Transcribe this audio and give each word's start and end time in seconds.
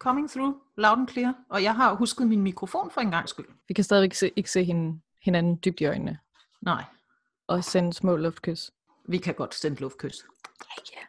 coming 0.00 0.30
through 0.30 0.54
loud 0.76 0.98
and 0.98 1.08
clear. 1.08 1.32
Og 1.50 1.62
jeg 1.62 1.74
har 1.74 1.94
husket 1.94 2.26
min 2.26 2.40
mikrofon 2.42 2.90
for 2.90 3.00
en 3.00 3.10
gang 3.10 3.28
skyld. 3.28 3.46
Vi 3.68 3.74
kan 3.74 3.84
stadigvæk 3.84 4.14
se, 4.14 4.30
ikke 4.36 4.50
se 4.50 4.64
hende, 4.64 5.00
hinanden 5.22 5.58
dybt 5.64 5.80
i 5.80 5.84
øjnene. 5.86 6.18
Nej, 6.62 6.84
Og 7.48 7.64
sende 7.64 7.92
små 7.92 8.16
luftkys. 8.16 8.70
vi 9.08 9.18
kan 9.18 9.34
godt 9.34 9.54
sende 9.54 9.80
luftkys. 9.80 10.16
Ja. 10.92 11.00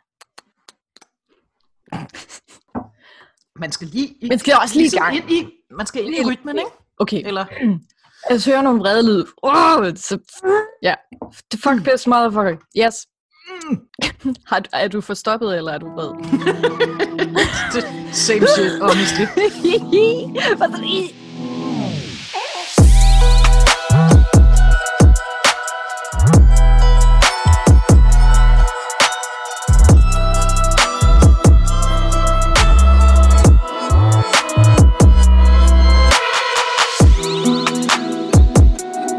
Man 3.55 3.71
skal 3.71 3.87
lige... 3.87 4.27
Man 4.29 4.39
skal 4.39 4.53
også 4.61 4.75
lige 4.75 4.81
i 4.81 4.83
ligesom 4.83 4.99
gang. 5.03 5.15
Ind 5.15 5.31
i, 5.31 5.51
man 5.71 5.85
skal 5.85 6.05
ind 6.05 6.15
i 6.15 6.25
rytmen, 6.31 6.57
ikke? 6.57 6.71
Okay, 6.97 7.27
Eller, 7.27 7.45
jeg 8.29 8.41
hører 8.45 8.61
nogle 8.61 8.79
vrede 8.79 9.05
lyd. 9.05 9.25
Oh, 9.37 9.95
så, 9.95 10.19
ja. 10.81 10.95
Fuck 11.55 11.83
piss, 11.91 12.07
motherfucker. 12.07 12.57
Yes. 12.77 13.07
Har, 14.49 14.59
du- 14.59 14.69
er 14.73 14.87
du 14.87 15.01
forstoppet, 15.01 15.57
eller 15.57 15.71
er 15.71 15.77
du 15.77 15.89
vred? 15.89 16.11
same 18.11 18.45
shit, 18.47 18.81
honestly. 18.81 19.25
I? 20.83 21.13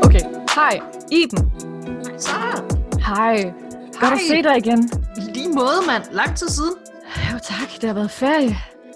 Okay, 0.04 0.20
hej, 0.54 0.80
Iben. 1.10 1.50
Så, 2.18 2.30
Hej. 3.06 3.52
Godt 4.00 4.12
at 4.12 4.18
Hej. 4.18 4.18
se 4.28 4.42
dig 4.42 4.58
igen. 4.58 4.90
lige 5.34 5.48
måde, 5.48 5.86
mand. 5.86 6.04
Lang 6.12 6.36
tid 6.36 6.48
siden. 6.48 6.91
Tak, 7.44 7.68
det 7.80 7.84
har 7.84 7.94
været 7.94 8.10
ferie. 8.10 8.48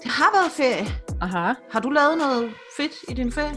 Det 0.03 0.11
har 0.11 0.31
været 0.37 0.51
ferie. 0.51 0.87
Aha. 1.21 1.53
Har 1.71 1.79
du 1.79 1.89
lavet 1.89 2.17
noget 2.17 2.51
fedt 2.77 2.91
i 3.09 3.13
din 3.13 3.31
ferie? 3.31 3.53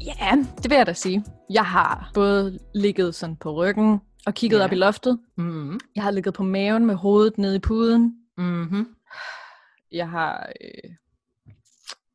Ja, 0.00 0.36
det 0.62 0.70
vil 0.70 0.76
jeg 0.76 0.86
da 0.86 0.92
sige. 0.92 1.24
Jeg 1.50 1.64
har 1.66 2.10
både 2.14 2.58
ligget 2.74 3.14
sådan 3.14 3.36
på 3.36 3.52
ryggen 3.52 4.00
og 4.26 4.34
kigget 4.34 4.58
Ja. 4.58 4.64
op 4.64 4.72
i 4.72 4.74
loftet. 4.74 5.18
Mm-hmm. 5.36 5.80
Jeg 5.94 6.02
har 6.04 6.10
ligget 6.10 6.34
på 6.34 6.42
maven 6.42 6.86
med 6.86 6.94
hovedet 6.94 7.38
nede 7.38 7.56
i 7.56 7.58
puden. 7.58 8.14
Mm-hmm. 8.36 8.86
Jeg 9.92 10.08
har 10.10 10.48
øh, 10.60 10.90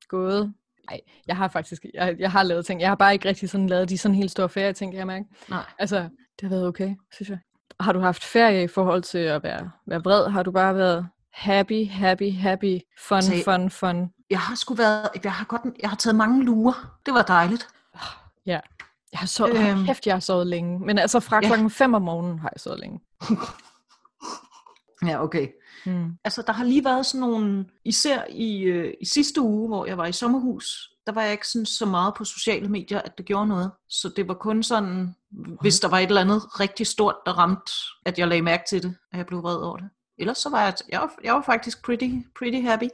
gået... 0.07 0.53
Nej, 0.89 0.99
jeg 1.27 1.37
har 1.37 1.47
faktisk 1.47 1.85
jeg, 1.93 2.15
jeg 2.19 2.31
har 2.31 2.43
lavet 2.43 2.65
ting. 2.65 2.81
Jeg 2.81 2.89
har 2.89 2.95
bare 2.95 3.13
ikke 3.13 3.27
rigtig 3.29 3.49
sådan 3.49 3.67
lavet 3.67 3.89
de 3.89 3.97
sådan 3.97 4.15
helt 4.15 4.31
store 4.31 4.49
ferie 4.49 4.73
ting, 4.73 4.91
kan 4.91 4.97
jeg 4.99 5.07
mærke. 5.07 5.25
Nej. 5.49 5.63
Altså, 5.79 5.97
det 6.39 6.41
har 6.41 6.49
været 6.49 6.67
okay, 6.67 6.95
synes 7.13 7.29
jeg. 7.29 7.39
Har 7.79 7.93
du 7.93 7.99
haft 7.99 8.23
ferie 8.23 8.63
i 8.63 8.67
forhold 8.67 9.01
til 9.03 9.17
at 9.17 9.43
være, 9.43 9.71
være 9.87 9.99
vred? 10.03 10.29
Har 10.29 10.43
du 10.43 10.51
bare 10.51 10.75
været 10.75 11.07
happy, 11.39 11.89
happy, 11.89 12.33
happy, 12.33 12.79
fun, 13.07 13.21
Se- 13.21 13.43
fun, 13.43 13.69
fun? 13.69 14.09
Jeg 14.29 14.39
har 14.39 14.55
sgu 14.55 14.73
været... 14.73 15.09
Jeg 15.23 15.31
har, 15.33 15.45
godt, 15.45 15.61
jeg 15.81 15.89
har 15.89 15.97
taget 15.97 16.15
mange 16.15 16.45
lurer. 16.45 16.97
Det 17.05 17.13
var 17.13 17.21
dejligt. 17.21 17.67
Ja. 18.45 18.59
Jeg 19.11 19.19
har 19.19 19.27
sovet, 19.27 19.69
øhm. 19.69 19.85
kæft, 19.85 20.05
jeg 20.07 20.15
har 20.15 20.19
sovet 20.19 20.47
længe. 20.47 20.79
Men 20.79 20.97
altså 20.97 21.19
fra 21.19 21.35
Ja. 21.41 21.47
klokken 21.47 21.69
5 21.69 21.93
om 21.93 22.01
morgenen 22.01 22.39
har 22.39 22.49
jeg 22.55 22.59
sovet 22.59 22.79
længe. 22.79 22.99
Ja, 25.05 25.23
okay. 25.23 25.47
Mm. 25.85 26.17
Altså, 26.23 26.41
der 26.47 26.53
har 26.53 26.63
lige 26.63 26.85
været 26.85 27.05
sådan 27.05 27.21
nogle... 27.29 27.65
Især 27.85 28.21
i, 28.29 28.61
øh, 28.61 28.93
i 29.01 29.05
sidste 29.05 29.41
uge, 29.41 29.67
hvor 29.67 29.85
jeg 29.85 29.97
var 29.97 30.05
i 30.05 30.11
sommerhus, 30.11 30.89
der 31.05 31.11
var 31.11 31.21
jeg 31.21 31.31
ikke 31.31 31.47
sådan 31.47 31.65
så 31.65 31.85
meget 31.85 32.13
på 32.13 32.23
sociale 32.23 32.67
medier, 32.69 33.01
at 33.01 33.17
det 33.17 33.25
gjorde 33.25 33.47
noget. 33.47 33.71
Så 33.89 34.09
det 34.15 34.27
var 34.27 34.33
kun 34.33 34.63
sådan, 34.63 35.15
hvis 35.61 35.79
der 35.79 35.87
var 35.87 35.99
et 35.99 36.07
eller 36.07 36.21
andet 36.21 36.59
rigtig 36.59 36.87
stort, 36.87 37.15
der 37.25 37.31
ramte, 37.37 37.71
at 38.05 38.19
jeg 38.19 38.27
lagde 38.27 38.41
mærke 38.41 38.63
til 38.69 38.83
det, 38.83 38.95
at 39.11 39.17
jeg 39.17 39.25
blev 39.25 39.43
vred 39.43 39.55
over 39.57 39.77
det. 39.77 39.89
Ellers 40.19 40.37
så 40.37 40.49
var 40.49 40.61
jeg, 40.63 40.73
jeg 40.89 40.99
var, 40.99 41.11
jeg 41.23 41.33
var 41.33 41.41
faktisk 41.41 41.85
pretty, 41.85 42.09
pretty 42.39 42.61
happy. 42.61 42.87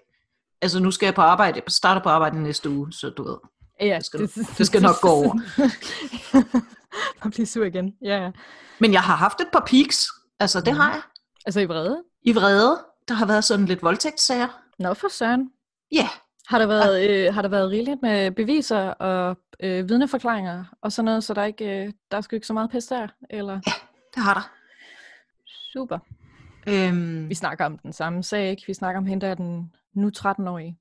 Altså, 0.61 0.79
nu 0.79 0.91
skal 0.91 1.05
jeg 1.07 1.15
på 1.15 1.21
arbejde. 1.21 1.55
Jeg 1.55 1.63
starter 1.67 2.01
på 2.01 2.09
arbejde 2.09 2.43
næste 2.43 2.69
uge, 2.69 2.93
så 2.93 3.09
du 3.09 3.23
ved. 3.23 3.37
Ja, 3.81 3.95
Det 3.97 4.05
skal- 4.05 4.29
det 4.57 4.67
skal 4.67 4.81
nok 4.81 5.01
gå 5.01 5.09
over. 5.09 5.33
Man 7.23 7.31
bliver 7.31 7.45
sur 7.45 7.65
igen. 7.65 7.95
Ja, 8.01 8.23
ja. 8.23 8.31
Men 8.79 8.93
jeg 8.93 9.01
har 9.01 9.15
haft 9.15 9.41
et 9.41 9.47
par 9.53 9.63
peaks. 9.67 10.07
Altså, 10.39 10.59
det 10.61 10.73
Mhm. 10.73 10.79
har 10.79 10.91
jeg. 10.93 11.01
Altså 11.45 11.59
i 11.59 11.65
vrede? 11.65 12.03
I 12.21 12.33
vrede. 12.33 12.83
Der 13.07 13.13
har 13.13 13.25
været 13.25 13.43
sådan 13.43 13.65
lidt 13.65 13.83
voldtægtssager. 13.83 14.47
Nå 14.79 14.93
for 14.93 15.07
søren. 15.07 15.51
Ja, 15.91 16.09
Har 16.47 16.59
der 16.59 16.65
været, 16.65 17.09
øh, 17.09 17.33
har 17.33 17.41
der 17.41 17.49
været 17.49 17.69
rigeligt 17.71 18.01
med 18.01 18.31
beviser 18.31 18.79
og 18.89 19.37
øh, 19.59 19.89
vidneforklaringer 19.89 20.63
og 20.81 20.91
sådan 20.91 21.05
noget, 21.05 21.23
så 21.23 21.33
der 21.33 21.41
er 21.41 21.45
ikke 21.45 21.65
øh, 21.85 21.93
der 22.11 22.17
er 22.17 22.21
sgu 22.21 22.35
ikke 22.35 22.47
så 22.47 22.53
meget 22.53 22.69
pis 22.69 22.85
der? 22.85 23.07
Eller? 23.29 23.59
det 24.15 24.23
har 24.23 24.33
der. 24.33 24.49
Super. 25.73 25.99
Øhm, 26.67 27.29
Vi 27.29 27.35
snakker 27.35 27.65
om 27.65 27.77
den 27.77 27.93
samme 27.93 28.23
sag, 28.23 28.49
ikke? 28.49 28.63
Vi 28.67 28.73
snakker 28.73 29.01
om 29.01 29.05
hende, 29.05 29.25
der 29.25 29.31
er 29.31 29.35
den 29.35 29.71
nu 29.93 30.11
13-årige. 30.17 30.77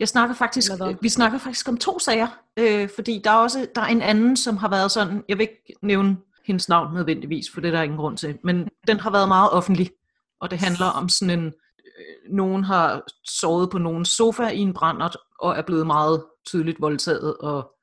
Jeg 0.00 0.08
snakker 0.08 0.34
faktisk, 0.34 0.72
hvad? 0.76 0.94
vi 1.02 1.08
snakker 1.08 1.38
faktisk 1.38 1.68
om 1.68 1.76
to 1.76 1.98
sager, 1.98 2.28
øh, 2.56 2.88
fordi 2.94 3.20
der 3.24 3.30
er 3.30 3.34
også 3.34 3.66
der 3.74 3.80
er 3.80 3.86
en 3.86 4.02
anden, 4.02 4.36
som 4.36 4.56
har 4.56 4.68
været 4.68 4.90
sådan, 4.90 5.24
jeg 5.28 5.38
vil 5.38 5.42
ikke 5.42 5.74
nævne 5.82 6.16
hendes 6.46 6.68
navn 6.68 6.94
nødvendigvis, 6.94 7.50
for 7.54 7.60
det 7.60 7.68
er 7.68 7.72
der 7.72 7.82
ingen 7.82 7.98
grund 7.98 8.16
til, 8.16 8.38
men 8.42 8.68
den 8.88 9.00
har 9.00 9.10
været 9.10 9.28
meget 9.28 9.50
offentlig, 9.50 9.90
og 10.40 10.50
det 10.50 10.58
handler 10.58 10.86
om 10.86 11.08
sådan 11.08 11.38
en, 11.38 11.46
øh, 11.46 12.34
nogen 12.34 12.64
har 12.64 13.02
sovet 13.24 13.70
på 13.70 13.78
nogens 13.78 14.08
sofa 14.08 14.48
i 14.48 14.58
en 14.58 14.74
brændert, 14.74 15.16
og 15.38 15.56
er 15.56 15.62
blevet 15.62 15.86
meget 15.86 16.24
tydeligt 16.46 16.80
voldtaget, 16.80 17.36
og 17.36 17.73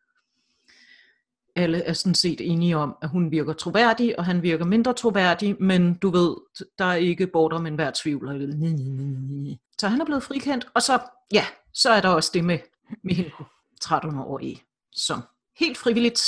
alle 1.61 1.83
er 1.83 1.93
sådan 1.93 2.15
set 2.15 2.41
enige 2.41 2.77
om, 2.77 2.97
at 3.01 3.09
hun 3.09 3.31
virker 3.31 3.53
troværdig, 3.53 4.19
og 4.19 4.25
han 4.25 4.41
virker 4.41 4.65
mindre 4.65 4.93
troværdig, 4.93 5.55
men 5.59 5.93
du 5.93 6.09
ved, 6.09 6.35
der 6.77 6.85
er 6.85 6.95
ikke 6.95 7.27
border 7.27 7.59
med 7.59 7.71
enhver 7.71 7.91
tvivl. 7.95 8.27
Så 9.77 9.87
han 9.87 10.01
er 10.01 10.05
blevet 10.05 10.23
frikendt, 10.23 10.67
og 10.73 10.81
så, 10.81 10.99
ja, 11.33 11.45
så 11.73 11.89
er 11.89 12.01
der 12.01 12.09
også 12.09 12.31
det 12.33 12.43
med, 12.43 12.59
med 13.03 13.15
hende 13.15 13.31
13 13.81 14.19
år 14.19 14.39
i, 14.39 14.61
som 14.91 15.21
helt 15.59 15.77
frivilligt 15.77 16.21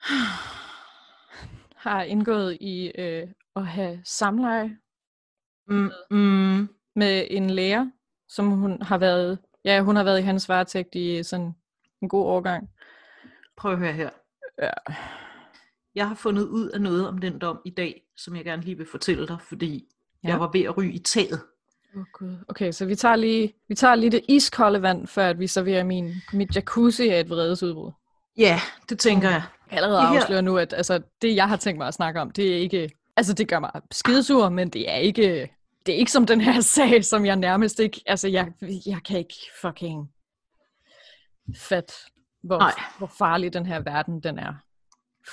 Har 1.76 2.02
indgået 2.02 2.58
i 2.60 2.92
øh, 2.98 3.28
at 3.56 3.66
have 3.66 4.00
samleje 4.04 4.76
mm, 5.68 5.90
mm, 6.10 6.68
med 6.96 7.26
en 7.30 7.50
lærer, 7.50 7.90
som 8.28 8.50
hun 8.50 8.82
har 8.82 8.98
været, 8.98 9.38
ja, 9.64 9.80
hun 9.80 9.96
har 9.96 10.04
været 10.04 10.18
i 10.18 10.22
hans 10.22 10.48
varetægt 10.48 10.94
i 10.94 11.22
sådan 11.22 11.54
en 12.02 12.08
god 12.08 12.26
årgang. 12.26 12.70
Prøv 13.60 13.72
at 13.72 13.78
høre 13.78 13.92
her. 13.92 14.10
Ja. 14.62 14.70
Jeg 15.94 16.08
har 16.08 16.14
fundet 16.14 16.42
ud 16.48 16.68
af 16.68 16.80
noget 16.80 17.08
om 17.08 17.18
den 17.18 17.38
dom 17.38 17.60
i 17.64 17.70
dag, 17.70 18.02
som 18.16 18.36
jeg 18.36 18.44
gerne 18.44 18.62
lige 18.62 18.76
vil 18.76 18.86
fortælle 18.90 19.26
dig, 19.28 19.36
fordi 19.48 19.84
ja. 20.24 20.28
Jeg 20.28 20.40
var 20.40 20.50
ved 20.52 20.60
at 20.62 20.76
ryge 20.76 20.92
i 20.92 20.98
taget. 20.98 21.40
Oh, 21.96 22.02
gud. 22.12 22.36
Okay, 22.48 22.72
så 22.72 22.84
vi 22.86 22.94
tager 22.94 23.16
lige, 23.16 23.54
vi 23.68 23.74
tager 23.74 23.94
lige 23.94 24.10
det 24.10 24.24
iskolde 24.28 24.82
vand, 24.82 25.06
før 25.06 25.28
at 25.28 25.38
vi 25.38 25.46
serverer 25.46 25.84
min, 25.84 26.14
mit 26.32 26.56
jacuzzi 26.56 27.08
af 27.08 27.20
et 27.20 27.30
vredesudbrud. 27.30 27.92
Ja, 28.38 28.60
det 28.88 28.98
tænker 28.98 29.30
jeg. 29.30 29.42
Jeg 29.70 29.76
allerede 29.76 30.00
Det 30.00 30.08
her- 30.08 30.20
afsløre 30.20 30.42
nu, 30.42 30.58
at 30.58 30.72
altså, 30.72 31.00
det, 31.22 31.36
jeg 31.36 31.48
har 31.48 31.56
tænkt 31.56 31.78
mig 31.78 31.88
at 31.88 31.94
snakke 31.94 32.20
om, 32.20 32.30
det 32.30 32.52
er 32.52 32.56
ikke... 32.56 32.90
Altså, 33.16 33.32
det 33.34 33.48
gør 33.48 33.58
mig 33.58 33.70
skidesur, 33.90 34.48
men 34.48 34.68
det 34.70 34.90
er 34.90 34.96
ikke... 34.96 35.50
Det 35.86 35.94
er 35.94 35.98
ikke 35.98 36.12
som 36.12 36.26
den 36.26 36.40
her 36.40 36.60
sag, 36.76 37.04
som 37.04 37.26
jeg 37.26 37.36
nærmest 37.36 37.80
ikke... 37.80 38.02
Altså, 38.06 38.28
jeg, 38.28 38.52
jeg 38.86 39.00
kan 39.04 39.18
ikke 39.18 39.34
fucking 39.60 40.10
fat, 41.56 41.92
hvor, 42.42 42.58
Nej. 42.58 42.72
hvor 42.98 43.06
farlig 43.18 43.52
den 43.52 43.66
her 43.66 43.80
verden, 43.80 44.20
den 44.20 44.38
er. 44.38 44.52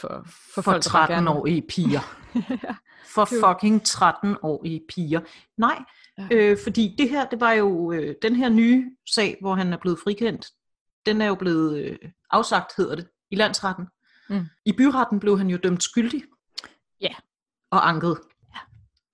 For, 0.01 0.07
for, 0.25 0.31
For, 0.53 0.61
folk, 0.61 0.83
der 0.83 0.89
bare 0.91 1.07
gerne- 1.13 1.29
13-årige 1.31 1.61
piger. 1.69 2.15
ja. 2.63 2.75
For 3.13 3.25
fucking 3.25 3.81
13-årige 3.87 4.81
piger. 4.89 5.19
Nej, 5.57 5.83
Ja. 6.17 6.27
øh, 6.31 6.57
fordi 6.63 6.95
det 6.97 7.09
her, 7.09 7.25
det 7.29 7.39
var 7.39 7.51
jo 7.51 7.91
øh, 7.91 8.15
den 8.21 8.35
her 8.35 8.49
nye 8.49 8.85
sag, 9.13 9.37
hvor 9.41 9.55
han 9.55 9.73
er 9.73 9.77
blevet 9.77 9.99
frikendt. 10.03 10.47
Den 11.05 11.21
er 11.21 11.25
jo 11.25 11.35
blevet 11.35 11.77
øh, 11.83 11.97
afsagt, 12.31 12.71
hedder 12.77 12.95
det, 12.95 13.07
i 13.31 13.35
landsretten. 13.35 13.85
Mm. 14.29 14.45
I 14.65 14.71
byretten 14.71 15.19
blev 15.19 15.37
han 15.37 15.49
jo 15.49 15.57
dømt 15.63 15.83
skyldig. 15.83 16.23
Ja. 17.01 17.13
Og 17.71 17.89
anket. 17.89 18.17
Ja. 18.53 18.59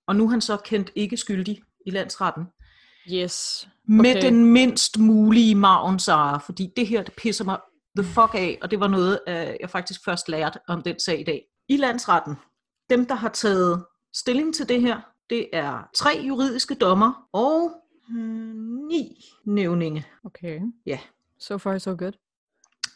Og 0.06 0.16
nu 0.16 0.24
er 0.26 0.30
han 0.30 0.40
så 0.40 0.56
kendt 0.56 0.90
ikke 0.94 1.16
skyldig 1.16 1.62
i 1.86 1.90
landsretten. 1.90 2.44
Yes. 3.12 3.68
Med 3.88 4.10
Okay. 4.16 4.22
den 4.22 4.44
mindst 4.44 4.98
mulige 4.98 5.54
maven, 5.54 5.98
Sara. 5.98 6.38
Fordi 6.38 6.72
det 6.76 6.86
her, 6.86 7.02
det 7.02 7.14
pisser 7.14 7.44
mig 7.44 7.58
the 7.96 8.04
fuck 8.04 8.34
af. 8.34 8.58
Og 8.62 8.70
det 8.70 8.80
var 8.80 8.88
noget, 8.88 9.20
øh, 9.28 9.34
jeg 9.60 9.70
faktisk 9.70 10.04
først 10.04 10.28
lærte 10.28 10.58
om 10.68 10.82
den 10.82 10.98
sag 11.00 11.20
i 11.20 11.24
dag. 11.24 11.42
I 11.68 11.76
landsretten, 11.76 12.34
dem 12.90 13.06
der 13.06 13.14
har 13.14 13.28
taget 13.28 13.84
stilling 14.14 14.54
til 14.54 14.68
det 14.68 14.80
her, 14.80 15.00
det 15.30 15.48
er 15.52 15.88
tre 15.96 16.22
juridiske 16.26 16.74
dommer 16.74 17.28
og 17.32 17.70
øh, 18.10 18.54
ni 18.88 19.16
nævninge. 19.46 20.06
Okay. 20.24 20.60
Ja. 20.86 20.98
So 21.38 21.58
far, 21.58 21.78
so 21.78 21.90
good. 21.98 22.12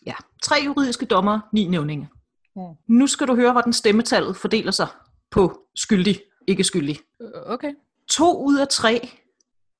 Ja, 0.06 0.14
tre 0.42 0.56
juridiske 0.64 1.06
dommer, 1.06 1.40
ni 1.52 1.66
nævninge. 1.66 2.08
Mm. 2.56 2.62
Nu 2.88 3.06
skal 3.06 3.26
du 3.28 3.34
høre, 3.34 3.52
hvordan 3.52 3.72
stemmetallet 3.72 4.36
fordeler 4.36 4.70
sig 4.70 4.86
på 5.30 5.60
skyldig, 5.74 6.20
ikke 6.46 6.64
skyldig. 6.64 6.98
Øh, 7.22 7.28
Okay. 7.46 7.72
To 8.10 8.44
ud 8.44 8.58
af 8.58 8.68
tre 8.68 9.08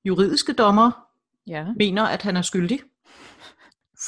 juridiske 0.05 0.53
dommer 0.53 0.91
Ja. 1.47 1.65
mener, 1.77 2.03
at 2.05 2.21
han 2.21 2.37
er 2.37 2.41
skyldig. 2.41 2.79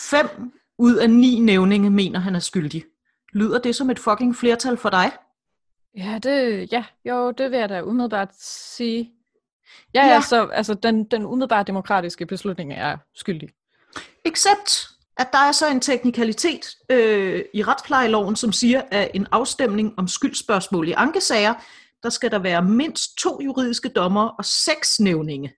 Fem 0.10 0.54
ud 0.82 0.96
af 0.96 1.10
ni 1.10 1.40
nævninge 1.40 1.90
mener, 1.90 2.20
han 2.20 2.36
er 2.36 2.40
skyldig. 2.40 2.86
Lyder 3.34 3.60
det 3.60 3.76
som 3.76 3.90
et 3.90 4.00
fucking 4.00 4.36
flertal 4.36 4.78
for 4.78 4.90
dig? 4.90 5.12
Ja, 5.98 6.20
det, 6.24 6.72
ja, 6.72 6.86
jo, 7.06 7.32
det 7.32 7.52
vil 7.52 7.60
jeg 7.60 7.70
da 7.70 7.82
umiddelbart 7.82 8.30
sige. 8.40 9.12
Ja, 9.94 10.02
ja, 10.02 10.08
Ja. 10.08 10.14
ja. 10.14 10.22
så 10.22 10.46
altså, 10.46 10.74
den, 10.74 11.04
den 11.04 11.26
umiddelbare 11.26 11.64
demokratiske 11.64 12.26
beslutning 12.26 12.74
er 12.74 12.98
skyldig. 13.16 13.50
Except, 14.26 14.90
at 15.18 15.28
der 15.32 15.38
er 15.38 15.52
så 15.52 15.68
en 15.70 15.80
teknikalitet 15.80 16.76
øh, 16.90 17.44
i 17.54 17.64
retsplejeloven, 17.64 18.36
som 18.36 18.52
siger, 18.52 18.82
at 18.92 19.12
en 19.14 19.28
afstemning 19.32 19.94
om 19.98 20.08
skyldspørgsmål 20.08 20.88
i 20.88 20.92
ankesager, 20.92 21.54
der 22.04 22.10
skal 22.10 22.32
der 22.32 22.40
være 22.40 22.62
mindst 22.62 23.18
to 23.18 23.40
juridiske 23.42 23.90
dommer 23.90 24.28
og 24.28 24.46
seks 24.46 25.00
nævninge. 25.00 25.54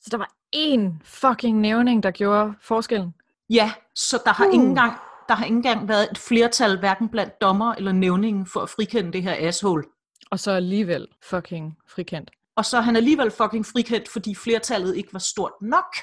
Så 0.00 0.08
der 0.10 0.16
var 0.16 0.34
én 0.56 0.92
fucking 1.04 1.60
nævning, 1.60 2.02
der 2.02 2.10
gjorde 2.10 2.54
forskellen. 2.62 3.14
Ja, 3.50 3.72
så 3.94 4.22
der 4.24 4.32
har, 4.32 4.44
Uh. 4.46 4.50
uh. 4.50 4.54
engang, 4.54 4.92
der 5.28 5.34
har 5.34 5.44
ikke 5.44 5.56
engang 5.56 5.88
været 5.88 6.08
et 6.10 6.18
flertal, 6.18 6.78
hverken 6.78 7.08
blandt 7.08 7.40
dommer 7.40 7.74
eller 7.74 7.92
nævningen, 7.92 8.46
for 8.46 8.60
at 8.60 8.70
frikende 8.70 9.12
det 9.12 9.22
her 9.22 9.48
asshole. 9.48 9.84
Og 10.30 10.40
så 10.40 10.50
alligevel 10.50 11.08
fucking 11.22 11.78
frikendt. 11.88 12.30
Og 12.56 12.64
så 12.64 12.76
er 12.76 12.80
han 12.80 12.96
alligevel 12.96 13.30
fucking 13.30 13.66
frikendt, 13.66 14.08
fordi 14.08 14.34
flertallet 14.34 14.96
ikke 14.96 15.12
var 15.12 15.18
stort 15.18 15.52
nok. 15.60 15.96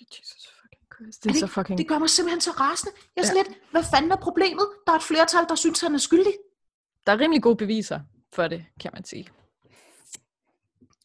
Jesus 0.00 0.48
fucking 0.60 0.82
Christ. 0.94 1.26
Er 1.26 1.28
Det 1.28 1.28
er 1.28 1.32
det, 1.32 1.40
så 1.40 1.44
ikke- 1.46 1.54
fucking... 1.54 1.78
det 1.78 1.88
gør 1.88 1.98
mig 1.98 2.10
simpelthen 2.10 2.40
så 2.40 2.50
rasende. 2.50 2.92
Jeg 3.16 3.22
er 3.22 3.26
Ja. 3.28 3.42
lidt, 3.42 3.58
hvad 3.70 3.82
fanden 3.94 4.12
er 4.12 4.16
problemet? 4.16 4.66
Der 4.86 4.92
er 4.92 4.96
et 4.96 5.02
flertal, 5.02 5.44
der 5.48 5.54
synes, 5.54 5.80
han 5.80 5.94
er 5.94 5.98
skyldig. 5.98 6.32
Der 7.06 7.12
er 7.12 7.20
rimelig 7.20 7.42
gode 7.42 7.56
beviser 7.56 8.00
for 8.34 8.48
det, 8.48 8.64
kan 8.80 8.90
man 8.94 9.04
sige. 9.04 9.28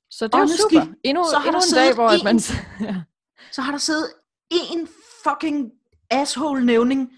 Så 0.10 0.28
det 0.28 0.34
er 0.36 0.48
super. 0.48 0.94
Endnu, 1.04 1.24
så 1.32 1.38
har 1.38 1.46
endnu 1.46 1.60
der 1.60 1.68
en 1.68 1.86
dag, 1.86 1.94
hvor 1.96 2.10
en- 2.10 2.24
man... 2.24 2.40
ja. 2.90 3.02
Så 3.56 3.62
har 3.62 3.72
der 3.72 3.78
siddet 3.80 4.14
en 4.52 4.88
fucking 5.24 5.72
asshole-nævning. 6.10 7.12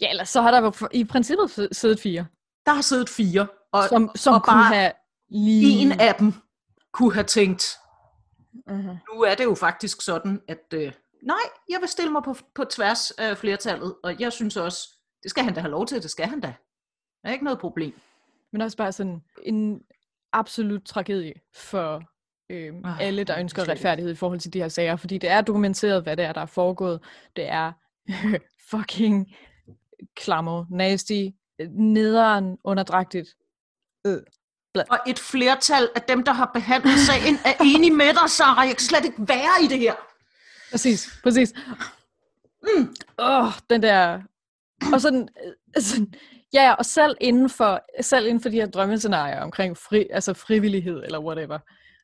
ja, 0.00 0.10
eller 0.10 0.24
så 0.24 0.40
har 0.42 0.50
der 0.50 0.88
i 0.94 1.04
princippet 1.04 1.44
sid- 1.58 1.68
siddet 1.72 2.00
fire, 2.00 2.26
Der 2.66 2.72
har 2.74 2.82
siddet 2.82 3.08
fire, 3.08 3.46
og 3.72 3.84
som, 3.88 4.10
som 4.14 4.34
og 4.34 4.42
kunne 4.44 4.52
bare 4.54 4.74
have 4.74 4.92
lige... 5.28 5.80
en 5.82 6.00
af 6.00 6.14
dem 6.14 6.32
kunne 6.92 7.14
have 7.14 7.24
tænkt, 7.24 7.76
Uh-huh. 8.70 9.14
nu 9.14 9.22
er 9.22 9.34
det 9.34 9.44
jo 9.44 9.54
faktisk 9.54 10.02
sådan, 10.02 10.40
at 10.48 10.64
øh, 10.74 10.92
nej, 11.22 11.36
jeg 11.68 11.80
vil 11.80 11.88
stille 11.88 12.12
mig 12.12 12.22
på, 12.22 12.36
på 12.54 12.64
tværs 12.64 13.10
af 13.10 13.38
flertallet, 13.38 13.94
og 14.02 14.20
jeg 14.20 14.32
synes 14.32 14.56
også, 14.56 14.88
det 15.22 15.30
skal 15.30 15.44
han 15.44 15.54
da 15.54 15.60
have 15.60 15.70
lov 15.70 15.86
til, 15.86 16.02
det 16.02 16.10
skal 16.10 16.26
han 16.26 16.40
da. 16.40 16.54
Der 17.22 17.28
er 17.28 17.32
ikke 17.32 17.44
noget 17.44 17.58
problem. 17.60 18.00
Men 18.52 18.60
også 18.62 18.76
bare 18.76 18.92
sådan 18.92 19.22
en 19.42 19.82
absolut 20.32 20.82
tragedie 20.84 21.34
for 21.54 22.02
øhm, 22.50 22.84
Ej, 22.84 22.96
alle, 23.00 23.24
der 23.24 23.38
ønsker 23.38 23.68
retfærdighed 23.68 24.12
i 24.12 24.16
forhold 24.16 24.40
til 24.40 24.52
de 24.52 24.60
her 24.60 24.68
sager. 24.68 24.96
Fordi 24.96 25.18
det 25.18 25.30
er 25.30 25.40
dokumenteret, 25.40 26.02
hvad 26.02 26.16
det 26.16 26.24
er, 26.24 26.32
der 26.32 26.40
er 26.40 26.46
foregået. 26.46 27.00
Det 27.36 27.48
er 27.48 27.72
fucking 28.70 29.34
klammer, 30.16 30.64
nasty, 30.70 31.26
nederen, 31.70 32.56
underdragtigt. 32.64 33.28
Øh. 34.06 34.22
Og 34.74 34.98
et 35.06 35.18
flertal 35.18 35.88
af 35.94 36.02
dem, 36.02 36.24
der 36.24 36.32
har 36.32 36.50
behandlet 36.54 36.98
sagen, 36.98 37.34
er 37.44 37.54
enige 37.64 37.94
med 37.94 38.06
dig, 38.06 38.30
Sarah. 38.30 38.66
Jeg 38.66 38.76
kan 38.76 38.84
slet 38.84 39.04
ikke 39.04 39.28
være 39.28 39.64
i 39.64 39.66
det 39.66 39.78
her. 39.78 39.94
Præcis, 40.70 41.08
præcis. 41.22 41.54
Mm. 42.62 42.94
Oh, 43.18 43.52
den 43.70 43.82
der... 43.82 44.20
Og 44.92 45.00
sådan, 45.00 45.28
øh, 45.46 45.82
sådan, 45.82 46.14
ja, 46.52 46.72
og 46.72 46.84
selv 46.84 47.16
inden 47.20 47.50
for, 47.50 47.80
selv 48.00 48.26
inden 48.26 48.42
for 48.42 48.48
de 48.48 48.56
her 48.56 48.66
drømmescenarier 48.66 49.40
omkring 49.40 49.76
fri, 49.76 50.06
altså 50.10 50.34
frivillighed 50.34 51.02
eller 51.04 51.18
whatever, 51.18 51.58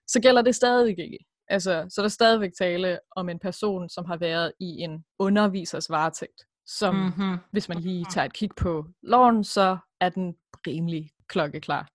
så 0.06 0.20
gælder 0.20 0.43
det 0.43 0.55
stadigvæk 0.55 0.99
ikke. 0.99 1.25
Altså, 1.49 1.87
så 1.88 2.00
er 2.00 2.03
der 2.03 2.08
stadigvæk 2.08 2.50
tale 2.58 2.99
om 3.17 3.29
en 3.29 3.38
person, 3.38 3.88
som 3.88 4.05
har 4.05 4.17
været 4.17 4.53
i 4.61 4.67
en 4.67 5.05
undervisers 5.19 5.91
varetægt, 5.91 6.44
som, 6.67 6.94
mm. 6.94 7.00
Mm-hmm. 7.00 7.38
hvis 7.50 7.69
man 7.69 7.79
lige 7.79 8.06
tager 8.11 8.25
et 8.25 8.32
kig 8.32 8.50
på 8.56 8.87
loven, 9.03 9.44
så 9.44 9.79
er 10.00 10.08
den 10.08 10.35
rimelig 10.67 11.11
klokkeklar. 11.29 11.88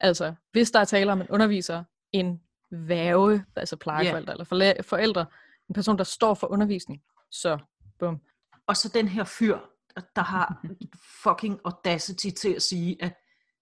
Altså, 0.00 0.34
hvis 0.52 0.70
der 0.70 0.80
er 0.80 0.84
tale 0.84 1.12
om 1.12 1.20
en 1.20 1.28
underviser, 1.30 1.84
en 2.12 2.40
værge, 2.70 3.44
altså 3.56 3.76
plejeforældre 3.76 4.30
yeah. 4.30 4.34
eller 4.34 4.82
forældre, 4.82 5.26
en 5.68 5.74
person, 5.74 5.98
der 5.98 6.04
står 6.04 6.34
for 6.34 6.46
undervisning, 6.46 7.02
så 7.30 7.58
bum. 7.98 8.20
Og 8.66 8.76
så 8.76 8.88
den 8.94 9.08
her 9.08 9.24
fyr, 9.24 9.58
der 10.16 10.22
har 10.22 10.64
fucking 11.22 11.60
audacity 11.64 12.30
til 12.30 12.54
at 12.54 12.62
sige, 12.62 12.96
at, 13.00 13.14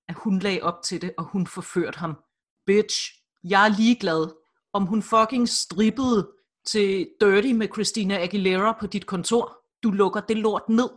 at 0.09 0.15
hun 0.15 0.39
lagde 0.39 0.63
op 0.63 0.83
til 0.85 1.03
det, 1.03 1.15
og 1.19 1.25
hun 1.25 1.47
forførte 1.47 1.99
ham. 1.99 2.25
Bitch, 2.67 3.20
jeg 3.45 3.65
er 3.65 3.77
ligeglad, 3.79 4.35
om 4.73 4.87
hun 4.87 5.03
fucking 5.03 5.49
strippede 5.49 6.31
til 6.67 7.09
Dirty 7.21 7.53
med 7.53 7.69
Christina 7.73 8.23
Aguilera 8.23 8.77
på 8.81 8.87
dit 8.87 9.07
kontor. 9.07 9.57
Du 9.83 9.91
lukker 9.91 10.21
det 10.21 10.37
lort 10.37 10.69
ned. 10.69 10.89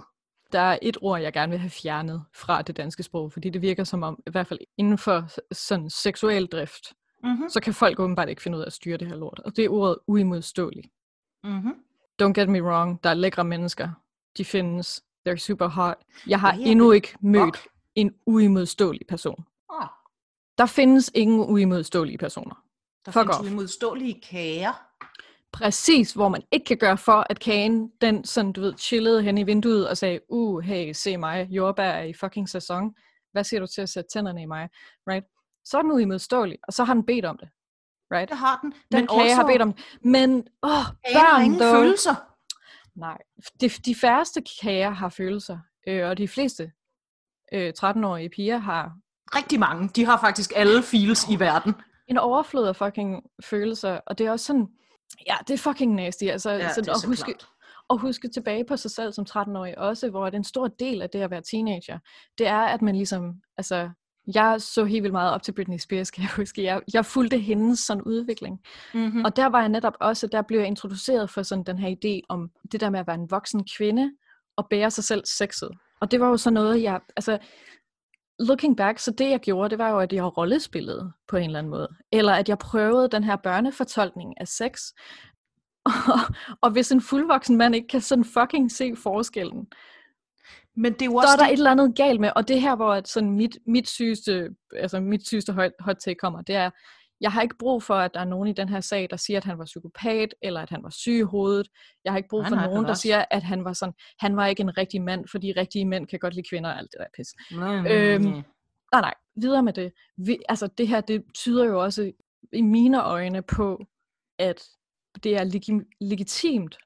Der 0.52 0.60
er 0.60 0.80
et 0.82 0.98
ord, 1.02 1.22
jeg 1.22 1.34
gerne 1.34 1.50
vil 1.50 1.60
have 1.60 1.70
fjernet 1.70 2.24
fra 2.36 2.62
det 2.62 2.78
danske 2.78 3.04
sprog, 3.04 3.32
fordi 3.32 3.50
det 3.50 3.62
virker 3.62 3.84
som 3.84 4.04
om, 4.04 4.24
i 4.28 4.32
hvert 4.32 4.48
fald 4.48 4.60
inden 4.78 4.98
for 4.98 5.28
sådan 5.54 5.90
seksuel 5.90 6.46
drift, 6.48 6.94
Mm-hmm. 7.26 7.50
så 7.50 7.60
kan 7.60 7.74
folk 7.74 8.00
åbenbart 8.00 8.30
ikke 8.30 8.42
finde 8.42 8.58
ud 8.58 8.62
af 8.62 8.66
at 8.68 8.74
styre 8.74 8.98
det 8.98 9.08
her 9.08 9.16
lort. 9.16 9.40
Og 9.46 9.56
det 9.56 9.66
er 9.66 9.70
ordet 9.70 9.98
uimodståelig. 10.08 10.84
Mm-hmm. 11.44 11.74
Don't 12.24 12.34
get 12.34 12.50
me 12.50 12.64
wrong, 12.64 13.04
der 13.04 13.10
er 13.10 13.14
lækre 13.14 13.44
mennesker. 13.44 13.90
De 14.38 14.46
findes. 14.46 15.04
They're 15.30 15.36
super 15.36 15.68
hot. 15.68 15.96
Jeg 16.28 16.40
har 16.40 16.54
Ja, 16.56 16.64
endnu 16.66 16.92
ikke 16.92 17.16
mødt 17.22 17.58
fuck. 17.58 17.68
en 17.96 18.12
uimodståelig 18.26 19.02
person. 19.10 19.46
Oh, 19.70 19.88
Der 20.58 20.66
findes 20.66 21.12
ingen 21.14 21.40
uimodståelige 21.40 22.18
personer. 22.18 22.64
der 23.06 23.12
Fuck 23.12 23.24
findes 23.24 23.38
off. 23.38 23.48
uimodståelige 23.48 24.22
kager. 24.22 24.74
Præcis, 25.52 26.14
hvor 26.14 26.30
man 26.30 26.44
ikke 26.52 26.66
kan 26.66 26.78
gøre 26.78 26.98
for, 26.98 27.26
at 27.30 27.40
kagen, 27.40 27.92
den 28.02 28.26
sådan, 28.26 28.52
du 28.52 28.62
ved, 28.62 28.74
chillede 28.78 29.24
hen 29.24 29.38
i 29.38 29.44
vinduet 29.44 29.90
og 29.90 29.98
sagde, 29.98 30.20
uh, 30.30 30.60
hey, 30.60 30.94
se 30.94 31.18
mig, 31.18 31.48
jordbær 31.50 31.90
er 31.92 32.04
i 32.04 32.14
fucking 32.14 32.50
sæson. 32.50 32.96
Hvad 33.32 33.44
siger 33.44 33.60
du 33.60 33.68
til 33.68 33.82
at 33.82 33.90
sætte 33.90 34.10
tænderne 34.14 34.42
i 34.42 34.46
mig? 34.46 34.70
Right? 35.08 35.26
Så 35.66 35.78
er 35.78 35.82
den 35.82 35.92
uimodståelig, 35.92 36.58
og 36.68 36.74
så 36.74 36.84
har 36.84 36.94
den 36.94 37.06
bedt 37.06 37.26
om 37.26 37.38
det. 37.38 37.50
Right? 38.14 38.30
Det 38.30 38.38
har 38.38 38.60
den. 38.62 38.72
Den 38.72 38.80
men 38.92 39.08
kage 39.08 39.24
også, 39.24 39.36
har 39.36 39.48
bedt 39.48 39.62
om 39.62 39.74
det. 39.74 39.84
Men, 40.02 40.48
åh, 40.64 40.70
har 40.70 40.96
børn 41.14 41.44
ingen 41.46 41.60
dog. 41.60 41.76
følelser. 41.76 42.16
Nej, 42.96 43.18
de, 43.62 43.70
de 43.70 43.96
færreste 43.96 44.44
kager 44.62 44.90
har 44.90 45.10
følelser, 45.10 45.60
øh, 45.88 46.10
og 46.10 46.18
de 46.18 46.28
fleste 46.28 46.72
øh, 47.54 47.74
13-årige 47.80 48.30
piger 48.30 48.58
har 48.58 48.98
Rigtig 49.36 49.60
mange. 49.60 49.90
De 49.96 50.06
har 50.06 50.20
faktisk 50.20 50.52
alle 50.56 50.84
feels 50.84 51.26
i 51.30 51.40
verden. 51.40 51.74
en 52.08 52.18
overflod 52.18 52.68
af 52.68 52.76
fucking 52.76 53.24
følelser, 53.44 54.00
og 54.08 54.18
det 54.18 54.28
er 54.28 54.32
også 54.32 54.46
sådan, 54.46 54.68
ja, 55.28 55.36
det 55.48 55.54
er 55.54 55.58
fucking 55.58 55.96
nasty, 55.96 56.24
altså, 56.24 56.52
Ja, 56.52 56.70
sådan, 56.70 56.84
det 56.84 56.90
er 56.90 56.94
at 56.94 57.00
så 57.02 57.08
huske, 57.08 57.26
klart. 57.26 57.48
og 57.90 57.98
huske 58.00 58.28
tilbage 58.28 58.66
på 58.66 58.78
sig 58.78 58.92
selv 58.92 59.14
som 59.14 59.26
13-årig 59.30 59.78
også, 59.78 60.10
hvor 60.10 60.26
det 60.26 60.36
en 60.38 60.44
stor 60.44 60.68
del 60.68 61.02
af 61.02 61.10
det 61.10 61.20
at 61.22 61.32
være 61.32 61.42
teenager, 61.52 62.00
det 62.38 62.48
er, 62.48 62.60
at 62.60 62.82
man 62.82 62.96
ligesom, 62.96 63.34
altså, 63.58 63.90
jeg 64.36 64.62
så 64.62 64.86
helt 64.86 65.04
vildt 65.04 65.12
meget 65.14 65.32
op 65.34 65.44
til 65.44 65.52
Britney 65.52 65.78
Spears, 65.78 66.12
kan 66.12 66.24
jeg 66.24 66.32
huske. 66.42 66.64
Jeg, 66.64 66.82
jeg 66.94 67.06
fulgte 67.06 67.38
hendes 67.38 67.80
sådan 67.80 68.04
udvikling. 68.04 68.60
Mm-hmm. 68.94 69.26
Og 69.26 69.36
der 69.36 69.46
var 69.46 69.60
jeg 69.60 69.70
netop 69.70 69.94
også, 70.00 70.28
der 70.28 70.42
blev 70.42 70.60
jeg 70.60 70.68
introduceret 70.68 71.30
for 71.30 71.44
sådan 71.44 71.64
den 71.64 71.80
her 71.80 71.90
idé 71.96 72.26
om 72.30 72.50
det 72.72 72.82
der 72.82 72.90
med 72.90 73.00
at 73.00 73.08
være 73.08 73.16
en 73.16 73.32
voksen 73.32 73.68
kvinde 73.78 74.12
og 74.56 74.68
bære 74.70 74.92
sig 74.92 75.04
selv 75.04 75.26
sexet. 75.26 75.70
Og 76.02 76.12
det 76.12 76.20
var 76.20 76.28
jo 76.28 76.38
så 76.38 76.50
noget, 76.50 76.84
jeg, 76.84 77.00
altså, 77.16 77.38
looking 78.40 78.78
back, 78.78 79.00
så 79.00 79.12
det 79.12 79.30
jeg 79.30 79.40
gjorde, 79.40 79.70
det 79.70 79.78
var 79.78 79.90
jo, 79.90 80.00
at 80.00 80.14
jeg 80.14 80.38
rollespillede 80.38 81.12
på 81.28 81.38
en 81.38 81.44
eller 81.44 81.60
anden 81.60 81.70
måde. 81.70 81.88
Eller 82.12 82.34
at 82.34 82.50
jeg 82.50 82.58
prøvede 82.58 83.10
den 83.10 83.24
her 83.24 83.36
børnefortolkning 83.36 84.34
af 84.42 84.48
sex. 84.48 84.82
Og, 85.86 85.92
og 86.64 86.72
hvis 86.72 86.92
en 86.92 87.02
fuldvoksen 87.02 87.58
mand 87.58 87.76
ikke 87.76 87.88
kan 87.88 88.02
sådan 88.02 88.26
fucking 88.26 88.72
se 88.72 88.96
forskellen, 88.96 89.68
Men 90.76 90.94
det 90.94 91.02
er 91.02 91.06
jo 91.06 91.12
så 91.12 91.18
også 91.18 91.34
er 91.34 91.38
der 91.38 91.44
det- 91.46 91.54
et 91.54 91.58
eller 91.58 91.72
andet 91.72 91.96
galt 91.96 92.20
med, 92.20 92.32
og 92.36 92.48
det 92.48 92.62
her, 92.62 92.76
hvor 92.76 92.94
at 92.94 93.08
sådan 93.08 93.32
mit, 93.32 93.58
mit 93.68 93.90
sygeste, 93.90 94.50
altså 94.76 95.00
mit 95.00 95.28
sygeste 95.28 95.54
hot, 95.54 95.72
hot 95.80 95.98
take 96.06 96.16
kommer, 96.16 96.42
det 96.42 96.56
er, 96.56 96.70
jeg 97.24 97.32
har 97.32 97.42
ikke 97.42 97.56
brug 97.60 97.84
for, 97.84 97.96
at 97.96 98.14
der 98.14 98.20
er 98.20 98.26
nogen 98.26 98.48
i 98.48 98.54
den 98.54 98.70
her 98.70 98.82
sag, 98.82 99.08
der 99.10 99.18
siger, 99.18 99.38
at 99.38 99.44
han 99.44 99.58
var 99.58 99.66
psykopat, 99.66 100.36
eller 100.42 100.62
at 100.62 100.70
han 100.70 100.84
var 100.84 100.90
syg 100.90 101.12
i 101.20 101.22
hovedet. 101.22 101.68
Jeg 102.04 102.14
har 102.14 102.18
ikke 102.18 102.30
brug 102.30 102.42
Nej, 102.42 102.50
for 102.50 102.56
nej, 102.56 102.66
nogen, 102.66 102.86
der 102.86 102.94
siger, 102.94 103.26
at 103.32 103.44
han 103.44 103.66
var 103.66 103.74
sådan, 103.74 103.94
han 104.20 104.36
var 104.36 104.48
ikke 104.48 104.62
en 104.62 104.78
rigtig 104.78 105.02
mand, 105.02 105.28
fordi 105.28 105.52
rigtige 105.52 105.86
mænd 105.86 106.08
kan 106.08 106.20
godt 106.20 106.34
lide 106.34 106.48
kvinder 106.50 106.70
og 106.70 106.78
alt 106.78 106.92
det 106.92 107.00
der 107.00 107.06
pis. 107.18 107.28
Nej, 107.52 107.82
nej, 107.82 107.92
Øhm, 107.92 108.24
nej. 108.24 108.42
Nej, 108.92 109.02
nej, 109.02 109.14
videre 109.36 109.64
med 109.64 109.74
det. 109.74 109.94
Vi, 110.18 110.40
altså 110.50 110.68
det 110.68 110.88
her, 110.88 111.02
det 111.02 111.24
tyder 111.36 111.66
jo 111.66 111.84
også 111.84 112.12
i 112.54 112.62
mine 112.62 113.04
øjne 113.04 113.42
på, 113.42 113.86
at 114.40 114.64
det 115.24 115.38
er 115.38 115.44
legi- 115.44 115.98
legitimt 116.02 116.78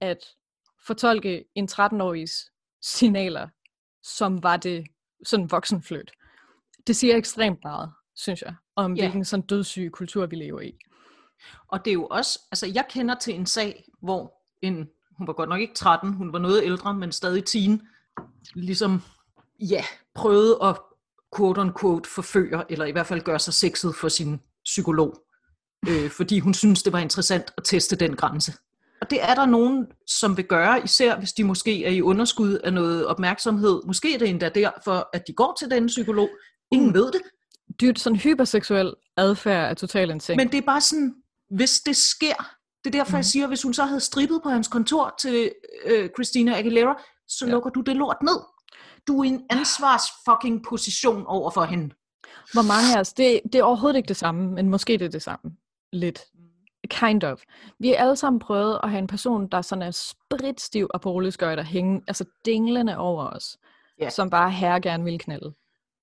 at 0.00 0.18
fortolke 0.86 1.44
en 1.54 1.68
13-årigs 1.72 2.50
signaler, 2.82 3.48
som 4.02 4.42
var 4.42 4.56
det 4.56 4.86
sådan 5.24 5.50
voksenflødt. 5.50 6.12
Det 6.86 6.96
siger 6.96 7.16
ekstremt 7.16 7.58
meget, 7.64 7.92
synes 8.16 8.42
jeg, 8.42 8.54
om 8.76 8.94
Ja. 8.94 9.02
hvilken 9.02 9.24
sådan 9.24 9.46
dødssyg 9.46 9.90
kultur 9.92 10.26
vi 10.26 10.36
lever 10.36 10.60
i. 10.60 10.78
Og 11.68 11.84
det 11.84 11.90
er 11.90 11.94
jo 11.94 12.06
også, 12.06 12.38
altså 12.52 12.66
jeg 12.66 12.84
kender 12.90 13.14
til 13.14 13.34
en 13.34 13.46
sag, 13.46 13.84
hvor 14.02 14.32
en, 14.62 14.88
hun 15.18 15.26
var 15.26 15.32
godt 15.32 15.48
nok 15.48 15.60
ikke 15.60 15.74
13, 15.74 16.12
hun 16.12 16.32
var 16.32 16.38
noget 16.38 16.64
ældre, 16.64 16.94
men 16.94 17.12
stadig 17.12 17.44
teen, 17.44 17.82
ligesom, 18.54 19.02
ja, 19.60 19.84
prøvede 20.14 20.58
at 20.62 20.76
quote 21.36 21.60
unquote 21.60 22.10
forføre, 22.10 22.72
eller 22.72 22.84
i 22.84 22.92
hvert 22.92 23.06
fald 23.06 23.20
gøre 23.20 23.38
sig 23.38 23.54
sexet 23.54 23.94
for 23.94 24.08
sin 24.08 24.40
psykolog, 24.64 25.22
øh, 25.88 26.10
fordi 26.18 26.38
hun 26.38 26.54
synes 26.54 26.82
det 26.82 26.92
var 26.92 26.98
interessant 26.98 27.52
at 27.56 27.64
teste 27.64 27.96
den 27.96 28.16
grænse. 28.16 28.52
Og 29.00 29.10
det 29.10 29.22
er 29.22 29.34
der 29.34 29.46
nogen, 29.46 29.86
som 30.06 30.36
vil 30.36 30.44
gøre, 30.44 30.84
især 30.84 31.18
hvis 31.18 31.32
de 31.32 31.44
måske 31.44 31.84
er 31.84 31.90
i 31.90 32.02
underskud 32.02 32.54
af 32.54 32.72
noget 32.72 33.06
opmærksomhed. 33.06 33.82
Måske 33.86 34.14
er 34.14 34.18
det 34.18 34.28
endda 34.28 34.48
derfor, 34.48 35.08
at 35.12 35.22
de 35.26 35.32
går 35.32 35.56
til 35.58 35.70
den 35.70 35.86
psykolog. 35.86 36.28
Ingen 36.72 36.94
ved 36.94 37.06
det. 37.12 37.20
Dyrt 37.80 37.98
sådan 37.98 38.18
hyperseksuel 38.18 38.94
adfærd 39.16 39.70
er 39.70 39.74
totalt 39.74 40.12
en 40.12 40.20
ting. 40.20 40.36
Men 40.36 40.48
det 40.52 40.58
er 40.58 40.66
bare 40.66 40.80
sådan, 40.80 41.14
hvis 41.50 41.80
det 41.80 41.96
sker, 41.96 42.56
det 42.84 42.94
er 42.94 42.98
derfor, 42.98 43.12
mm. 43.12 43.16
jeg 43.16 43.24
siger, 43.24 43.46
hvis 43.46 43.62
hun 43.62 43.74
så 43.74 43.84
havde 43.84 44.00
strippet 44.00 44.40
på 44.42 44.48
hans 44.48 44.68
kontor 44.68 45.14
til 45.18 45.52
øh, 45.84 46.08
Christina 46.08 46.58
Aguilera, 46.58 47.02
så 47.28 47.46
ja. 47.46 47.52
lukker 47.52 47.70
du 47.70 47.80
det 47.80 47.96
lort 47.96 48.22
ned. 48.22 48.40
Du 49.06 49.20
er 49.20 49.24
i 49.24 49.28
en 49.28 49.46
ansvars 49.50 50.02
fucking 50.28 50.64
position 50.68 51.26
over 51.26 51.50
for 51.50 51.64
hende. 51.64 51.94
Hvor 52.52 52.62
mange 52.62 52.96
af 52.96 53.00
os, 53.00 53.12
det, 53.12 53.40
det 53.44 53.54
er 53.54 53.62
overhovedet 53.62 53.96
ikke 53.96 54.08
det 54.08 54.16
samme, 54.16 54.50
men 54.50 54.68
måske 54.68 54.92
det 54.92 55.02
er 55.04 55.08
det 55.08 55.22
samme. 55.22 55.50
Lidt. 55.92 56.20
Kind 56.90 57.24
of. 57.24 57.42
Vi 57.78 57.88
har 57.88 57.96
alle 57.96 58.16
sammen 58.16 58.38
prøvet 58.38 58.80
at 58.82 58.90
have 58.90 58.98
en 58.98 59.06
person, 59.06 59.48
der 59.48 59.62
sådan 59.62 59.82
er 59.82 59.90
spritstiv 59.90 60.86
og 60.90 61.00
på 61.00 61.10
rulleskøjter, 61.10 61.62
hænge, 61.62 62.02
altså 62.08 62.24
dinglende 62.44 62.98
over 62.98 63.26
os, 63.26 63.58
Ja. 64.00 64.10
som 64.10 64.30
bare 64.30 64.50
herre 64.50 64.80
gerne 64.80 65.04
vil 65.04 65.18
knalde. 65.18 65.52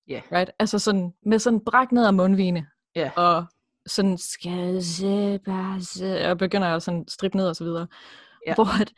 Ja. 0.08 0.22
Right? 0.32 0.52
Altså 0.60 0.80
sådan, 0.80 1.14
med 1.26 1.40
sådan 1.40 1.60
bræk 1.66 1.92
ned 1.92 2.06
af 2.06 2.14
mundvine, 2.14 2.68
Ja. 2.96 3.12
og 3.16 3.46
sådan, 3.88 4.18
skal 4.18 4.52
jeg 4.52 4.84
se, 4.84 5.40
bare 5.46 5.82
se, 5.82 6.30
og 6.30 6.38
begynder 6.38 6.68
at 6.76 6.84
sådan 6.84 7.06
strippe 7.08 7.38
ned 7.38 7.48
og 7.48 7.56
så 7.56 7.64
videre. 7.64 7.88
Ja. 8.48 8.56
Hvor, 8.56 8.82
at, 8.82 8.94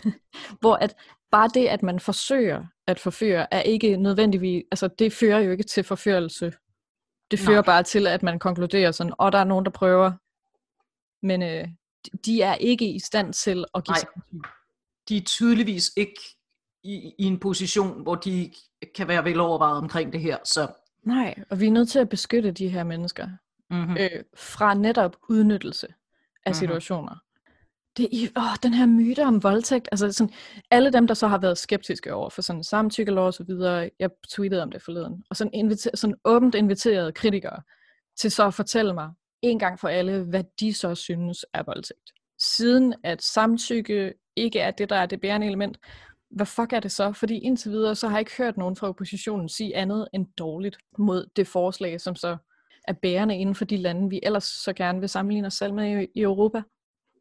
hvor 0.60 0.74
at 0.74 0.94
bare 1.30 1.48
det, 1.54 1.66
at 1.66 1.82
man 1.82 2.00
forsøger 2.00 2.64
at 2.86 2.98
forføre, 3.00 3.54
er 3.54 3.60
ikke 3.62 3.96
nødvendigvis, 3.96 4.62
altså 4.70 4.88
det 4.98 5.12
fører 5.12 5.38
jo 5.38 5.50
ikke 5.50 5.62
til 5.62 5.84
forførelse. 5.84 6.52
Det 7.30 7.38
fører 7.38 7.56
Nej. 7.56 7.66
bare 7.66 7.82
til, 7.82 8.06
at 8.06 8.22
man 8.22 8.38
konkluderer 8.38 8.90
sådan, 8.92 9.12
og 9.18 9.32
der 9.32 9.38
er 9.38 9.44
nogen, 9.44 9.64
der 9.64 9.70
prøver, 9.70 10.12
men 11.26 11.42
øh, 11.42 11.68
de- 12.24 12.42
er 12.42 12.54
ikke 12.54 12.92
i 12.94 12.98
stand 12.98 13.32
til 13.32 13.64
at 13.74 13.84
give 13.84 13.94
Nej. 13.94 14.42
De 15.08 15.16
er 15.16 15.20
tydeligvis 15.20 15.90
ikke 15.96 16.20
i, 16.82 17.12
i 17.18 17.24
en 17.24 17.40
position, 17.40 18.02
hvor 18.02 18.14
de 18.14 18.52
kan 18.96 19.08
være 19.08 19.24
velovervejet 19.24 19.76
omkring 19.78 20.12
det 20.12 20.20
her. 20.20 20.36
Så 20.44 20.68
Nej, 21.02 21.34
og 21.50 21.60
vi 21.60 21.66
er 21.66 21.70
nødt 21.70 21.88
til 21.88 21.98
at 21.98 22.08
beskytte 22.08 22.50
de 22.50 22.68
her 22.68 22.84
mennesker 22.84 23.28
mm-hmm. 23.70 23.96
øh, 24.00 24.10
fra 24.36 24.74
netop 24.74 25.16
udnyttelse 25.28 25.86
af 26.46 26.50
Mhm. 26.50 26.54
situationer. 26.54 27.14
Det 27.96 28.04
er 28.04 28.08
i, 28.12 28.28
åh, 28.36 28.56
den 28.62 28.74
her 28.74 28.86
myte 28.86 29.24
om 29.24 29.42
voldtægt, 29.42 29.88
altså 29.92 30.12
sådan, 30.12 30.32
alle 30.70 30.92
dem, 30.92 31.06
der 31.06 31.14
så 31.14 31.26
har 31.28 31.38
været 31.38 31.58
skeptiske 31.58 32.14
over 32.14 32.30
for 32.30 32.42
sådan 32.42 32.64
samtykkelov 32.64 33.26
og 33.26 33.34
så 33.34 33.44
videre, 33.44 33.90
jeg 33.98 34.10
tweetede 34.30 34.62
om 34.62 34.70
det 34.70 34.82
forleden, 34.82 35.24
og 35.30 35.36
sådan, 35.36 35.50
inviter, 35.54 35.90
sådan 35.94 36.16
åbent 36.24 36.54
inviterede 36.54 37.12
kritikere 37.12 37.62
til 38.16 38.30
så 38.30 38.46
at 38.46 38.54
fortælle 38.54 38.94
mig 38.94 39.10
en 39.42 39.58
gang 39.58 39.80
for 39.80 39.88
alle, 39.88 40.22
hvad 40.22 40.44
de 40.60 40.74
så 40.74 40.94
synes 40.94 41.46
er 41.54 41.62
voldtægt. 41.62 42.12
Siden 42.38 42.94
at 43.04 43.22
samtykke 43.22 44.14
ikke 44.36 44.60
er 44.60 44.70
det, 44.70 44.90
der 44.90 44.96
er 44.96 45.06
det 45.06 45.20
bærende 45.20 45.46
element, 45.46 45.78
hvad 46.30 46.46
fuck 46.46 46.72
er 46.72 46.80
det 46.80 46.92
så? 46.92 47.12
Fordi 47.12 47.38
indtil 47.38 47.70
videre, 47.70 47.94
så 47.94 48.08
har 48.08 48.14
jeg 48.16 48.20
ikke 48.20 48.36
hørt 48.38 48.56
nogen 48.56 48.76
fra 48.76 48.88
oppositionen 48.88 49.48
sige 49.48 49.76
andet 49.76 50.08
end 50.14 50.26
dårligt 50.38 50.78
mod 50.98 51.26
det 51.36 51.48
forslag, 51.48 52.00
som 52.00 52.16
så 52.16 52.36
er 52.88 52.92
bærende 52.92 53.36
inden 53.38 53.54
for 53.54 53.64
de 53.64 53.76
lande, 53.76 54.10
vi 54.10 54.20
ellers 54.22 54.44
så 54.44 54.72
gerne 54.72 55.00
vil 55.00 55.08
sammenligne 55.08 55.46
os 55.46 55.54
selv 55.54 55.74
med 55.74 56.06
i, 56.14 56.20
Europa. 56.20 56.62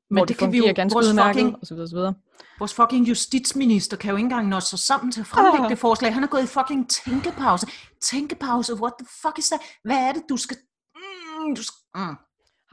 Men 0.10 0.22
det 0.22 0.28
det, 0.30 0.38
kan 0.38 0.52
vi 0.52 0.58
jo- 0.58 0.74
ganske 0.76 0.96
vores 0.96 1.08
fucking- 1.08 1.56
og 1.62 1.68
så 1.68 1.74
videre, 1.74 1.88
så 1.88 1.96
videre. 1.96 2.14
Vores 2.60 2.74
fucking 2.74 3.10
justitsminister 3.10 3.98
kan 3.98 4.10
jo 4.10 4.16
ikke 4.16 4.26
engang 4.26 4.48
nå 4.48 4.60
sig 4.60 4.80
sammen 4.80 5.12
til 5.12 5.22
at 5.22 5.28
fremlægge 5.28 5.64
Ah. 5.66 5.70
det 5.70 5.78
forslag. 5.80 6.14
Han 6.14 6.24
er 6.24 6.28
gået 6.28 6.44
i 6.44 6.48
fucking 6.48 6.90
tænkepause. 6.90 7.68
Tænkepause, 8.02 8.74
what 8.76 8.94
the 9.00 9.08
fuck 9.22 9.38
is 9.38 9.48
that? 9.48 9.62
Hvad 9.84 9.98
er 9.98 10.12
det, 10.14 10.24
du 10.30 10.38
skal... 10.38 10.58
Mm, 10.96 11.56
du 11.56 11.64
skal... 11.64 11.76
Mm. 11.96 12.16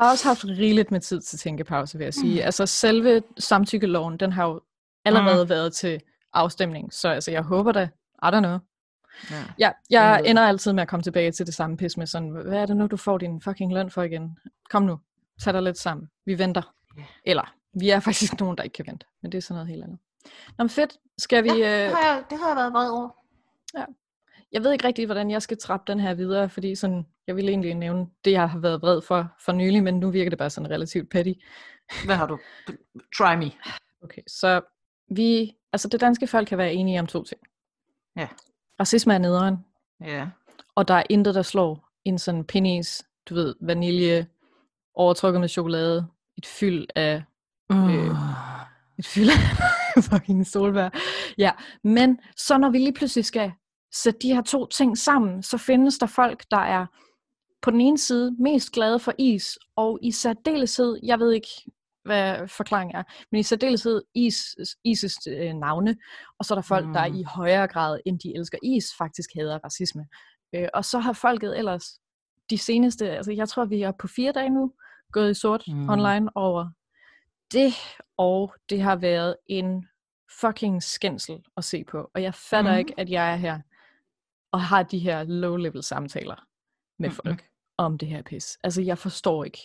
Har 0.01 0.11
også 0.11 0.29
haft 0.29 0.45
rigeligt 0.45 0.91
med 0.91 1.01
tid 1.01 1.21
til 1.21 1.39
tænkepause, 1.39 1.99
vil 1.99 2.05
jeg 2.05 2.15
sige. 2.15 2.41
Mm. 2.41 2.47
Altså 2.47 2.67
selve 2.67 3.23
samtykkeloven, 3.39 4.17
den 4.17 4.33
har 4.33 4.47
jo 4.49 4.61
allerede 5.05 5.45
mm. 5.45 5.49
været 5.51 5.73
til 5.75 6.01
afstemning, 6.37 6.93
så 6.93 7.09
altså, 7.09 7.31
jeg 7.31 7.43
håber 7.43 7.73
da, 7.73 7.89
I 8.23 8.27
don't 8.27 8.41
know. 8.41 8.59
Ja. 9.31 9.45
Ja, 9.59 9.71
jeg 9.91 10.23
ender 10.25 10.43
altid 10.43 10.73
med 10.73 10.83
at 10.83 10.89
komme 10.89 11.03
tilbage 11.03 11.33
til 11.33 11.47
det 11.47 11.55
samme 11.55 11.77
pis 11.77 11.97
med 11.97 12.07
sådan, 12.07 12.29
hvad 12.29 12.59
er 12.59 12.67
det 12.67 12.77
nu, 12.77 12.87
du 12.87 12.97
får 12.97 13.19
din 13.19 13.41
fucking 13.41 13.73
løn 13.73 13.91
for 13.91 14.03
igen? 14.03 14.39
Kom 14.71 14.83
nu, 14.83 14.99
tag 15.43 15.55
dig 15.55 15.63
lidt 15.63 15.79
sammen. 15.79 16.09
Vi 16.27 16.39
venter. 16.39 16.75
Ja. 16.99 17.03
Eller, 17.25 17.55
vi 17.81 17.91
er 17.91 18.01
faktisk 18.09 18.41
nogen, 18.41 18.57
der 18.57 18.63
ikke 18.63 18.75
kan 18.75 18.87
vente, 18.87 19.07
men 19.23 19.33
det 19.33 19.39
er 19.39 19.43
sådan 19.43 19.55
noget 19.55 19.69
helt 19.69 19.85
andet. 19.85 19.99
Nå, 20.59 20.65
men 20.65 20.71
fedt. 20.71 20.97
Skal 21.19 21.45
vi... 21.45 21.49
Ja, 21.49 21.85
øh, 21.85 21.89
det, 21.89 21.97
har 21.97 22.15
jeg, 22.15 22.25
det 22.31 22.39
har 22.39 22.49
jeg 22.49 22.57
været 22.57 22.73
vred 22.73 22.91
over. 22.91 23.11
jeg 24.53 24.65
ved 24.65 24.73
ikke 24.73 24.87
rigtig, 24.87 25.07
hvordan 25.07 25.31
jeg 25.31 25.43
skal 25.43 25.59
trappe 25.59 25.93
den 25.93 26.01
her 26.01 26.15
videre, 26.15 26.49
fordi 26.49 26.75
sådan, 26.75 27.07
jeg 27.27 27.37
vil 27.37 27.49
egentlig 27.49 27.75
nævne 27.75 28.07
det, 28.25 28.33
jeg 28.33 28.51
har 28.51 28.59
været 28.59 28.83
vred 28.83 29.03
for 29.03 29.35
for 29.45 29.53
nylig, 29.53 29.83
men 29.83 30.01
nu 30.01 30.11
virker 30.11 30.31
det 30.31 30.39
bare 30.39 30.51
sådan 30.51 30.71
relativt 30.71 31.11
petty. 31.11 31.33
Hvad 32.05 32.17
har 32.17 32.27
du? 32.27 32.39
Try 33.19 33.35
me. 33.35 33.51
Okay, 34.03 34.23
så 34.27 34.61
vi, 35.11 35.53
altså 35.77 35.89
det 35.89 36.01
danske 36.01 36.27
folk 36.27 36.49
kan 36.49 36.59
være 36.59 36.75
enige 36.75 37.01
om 37.01 37.07
to 37.07 37.23
ting. 37.25 37.41
Ja. 38.17 38.29
Racisme 38.81 39.15
er 39.15 39.19
nederen, 39.19 39.57
Ja. 40.01 40.27
og 40.75 40.89
der 40.89 40.95
er 40.95 41.03
intet, 41.11 41.35
der 41.35 41.43
slår 41.43 41.89
en 42.05 42.19
sådan 42.19 42.45
pennies, 42.45 43.05
du 43.29 43.35
ved, 43.35 43.55
vanilje, 43.61 44.27
overtrukket 44.95 45.41
med 45.41 45.49
chokolade, 45.49 46.07
et 46.37 46.47
fyld 46.47 46.87
af, 46.95 47.23
Øh. 47.73 48.11
et 48.99 49.07
fyld 49.07 49.29
af 49.29 50.05
fucking 50.11 50.47
solbær. 50.47 50.89
Ja, 51.39 51.51
men 51.85 52.19
så 52.37 52.59
når 52.59 52.71
vi 52.71 52.79
lige 52.79 52.93
pludselig 52.95 53.25
skal 53.25 53.53
sætte 53.93 54.21
de 54.23 54.35
her 54.35 54.43
to 54.43 54.67
ting 54.67 54.99
sammen, 54.99 55.43
så 55.43 55.59
findes 55.59 55.99
der 55.99 56.07
folk, 56.07 56.45
der 56.51 56.59
er 56.59 56.87
på 57.63 57.71
den 57.71 57.81
ene 57.81 57.99
side 57.99 58.37
mest 58.39 58.73
glade 58.73 58.99
for 58.99 59.13
is, 59.19 59.59
og 59.77 59.99
i 60.03 60.11
særdeleshed, 60.13 60.99
jeg 61.03 61.19
ved 61.19 61.33
ikke, 61.33 61.49
hvad 62.07 62.49
forklaringen 62.49 62.97
er, 62.97 63.03
men 63.33 63.39
i 63.39 63.43
særdeleshed 63.43 64.03
is, 64.15 64.57
Ises 64.85 65.15
øh, 65.29 65.55
navne, 65.55 65.97
og 66.39 66.45
så 66.45 66.55
er 66.55 66.57
der 66.57 66.63
folk, 66.63 66.87
mm. 66.87 66.93
der 66.93 67.09
Mm. 67.09 67.15
i 67.15 67.23
højere 67.23 67.69
grad, 67.69 68.01
end 68.07 68.21
de 68.21 68.37
elsker 68.37 68.59
is, 68.63 68.85
faktisk 68.99 69.31
hader 69.35 69.59
racisme. 69.65 70.07
Øh, 70.55 70.69
og 70.75 70.85
så 70.85 70.99
har 70.99 71.13
folket 71.13 71.59
ellers 71.59 71.85
de 72.51 72.59
seneste, 72.59 73.11
altså 73.11 73.33
jeg 73.33 73.49
tror, 73.49 73.65
vi 73.65 73.83
er 73.83 73.93
på 73.99 74.09
fire 74.09 74.33
dage 74.33 74.51
nu, 74.51 74.73
gået 75.13 75.31
i 75.31 75.35
sort 75.35 75.65
mm. 75.69 75.75
Mm. 75.75 75.89
online 75.89 76.31
over 76.35 76.69
det, 77.53 77.73
og 78.17 78.55
det 78.71 78.81
har 78.83 78.97
været 78.97 79.37
en 79.47 79.87
fucking 80.41 80.83
skændsel 80.83 81.39
at 81.57 81.65
se 81.65 81.85
på. 81.85 82.11
Og 82.15 82.23
jeg 82.23 82.35
fatter 82.35 82.73
mm. 82.73 82.79
Ikke, 82.79 82.95
at 82.97 83.11
jeg 83.11 83.33
er 83.33 83.37
her 83.37 83.61
og 84.53 84.61
har 84.61 84.83
de 84.83 84.99
her 84.99 85.25
low-level 85.25 85.83
samtaler 85.83 86.45
med 86.99 87.11
folk 87.11 87.45
om 87.79 87.99
det 87.99 88.09
her 88.09 88.23
pis. 88.23 88.59
Altså, 88.65 88.83
jeg 88.83 88.99
forstår 88.99 89.45
ikke. 89.45 89.59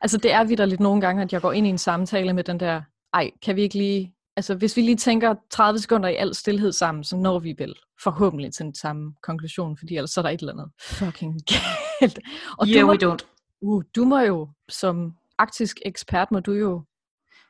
Altså, 0.00 0.18
det 0.18 0.32
er 0.32 0.44
vidderligt 0.44 0.80
nogle 0.80 1.00
gange, 1.00 1.22
at 1.22 1.32
jeg 1.32 1.40
går 1.40 1.52
ind 1.52 1.66
i 1.66 1.70
en 1.70 1.78
samtale 1.78 2.32
med 2.32 2.44
den 2.44 2.60
der, 2.60 2.82
ej, 3.14 3.30
kan 3.42 3.56
vi 3.56 3.62
ikke 3.62 3.78
lige... 3.78 4.14
Altså, 4.36 4.54
hvis 4.54 4.76
vi 4.76 4.82
lige 4.82 4.96
tænker 4.96 5.34
30 5.50 5.78
sekunder 5.78 6.08
i 6.08 6.14
al 6.14 6.34
stillhed 6.34 6.72
sammen, 6.72 7.04
så 7.04 7.16
når 7.16 7.38
vi 7.38 7.54
vel 7.58 7.74
forhåbentlig 8.02 8.54
til 8.54 8.64
den 8.64 8.74
samme 8.74 9.14
konklusion, 9.22 9.76
fordi 9.78 9.96
ellers 9.96 10.10
så 10.10 10.20
er 10.20 10.22
der 10.22 10.30
et 10.30 10.40
eller 10.40 10.52
andet 10.52 10.68
fucking 10.80 11.34
galt. 12.00 12.18
Og 12.58 12.66
yeah, 12.66 12.80
du, 12.80 12.86
må, 12.86 12.92
we 12.92 12.98
don't. 13.04 13.24
uh, 13.60 13.82
du 13.96 14.04
må 14.04 14.18
jo, 14.18 14.48
som 14.68 15.12
arktisk 15.38 15.78
ekspert, 15.84 16.30
må 16.30 16.40
du 16.40 16.52
jo... 16.52 16.84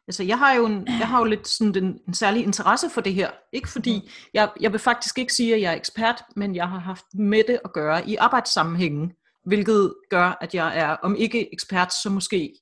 Altså, 0.08 0.22
jeg 0.22 0.38
har 0.38 0.54
jo, 0.54 0.66
en, 0.66 0.86
jeg 0.86 1.08
har 1.08 1.18
jo 1.18 1.24
lidt 1.24 1.48
sådan 1.48 1.84
en, 1.84 2.00
en 2.08 2.14
særlig 2.14 2.42
interesse 2.42 2.90
for 2.90 3.00
det 3.00 3.14
her. 3.14 3.30
Ikke 3.52 3.68
fordi, 3.68 4.10
jeg, 4.34 4.50
jeg 4.60 4.72
vil 4.72 4.80
faktisk 4.80 5.18
ikke 5.18 5.34
sige, 5.34 5.54
at 5.54 5.60
jeg 5.60 5.72
er 5.72 5.76
ekspert, 5.76 6.22
men 6.36 6.54
jeg 6.54 6.68
har 6.68 6.78
haft 6.78 7.04
med 7.14 7.42
det 7.48 7.60
at 7.64 7.72
gøre 7.72 8.08
i 8.08 8.16
arbejdssammenhængen, 8.16 9.12
hvilket 9.46 9.94
gør, 10.10 10.38
at 10.40 10.54
jeg 10.54 10.78
er, 10.78 10.96
om 11.02 11.16
ikke 11.16 11.52
ekspert, 11.52 11.92
så 12.02 12.10
måske 12.10 12.54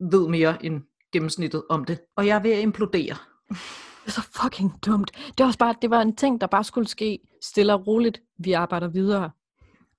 ved 0.00 0.28
mere 0.28 0.64
end 0.64 0.82
gennemsnittet 1.12 1.62
om 1.70 1.84
det. 1.84 2.00
Og 2.16 2.26
jeg 2.26 2.36
er 2.36 2.40
ved 2.42 2.50
at 2.52 2.62
implodere. 2.62 3.16
Det 3.48 4.06
er 4.06 4.10
så 4.10 4.28
fucking 4.42 4.72
dumt. 4.86 5.10
Det 5.28 5.40
er 5.40 5.46
også 5.46 5.58
bare, 5.58 5.74
det 5.82 5.90
var 5.90 6.00
en 6.02 6.16
ting, 6.16 6.40
der 6.40 6.46
bare 6.46 6.64
skulle 6.64 6.88
ske 6.88 7.18
stille 7.42 7.74
og 7.74 7.86
roligt. 7.86 8.20
Vi 8.38 8.52
arbejder 8.52 8.88
videre. 8.88 9.30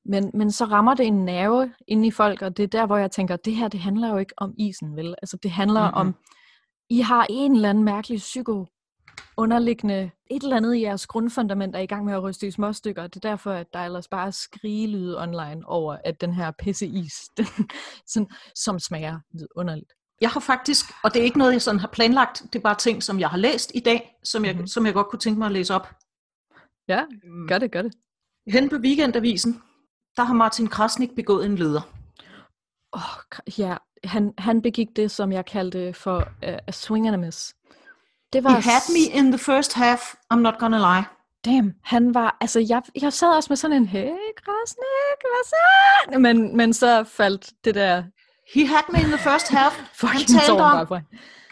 Men, 0.05 0.31
men 0.33 0.51
så 0.51 0.65
rammer 0.65 0.93
det 0.93 1.05
en 1.07 1.25
nerve 1.25 1.73
inde 1.87 2.07
i 2.07 2.11
folk, 2.11 2.41
og 2.41 2.57
det 2.57 2.63
er 2.63 2.67
der, 2.67 2.85
hvor 2.85 2.97
jeg 2.97 3.11
tænker, 3.11 3.35
det 3.35 3.55
her, 3.55 3.67
det 3.67 3.79
handler 3.79 4.09
jo 4.09 4.17
ikke 4.17 4.33
om 4.37 4.53
isen, 4.57 4.95
vel? 4.95 5.15
Altså, 5.21 5.37
det 5.43 5.51
handler 5.51 5.81
Mhm. 5.89 5.97
om, 5.97 6.15
I 6.89 6.99
har 6.99 7.27
en 7.29 7.55
eller 7.55 7.69
anden 7.69 7.83
mærkelig 7.83 8.17
psyko 8.17 8.65
underliggende, 9.37 10.11
et 10.31 10.43
eller 10.43 10.57
andet 10.57 10.75
i 10.75 10.81
jeres 10.81 11.07
grundfundament 11.07 11.75
er 11.75 11.79
i 11.79 11.85
gang 11.85 12.05
med 12.05 12.13
at 12.13 12.23
ryste 12.23 12.47
i 12.47 12.51
småstykker. 12.51 13.07
Det 13.07 13.25
er 13.25 13.29
derfor, 13.29 13.51
at 13.51 13.67
der 13.73 13.79
ellers 13.79 14.07
bare 14.07 14.27
er 14.27 14.31
skrigelyde 14.31 15.21
online 15.21 15.61
over, 15.65 15.97
at 16.05 16.21
den 16.21 16.33
her 16.33 16.51
pisseis, 16.51 17.13
den, 17.37 17.45
sådan, 18.07 18.29
som 18.55 18.79
smager 18.79 19.19
underligt. 19.55 19.93
Jeg 20.21 20.29
har 20.29 20.39
faktisk, 20.39 20.85
og 21.03 21.13
det 21.13 21.19
er 21.19 21.23
ikke 21.23 21.37
noget, 21.37 21.53
jeg 21.53 21.61
sådan 21.61 21.79
har 21.79 21.87
planlagt, 21.87 22.43
det 22.53 22.59
er 22.59 22.63
bare 22.63 22.75
ting, 22.75 23.03
som 23.03 23.19
jeg 23.19 23.29
har 23.29 23.37
læst 23.37 23.71
i 23.75 23.79
dag, 23.79 24.15
som 24.23 24.45
jeg, 24.45 24.53
mm-hmm. 24.53 24.67
som 24.67 24.85
jeg 24.85 24.93
godt 24.93 25.07
kunne 25.07 25.19
tænke 25.19 25.39
mig 25.39 25.45
at 25.45 25.51
læse 25.51 25.73
op. 25.73 25.87
Ja, 26.87 27.03
gør 27.47 27.57
det, 27.57 27.71
gør 27.71 27.81
det. 27.81 27.93
Hen 28.47 28.69
på 28.69 28.75
weekendavisen, 28.75 29.61
der 30.17 30.23
har 30.23 30.33
Martin 30.33 30.67
Krasnik 30.67 31.15
begået 31.15 31.45
en 31.45 31.55
leder. 31.55 31.81
Oh, 32.91 33.49
ja, 33.59 33.77
han, 34.03 34.33
han 34.37 34.61
begik 34.61 34.87
det, 34.95 35.11
som 35.11 35.31
jeg 35.31 35.45
kaldte 35.45 35.93
for 35.93 36.17
uh, 36.17 36.57
a 36.67 36.71
swing 36.71 37.07
and 37.07 37.15
a 37.15 37.19
miss. 37.19 37.55
Det 38.33 38.43
var 38.43 38.49
He 38.49 38.61
had 38.61 38.81
me 38.89 39.19
in 39.19 39.31
the 39.31 39.37
first 39.37 39.73
half, 39.73 40.13
I'm 40.33 40.37
not 40.37 40.53
gonna 40.59 40.77
lie. 40.77 41.05
Damn, 41.45 41.73
han 41.83 42.13
var, 42.13 42.37
altså 42.41 42.59
jeg, 42.69 42.81
jeg 43.01 43.13
sad 43.13 43.27
også 43.27 43.47
med 43.51 43.57
sådan 43.57 43.77
en, 43.77 43.87
hey, 43.87 44.09
Krasnik, 44.45 45.19
hvad 45.21 45.45
så? 45.45 46.19
Men, 46.19 46.57
men 46.57 46.73
så 46.73 47.03
faldt 47.03 47.51
det 47.65 47.75
der 47.75 48.03
He 48.53 48.67
had 48.67 48.83
me 48.89 48.99
in 48.99 49.05
the 49.05 49.17
first 49.17 49.49
half. 49.49 49.73
Han 50.13 50.21
talte 50.21 50.51
om, 50.61 50.87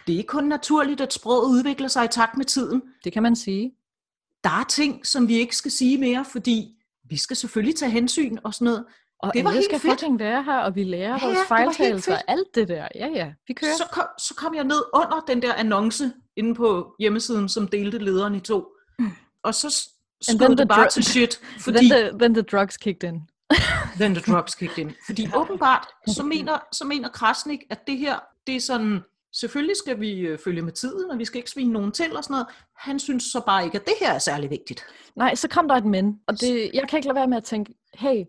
det 0.07 0.19
er 0.19 0.23
kun 0.27 0.43
naturligt, 0.43 1.01
at 1.01 1.13
sproget 1.13 1.49
udvikler 1.49 1.87
sig 1.87 2.05
i 2.05 2.07
takt 2.07 2.37
med 2.37 2.45
tiden. 2.45 2.81
Det 3.03 3.13
kan 3.13 3.23
man 3.23 3.35
sige. 3.35 3.71
Der 4.43 4.49
er 4.49 4.63
ting, 4.69 5.07
som 5.07 5.27
vi 5.27 5.33
ikke 5.33 5.55
skal 5.55 5.71
sige 5.71 5.97
mere, 5.97 6.25
fordi 6.25 6.67
vi 7.09 7.17
skal 7.17 7.37
selvfølgelig 7.37 7.75
tage 7.75 7.91
hensyn 7.91 8.37
og 8.43 8.53
sådan 8.53 8.65
noget. 8.65 8.85
Og 9.19 9.31
Det 9.33 9.43
var 9.45 9.51
helt 9.51 9.65
skal 9.65 9.79
fedt. 9.79 9.91
fucking 9.93 10.19
være 10.19 10.43
her, 10.43 10.57
og 10.57 10.75
vi 10.75 10.83
lærer 10.83 11.17
Ja, 11.21 11.25
vores 11.25 11.39
fejltagelser 11.47 12.13
og 12.15 12.21
alt 12.27 12.55
det 12.55 12.67
der. 12.67 12.87
Ja, 12.95 13.07
ja, 13.07 13.33
vi 13.47 13.53
kører. 13.53 13.71
Så 13.77 13.83
kom, 13.91 14.03
så 14.19 14.35
kom 14.35 14.55
jeg 14.55 14.63
ned 14.63 14.83
under 14.93 15.23
den 15.27 15.41
der 15.41 15.53
annonce 15.53 16.11
inde 16.37 16.55
på 16.55 16.95
hjemmesiden, 16.99 17.49
som 17.49 17.67
delte 17.67 17.97
lederen 17.97 18.35
i 18.35 18.39
to. 18.39 18.67
Og 19.43 19.55
så 19.55 19.89
skød 20.21 20.49
det 20.49 20.57
the 20.57 20.67
bare 20.67 20.89
til 20.89 21.03
shit, 21.03 21.41
fordi 21.65 21.77
Then, 21.77 21.89
the, 21.89 22.19
then 22.19 22.33
the 22.33 22.43
drugs 22.43 22.77
kicked 22.77 23.09
in. 23.09 23.21
then 24.01 24.15
the 24.15 24.33
drugs 24.33 24.55
kicked 24.55 24.77
in. 24.77 24.91
Fordi 25.05 25.27
åbenbart, 25.35 25.87
så 26.07 26.23
mener, 26.23 26.59
så 26.71 26.85
mener 26.85 27.09
Krasnik, 27.09 27.59
at 27.69 27.87
det 27.87 27.97
her, 27.97 28.19
det 28.47 28.55
er 28.55 28.59
sådan, 28.59 29.01
selvfølgelig 29.33 29.77
skal 29.77 29.99
vi 29.99 30.19
øh, 30.19 30.39
følge 30.39 30.61
med 30.61 30.71
tiden, 30.71 31.11
og 31.11 31.19
vi 31.19 31.25
skal 31.25 31.37
ikke 31.37 31.49
svine 31.49 31.73
nogen 31.73 31.91
til 31.91 32.17
og 32.17 32.23
sådan 32.23 32.33
noget. 32.33 32.47
Han 32.75 32.99
synes 32.99 33.23
så 33.23 33.41
bare 33.45 33.65
ikke, 33.65 33.79
at 33.79 33.85
det 33.85 33.93
her 33.99 34.13
er 34.13 34.19
særlig 34.19 34.49
vigtigt. 34.49 34.83
Nej, 35.15 35.35
så 35.35 35.47
kom 35.47 35.67
der 35.67 35.75
et 35.75 35.85
men, 35.85 36.19
og 36.27 36.41
det, 36.41 36.71
jeg 36.73 36.89
kan 36.89 36.97
ikke 36.97 37.07
lade 37.07 37.15
være 37.15 37.27
med 37.27 37.37
at 37.37 37.43
tænke, 37.43 37.73
hey, 37.93 38.23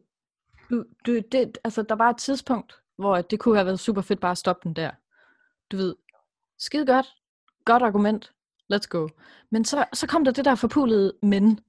du, 0.71 0.85
du, 1.07 1.21
det, 1.33 1.59
altså, 1.65 1.83
der 1.83 1.95
var 1.95 2.11
et 2.11 2.17
tidspunkt, 2.17 2.75
hvor 2.99 3.21
det 3.21 3.39
kunne 3.39 3.57
have 3.57 3.67
været 3.67 3.81
super 3.81 4.03
fedt 4.03 4.21
bare 4.21 4.31
at 4.31 4.39
stoppe 4.39 4.69
den 4.69 4.77
der. 4.77 4.91
Du 5.73 5.77
ved, 5.77 5.95
skide 6.59 6.87
godt, 6.87 7.07
godt 7.65 7.83
argument, 7.83 8.33
let's 8.73 8.87
go. 8.89 9.09
Men 9.51 9.65
så, 9.65 9.85
så 9.93 10.07
kom 10.07 10.25
der 10.25 10.33
det 10.33 10.45
der 10.45 10.55
forpulede 10.55 11.13
men. 11.23 11.61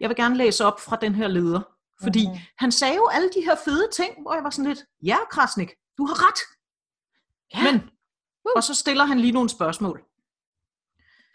Jeg 0.00 0.08
vil 0.08 0.16
gerne 0.16 0.36
læse 0.36 0.64
op 0.64 0.80
fra 0.80 0.96
den 0.96 1.14
her 1.14 1.28
leder, 1.28 1.60
fordi 2.02 2.26
Mhm. 2.28 2.36
han 2.58 2.72
sagde 2.72 2.94
jo 2.94 3.08
alle 3.12 3.28
de 3.36 3.40
her 3.44 3.56
fede 3.64 3.88
ting, 3.92 4.22
hvor 4.22 4.34
jeg 4.34 4.44
var 4.44 4.50
sådan 4.50 4.68
lidt, 4.68 4.84
ja 5.04 5.16
Krasnik, 5.30 5.70
du 5.98 6.04
har 6.06 6.28
ret. 6.28 6.40
Ja. 7.54 7.72
Men, 7.72 7.90
og 8.56 8.62
så 8.64 8.74
stiller 8.74 9.04
han 9.04 9.20
lige 9.20 9.32
nogle 9.32 9.48
spørgsmål. 9.48 10.04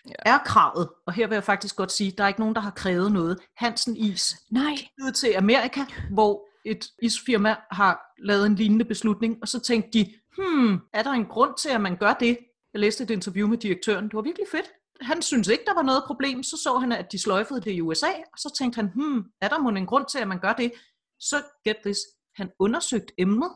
Ja. 0.08 0.14
Er 0.26 0.38
kravet, 0.38 0.90
og 1.08 1.14
her 1.14 1.28
vil 1.28 1.36
jeg 1.36 1.44
faktisk 1.44 1.76
godt 1.76 1.92
sige, 1.92 2.12
der 2.12 2.24
er 2.24 2.28
ikke 2.28 2.40
nogen, 2.40 2.56
der 2.56 2.62
har 2.62 2.72
krævet 2.72 3.12
noget. 3.12 3.40
Hansen 3.58 3.98
Is 3.98 4.36
Nej, 4.52 4.76
ud 5.04 5.12
til 5.12 5.34
Amerika, 5.38 5.82
hvor 6.12 6.46
et 6.66 6.86
isfirma 7.02 7.56
har 7.72 8.02
lavet 8.20 8.46
en 8.46 8.56
lignende 8.56 8.86
beslutning, 8.86 9.38
og 9.42 9.48
så 9.48 9.60
tænkte 9.60 10.00
de, 10.00 10.14
hmm, 10.38 10.80
er 10.94 11.04
der 11.04 11.12
en 11.12 11.26
grund 11.26 11.54
til, 11.58 11.70
at 11.70 11.82
man 11.82 11.98
gør 11.98 12.14
det? 12.14 12.38
Jeg 12.74 12.80
læste 12.82 13.04
et 13.04 13.10
interview 13.10 13.48
med 13.48 13.58
direktøren, 13.58 14.04
det 14.06 14.14
var 14.14 14.22
virkelig 14.22 14.48
fedt. 14.52 14.66
Han 15.02 15.22
synes 15.22 15.48
ikke, 15.48 15.64
der 15.68 15.74
var 15.74 15.82
noget 15.82 16.04
problem, 16.08 16.44
så 16.44 16.58
så 16.64 16.78
han, 16.78 16.92
at 16.92 17.12
de 17.12 17.20
sløjfede 17.20 17.62
det 17.62 17.72
i 17.72 17.82
USA, 17.82 18.08
og 18.08 18.38
så 18.38 18.54
tænkte 18.58 18.76
han, 18.76 18.92
hmm, 18.96 19.24
er 19.42 19.48
der 19.50 19.58
måske 19.60 19.78
en 19.78 19.86
grund 19.86 20.06
til, 20.06 20.20
at 20.20 20.28
man 20.28 20.40
gør 20.40 20.54
det? 20.54 20.72
Så 21.20 21.36
get 21.66 21.78
this, 21.86 21.98
han 22.36 22.52
undersøgte 22.60 23.14
emnet, 23.18 23.52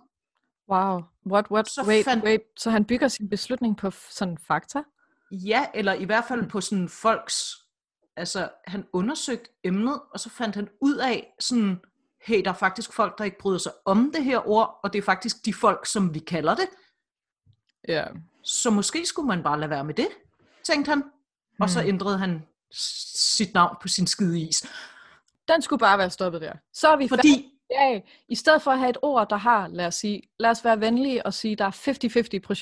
wow, 0.70 1.02
what, 1.32 1.46
what, 1.52 1.68
Så 1.70 1.84
wait, 1.88 2.06
fandt- 2.06 2.24
wait, 2.26 2.42
så 2.60 2.70
han 2.70 2.86
bygger 2.86 3.08
sin 3.08 3.30
beslutning 3.30 3.78
på 3.78 3.92
sådan 3.92 4.38
fakta? 4.48 4.84
Ja, 5.32 5.66
eller 5.74 5.94
i 5.94 6.04
hvert 6.06 6.26
fald 6.28 6.50
på 6.50 6.62
sådan 6.62 6.90
folks, 6.90 7.56
altså 8.16 8.50
han 8.68 8.86
undersøgte 8.94 9.50
emnet, 9.64 10.02
og 10.14 10.20
så 10.20 10.30
fandt 10.30 10.56
han 10.56 10.70
ud 10.82 10.96
af 10.96 11.34
sådan, 11.40 11.80
hey, 12.22 12.44
der 12.44 12.50
er 12.50 12.54
faktisk 12.56 12.94
folk, 12.94 13.18
der 13.18 13.24
ikke 13.24 13.38
bryder 13.40 13.58
sig 13.58 13.72
om 13.86 14.12
det 14.16 14.24
her 14.24 14.48
ord, 14.50 14.80
og 14.84 14.94
det 14.94 15.00
er 15.00 15.04
faktisk 15.04 15.46
de 15.46 15.54
folk, 15.54 15.86
som 15.86 16.14
vi 16.14 16.20
kalder 16.20 16.56
det, 16.56 16.68
Ja. 17.88 18.06
Så 18.44 18.70
måske 18.70 19.06
skulle 19.06 19.28
man 19.28 19.44
bare 19.44 19.60
lade 19.60 19.70
være 19.70 19.84
med 19.84 19.94
det, 19.94 20.08
tænkte 20.64 20.90
han. 20.90 21.04
Og 21.60 21.70
så 21.70 21.80
Hmm. 21.80 21.90
ændrede 21.90 22.18
han 22.18 22.46
sit 22.72 23.54
navn 23.54 23.76
på 23.82 23.88
sin 23.88 24.08
skide 24.08 24.40
is. 24.42 24.66
Den 25.48 25.62
skulle 25.62 25.80
bare 25.80 25.98
være 25.98 26.10
stoppet 26.10 26.42
der. 26.42 26.54
Så 26.74 26.88
er 26.88 26.96
vi 26.96 27.08
Fordi, 27.08 27.50
Ja, 27.72 28.02
i 28.28 28.36
stedet 28.36 28.62
for 28.62 28.72
at 28.72 28.80
have 28.80 28.90
et 28.90 28.98
ord, 29.02 29.30
der 29.30 29.36
har, 29.36 29.68
lad 29.68 29.86
os 29.88 29.96
sige, 29.96 30.22
lad 30.40 30.50
os 30.50 30.64
være 30.66 30.80
venlige 30.80 31.26
og 31.26 31.34
sige, 31.34 31.56
der 31.56 31.66
er 31.66 31.72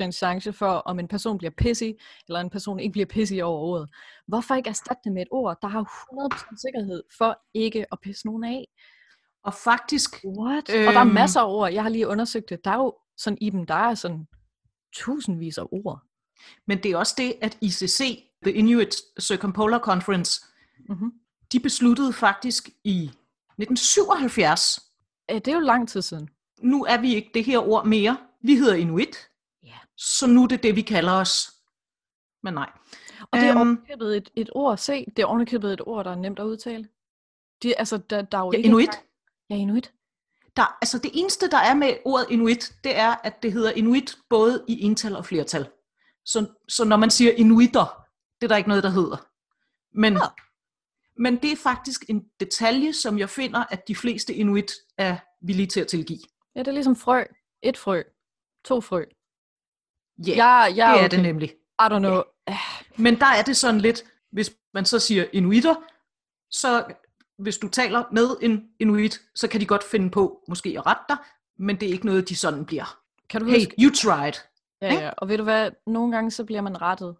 50-50% 0.07 0.11
chance 0.11 0.53
for, 0.53 0.67
om 0.67 0.99
en 0.99 1.07
person 1.07 1.37
bliver 1.37 1.51
pissy, 1.57 1.83
eller 2.27 2.39
en 2.39 2.49
person 2.49 2.79
ikke 2.79 2.91
bliver 2.91 3.05
pissy 3.05 3.33
over 3.33 3.59
ordet. 3.59 3.89
Hvorfor 4.27 4.55
ikke 4.55 4.69
erstatte 4.69 5.01
det 5.03 5.11
med 5.11 5.21
et 5.21 5.27
ord, 5.31 5.57
der 5.61 5.67
har 5.67 5.83
100% 5.83 6.61
sikkerhed 6.61 7.03
for 7.17 7.39
ikke 7.53 7.85
at 7.91 7.97
pisse 8.03 8.25
nogen 8.27 8.43
af? 8.43 8.65
og 9.43 9.53
faktisk, 9.53 10.15
What? 10.39 10.69
Øhm. 10.75 10.87
Og 10.87 10.93
der 10.93 10.99
er 10.99 11.05
Øhm. 11.05 11.13
masser 11.13 11.41
af 11.41 11.45
ord. 11.53 11.71
Jeg 11.71 11.83
har 11.83 11.89
lige 11.89 12.07
undersøgt 12.07 12.49
det. 12.49 12.65
Der 12.65 12.71
er 12.71 12.75
jo 12.77 12.95
sådan 13.17 13.37
i 13.41 13.49
dem, 13.49 13.65
der 13.65 13.73
er 13.75 13.93
sådan 13.95 14.27
tusindvis 14.93 15.57
af 15.57 15.65
ord. 15.71 15.99
men 16.67 16.83
det 16.83 16.91
er 16.91 16.97
også 16.97 17.13
det, 17.17 17.33
at 17.41 17.57
ICC, 17.61 18.23
The 18.43 18.53
Inuit 18.53 18.95
Circumpolar 19.19 19.79
Conference, 19.79 20.41
Mm-hmm. 20.89 21.11
de 21.51 21.59
besluttede 21.59 22.13
faktisk 22.13 22.69
i 22.83 23.11
1977, 23.59 24.79
Det 25.29 25.47
er 25.47 25.53
jo 25.53 25.59
lang 25.59 25.89
tid 25.89 26.01
siden. 26.01 26.29
nu 26.61 26.83
er 26.85 26.97
vi 27.01 27.15
ikke 27.15 27.31
det 27.33 27.43
her 27.45 27.59
ord 27.59 27.85
mere. 27.87 28.17
Vi 28.43 28.55
hedder 28.55 28.73
Inuit, 28.75 29.15
Ja. 29.63 29.73
så 29.97 30.27
nu 30.27 30.43
er 30.43 30.47
det 30.47 30.63
det, 30.63 30.75
vi 30.75 30.81
kalder 30.81 31.11
os. 31.13 31.51
Men 32.43 32.53
nej. 32.53 32.69
Og 33.31 33.39
det 33.39 33.43
er 33.47 33.51
Øhm. 33.51 33.57
ovenikøbet 33.61 34.17
et, 34.17 34.29
et 34.35 34.49
ord, 34.51 34.77
se, 34.77 35.05
det 35.05 35.19
er 35.19 35.25
ovenikøbet 35.25 35.73
et 35.73 35.81
ord, 35.85 36.05
der 36.05 36.11
er 36.11 36.15
nemt 36.15 36.39
at 36.39 36.43
udtale. 36.45 36.87
De, 37.63 37.79
altså, 37.79 37.97
der, 37.97 38.21
der 38.21 38.37
er 38.37 38.41
jo 38.45 38.51
Ja, 38.51 38.57
ikke 38.57 38.67
Inuit. 38.67 38.89
Ja, 39.49 39.55
inuit. 39.55 39.93
Der, 40.55 40.77
altså 40.81 40.97
det 40.97 41.11
eneste, 41.13 41.49
der 41.49 41.57
er 41.57 41.73
med 41.73 41.97
ordet 42.05 42.27
Inuit, 42.29 42.73
det 42.83 42.97
er, 42.97 43.15
at 43.23 43.43
det 43.43 43.53
hedder 43.53 43.71
Inuit 43.71 44.17
både 44.29 44.65
i 44.67 44.81
ental 44.81 45.15
og 45.15 45.25
flertal. 45.25 45.69
Så, 46.25 46.47
så 46.69 46.85
når 46.85 46.97
man 46.97 47.09
siger 47.09 47.31
Inuiter, 47.31 48.05
det 48.41 48.43
er 48.43 48.47
der 48.47 48.57
ikke 48.57 48.69
noget, 48.69 48.83
der 48.83 48.89
hedder. 48.89 49.17
Men, 49.93 50.13
Ja. 50.13 50.19
men 51.17 51.37
det 51.37 51.51
er 51.51 51.55
faktisk 51.55 52.03
en 52.09 52.23
detalje, 52.39 52.93
som 52.93 53.19
jeg 53.19 53.29
finder, 53.29 53.63
at 53.69 53.87
de 53.87 53.95
fleste 53.95 54.33
Inuit 54.33 54.71
er 54.97 55.17
villige 55.41 55.67
til 55.67 55.79
at 55.79 55.87
tilgive. 55.87 56.19
Ja, 56.55 56.59
det 56.59 56.67
er 56.67 56.71
ligesom 56.71 56.95
frø. 56.95 57.23
Et 57.63 57.77
frø. 57.77 58.01
To 58.65 58.81
frø. 58.81 59.03
Ja, 60.27 60.33
jeg, 60.47 60.73
jeg 60.75 60.87
det 60.87 61.01
er 61.01 61.05
okay. 61.05 61.09
det 61.09 61.23
nemlig. 61.23 61.49
I 61.81 61.83
don't 61.83 61.97
know. 61.99 62.21
Ja. 62.47 62.57
Men 62.97 63.19
der 63.19 63.25
er 63.25 63.41
det 63.43 63.57
sådan 63.57 63.81
lidt, 63.81 64.03
hvis 64.31 64.51
man 64.73 64.85
så 64.85 64.99
siger 64.99 65.25
inuiter, 65.33 65.75
så 66.51 66.85
hvis 67.41 67.57
du 67.57 67.67
taler 67.67 68.03
med 68.11 68.27
en 68.41 68.63
inuit, 68.79 69.21
så 69.35 69.47
kan 69.47 69.61
de 69.61 69.65
godt 69.65 69.83
finde 69.83 70.09
på 70.09 70.43
måske 70.47 70.75
at 70.77 70.85
rette 70.85 71.03
dig, 71.09 71.17
men 71.59 71.75
det 71.79 71.89
er 71.89 71.93
ikke 71.93 72.05
noget, 72.05 72.29
de 72.29 72.35
sådan 72.35 72.65
bliver. 72.65 72.97
Kan 73.29 73.41
du 73.41 73.47
Hey, 73.47 73.57
huske? 73.59 73.75
you 73.79 73.91
tried. 73.91 74.33
Ja, 74.81 74.93
ja. 74.93 75.09
Og 75.17 75.29
ved 75.29 75.37
du 75.37 75.43
hvad? 75.43 75.71
Nogle 75.87 76.11
gange 76.15 76.31
så 76.31 76.43
bliver 76.43 76.61
man 76.61 76.81
rettet. 76.81 77.15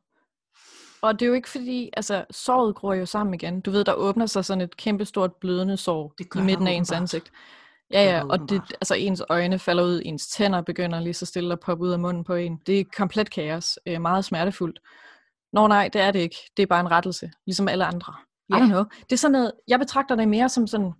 Og 1.01 1.19
det 1.19 1.25
er 1.25 1.27
jo 1.27 1.33
ikke 1.33 1.49
fordi, 1.49 1.89
altså 1.93 2.25
såret 2.31 2.75
gror 2.75 2.93
jo 2.93 3.05
sammen 3.05 3.33
igen. 3.33 3.61
Du 3.61 3.71
ved, 3.71 3.83
der 3.83 3.93
åbner 3.93 4.25
sig 4.25 4.45
sådan 4.45 4.61
et 4.61 4.77
kæmpestort 4.77 5.35
blødende 5.35 5.77
sår 5.77 6.13
i 6.19 6.41
midten 6.41 6.67
af 6.67 6.71
ens 6.71 6.91
ansigt. 6.91 7.31
Ja, 7.91 8.03
ja, 8.03 8.25
og 8.29 8.39
det, 8.49 8.61
altså 8.71 8.95
ens 8.95 9.23
øjne 9.29 9.59
falder 9.59 9.83
ud, 9.83 10.01
ens 10.05 10.27
tænder 10.27 10.61
begynder 10.61 10.99
lige 10.99 11.13
så 11.13 11.25
stille 11.25 11.53
at 11.53 11.59
poppe 11.59 11.83
ud 11.83 11.91
af 11.91 11.99
munden 11.99 12.23
på 12.23 12.33
en. 12.33 12.61
Det 12.67 12.79
er 12.79 12.83
komplet 12.97 13.29
kaos, 13.29 13.79
øh, 13.85 14.01
meget 14.01 14.25
smertefuldt. 14.25 14.79
Nå 15.53 15.67
nej, 15.67 15.87
det 15.93 16.01
er 16.01 16.11
det 16.11 16.19
ikke. 16.19 16.51
Det 16.57 16.63
er 16.63 16.67
bare 16.67 16.79
en 16.79 16.91
rettelse, 16.91 17.31
ligesom 17.45 17.67
alle 17.67 17.85
andre. 17.85 18.13
I 18.51 18.57
Ja. 18.57 18.63
don't 18.63 18.67
know. 18.67 18.83
Det 19.01 19.11
er 19.11 19.15
sådan 19.17 19.31
noget, 19.31 19.51
jeg 19.67 19.79
betragter 19.79 20.15
det 20.15 20.27
mere 20.27 20.49
som 20.49 20.67
sådan, 20.67 20.91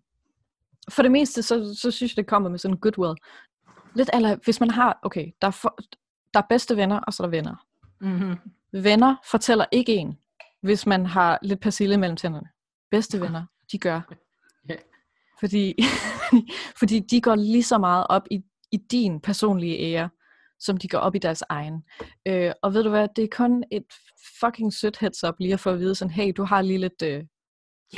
for 0.89 1.01
det 1.01 1.11
meste, 1.11 1.43
så, 1.43 1.75
så 1.81 1.91
synes 1.91 2.11
jeg, 2.11 2.17
det 2.17 2.27
kommer 2.27 2.49
med 2.49 2.59
sådan 2.59 2.77
goodwill. 2.77 3.15
Lidt 3.95 4.09
eller 4.13 4.37
hvis 4.43 4.59
man 4.59 4.71
har, 4.71 4.99
okay, 5.03 5.31
der 5.41 5.47
er, 5.47 5.51
for, 5.51 5.77
der 6.33 6.39
er 6.39 6.45
bedste 6.49 6.77
venner, 6.77 6.99
og 6.99 7.13
så 7.13 7.23
er 7.23 7.27
der 7.27 7.31
venner. 7.31 7.65
Mm-hmm. 8.01 8.35
Venner 8.83 9.15
fortæller 9.31 9.65
ikke 9.71 9.95
en, 9.95 10.17
hvis 10.61 10.85
man 10.85 11.05
har 11.05 11.39
lidt 11.41 11.59
persille 11.61 11.97
mellem 11.97 12.17
tænderne. 12.17 12.47
Bedste 12.91 13.21
venner, 13.21 13.45
de 13.71 13.77
gør. 13.77 14.01
Ja. 14.69 14.75
Fordi, 15.39 15.73
fordi 16.79 16.99
de 16.99 17.21
går 17.21 17.35
lige 17.35 17.63
så 17.63 17.77
meget 17.77 18.05
op 18.09 18.27
i, 18.31 18.41
i 18.71 18.77
din 18.77 19.19
personlige 19.19 19.79
ære, 19.79 20.09
som 20.59 20.77
de 20.77 20.87
går 20.87 20.97
op 20.97 21.15
i 21.15 21.19
deres 21.19 21.43
egen. 21.49 21.83
Øh, 22.27 22.51
og 22.63 22.73
ved 22.73 22.83
du 22.83 22.89
hvad, 22.89 23.07
det 23.15 23.23
er 23.23 23.27
kun 23.31 23.63
et 23.71 23.83
fucking 24.39 24.73
sødt 24.73 24.97
heads 24.97 25.23
up 25.23 25.35
lige 25.39 25.53
at 25.53 25.59
få 25.59 25.69
at 25.69 25.79
vide 25.79 25.95
sådan, 25.95 26.11
hey, 26.11 26.33
du 26.37 26.43
har 26.43 26.61
lige 26.61 26.79
lidt, 26.79 27.01
øh, 27.03 27.23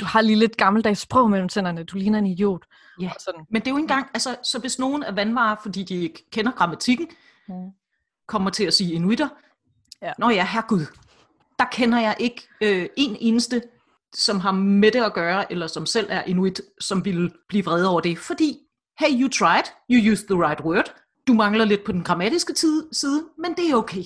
du 0.00 0.04
har 0.04 0.20
lige 0.20 0.36
lidt 0.36 0.56
gammeldags 0.56 1.00
sprog 1.00 1.30
mellem 1.30 1.48
tænderne, 1.48 1.84
du 1.84 1.96
ligner 1.98 2.18
en 2.18 2.26
idiot. 2.26 2.62
Ja. 3.00 3.08
Og 3.08 3.16
sådan. 3.20 3.40
Men 3.50 3.60
det 3.62 3.66
er 3.66 3.70
jo 3.70 3.76
ikke 3.76 3.84
engang, 3.84 4.06
altså, 4.14 4.36
så 4.42 4.58
hvis 4.58 4.78
nogen 4.78 5.02
er 5.02 5.12
vandvarer, 5.12 5.56
fordi 5.62 5.82
de 5.82 5.94
ikke 5.94 6.30
kender 6.30 6.52
grammatikken, 6.52 7.08
Mm. 7.48 7.70
kommer 8.28 8.50
til 8.50 8.64
at 8.64 8.74
sige 8.74 8.92
inuiter, 8.94 9.28
Ja. 10.02 10.12
Nå 10.18 10.30
ja, 10.30 10.46
herregud, 10.46 10.86
der 11.58 11.64
kender 11.72 12.00
jeg 12.00 12.16
ikke 12.20 12.48
øh, 12.60 12.86
en 12.96 13.16
eneste, 13.20 13.62
som 14.14 14.40
har 14.40 14.52
med 14.52 14.92
det 14.92 15.04
at 15.04 15.12
gøre, 15.14 15.52
eller 15.52 15.66
som 15.66 15.86
selv 15.86 16.06
er 16.10 16.22
inuit, 16.22 16.60
som 16.80 17.04
ville 17.04 17.30
blive 17.48 17.64
vred 17.64 17.84
over 17.84 18.00
det. 18.00 18.18
Fordi, 18.18 18.58
hey, 19.00 19.20
you 19.20 19.28
tried, 19.28 19.64
you 19.90 20.12
used 20.12 20.26
the 20.28 20.36
right 20.46 20.60
word, 20.60 20.94
du 21.26 21.32
mangler 21.34 21.64
lidt 21.64 21.84
på 21.84 21.92
den 21.92 22.02
grammatiske 22.04 22.54
side, 22.92 23.22
men 23.38 23.54
det 23.56 23.70
er 23.70 23.74
okay. 23.76 24.04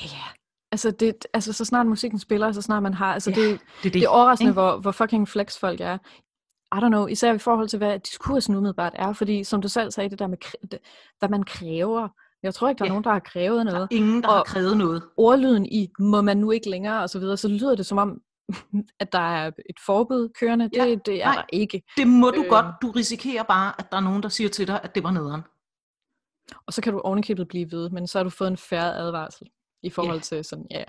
Ja, 0.00 0.04
ja. 0.04 0.24
Altså, 0.72 0.90
det, 0.90 1.26
altså, 1.32 1.52
så 1.52 1.64
snart 1.64 1.86
musikken 1.86 2.18
spiller, 2.18 2.52
så 2.52 2.62
snart 2.62 2.82
man 2.82 2.94
har, 2.94 3.12
altså 3.14 3.30
Ja, 3.30 3.40
det, 3.40 3.50
Det 3.50 3.60
det. 3.82 3.92
Det 3.94 4.02
er 4.02 4.08
overraskende, 4.08 4.50
ikke? 4.50 4.60
hvor, 4.60 4.76
hvor 4.76 4.90
fucking 4.92 5.28
flex 5.28 5.58
folk 5.58 5.80
er. 5.80 5.98
I 6.74 6.78
don't 6.84 6.88
know, 6.88 7.06
især 7.06 7.32
i 7.34 7.38
forhold 7.38 7.68
til, 7.68 7.76
hvad 7.76 7.98
diskursen 7.98 8.54
umiddelbart 8.54 8.92
er, 8.96 9.12
fordi 9.12 9.44
som 9.44 9.62
du 9.62 9.68
selv 9.68 9.90
sagde, 9.90 10.10
det 10.10 10.18
der 10.18 10.26
med, 10.26 10.36
det, 10.70 10.78
hvad 11.18 11.28
man 11.28 11.42
kræver. 11.42 12.08
Jeg 12.42 12.54
tror 12.54 12.68
ikke, 12.68 12.78
der 12.78 12.84
er 12.84 12.86
Ja. 12.86 12.90
nogen, 12.92 13.04
der 13.04 13.10
har 13.12 13.18
krævet 13.18 13.66
Der 13.66 13.72
noget. 13.72 13.82
er 13.82 13.96
ingen, 13.96 14.22
der 14.22 14.28
har 14.30 14.38
Og- 14.38 14.46
krævet 14.46 14.76
noget. 14.76 15.02
Ordlyden 15.16 15.66
i, 15.66 15.88
må 15.98 16.20
man 16.22 16.36
nu 16.36 16.50
ikke 16.50 16.70
længere, 16.70 17.02
og 17.02 17.10
så 17.10 17.18
videre, 17.18 17.36
så 17.36 17.48
lyder 17.48 17.74
det 17.74 17.86
som 17.86 17.98
om, 17.98 18.20
at 19.02 19.12
der 19.12 19.18
er 19.18 19.46
et 19.46 19.76
forbud 19.86 20.28
kørende. 20.40 20.64
Det, 20.64 20.76
Ja, 20.76 20.94
det 21.06 21.22
er 21.22 21.24
nej. 21.24 21.34
der 21.34 21.42
ikke. 21.52 21.82
Det 21.96 22.06
må 22.06 22.30
du 22.30 22.42
Øh. 22.42 22.48
godt. 22.48 22.66
Du 22.82 22.90
risikerer 22.90 23.42
bare, 23.42 23.72
at 23.78 23.90
der 23.90 23.96
er 23.96 24.00
nogen, 24.00 24.22
der 24.22 24.28
siger 24.28 24.48
til 24.48 24.66
dig, 24.66 24.80
at 24.82 24.94
det 24.94 25.02
var 25.02 25.10
nederen. 25.10 25.42
Og 26.66 26.72
så 26.72 26.82
kan 26.82 26.92
du 26.92 26.98
ovenikøbet 27.00 27.48
blive 27.48 27.70
ved, 27.72 27.90
men 27.90 28.06
så 28.06 28.18
har 28.18 28.22
du 28.24 28.30
fået 28.30 28.48
en 28.50 28.56
færre 28.56 28.94
advarsel 28.96 29.46
i 29.82 29.90
forhold 29.90 30.20
til 30.20 30.44
sådan, 30.44 30.66
ja. 30.70 30.84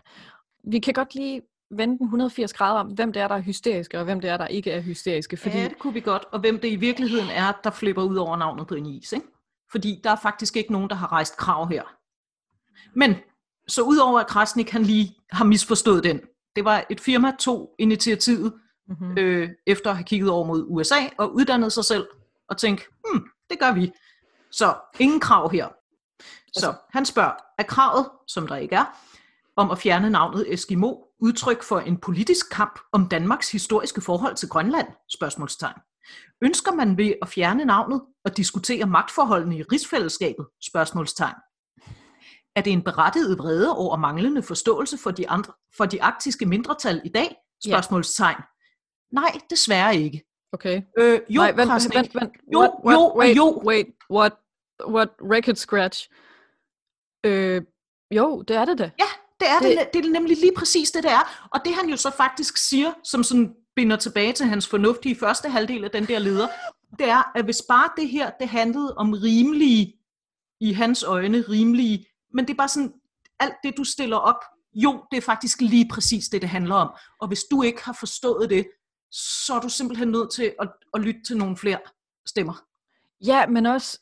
Vi 0.63 0.79
kan 0.79 0.93
godt 0.93 1.15
lige 1.15 1.41
vende 1.71 1.97
den 1.97 2.06
180 2.06 2.53
grader 2.53 2.79
om, 2.79 2.88
hvem 2.88 3.13
det 3.13 3.21
er, 3.21 3.27
der 3.27 3.36
er 3.36 3.41
hysteriske, 3.41 3.99
og 3.99 4.06
hvem 4.06 4.21
det 4.21 4.29
er, 4.29 4.38
der 4.38 4.47
ikke 4.47 4.71
er 4.71 4.82
hysteriske. 4.82 5.38
Fordi... 5.38 5.58
Ja, 5.58 5.63
det 5.63 5.79
kunne 5.79 5.93
vi 5.93 5.99
godt. 5.99 6.25
Og 6.32 6.39
hvem 6.39 6.60
det 6.60 6.71
i 6.71 6.75
virkeligheden 6.75 7.29
er, 7.29 7.51
der 7.63 7.71
flipper 7.71 8.03
ud 8.03 8.15
over 8.15 8.38
navnet 8.38 8.67
på 8.67 8.75
en 8.75 8.86
is. 8.86 9.12
Ikke? 9.12 9.25
Fordi 9.71 10.01
der 10.03 10.10
er 10.10 10.15
faktisk 10.15 10.56
ikke 10.58 10.71
nogen, 10.71 10.89
der 10.89 10.95
har 10.95 11.12
rejst 11.12 11.38
krav 11.38 11.69
her. 11.69 11.84
Men, 12.95 13.15
så 13.67 13.82
udover 13.82 14.19
at 14.19 14.27
Krasnik 14.27 14.69
han 14.69 14.84
lige 14.84 15.15
har 15.32 15.45
misforstået 15.45 16.03
den, 16.03 16.21
det 16.56 16.65
var 16.65 16.86
et 16.89 16.99
firma, 16.99 17.32
tog 17.39 17.75
initiativet, 17.79 18.53
mm-hmm. 18.88 19.17
øh, 19.17 19.49
efter 19.67 19.89
at 19.89 19.95
have 19.95 20.03
kigget 20.03 20.29
over 20.29 20.45
mod 20.45 20.65
USA, 20.67 20.95
og 21.17 21.36
uddannet 21.36 21.73
sig 21.73 21.86
selv, 21.86 22.08
og 22.49 22.58
tænkte, 22.58 22.86
hmm, 23.06 23.27
det 23.49 23.60
gør 23.60 23.73
vi. 23.73 23.91
Så 24.51 24.75
ingen 24.99 25.19
krav 25.19 25.51
her. 25.51 25.67
Så 26.54 26.68
altså- 26.68 26.82
han 26.89 27.06
spørger, 27.06 27.34
er 27.58 27.63
kravet, 27.63 28.10
som 28.28 28.48
der 28.48 28.56
ikke 28.56 28.76
er, 28.76 28.86
om 29.56 29.72
at 29.72 29.78
fjerne 29.78 30.10
navnet 30.10 30.54
Eskimo, 30.54 30.96
udtryk 31.20 31.63
for 31.63 31.80
en 31.80 31.98
politisk 31.98 32.50
kamp 32.52 32.80
om 32.92 33.10
Danmarks 33.10 33.52
historiske 33.52 34.02
forhold 34.02 34.36
til 34.36 34.50
Grønland? 34.50 34.88
Spørgsmålstegn. 35.13 35.78
Ønsker 36.42 36.72
man 36.72 36.98
ved 36.98 37.13
at 37.22 37.28
fjerne 37.28 37.66
navnet 37.66 38.02
og 38.26 38.38
diskutere 38.38 38.86
magtforholdene 38.86 39.58
i 39.58 39.63
rigsfællesskabet? 39.63 40.46
Spørgsmålstegn. 40.62 41.36
Er 42.56 42.62
det 42.62 42.74
en 42.74 42.82
berettiget 42.82 43.38
vrede 43.38 43.78
over 43.78 43.98
manglende 43.98 44.44
forståelse 44.44 44.98
for 44.98 45.12
de, 45.12 45.30
andre, 45.30 45.54
for 45.78 45.86
de 45.86 46.04
arktiske 46.04 46.46
mindretal 46.46 47.02
i 47.06 47.10
dag? 47.10 47.36
Spørgsmålstegn. 47.66 48.38
Nej, 49.12 49.39
desværre 49.50 49.96
ikke. 49.96 50.24
Okay. 50.52 50.82
Øh, 50.98 51.20
jo, 51.30 51.42
Nej, 51.42 51.52
vent, 51.52 51.70
Krasnik. 51.70 51.98
vent, 51.98 52.16
vent. 52.16 52.34
Jo, 52.54 52.60
What, 52.60 52.72
what, 52.86 52.96
jo 52.96 53.18
wait, 53.18 53.38
jo. 53.38 53.62
Wait, 53.66 53.88
what, 54.12 54.34
what 54.88 55.10
record 55.22 55.56
scratch? 55.56 56.10
Øh, 57.24 57.62
jo, 58.12 58.42
det 58.42 58.56
er 58.56 58.66
det 58.66 58.78
da. 58.78 58.92
Ja, 59.00 59.06
det 59.40 59.50
er, 59.50 59.60
det, 59.60 59.78
Det- 59.78 59.90
det 59.94 60.06
er 60.06 60.10
nemlig 60.10 60.38
lige 60.38 60.54
præcis 60.58 60.92
det, 60.92 61.04
det 61.04 61.12
er. 61.12 61.48
Og 61.54 61.60
det 61.66 61.74
han 61.76 61.90
jo 61.90 61.98
så 61.98 62.12
faktisk 62.18 62.58
siger, 62.58 62.94
som 63.04 63.24
sådan 63.24 63.54
binder 63.76 63.96
tilbage 63.98 64.34
til 64.34 64.46
hans 64.46 64.68
fornuftige 64.68 65.16
første 65.16 65.50
halvdel 65.50 65.84
af 65.84 65.92
den 65.92 66.06
der 66.08 66.20
leder, 66.20 66.48
det 67.00 67.10
er, 67.10 67.32
at 67.38 67.44
hvis 67.46 67.62
bare 67.70 67.90
det 67.98 68.10
her, 68.10 68.32
det 68.40 68.50
handlede 68.50 68.94
om 68.98 69.14
rimelige, 69.14 70.00
i 70.62 70.74
hans 70.74 71.04
øjne 71.04 71.42
rimelige, 71.50 72.06
men 72.34 72.46
det 72.46 72.54
er 72.54 72.58
bare 72.58 72.68
sådan, 72.70 72.94
alt 73.40 73.54
det 73.64 73.78
du 73.78 73.84
stiller 73.84 74.18
op, 74.18 74.44
jo, 74.74 75.04
det 75.12 75.18
er 75.18 75.22
faktisk 75.22 75.62
lige 75.62 75.88
præcis 75.92 76.28
det, 76.30 76.42
det 76.42 76.50
handler 76.50 76.76
om. 76.76 76.90
Og 77.22 77.28
hvis 77.28 77.44
du 77.52 77.62
ikke 77.62 77.84
har 77.84 77.94
forstået 78.00 78.50
det, 78.50 78.68
så 79.12 79.54
er 79.54 79.60
du 79.60 79.70
simpelthen 79.70 80.08
nødt 80.08 80.32
til 80.34 80.54
at, 80.62 80.70
at 80.94 81.02
lytte 81.02 81.20
til 81.28 81.38
nogle 81.38 81.58
flere 81.58 81.80
stemmer. 82.28 82.54
Ja, 83.26 83.48
men 83.48 83.66
også 83.66 84.00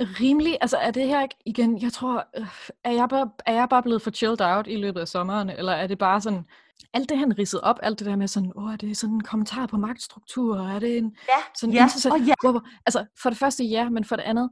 rimelig, 0.00 0.58
altså 0.60 0.76
er 0.76 0.90
det 0.90 1.08
her 1.08 1.22
ikke, 1.22 1.36
igen, 1.46 1.82
jeg 1.82 1.92
tror, 1.92 2.26
øh, 2.36 2.46
er, 2.84 2.92
jeg 2.92 3.08
bare, 3.08 3.30
er 3.46 3.52
jeg 3.52 3.68
bare 3.68 3.82
blevet 3.82 4.02
for 4.02 4.10
chilled 4.10 4.40
out 4.40 4.66
i 4.66 4.76
løbet 4.76 5.00
af 5.00 5.08
sommeren, 5.08 5.50
eller 5.50 5.72
er 5.72 5.86
det 5.86 5.98
bare 5.98 6.20
sådan, 6.20 6.44
alt 6.92 7.08
det 7.08 7.18
han 7.18 7.38
ridsede 7.38 7.62
op, 7.62 7.78
alt 7.82 7.98
det 7.98 8.06
der 8.06 8.16
med 8.16 8.28
sådan, 8.28 8.52
åh, 8.56 8.72
er 8.72 8.76
det 8.76 8.96
sådan 8.96 9.14
en 9.14 9.22
kommentar 9.22 9.66
på 9.66 9.76
magtstruktur, 9.76 10.56
er 10.56 10.78
det 10.78 10.98
en 10.98 11.16
Ja, 11.28 11.42
sådan 11.54 11.74
ja, 11.74 11.82
interessant, 11.82 12.12
og 12.12 12.20
ja. 12.20 12.34
Wow, 12.44 12.52
wow. 12.52 12.60
altså 12.86 13.06
for 13.22 13.30
det 13.30 13.38
første 13.38 13.64
ja, 13.64 13.88
men 13.88 14.04
for 14.04 14.16
det 14.16 14.22
andet, 14.22 14.50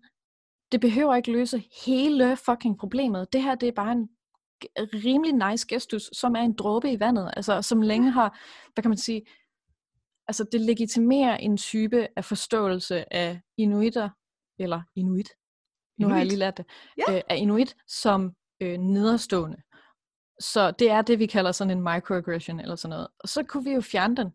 det 0.72 0.81
behøver 0.81 1.14
ikke 1.14 1.33
løse 1.33 1.62
hele 1.87 2.37
fucking 2.37 2.78
problemet. 2.78 3.33
Det 3.33 3.42
her, 3.42 3.55
det 3.55 3.68
er 3.68 3.72
bare 3.72 3.92
en 3.92 4.09
rimelig 4.78 5.50
nice 5.50 5.66
gestus, 5.66 6.11
som 6.12 6.37
er 6.37 6.40
en 6.40 6.55
dråbe 6.55 6.90
i 6.90 7.00
vandet, 7.00 7.31
altså 7.37 7.62
som 7.62 7.83
længe 7.83 8.11
har, 8.11 8.38
hvad 8.74 8.83
kan 8.83 8.90
man 8.90 8.98
sige, 8.98 9.22
altså 10.28 10.44
det 10.52 10.61
legitimerer 10.61 11.37
en 11.37 11.57
type 11.57 12.09
af 12.16 12.24
forståelse 12.24 13.14
af 13.14 13.40
inuitter, 13.59 14.09
eller 14.58 14.82
inuit, 14.96 15.28
nu 15.98 16.08
har 16.08 16.14
jeg 16.14 16.20
Inuit. 16.20 16.28
lige 16.28 16.38
lært 16.38 16.56
det, 16.56 16.66
Ja. 17.08 17.14
øh, 17.16 17.20
af 17.28 17.36
inuit 17.36 17.76
som 17.88 18.32
øh, 18.62 18.78
nederstående. 18.78 19.56
Så 20.40 20.70
det 20.70 20.90
er 20.90 21.02
det, 21.02 21.18
vi 21.18 21.26
kalder 21.26 21.52
sådan 21.52 21.70
en 21.70 21.82
microaggression 21.82 22.60
eller 22.60 22.76
sådan 22.76 22.90
noget. 22.90 23.08
Og 23.20 23.28
så 23.28 23.42
kunne 23.42 23.64
vi 23.64 23.70
jo 23.70 23.80
fjerne 23.80 24.16
den. 24.16 24.32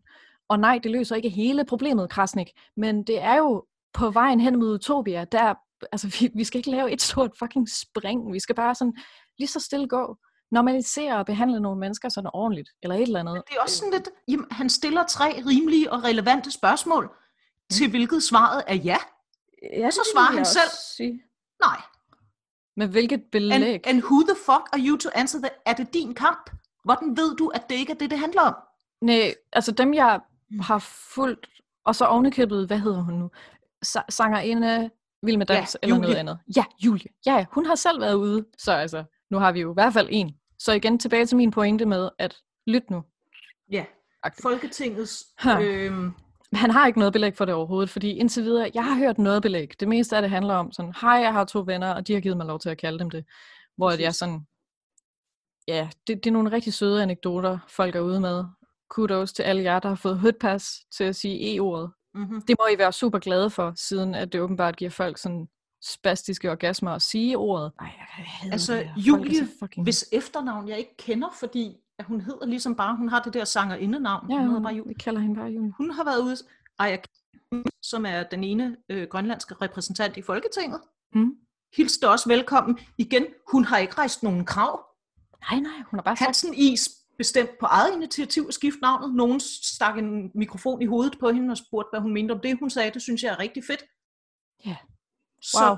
Og 0.48 0.58
nej, 0.58 0.78
det 0.82 0.90
løser 0.90 1.16
ikke 1.16 1.28
hele 1.28 1.64
problemet, 1.64 2.10
Krasnik, 2.10 2.50
men 2.76 3.02
det 3.04 3.22
er 3.22 3.36
jo 3.36 3.64
på 3.94 4.10
vejen 4.10 4.40
hen 4.40 4.58
mod 4.58 4.74
utopia, 4.74 5.24
der, 5.24 5.54
altså 5.92 6.16
vi, 6.20 6.30
vi 6.34 6.44
skal 6.44 6.58
ikke 6.58 6.70
lave 6.70 6.90
et 6.92 7.02
stort 7.02 7.30
fucking 7.38 7.68
spring, 7.70 8.32
vi 8.32 8.40
skal 8.40 8.54
bare 8.54 8.74
sådan 8.74 8.96
lige 9.38 9.48
så 9.48 9.60
stille 9.60 9.88
gå, 9.88 10.16
normalisere 10.50 11.16
og 11.18 11.26
behandle 11.26 11.60
nogle 11.60 11.80
mennesker 11.80 12.08
sådan 12.08 12.30
ordentligt, 12.34 12.68
eller 12.82 12.96
et 12.96 13.02
eller 13.02 13.20
andet. 13.20 13.42
Det 13.48 13.56
er 13.56 13.62
også 13.62 13.76
sådan 13.76 13.92
lidt, 13.92 14.08
jamen, 14.28 14.46
han 14.50 14.70
stiller 14.70 15.04
tre 15.06 15.24
rimelige 15.46 15.92
og 15.92 16.04
relevante 16.04 16.50
spørgsmål, 16.50 17.04
mm. 17.04 17.10
til 17.70 17.90
hvilket 17.90 18.22
svaret 18.22 18.62
er 18.66 18.74
ja. 18.74 18.96
Ja, 19.62 19.90
så 19.90 20.00
svarer 20.14 20.32
han 20.36 20.44
selv. 20.44 20.70
Sige. 20.96 21.22
Nej. 21.64 21.80
Med 22.76 22.86
hvilket 22.88 23.22
belæg? 23.32 23.54
And, 23.74 23.86
and 23.86 24.02
who 24.02 24.20
the 24.22 24.36
fuck 24.36 24.68
are 24.72 24.80
you 24.80 24.96
to 24.96 25.08
answer 25.14 25.38
that? 25.40 25.52
Er 25.66 25.72
det 25.72 25.94
din 25.94 26.14
kamp? 26.14 26.50
Hvordan 26.84 27.16
ved 27.16 27.36
du, 27.36 27.48
at 27.48 27.68
det 27.70 27.74
ikke 27.74 27.92
er 27.92 27.96
det, 27.96 28.10
det 28.10 28.18
handler 28.18 28.42
om? 28.42 28.54
Nej, 29.00 29.34
altså 29.52 29.72
dem 29.72 29.94
jeg 29.94 30.20
har 30.60 30.78
fulgt, 31.14 31.48
og 31.84 31.94
så 31.94 32.04
ovenikøbet, 32.04 32.66
hvad 32.66 32.78
hedder 32.78 33.02
hun 33.02 33.14
nu? 33.14 33.30
Sa- 33.86 34.06
sangerinde, 34.08 34.90
Vild 35.22 35.36
med 35.36 35.46
dans, 35.46 35.74
Ja, 35.74 35.78
eller 35.86 35.96
Julie. 35.96 36.06
noget 36.08 36.16
andet. 36.16 36.38
Ja, 36.56 36.64
Julie. 36.84 37.06
Ja, 37.26 37.46
hun 37.52 37.66
har 37.66 37.74
selv 37.74 38.00
været 38.00 38.14
ude, 38.14 38.44
så 38.58 38.72
altså, 38.72 39.04
nu 39.30 39.38
har 39.38 39.52
vi 39.52 39.60
jo 39.60 39.70
i 39.70 39.74
hvert 39.74 39.92
fald 39.92 40.08
en. 40.10 40.34
Så 40.58 40.72
igen 40.72 40.98
tilbage 40.98 41.26
til 41.26 41.36
min 41.36 41.50
pointe 41.50 41.86
med, 41.86 42.08
at 42.18 42.36
lyt 42.66 42.90
nu. 42.90 43.02
Ja. 43.70 43.84
Folketingets... 44.42 45.24
Huh. 45.42 46.10
Han 46.52 46.70
har 46.70 46.86
ikke 46.86 46.98
noget 46.98 47.12
belæg 47.12 47.36
for 47.36 47.44
det 47.44 47.54
overhovedet, 47.54 47.90
fordi 47.90 48.10
indtil 48.10 48.42
videre, 48.44 48.70
jeg 48.74 48.84
har 48.84 48.96
hørt 48.96 49.18
noget 49.18 49.42
belæg. 49.42 49.80
Det 49.80 49.88
meste 49.88 50.16
af 50.16 50.22
det 50.22 50.30
handler 50.30 50.54
om 50.54 50.72
sådan, 50.72 50.94
hej, 51.00 51.10
jeg 51.10 51.32
har 51.32 51.44
to 51.44 51.62
venner, 51.66 51.94
og 51.94 52.06
de 52.06 52.12
har 52.12 52.20
givet 52.20 52.36
mig 52.36 52.46
lov 52.46 52.58
til 52.58 52.68
at 52.68 52.78
kalde 52.78 52.98
dem 52.98 53.10
det. 53.10 53.24
Hvor 53.76 53.90
at 53.90 54.00
jeg 54.00 54.14
sådan, 54.14 54.46
ja, 55.68 55.88
det, 56.06 56.24
det 56.24 56.26
er 56.26 56.32
nogle 56.32 56.52
rigtig 56.52 56.74
søde 56.74 57.02
anekdoter, 57.02 57.58
folk 57.68 57.96
er 57.96 58.00
ude 58.00 58.20
med. 58.20 58.44
Kudos 58.90 59.32
til 59.32 59.42
alle 59.42 59.62
jer, 59.62 59.78
der 59.78 59.88
har 59.88 59.96
fået 59.96 60.18
hoodpass 60.18 60.84
til 60.96 61.04
at 61.04 61.16
sige 61.16 61.56
E-ordet. 61.56 61.90
mm-hmm. 62.14 62.42
Det 62.42 62.56
må 62.60 62.66
I 62.74 62.78
være 62.78 62.92
super 62.92 63.18
glade 63.18 63.50
for, 63.50 63.72
siden 63.76 64.14
at 64.14 64.32
det 64.32 64.40
åbenbart 64.40 64.76
giver 64.76 64.90
folk 64.90 65.18
sådan 65.18 65.48
spastiske 65.84 66.50
orgasmer 66.50 66.90
at 66.90 67.02
sige 67.02 67.38
ordet. 67.38 67.72
Ej, 67.80 67.86
jeg 67.86 68.06
hader 68.08 68.52
Altså, 68.52 68.74
det 68.74 68.90
Julie, 68.96 69.48
fucking... 69.58 69.84
hvis 69.84 70.08
efternavn 70.12 70.68
jeg 70.68 70.78
ikke 70.78 70.96
kender, 70.96 71.28
fordi 71.40 71.76
at 71.98 72.04
hun 72.04 72.20
hedder 72.20 72.46
ligesom 72.46 72.74
bare, 72.76 72.96
hun 72.96 73.08
har 73.08 73.22
det 73.22 73.34
der 73.34 73.44
sangerindenavn. 73.44 74.30
Ja, 74.30 74.34
hun 74.34 74.42
hedder 74.42 74.54
hun, 74.54 74.62
bare 74.62 74.74
Julie. 74.74 74.88
vi 74.88 74.94
kalder 74.94 75.20
hende 75.20 75.36
bare 75.36 75.46
Julie. 75.50 75.72
Hun 75.78 75.90
har 75.90 76.04
været 76.04 76.22
ude, 76.22 76.36
Aya 76.78 76.96
Kim, 76.96 77.64
som 77.82 78.06
er 78.06 78.22
den 78.22 78.44
ene 78.44 78.76
øh, 78.88 79.08
grønlandske 79.08 79.54
repræsentant 79.54 80.16
i 80.16 80.22
Folketinget. 80.22 80.80
Mm. 81.14 81.36
Hilste 81.76 82.08
også 82.10 82.28
velkommen. 82.28 82.78
Igen, 82.98 83.26
hun 83.52 83.64
har 83.64 83.78
ikke 83.78 83.94
rejst 83.94 84.22
nogen 84.22 84.44
krav. 84.44 84.84
Nej, 85.50 85.60
nej, 85.60 85.82
hun 85.90 85.98
har 85.98 86.02
bare 86.02 86.16
sagt, 86.16 86.26
Hansen 86.26 86.54
Is 86.54 86.88
bestemt 87.18 87.50
på 87.60 87.66
eget 87.66 87.94
initiativ 87.94 88.44
at 88.48 88.54
skifte 88.54 88.80
navnet. 88.80 89.14
Nogen 89.14 89.40
stak 89.40 89.98
en 89.98 90.30
mikrofon 90.34 90.82
i 90.82 90.86
hovedet 90.86 91.18
på 91.20 91.30
hende 91.30 91.50
og 91.52 91.56
spurgte, 91.58 91.88
hvad 91.92 92.00
hun 92.00 92.12
mente 92.12 92.32
om 92.32 92.40
det. 92.40 92.58
Hun 92.58 92.70
sagde, 92.70 92.90
det 92.90 93.02
synes 93.02 93.22
jeg 93.22 93.32
er 93.32 93.38
rigtig 93.38 93.64
fedt. 93.64 93.84
Ja. 94.66 94.76
Så 95.42 95.66
Wow. 95.68 95.76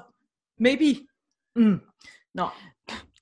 maybe... 0.59 1.07
Mm. 1.57 1.81
Nå, 2.35 2.49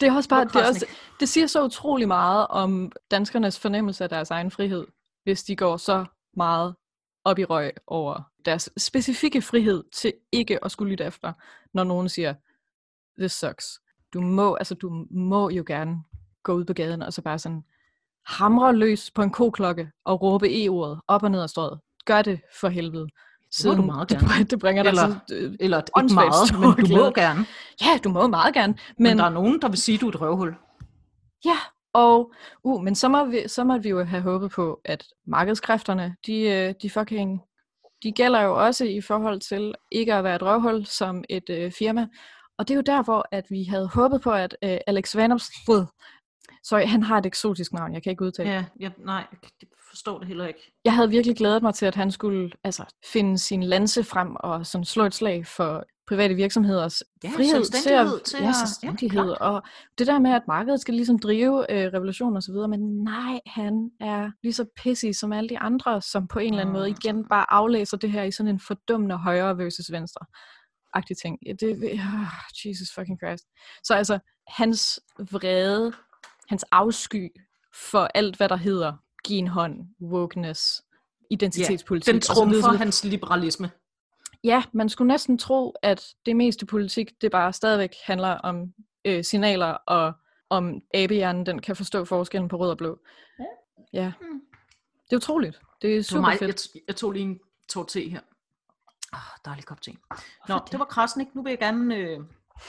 det 0.00 0.08
er 0.08 0.12
også 0.12 0.28
bare, 0.28 0.44
det, 0.44 0.56
er 0.56 0.68
også, 0.68 0.86
det 1.20 1.28
siger 1.28 1.46
så 1.46 1.64
utrolig 1.64 2.08
meget 2.08 2.46
om 2.46 2.92
danskernes 3.10 3.58
fornemmelse 3.58 4.04
af 4.04 4.10
deres 4.10 4.30
egen 4.30 4.50
frihed, 4.50 4.86
hvis 5.24 5.44
de 5.44 5.56
går 5.56 5.76
så 5.76 6.04
meget 6.36 6.74
op 7.24 7.38
i 7.38 7.44
røg 7.44 7.72
over 7.86 8.22
deres 8.44 8.70
specifikke 8.76 9.42
frihed 9.42 9.84
til 9.92 10.12
ikke 10.32 10.64
at 10.64 10.70
skulle 10.70 10.90
lytte 10.90 11.04
efter, 11.04 11.32
når 11.74 11.84
nogen 11.84 12.08
siger, 12.08 12.34
this 13.18 13.32
sucks. 13.32 13.80
Du 14.12 14.20
må, 14.20 14.54
altså 14.54 14.74
du 14.74 15.06
må 15.10 15.50
jo 15.50 15.64
gerne 15.66 15.96
gå 16.42 16.52
ud 16.52 16.64
på 16.64 16.72
gaden 16.72 17.02
og 17.02 17.12
så 17.12 17.22
bare 17.22 17.38
sådan 17.38 17.62
hamre 18.26 18.76
løs 18.76 19.10
på 19.10 19.22
en 19.22 19.30
koklokke 19.30 19.90
og 20.04 20.22
råbe 20.22 20.64
e-ordet 20.64 21.00
op 21.08 21.22
og 21.22 21.30
ned 21.30 21.42
ad 21.42 21.48
strøget. 21.48 21.80
Gør 22.04 22.22
det 22.22 22.40
for 22.60 22.68
helvede. 22.68 23.08
Må 23.64 23.74
du 23.74 23.82
meget 23.82 24.08
det, 24.10 24.18
gerne. 24.18 24.44
det 24.44 24.58
bringer 24.58 24.82
dig 24.82 24.90
Eller- 24.90 25.02
sådan, 25.02 25.20
øh, 25.32 25.54
eller 25.60 25.78
ikke 25.78 26.14
meget, 26.14 26.76
men 26.78 26.86
du 26.86 26.96
må 26.96 27.10
gerne. 27.10 27.46
ja, 27.82 27.98
du 28.04 28.08
må 28.08 28.26
meget 28.26 28.54
gerne. 28.54 28.74
Men, 28.98 29.02
Men, 29.02 29.18
der 29.18 29.24
er 29.24 29.30
nogen, 29.30 29.60
der 29.62 29.68
vil 29.68 29.78
sige, 29.78 29.94
at 29.94 30.00
du 30.00 30.06
er 30.06 30.10
et 30.10 30.20
røvhul. 30.20 30.54
Ja, 31.44 31.56
og 31.92 32.32
uh, 32.64 32.82
men 32.82 32.94
så 32.94 33.08
må, 33.08 33.24
vi, 33.24 33.48
så 33.48 33.64
må 33.64 33.78
vi 33.78 33.88
jo 33.88 34.04
have 34.04 34.22
håbet 34.22 34.50
på, 34.50 34.80
at 34.84 35.04
markedskræfterne, 35.26 36.16
de, 36.26 36.40
øh, 36.40 36.74
de 36.82 36.90
fucking, 36.90 37.40
de 38.02 38.12
gælder 38.12 38.40
jo 38.42 38.64
også 38.66 38.84
i 38.84 39.00
forhold 39.00 39.40
til 39.40 39.74
ikke 39.92 40.14
at 40.14 40.24
være 40.24 40.36
et 40.36 40.42
røvhul 40.42 40.86
som 40.86 41.24
et 41.28 41.50
øh, 41.50 41.72
firma. 41.78 42.06
Og 42.58 42.68
det 42.68 42.74
er 42.74 42.76
jo 42.76 42.82
der, 42.86 43.02
hvor 43.02 43.28
at 43.32 43.44
vi 43.50 43.64
havde 43.64 43.88
håbet 43.94 44.20
på, 44.20 44.30
at 44.30 44.56
øh, 44.64 44.78
Alex 44.86 45.16
Vanopslid, 45.16 45.84
sorry, 46.64 46.86
han 46.86 47.02
har 47.02 47.18
et 47.18 47.26
eksotisk 47.26 47.72
navn, 47.72 47.94
jeg 47.94 48.02
kan 48.02 48.10
ikke 48.10 48.24
udtale. 48.24 48.50
Ja, 48.50 48.64
ja, 48.80 48.90
nej, 48.98 49.24
forstår 49.98 50.18
det 50.18 50.28
heller 50.28 50.46
ikke. 50.46 50.72
Jeg 50.84 50.94
havde 50.94 51.10
virkelig 51.10 51.36
glædet 51.36 51.62
mig 51.62 51.74
til, 51.74 51.86
at 51.86 51.94
han 51.94 52.10
skulle 52.10 52.50
altså, 52.64 52.84
finde 53.12 53.38
sin 53.38 53.62
lanse 53.62 54.04
frem 54.04 54.36
og 54.40 54.66
sådan 54.66 54.84
slå 54.84 55.04
et 55.04 55.14
slag 55.14 55.46
for 55.46 55.84
private 56.08 56.34
virksomheders 56.34 57.02
Ja, 57.24 57.28
frihed 57.28 57.64
til 57.64 57.72
til 57.82 57.90
at, 57.90 58.06
at- 58.06 58.34
ja, 58.40 58.44
ja, 58.46 58.52
selvstændighed. 58.52 59.36
klart. 59.36 59.38
og 59.40 59.62
det 59.98 60.06
der 60.06 60.18
med, 60.18 60.30
at 60.30 60.42
markedet 60.48 60.80
skal 60.80 60.94
ligesom 60.94 61.18
drive 61.18 61.72
øh, 61.72 61.92
revolution 61.92 62.36
og 62.36 62.42
så 62.42 62.52
videre, 62.52 62.68
men 62.68 62.80
nej, 63.04 63.40
han 63.46 63.90
er 64.00 64.30
lige 64.42 64.52
så 64.52 64.66
pissy 64.76 65.06
som 65.12 65.32
alle 65.32 65.48
de 65.48 65.58
andre, 65.58 66.02
som 66.02 66.28
på 66.28 66.38
en 66.38 66.48
eller 66.52 66.60
anden 66.60 66.72
måde 66.72 66.88
Mm. 66.90 66.96
igen 67.02 67.28
bare 67.28 67.52
aflæser 67.52 67.96
det 67.96 68.10
her 68.10 68.22
i 68.22 68.30
sådan 68.30 68.52
en 68.54 68.60
fordummende 68.60 69.16
højre 69.16 69.58
versus 69.58 69.92
venstre 69.92 70.26
agtig 70.94 71.16
ting. 71.16 71.38
Ja, 71.46 71.52
Det, 71.52 71.70
oh, 71.92 72.68
Jesus 72.68 72.88
fucking 72.94 73.18
Christ. 73.24 73.44
Så 73.84 73.94
altså, 73.94 74.18
hans 74.48 75.00
vrede, 75.32 75.92
hans 76.48 76.64
afsky 76.72 77.28
for 77.90 78.08
alt, 78.14 78.36
hvad 78.36 78.48
der 78.48 78.56
hedder 78.56 78.92
give 79.24 79.38
en 79.38 79.48
hånd, 79.48 79.80
wokeness, 80.02 80.82
identitetspolitik. 81.30 82.12
Den 82.12 82.16
og 82.16 82.22
så 82.36 82.44
videre, 82.44 82.62
så 82.62 82.66
trumfer 82.68 82.78
hans 82.78 83.04
liberalisme. 83.04 83.70
Ja, 84.44 84.62
man 84.72 84.88
skulle 84.88 85.08
næsten 85.08 85.38
tro, 85.38 85.74
at 85.82 86.14
det 86.26 86.36
meste 86.36 86.66
politik, 86.66 87.20
det 87.20 87.30
bare 87.30 87.52
stadigvæk 87.52 87.94
handler 88.04 88.28
om 88.28 88.72
øh, 89.04 89.24
signaler, 89.24 89.66
og 89.66 90.12
om 90.50 90.80
abehjernen, 90.94 91.46
den 91.46 91.58
kan 91.58 91.76
forstå 91.76 92.04
forskellen 92.04 92.48
på 92.48 92.56
rød 92.56 92.70
og 92.70 92.78
blå. 92.78 92.98
Ja. 93.38 93.44
Ja. 93.92 94.12
Mm. 94.20 94.40
Det 95.04 95.12
er 95.12 95.16
utroligt. 95.16 95.60
Det 95.82 95.90
er 95.90 95.94
Det 95.96 96.06
super 96.06 96.30
fedt. 96.38 96.68
jeg, 96.74 96.82
jeg 96.86 96.96
tog 96.96 97.12
lige 97.12 97.22
en 97.22 97.38
tår 97.68 97.84
te 97.84 98.08
her. 98.08 98.20
Oh, 99.12 99.18
dejlig 99.44 99.64
kop 99.64 99.82
te. 99.82 99.90
Nå, 99.90 99.96
Hvorfor 100.46 100.64
det 100.70 100.78
var 100.78 100.84
Krasnik. 100.84 101.34
Nu 101.34 101.42
vil 101.42 101.50
jeg 101.50 101.58
gerne 101.58 101.96
øh, 101.96 102.18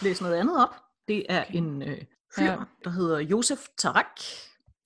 læse 0.01 0.23
noget 0.23 0.35
andet 0.35 0.63
op. 0.63 0.75
Det 1.07 1.25
er 1.29 1.41
Okay. 1.41 1.55
en 1.55 1.81
øh, 1.81 1.97
fyr, 2.35 2.43
Ja. 2.45 2.57
der 2.83 2.89
hedder 2.89 3.19
Josef 3.19 3.59
Tarak. 3.77 4.19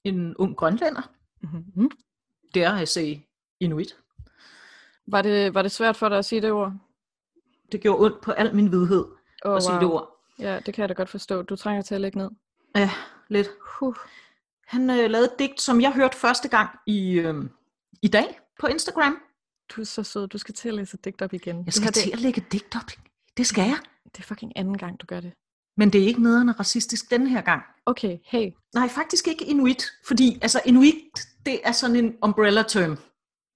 En 0.04 0.36
ung 0.38 0.58
grønlænder. 0.58 1.10
Mm-hmm. 1.44 1.92
Det 2.54 2.64
er 2.64 2.72
at 2.72 2.90
sige 2.90 3.28
inuit. 3.60 3.98
Var, 5.08 5.22
det, 5.22 5.54
var 5.54 5.62
det 5.62 5.72
svært 5.72 5.96
for 5.96 6.10
dig 6.10 6.18
at 6.18 6.26
sige 6.26 6.42
det 6.42 6.52
ord? 6.52 6.74
Det 7.72 7.82
gjorde 7.82 8.06
ondt 8.06 8.22
på 8.22 8.32
al 8.32 8.56
min 8.56 8.72
vidhed 8.72 9.06
Oh, 9.46 9.56
at 9.56 9.64
sige 9.64 9.76
det 9.76 9.84
ord. 9.84 10.10
Ja, 10.40 10.60
det 10.66 10.74
kan 10.74 10.82
jeg 10.82 10.90
da 10.90 10.94
godt 10.94 11.10
forstå. 11.10 11.42
Du 11.42 11.56
trænger 11.56 11.82
til 11.82 11.96
at 11.96 12.02
lægge 12.02 12.18
ned. 12.18 12.30
Ja, 12.76 12.90
lidt. 13.30 13.48
Huh. 13.80 13.96
Han 14.68 14.90
øh, 14.90 15.10
lavede 15.10 15.26
et 15.34 15.40
digt, 15.40 15.62
som 15.62 15.82
jeg 15.82 15.94
hørte 15.94 16.18
første 16.18 16.48
gang 16.48 16.70
i, 16.88 17.14
øh, 17.14 17.46
i 18.02 18.08
dag 18.08 18.40
på 18.60 18.68
Instagram. 18.68 19.22
Du 19.76 19.82
er 19.82 19.86
så 19.86 20.04
sød. 20.04 20.28
Du 20.28 20.38
skal 20.38 20.56
til 20.56 20.70
at 20.70 20.76
læse 20.76 20.96
et 20.96 21.06
digt 21.06 21.22
op 21.22 21.34
igen. 21.34 21.58
Jeg 21.58 21.66
det, 21.66 21.74
skal 21.74 21.84
her, 21.84 21.92
til 21.92 22.06
det, 22.06 22.14
at 22.14 22.20
lægge 22.20 22.46
digt 22.52 22.76
op. 22.76 22.92
Det 23.38 23.48
skal 23.48 23.64
jeg. 23.64 23.78
det 24.04 24.20
er 24.20 24.24
fucking 24.24 24.54
anden 24.56 24.78
gang, 24.78 25.02
du 25.02 25.06
gør 25.06 25.20
det. 25.20 25.34
Men 25.78 25.90
det 25.94 26.04
er 26.04 26.08
ikke 26.08 26.24
nederne 26.24 26.52
racistisk 26.52 27.12
den 27.12 27.28
her 27.28 27.42
gang. 27.42 27.62
Okay, 27.86 28.18
hey. 28.26 28.52
Nej, 28.76 28.88
faktisk 28.88 29.28
ikke 29.28 29.46
inuit, 29.46 29.84
fordi 30.08 30.40
altså 30.42 30.62
inuit, 30.66 30.96
det 31.46 31.60
er 31.64 31.72
sådan 31.72 31.96
en 31.96 32.16
umbrella 32.24 32.64
term. 32.64 32.98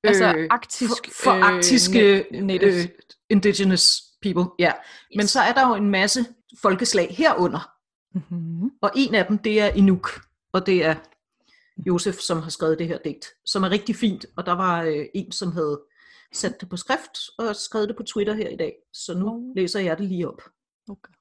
Altså 0.04 0.48
arktisk, 0.50 0.92
for, 0.92 1.24
for 1.24 1.32
øh, 1.32 1.42
arktiske 1.56 2.26
na- 2.32 2.40
natives. 2.42 2.86
øh, 2.86 2.90
indigenous 3.30 4.02
people, 4.22 4.46
ja. 4.60 4.68
Yes. 5.12 5.16
Men 5.18 5.28
så 5.28 5.40
er 5.42 5.54
der 5.54 5.68
jo 5.68 5.76
en 5.76 5.90
masse 5.90 6.26
folkeslag 6.62 7.16
herunder, 7.18 7.72
Mm-hmm. 8.14 8.70
og 8.82 8.92
en 8.96 9.16
af 9.16 9.26
dem, 9.26 9.38
det 9.38 9.62
er 9.62 9.68
Inuk, 9.68 10.10
og 10.54 10.66
det 10.66 10.86
er 10.86 10.96
Josef, 11.88 12.16
som 12.16 12.42
har 12.42 12.50
skrevet 12.50 12.80
det 12.80 12.88
her 12.88 12.98
digt, 12.98 13.26
som 13.46 13.64
er 13.64 13.70
rigtig 13.70 13.96
fint, 13.96 14.26
og 14.38 14.46
der 14.46 14.52
var 14.52 14.82
øh, 14.84 15.06
en, 15.14 15.32
som 15.32 15.52
havde 15.52 15.82
sat 16.34 16.62
det 16.62 16.70
på 16.70 16.78
skrift, 16.78 17.18
og 17.38 17.56
skrevet 17.56 17.88
det 17.90 17.98
på 17.98 18.04
Twitter 18.04 18.34
her 18.34 18.50
i 18.50 18.56
dag, 18.56 18.74
så 18.94 19.14
nu 19.18 19.30
Oh. 19.30 19.56
læser 19.56 19.80
jeg 19.80 19.98
det 19.98 20.08
lige 20.08 20.28
op. 20.28 20.42
Okay. 20.90 21.14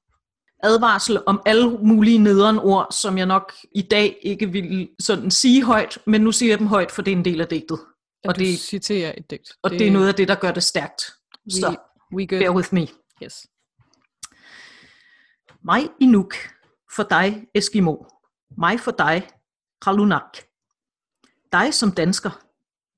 Advarsel 0.63 1.23
om 1.25 1.41
alle 1.45 1.69
mulige 1.77 2.17
nederen 2.17 2.59
ord, 2.59 2.87
som 2.91 3.17
jeg 3.17 3.25
nok 3.25 3.53
i 3.75 3.81
dag 3.81 4.19
ikke 4.21 4.51
vil 4.51 4.89
sådan 4.99 5.31
sige 5.31 5.63
højt, 5.63 5.97
men 6.05 6.21
nu 6.21 6.31
siger 6.31 6.51
jeg 6.51 6.59
dem 6.59 6.67
højt, 6.67 6.91
for 6.91 7.01
det 7.01 7.11
er 7.11 7.15
en 7.17 7.25
del 7.25 7.41
af 7.41 7.47
digtet. 7.47 7.79
Og 7.79 8.27
Og 8.29 8.35
det- 8.35 8.59
citerer 8.59 9.13
et 9.17 9.29
digt. 9.31 9.51
Og 9.63 9.71
det, 9.71 9.79
det 9.79 9.87
er 9.87 9.91
noget 9.91 10.07
af 10.07 10.15
det, 10.15 10.27
der 10.27 10.35
gør 10.35 10.51
det 10.51 10.63
stærkt. 10.63 11.01
We, 11.45 11.51
Så 11.51 11.75
we 12.13 12.27
good. 12.27 12.39
bear 12.39 12.55
with 12.55 12.73
me. 12.73 12.87
Yes. 13.23 13.47
Mig 15.65 15.89
Inuk, 15.99 16.33
for 16.95 17.03
dig 17.03 17.45
Eskimo. 17.55 17.95
Mig 18.57 18.79
for 18.79 18.91
dig 18.91 19.29
Kralunak. 19.81 20.37
Dig 21.51 21.73
som 21.73 21.91
dansker. 21.91 22.43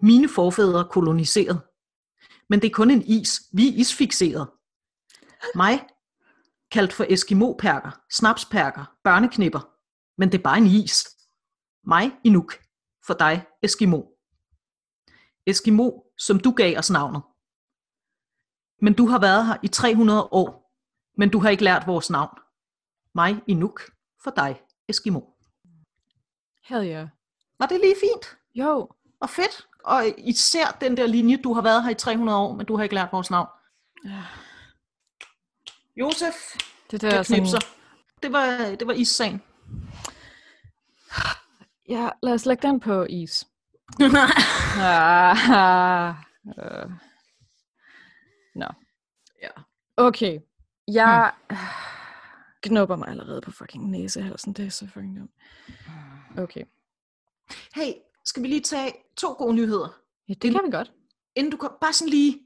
Mine 0.06 0.30
forfædre 0.30 0.88
koloniseret. 0.92 1.62
Men 2.50 2.62
det 2.62 2.68
er 2.68 2.74
kun 2.74 2.92
en 2.92 3.02
is. 3.06 3.42
Vi 3.54 3.68
er 3.68 3.74
isfixeret. 3.74 4.48
Mig 5.56 5.80
kaldt 6.72 6.94
for 6.94 7.06
Eskimo-perker, 7.10 7.92
snapsperker, 8.12 8.96
børneknipper. 9.04 9.60
Men 10.18 10.32
det 10.32 10.38
er 10.38 10.44
bare 10.44 10.58
en 10.58 10.66
is. 10.66 11.10
Mig 11.84 12.12
Inuk, 12.24 12.54
for 13.06 13.14
dig 13.14 13.46
Eskimo. 13.62 14.02
Eskimo, 15.46 15.92
som 16.18 16.40
du 16.40 16.52
gav 16.52 16.78
os 16.78 16.90
navnet. 16.90 17.22
Men 18.82 18.94
du 18.94 19.08
har 19.08 19.20
været 19.20 19.48
her 19.48 19.58
i 19.64 19.68
300 19.68 20.24
år, 20.32 20.74
men 21.18 21.30
du 21.30 21.40
har 21.40 21.50
ikke 21.50 21.64
lært 21.64 21.88
vores 21.88 22.10
navn. 22.10 22.40
Mig 23.16 23.42
Inuk, 23.48 23.82
for 24.24 24.32
dig 24.32 24.62
Eskimo. 24.88 25.22
Hell 26.64 26.88
yeah. 26.88 27.08
Var 27.60 27.66
det 27.66 27.80
lige 27.80 27.96
fint 28.00 28.38
Jo, 28.56 28.90
og 29.20 29.30
fedt? 29.30 29.68
Og 29.84 30.04
især 30.18 30.78
den 30.82 30.98
der 30.98 31.08
linje, 31.08 31.38
du 31.38 31.54
har 31.54 31.62
været 31.62 31.84
her 31.84 31.90
i 31.90 31.96
300 31.96 32.38
år, 32.38 32.56
men 32.56 32.66
du 32.66 32.76
har 32.76 32.84
ikke 32.84 32.96
lært 32.96 33.12
vores 33.12 33.32
navn. 33.32 33.48
Ja. 34.06 34.24
Josef, 36.00 36.36
det 36.92 37.04
jeg 37.04 37.12
der 37.12 37.24
knipser. 37.24 37.60
Det 38.24 38.32
var, 38.32 38.76
det 38.80 38.88
var 38.88 38.94
issagen. 38.94 39.42
Ja, 41.90 42.10
lad 42.24 42.34
os 42.34 42.46
lægge 42.46 42.68
den 42.68 42.80
på 42.80 43.04
is. 43.04 43.48
Ah, 44.82 46.16
øh. 46.48 46.92
Nå. 48.56 48.66
Ja. 49.42 49.50
Okay. 49.98 50.40
Jeg 50.88 51.32
knupper 52.62 52.96
mig 52.96 53.08
allerede 53.08 53.42
på 53.42 53.52
fucking 53.52 53.90
næsehalsen. 53.90 54.54
Det 54.54 54.66
er 54.66 54.70
så 54.70 54.88
fucking 54.88 55.20
dumt. 55.20 55.32
Okay. 56.38 56.64
hey, 57.76 57.94
skal 58.26 58.44
vi 58.44 58.48
lige 58.48 58.62
tage 58.62 58.94
to 59.18 59.34
gode 59.34 59.56
nyheder? 59.56 60.00
Ja, 60.30 60.34
det 60.34 60.52
kan 60.52 60.62
vi 60.66 60.72
godt. 60.72 60.92
Inden 61.36 61.52
du 61.52 61.58
kom, 61.58 61.72
bare 61.82 61.94
sådan 61.94 62.10
lige. 62.10 62.40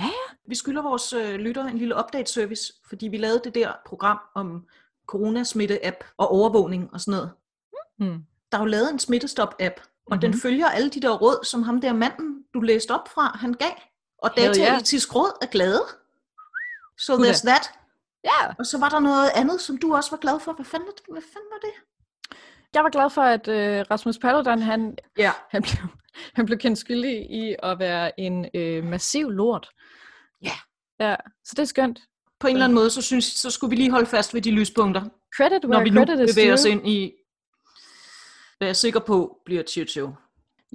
Ja, 0.00 0.04
ja. 0.04 0.34
Vi 0.48 0.54
skylder 0.54 0.82
vores 0.82 1.12
øh, 1.12 1.34
lyttere 1.34 1.70
en 1.70 1.78
lille 1.78 1.94
update-service, 1.98 2.72
fordi 2.88 3.08
vi 3.08 3.16
lavede 3.16 3.40
det 3.44 3.54
der 3.54 3.72
program 3.86 4.18
om 4.34 4.66
coronasmitte-app 5.12 6.04
og 6.16 6.28
overvågning 6.32 6.90
og 6.92 7.00
sådan 7.00 7.12
noget. 7.12 7.30
Hmm. 7.98 8.24
Der 8.52 8.58
er 8.58 8.62
jo 8.62 8.66
lavet 8.66 8.90
en 8.92 8.98
smittestop-app, 8.98 9.74
og 9.80 9.86
mm-hmm. 10.06 10.20
den 10.20 10.30
Mhm. 10.30 10.40
følger 10.40 10.68
alle 10.68 10.90
de 10.90 11.00
der 11.00 11.10
råd, 11.18 11.44
som 11.44 11.62
ham 11.62 11.80
der 11.80 11.92
manden, 11.92 12.44
du 12.54 12.60
læste 12.60 12.90
op 12.90 13.08
fra, 13.08 13.36
han 13.40 13.52
gav. 13.52 13.70
Og 14.22 14.30
Hell 14.36 14.46
yeah. 14.58 14.66
Dataetisk 14.72 15.14
Råd 15.14 15.38
er 15.42 15.46
glade. 15.46 15.82
So 16.98 17.16
Huda. 17.16 17.28
there's 17.30 17.46
that. 17.46 17.70
Ja, 18.24 18.54
Og 18.58 18.66
så 18.66 18.78
var 18.78 18.88
der 18.88 18.98
noget 19.00 19.30
andet, 19.34 19.60
som 19.60 19.76
du 19.78 19.94
også 19.96 20.10
var 20.10 20.16
glad 20.18 20.40
for. 20.40 20.52
Hvad 20.52 20.64
fanden, 20.64 20.88
hvad 21.10 21.22
fanden 21.32 21.48
var 21.52 21.58
det? 21.68 21.74
jeg 22.74 22.84
var 22.84 22.90
glad 22.90 23.10
for, 23.10 23.22
at 23.22 23.48
øh, 23.48 23.84
Rasmus 23.90 24.18
Paludan, 24.18 24.62
han, 24.62 24.98
Ja. 25.18 25.32
han, 25.50 25.62
blev, 25.62 25.74
han 26.36 26.46
blev 26.46 26.58
kendt 26.58 26.78
skyldig 26.78 27.30
i 27.30 27.54
at 27.62 27.78
være 27.78 28.20
en 28.20 28.46
øh, 28.54 28.84
massiv 28.84 29.30
lort. 29.30 29.68
Ja. 30.42 30.52
Ja, 31.00 31.16
så 31.44 31.52
det 31.56 31.58
er 31.58 31.64
skønt. 31.64 32.00
På 32.40 32.46
en 32.46 32.54
eller 32.54 32.64
anden 32.64 32.74
måde, 32.74 32.90
så, 32.90 33.02
synes, 33.02 33.24
så 33.24 33.50
skulle 33.50 33.70
vi 33.70 33.76
lige 33.76 33.90
holde 33.90 34.06
fast 34.06 34.34
ved 34.34 34.42
de 34.42 34.50
lyspunkter, 34.50 35.02
Credit 35.36 35.62
når 35.62 35.68
where 35.70 35.84
vi 35.84 35.90
nu 35.90 36.04
credit 36.04 36.28
is 36.28 36.34
bevæger 36.34 36.52
os 36.52 36.64
ind 36.64 36.88
i, 36.88 37.12
hvad 38.58 38.68
jeg 38.68 38.70
er 38.70 38.72
sikker 38.72 39.00
på, 39.00 39.38
bliver 39.44 39.84
show. 39.88 40.12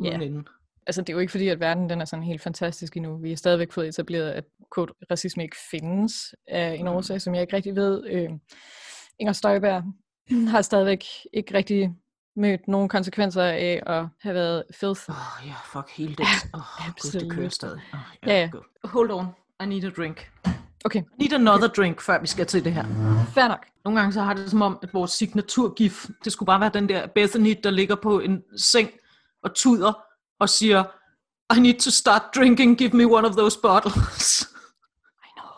Ja. 0.03 0.09
Uden 0.09 0.21
ende. 0.21 0.43
altså 0.87 1.01
det 1.01 1.09
er 1.09 1.13
jo 1.13 1.19
ikke 1.19 1.31
fordi, 1.31 1.47
at 1.47 1.59
verden 1.59 1.89
den 1.89 2.01
er 2.01 2.05
sådan 2.05 2.23
helt 2.23 2.41
fantastisk 2.41 2.97
endnu. 2.97 3.17
Vi 3.17 3.29
har 3.29 3.35
stadigvæk 3.35 3.71
fået 3.71 3.87
etableret, 3.87 4.31
at 4.31 4.43
quote, 4.75 4.93
racisme 5.11 5.43
ikke 5.43 5.57
findes 5.71 6.35
af 6.47 6.73
en 6.73 6.81
Mm. 6.81 6.87
årsag, 6.87 7.21
som 7.21 7.33
jeg 7.35 7.41
ikke 7.41 7.55
rigtig 7.55 7.75
ved. 7.75 8.03
Øh, 8.09 8.29
Inger 9.19 9.33
Støjberg 9.33 9.83
har 10.51 10.61
stadigvæk 10.61 11.05
ikke 11.33 11.53
rigtig 11.53 11.95
mødt 12.35 12.67
nogen 12.67 12.89
konsekvenser 12.89 13.43
af 13.43 13.83
at 13.85 14.05
have 14.21 14.35
været 14.35 14.63
filth. 14.71 15.01
Åh, 15.09 15.15
oh, 15.15 15.47
ja, 15.47 15.53
fuck, 15.65 15.89
hele 15.89 16.15
det. 16.15 16.25
Åh, 16.53 16.59
oh, 16.59 16.93
gud, 17.01 17.11
det 17.11 17.31
kører 17.31 17.45
absolut. 17.45 17.53
stadig. 17.53 17.81
Oh, 17.93 17.99
Ja, 18.27 18.39
ja. 18.39 18.49
Hold 18.83 19.11
on, 19.11 19.25
I 19.63 19.65
need 19.65 19.83
a 19.83 19.89
drink. 19.89 20.31
Okay, 20.85 20.99
I 20.99 21.03
need 21.19 21.33
another 21.33 21.67
drink, 21.67 22.01
før 22.01 22.19
vi 22.21 22.27
skal 22.27 22.45
til 22.45 22.63
det 22.65 22.73
her. 22.73 22.85
fair 23.33 23.47
nok. 23.47 23.65
Nogle 23.85 23.99
gange 23.99 24.13
så 24.13 24.21
har 24.21 24.33
det 24.33 24.49
som 24.51 24.61
om, 24.61 24.79
at 24.83 24.93
vores 24.93 25.11
signaturgif, 25.11 26.05
det 26.23 26.31
skulle 26.31 26.47
bare 26.47 26.59
være 26.59 26.71
den 26.73 26.89
der 26.89 27.07
Bethany, 27.07 27.55
der 27.63 27.69
ligger 27.69 27.95
på 27.95 28.19
en 28.19 28.43
seng 28.57 28.89
og 29.43 29.55
tuder 29.55 29.93
og 30.39 30.49
siger, 30.49 30.83
I 31.55 31.59
need 31.59 31.79
to 31.79 31.91
start 31.91 32.21
drinking, 32.35 32.77
give 32.77 32.89
me 32.93 33.05
one 33.05 33.27
of 33.27 33.35
those 33.35 33.59
bottles. 33.61 34.41
I 35.25 35.29
know. 35.37 35.51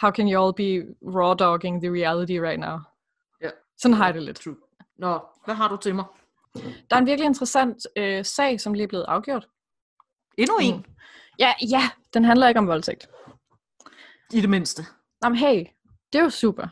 How 0.00 0.10
can 0.10 0.28
you 0.32 0.44
all 0.44 0.54
be 0.54 0.94
raw 1.02 1.34
dogging 1.34 1.82
the 1.82 1.90
reality 1.92 2.38
right 2.48 2.60
now? 2.60 2.78
Ja. 3.42 3.50
Sådan 3.78 3.94
har 3.96 4.04
jeg 4.04 4.14
det 4.14 4.22
lidt. 4.22 4.40
True. 4.40 4.56
Nå, 5.00 5.20
hvad 5.44 5.54
har 5.54 5.68
du 5.68 5.76
til 5.76 5.94
mig? 5.94 6.04
Der 6.54 6.96
er 6.96 6.98
en 6.98 7.06
virkelig 7.06 7.26
interessant 7.26 7.86
øh, 7.96 8.24
sag, 8.24 8.60
som 8.60 8.74
lige 8.74 8.84
er 8.84 8.88
blevet 8.88 9.04
afgjort. 9.08 9.48
Endnu 10.38 10.56
en, 10.60 10.76
Mm. 10.76 10.84
Ja, 11.38 11.52
ja, 11.70 11.90
den 12.14 12.24
handler 12.24 12.48
ikke 12.48 12.58
om 12.58 12.66
voldtægt. 12.66 13.08
i 14.32 14.40
det 14.40 14.50
mindste. 14.50 14.82
Nå, 15.22 15.28
men 15.28 15.38
hey, 15.38 15.64
det 16.12 16.18
er 16.18 16.22
jo 16.22 16.30
super. 16.30 16.66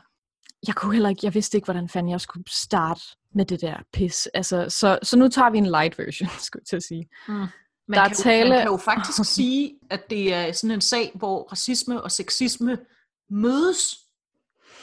Jeg 0.67 0.75
kunne 0.75 0.93
heller 0.93 1.09
ikke, 1.09 1.21
jeg 1.23 1.35
vidste 1.35 1.57
ikke, 1.59 1.65
hvordan 1.65 1.89
fanden 1.89 2.11
jeg 2.13 2.21
skulle 2.21 2.45
starte 2.49 3.01
med 3.35 3.45
det 3.45 3.61
der 3.61 3.77
pis. 3.93 4.27
Altså, 4.27 4.67
så, 4.69 4.99
så 5.03 5.17
nu 5.19 5.29
tager 5.29 5.51
vi 5.51 5.59
en 5.59 5.67
light 5.67 5.99
version, 5.99 6.29
skulle 6.47 6.61
jeg 6.63 6.67
til 6.67 6.77
at 6.77 6.83
sige. 6.83 7.09
Man, 7.29 7.49
Der 7.95 8.01
er 8.01 8.09
kan 8.09 8.17
jo, 8.17 8.23
tale- 8.23 8.51
man 8.51 8.59
kan 8.59 8.71
jo 8.71 8.77
faktisk 8.77 9.25
sige, 9.35 9.79
at 9.91 10.11
det 10.11 10.35
er 10.35 10.53
sådan 10.53 10.75
en 10.75 10.81
sag, 10.81 11.13
hvor 11.15 11.43
racisme 11.43 12.03
og 12.03 12.11
sexisme 12.13 12.79
mødes 13.31 13.97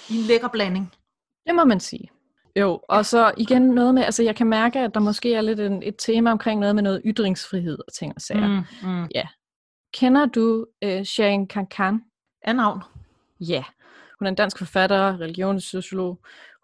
i 0.10 0.17
en 0.17 0.23
lækker 0.23 0.47
blanding. 0.47 0.93
Det 1.47 1.55
må 1.55 1.63
man 1.65 1.79
sige. 1.79 2.10
Jo, 2.59 2.79
og 2.89 3.05
så 3.05 3.33
igen 3.37 3.61
noget 3.61 3.93
med, 3.93 4.03
altså 4.03 4.23
jeg 4.23 4.35
kan 4.35 4.47
mærke, 4.47 4.79
at 4.79 4.93
der 4.93 4.99
måske 4.99 5.33
er 5.33 5.41
lidt 5.41 5.59
en, 5.59 5.83
et 5.83 5.95
tema 5.97 6.31
omkring 6.31 6.59
noget 6.59 6.75
med 6.75 6.83
noget 6.83 7.01
ytringsfrihed 7.05 7.77
og 7.87 7.93
ting 7.93 8.13
og 8.15 8.21
sager. 8.21 8.47
Mm. 8.83 8.89
mm. 8.89 9.07
Kender 9.93 10.25
du 10.25 10.65
uh, 10.85 11.03
Sharon 11.03 11.47
Kankan? 11.47 12.01
Af 12.41 12.55
navn. 12.55 12.81
Ja. 13.39 13.63
Hun 14.19 14.25
er 14.25 14.29
en 14.29 14.35
dansk 14.35 14.57
forfatter, 14.57 15.19
religionssociolog. 15.21 16.19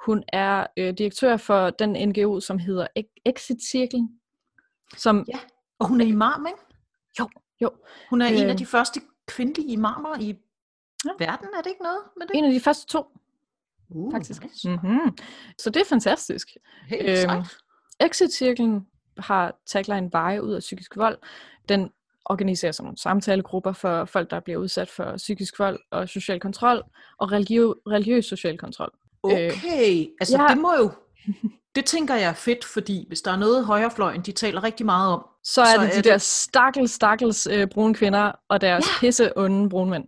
Hun 0.06 0.23
er 0.27 0.67
øh, 0.77 0.93
direktør 0.97 1.38
for 1.38 1.69
den 1.69 2.10
NGO, 2.10 2.39
som 2.39 2.60
hedder 2.60 2.88
Ex- 2.99 3.21
Exit-cirklen. 3.25 4.19
Som, 4.97 5.25
Ja. 5.27 5.39
Og 5.80 5.88
hun 5.88 6.01
er 6.01 6.06
imam, 6.06 6.45
ikke? 6.47 6.60
Jo, 7.19 7.30
jo. 7.62 7.69
Hun 8.10 8.21
er 8.21 8.32
øh. 8.32 8.38
en 8.39 8.45
af 8.49 8.54
Øh. 8.54 8.60
de 8.60 8.65
første 8.65 9.01
kvindelige 9.27 9.67
imamer 9.71 10.19
i 10.19 10.27
Ja. 11.06 11.10
ja. 11.19 11.25
verden, 11.25 11.47
er 11.58 11.62
det 11.62 11.69
ikke 11.69 11.84
noget 11.84 11.99
med 12.17 12.27
det? 12.27 12.36
en 12.36 12.45
af 12.45 12.51
de 12.51 12.60
første 12.60 12.88
to, 12.88 13.06
Uh, 13.91 14.13
faktisk. 14.13 14.43
Nice. 14.43 14.69
Mm-hmm. 14.69 15.17
Så 15.60 15.69
det 15.69 15.82
er 15.82 15.86
fantastisk. 15.89 16.47
Helt 16.88 17.10
Øhm, 17.10 17.15
sejt. 17.17 17.58
Exit-cirklen 17.99 18.88
har 19.17 19.56
tagline 19.67 20.10
Veje 20.12 20.43
ud 20.43 20.54
af 20.54 20.60
psykisk 20.60 20.97
vold. 20.97 21.17
Den 21.69 21.89
organiserer 22.25 22.71
sådan 22.71 22.86
nogle 22.86 22.97
samtalegrupper 22.97 23.71
for 23.73 24.06
folk, 24.06 24.32
der 24.32 24.39
bliver 24.39 24.60
udsat 24.60 24.89
for 24.89 25.13
psykisk 25.17 25.60
vold 25.60 25.80
og 25.91 26.10
social 26.10 26.39
kontrol, 26.39 26.84
og 27.17 27.32
religiø- 27.32 27.82
religiøs 27.91 28.25
social 28.25 28.58
kontrol. 28.58 28.91
Okay, 29.23 30.06
altså 30.19 30.36
øh, 30.38 30.41
ja. 30.41 30.47
det 30.54 30.58
må 30.62 30.73
jo... 30.75 30.91
Det 31.75 31.86
tænker 31.86 32.15
jeg 32.15 32.30
er 32.30 32.34
fedt, 32.34 32.65
fordi 32.65 33.06
hvis 33.08 33.21
der 33.21 33.32
er 33.32 33.36
noget 33.38 33.65
højrefløjen, 33.65 34.21
de 34.21 34.32
taler 34.32 34.63
rigtig 34.63 34.86
meget 34.86 35.13
om, 35.13 35.25
Så 35.43 35.62
er 35.62 35.65
Så 35.65 35.71
det 35.82 35.88
er 35.88 35.89
de 35.91 35.95
det- 35.95 36.04
der 36.06 36.17
stakkels, 36.17 36.91
stakkels 36.91 37.47
øh, 37.51 37.67
brune 37.67 37.93
kvinder 37.95 38.32
og 38.49 38.62
deres 38.62 38.86
ja. 38.86 38.99
pisse 38.99 39.38
onde 39.38 39.69
brune 39.69 39.91
mænd. 39.91 40.04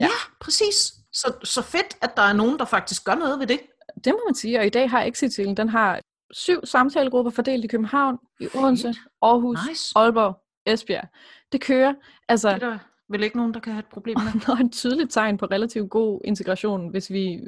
Ja. 0.00 0.04
Ja, 0.04 0.10
præcis. 0.40 0.92
Så, 1.20 1.34
så 1.44 1.62
fedt, 1.62 1.96
at 2.02 2.16
der 2.16 2.22
er 2.22 2.32
nogen, 2.32 2.58
der 2.58 2.64
faktisk 2.64 3.04
gør 3.04 3.14
noget 3.14 3.38
ved 3.40 3.46
det. 3.46 3.60
Det 4.04 4.12
må 4.12 4.20
man 4.28 4.34
sige, 4.34 4.58
og 4.58 4.66
i 4.66 4.70
dag 4.70 4.90
har 4.90 5.02
exit 5.02 5.36
den 5.56 5.68
har 5.68 6.00
syv 6.32 6.60
samtalegrupper 6.64 7.30
fordelt 7.30 7.64
i 7.64 7.68
København, 7.68 8.18
i 8.40 8.48
Odense, 8.54 8.94
Aarhus, 9.22 9.58
Nice. 9.68 9.92
Aalborg, 9.96 10.36
Esbjerg. 10.66 11.08
Det 11.52 11.60
kører. 11.60 11.94
Altså, 12.28 12.48
Det 12.48 12.62
er 12.62 12.68
der 12.68 12.78
vel 13.08 13.22
ikke 13.22 13.36
nogen, 13.36 13.54
der 13.54 13.60
kan 13.60 13.72
have 13.72 13.80
et 13.80 13.86
problem 13.92 14.16
med. 14.24 14.48
og 14.52 14.60
et 14.60 14.72
tydeligt 14.72 15.12
tegn 15.12 15.38
på 15.38 15.46
relativt 15.46 15.90
god 15.90 16.20
integration, 16.24 16.90
hvis 16.90 17.10
vi 17.10 17.40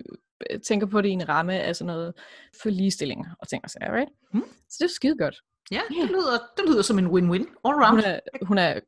øh, 0.50 0.60
tænker 0.60 0.86
på 0.86 1.00
det 1.00 1.08
i 1.08 1.12
en 1.12 1.28
ramme 1.28 1.60
af 1.60 1.76
sådan 1.76 1.86
noget 1.86 2.14
for 2.62 2.70
ligestilling 2.70 3.26
og 3.40 3.48
ting 3.48 3.64
og 3.64 3.70
sager, 3.70 3.96
right? 3.96 4.10
Mm. 4.32 4.44
Så 4.70 4.76
det 4.78 4.84
er 4.84 4.94
skide 4.94 5.16
godt. 5.18 5.42
Ja, 5.70 5.80
det 5.88 6.10
lyder, 6.10 6.38
det 6.56 6.64
lyder 6.66 6.82
som 6.82 6.98
en 6.98 7.06
win-win 7.06 7.44
all 7.64 7.76
round. 7.84 7.90
Hun 7.90 8.04
er, 8.04 8.20
hun 8.42 8.58
er 8.58 8.80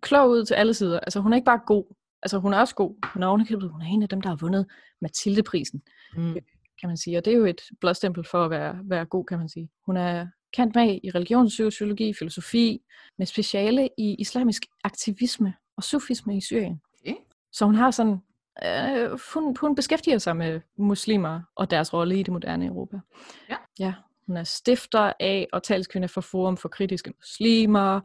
klog 0.00 0.30
ud 0.30 0.44
til 0.44 0.54
alle 0.54 0.74
sider. 0.74 1.00
Altså, 1.00 1.20
hun 1.20 1.32
er 1.32 1.36
ikke 1.36 1.44
bare 1.44 1.60
god. 1.66 1.84
Altså, 2.22 2.38
hun 2.38 2.52
er 2.52 2.58
også 2.58 2.74
god. 2.74 3.06
Hun 3.14 3.22
er, 3.22 3.26
ovenikøbet- 3.26 3.70
hun 3.72 3.80
er 3.82 3.86
en 3.86 4.02
af 4.02 4.08
dem, 4.08 4.20
der 4.20 4.28
har 4.28 4.36
vundet 4.36 4.66
Mathilde-prisen, 5.00 5.82
Mm. 6.16 6.34
kan 6.80 6.88
man 6.88 6.96
sige. 6.96 7.18
Og 7.18 7.24
det 7.24 7.32
er 7.32 7.36
jo 7.36 7.44
et 7.44 7.60
blåstempel 7.80 8.24
for 8.30 8.44
at 8.44 8.50
være, 8.50 8.78
være 8.84 9.04
god, 9.04 9.24
kan 9.24 9.38
man 9.38 9.48
sige. 9.48 9.70
Hun 9.86 9.96
er 9.96 10.26
kendt 10.52 10.74
med 10.74 11.00
i 11.04 11.10
religionssociologi, 11.10 12.14
filosofi, 12.14 12.80
med 13.18 13.26
speciale 13.26 13.88
i 13.98 14.14
islamisk 14.18 14.62
aktivisme 14.84 15.54
og 15.76 15.82
sufisme 15.84 16.36
i 16.36 16.40
Syrien. 16.40 16.80
Okay. 17.00 17.14
Så 17.52 17.64
hun 17.64 17.74
har 17.74 17.90
sådan, 17.90 18.18
øh, 18.64 19.18
hun, 19.34 19.56
hun 19.60 19.74
beskæftiger 19.74 20.18
sig 20.18 20.36
med 20.36 20.60
muslimer 20.78 21.40
og 21.56 21.70
deres 21.70 21.92
rolle 21.94 22.20
i 22.20 22.22
det 22.22 22.32
moderne 22.32 22.66
Europa. 22.66 22.98
Ja. 23.50 23.56
ja 23.78 23.94
hun 24.26 24.36
er 24.36 24.44
stifter 24.44 25.12
af 25.20 25.46
og 25.52 25.62
talskvinde 25.62 26.08
for 26.08 26.20
Forum 26.20 26.56
for 26.56 26.68
Kritiske 26.68 27.12
Muslimer. 27.18 28.00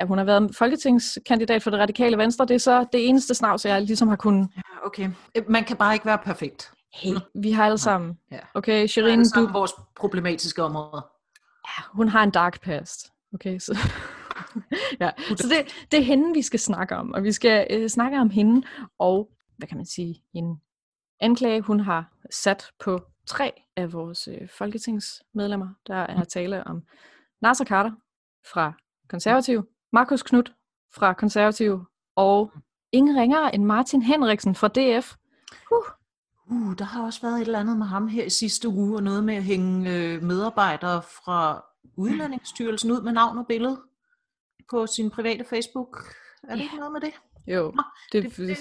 Ja, 0.00 0.06
hun 0.06 0.18
har 0.18 0.24
været 0.24 0.56
folketingskandidat 0.56 1.62
for 1.62 1.70
det 1.70 1.80
radikale 1.80 2.18
venstre. 2.18 2.44
Det 2.44 2.54
er 2.54 2.58
så 2.58 2.86
det 2.92 3.08
eneste 3.08 3.34
snavs, 3.34 3.64
jeg 3.64 3.82
ligesom 3.82 4.08
har 4.08 4.16
kunnet... 4.16 4.48
Ja, 4.56 4.86
okay. 4.86 5.10
Øh, 5.34 5.50
Man 5.50 5.64
kan 5.64 5.76
bare 5.76 5.94
ikke 5.94 6.06
være 6.06 6.18
perfekt. 6.18 6.72
Hey, 6.94 7.14
vi 7.34 7.50
har 7.50 7.64
alle 7.64 7.78
sammen. 7.78 8.18
Ja. 8.30 8.38
Okay, 8.54 8.86
Shirin, 8.86 9.20
er 9.20 9.24
du, 9.34 9.52
vores 9.52 9.72
problematiske 9.96 10.62
områder. 10.62 11.10
Ja, 11.68 11.82
hun 11.92 12.08
har 12.08 12.22
en 12.22 12.30
dark 12.30 12.62
past. 12.62 13.12
Okay, 13.34 13.58
så, 13.58 13.78
ja. 15.00 15.10
så 15.36 15.48
det, 15.48 15.86
det 15.90 15.98
er 15.98 16.04
hende, 16.04 16.34
vi 16.34 16.42
skal 16.42 16.60
snakke 16.60 16.96
om. 16.96 17.14
Og 17.14 17.22
vi 17.22 17.32
skal 17.32 17.66
øh, 17.70 17.88
snakke 17.88 18.18
om 18.20 18.30
hende 18.30 18.66
og, 18.98 19.30
hvad 19.56 19.68
kan 19.68 19.76
man 19.76 19.86
sige, 19.86 20.22
en 20.34 20.60
anklage, 21.20 21.60
hun 21.60 21.80
har 21.80 22.12
sat 22.30 22.70
på 22.80 23.00
tre 23.26 23.52
af 23.76 23.92
vores 23.92 24.28
øh, 24.28 24.48
folketingsmedlemmer. 24.48 25.68
Der 25.86 25.94
er 25.94 26.24
tale 26.24 26.66
om 26.66 26.82
Nasser 27.42 27.64
Carter 27.64 27.90
fra 28.52 28.72
Konservativ, 29.08 29.64
Markus 29.92 30.22
Knudt 30.22 30.52
fra 30.94 31.12
Konservativ, 31.12 31.84
og 32.16 32.52
ingen 32.92 33.16
ringere 33.16 33.54
end 33.54 33.64
Martin 33.64 34.02
Henriksen 34.02 34.54
fra 34.54 34.68
DF. 34.68 35.14
Uh, 35.72 35.98
Uh, 36.50 36.74
der 36.78 36.84
har 36.84 37.04
også 37.04 37.20
været 37.22 37.34
et 37.34 37.40
eller 37.40 37.58
andet 37.58 37.76
med 37.76 37.86
ham 37.86 38.08
her 38.08 38.24
i 38.24 38.30
sidste 38.30 38.68
uge, 38.68 38.96
og 38.96 39.02
noget 39.02 39.24
med 39.24 39.34
at 39.34 39.42
hænge 39.42 39.96
øh, 39.96 40.22
medarbejdere 40.22 41.02
fra 41.02 41.64
Udlændingsstyrelsen 41.96 42.90
ud 42.90 43.02
med 43.02 43.12
navn 43.12 43.38
og 43.38 43.46
billede 43.46 43.80
på 44.70 44.86
sin 44.86 45.10
private 45.10 45.44
Facebook. 45.44 46.04
Er 46.42 46.54
det 46.54 46.62
ikke 46.62 46.76
noget 46.76 46.92
med 46.92 47.00
det? 47.00 47.12
jo, 47.46 47.72
Nå, 47.76 47.82
det, 48.12 48.22
Det, 48.22 48.36
det, 48.36 48.48
det 48.48 48.56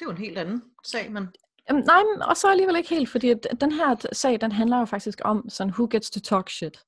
er 0.00 0.04
jo 0.04 0.10
en 0.10 0.18
helt 0.18 0.38
anden 0.38 0.62
sag, 0.84 1.12
men 1.12 1.28
Jamen, 1.68 1.84
nej, 1.84 2.02
men 2.12 2.22
og 2.22 2.36
så 2.36 2.50
alligevel 2.50 2.76
ikke 2.76 2.88
helt, 2.88 3.08
fordi 3.08 3.34
den 3.60 3.72
her 3.72 3.96
sag, 4.12 4.40
den 4.40 4.52
handler 4.52 4.78
jo 4.78 4.84
faktisk 4.84 5.18
om 5.24 5.48
sådan, 5.48 5.72
who 5.72 5.88
gets 5.90 6.10
to 6.10 6.20
talk 6.20 6.50
shit. 6.50 6.84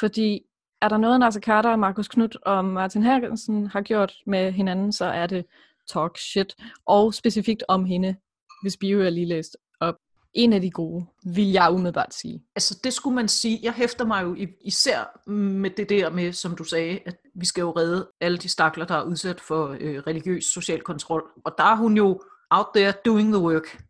Fordi 0.00 0.40
er 0.84 0.88
der 0.88 0.96
noget, 0.96 1.20
Nasser 1.20 1.40
Carter, 1.40 1.76
Markus 1.76 2.08
Knudt 2.08 2.36
og 2.42 2.64
Martin 2.64 3.02
Hergensen 3.02 3.66
har 3.66 3.80
gjort 3.80 4.12
med 4.26 4.52
hinanden, 4.52 4.92
så 4.92 5.04
er 5.04 5.26
det 5.26 5.44
talk 5.92 6.18
shit. 6.18 6.54
Og 6.86 7.14
specifikt 7.14 7.62
om 7.68 7.84
hende, 7.84 8.16
hvis 8.62 8.76
bio 8.76 9.00
er 9.00 9.10
lige 9.10 9.26
læst 9.26 9.56
op. 9.80 9.94
En 10.34 10.52
af 10.52 10.60
de 10.60 10.70
gode, 10.70 11.06
vil 11.34 11.50
jeg 11.52 11.68
umiddelbart 11.72 12.14
sige. 12.14 12.42
altså 12.56 12.80
det 12.84 12.92
skulle 12.92 13.14
man 13.14 13.28
sige. 13.28 13.60
Jeg 13.62 13.72
hæfter 13.72 14.04
mig 14.04 14.22
jo 14.24 14.34
i- 14.34 14.48
især 14.64 15.28
med 15.30 15.70
det 15.70 15.88
der 15.88 16.10
med, 16.10 16.32
som 16.32 16.56
du 16.56 16.64
sagde, 16.64 16.98
at 17.06 17.16
vi 17.34 17.46
skal 17.46 17.60
jo 17.60 17.70
redde 17.70 18.08
alle 18.20 18.38
de 18.38 18.48
stakler, 18.48 18.84
der 18.84 18.94
er 18.94 19.02
udsat 19.02 19.40
for 19.40 19.76
øh, 19.80 19.98
religiøs 20.06 20.44
social 20.44 20.80
kontrol. 20.80 21.22
Og 21.44 21.54
der 21.58 21.64
er 21.64 21.76
hun 21.76 21.96
jo 21.96 22.20
out 22.50 22.66
there 22.74 22.92
doing 23.04 23.32
the 23.32 23.42
work. 23.42 23.82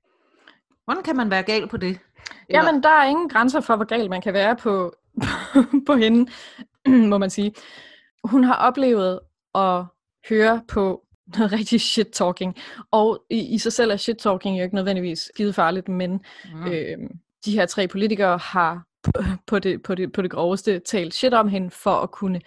Hvordan 0.85 1.03
kan 1.03 1.17
man 1.17 1.31
være 1.31 1.43
gal 1.43 1.69
på 1.69 1.77
det? 1.77 1.89
Eller- 2.49 2.65
Jamen, 2.67 2.83
der 2.83 2.89
er 2.89 3.05
ingen 3.05 3.29
grænser 3.29 3.61
for, 3.61 3.77
hvor 3.77 3.85
galt 3.85 4.11
man 4.11 4.23
kan 4.23 4.35
være 4.35 4.57
på, 4.57 4.95
på 5.87 5.95
hende, 5.95 6.31
må 7.11 7.18
man 7.18 7.31
sige. 7.31 7.55
Hun 8.25 8.44
har 8.44 8.55
oplevet 8.55 9.20
at 9.55 9.85
høre 10.29 10.62
på 10.68 11.05
noget 11.37 11.53
rigtig 11.59 11.81
shit-talking. 11.81 12.53
Og 12.90 13.25
i, 13.31 13.55
i 13.55 13.59
sig 13.59 13.73
selv 13.73 13.90
er 13.90 13.97
shit-talking 13.97 14.57
jo 14.59 14.62
ikke 14.62 14.75
nødvendigvis 14.75 15.18
skide 15.35 15.53
farligt, 15.53 15.88
men 15.88 16.20
Mm. 16.55 16.66
øh, 16.66 16.99
de 17.44 17.53
her 17.53 17.66
tre 17.66 17.88
politikere 17.88 18.38
har 18.38 18.85
p- 19.09 19.23
på 19.47 19.59
det, 19.59 19.83
på, 19.83 19.94
det, 19.94 20.12
på 20.12 20.23
det 20.23 20.31
groveste 20.31 20.79
talt 20.79 21.14
shit 21.14 21.35
om 21.35 21.49
hende 21.49 21.70
for 21.70 21.90
at 21.97 22.11
kunne 22.11 22.40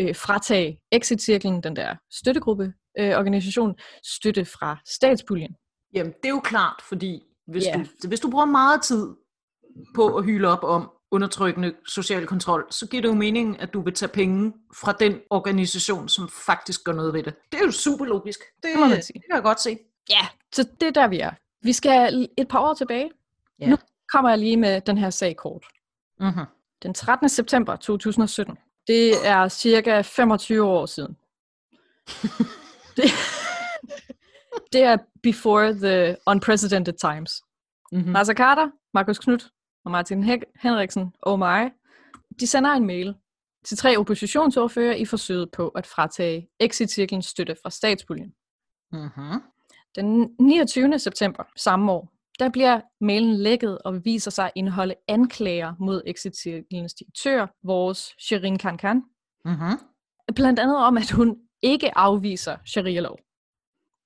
øh, 0.00 0.14
fratage 0.16 0.80
Exit-cirklen, 0.92 1.60
den 1.62 1.76
der 1.76 1.94
støttegruppe, 2.12 2.72
øh, 2.98 3.10
organisation, 3.18 3.74
støtte 4.04 4.44
fra 4.44 4.76
statspuljen. 4.86 5.54
Jamen, 5.94 6.12
det 6.12 6.24
er 6.28 6.30
jo 6.34 6.40
klart, 6.40 6.82
fordi 6.88 7.20
hvis, 7.46 7.64
Ja. 7.64 7.84
du, 8.02 8.08
hvis 8.08 8.20
du 8.20 8.30
bruger 8.30 8.44
meget 8.44 8.82
tid 8.82 9.06
på 9.94 10.16
at 10.16 10.24
hylde 10.24 10.48
op 10.48 10.64
om 10.64 10.90
undertrykkende 11.16 11.74
social 11.86 12.26
kontrol, 12.26 12.66
så 12.70 12.86
giver 12.86 13.02
det 13.02 13.08
jo 13.08 13.14
mening, 13.14 13.60
at 13.60 13.72
du 13.74 13.80
vil 13.80 13.94
tage 13.94 14.08
penge 14.08 14.52
fra 14.74 14.92
den 14.92 15.20
organisation, 15.30 16.08
som 16.08 16.28
faktisk 16.46 16.84
gør 16.84 16.92
noget 16.92 17.14
ved 17.14 17.22
det. 17.22 17.34
Det 17.52 17.60
er 17.60 17.64
jo 17.64 17.70
super 17.70 18.04
logisk. 18.04 18.38
Det, 18.40 18.62
Det 18.62 18.80
må 18.80 18.86
man 18.86 19.02
sige. 19.02 19.14
det 19.14 19.22
kan 19.28 19.34
jeg 19.34 19.42
godt 19.42 19.60
se. 19.60 19.78
Ja, 20.10 20.26
så 20.54 20.68
det 20.80 20.86
er 20.86 20.90
der, 20.92 21.08
vi 21.08 21.20
er. 21.20 21.30
Vi 21.62 21.72
skal 21.72 22.28
et 22.38 22.48
par 22.48 22.58
år 22.58 22.74
tilbage. 22.74 23.10
Ja. 23.60 23.66
Nu 23.68 23.76
kommer 24.12 24.30
jeg 24.30 24.38
lige 24.38 24.56
med 24.56 24.80
den 24.80 24.98
her 24.98 25.10
sag 25.10 25.36
kort. 25.36 25.64
Mm-hmm. 26.20 26.44
Den 26.82 26.94
13. 26.94 27.28
september 27.28 27.76
2017. 27.76 28.56
Det 28.86 29.26
er 29.26 29.48
cirka 29.48 30.02
25 30.02 30.64
år 30.64 30.86
siden. 30.86 31.16
det, 32.96 33.04
det 34.72 34.82
er 34.82 34.96
before 35.22 35.72
the 35.72 36.16
unprecedented 36.26 36.94
times. 36.94 37.42
Mm-hmm. 37.92 38.12
Nasser 38.12 38.34
Carter, 38.34 38.68
Markus 38.94 39.18
Knudt 39.18 39.48
og 39.86 39.92
Martin 39.92 40.24
Hen- 40.24 40.42
Henriksen 40.62 41.12
og 41.22 41.38
mig, 41.38 41.70
de 42.40 42.46
sender 42.46 42.70
en 42.70 42.86
mail 42.86 43.14
til 43.64 43.76
tre 43.76 43.96
oppositionsordfører 43.98 44.94
i 44.94 45.04
forsøget 45.04 45.50
på 45.50 45.68
at 45.68 45.86
fratage 45.86 46.48
Exit-cirklens 46.60 47.26
støtte 47.26 47.56
fra 47.62 47.70
statspuljen. 47.70 48.32
Mm-hmm. 48.92 49.42
Den 49.96 50.34
29. 50.40 50.98
september 50.98 51.44
samme 51.56 51.92
år, 51.92 52.12
der 52.38 52.48
bliver 52.48 52.80
mailen 53.00 53.34
lækket 53.36 53.78
og 53.78 54.04
viser 54.04 54.30
sig 54.30 54.44
at 54.44 54.52
indeholde 54.54 54.94
anklager 55.08 55.74
mod 55.80 56.02
Exit-cirklens 56.06 56.94
direktør, 56.94 57.46
vores 57.62 58.14
Sherin 58.18 58.58
Kankan, 58.58 59.02
Mm-hmm. 59.44 59.78
blandt 60.34 60.58
andet 60.58 60.76
om, 60.76 60.96
at 60.96 61.10
hun 61.10 61.36
ikke 61.62 61.98
afviser 61.98 62.56
sharia-lov. 62.64 63.18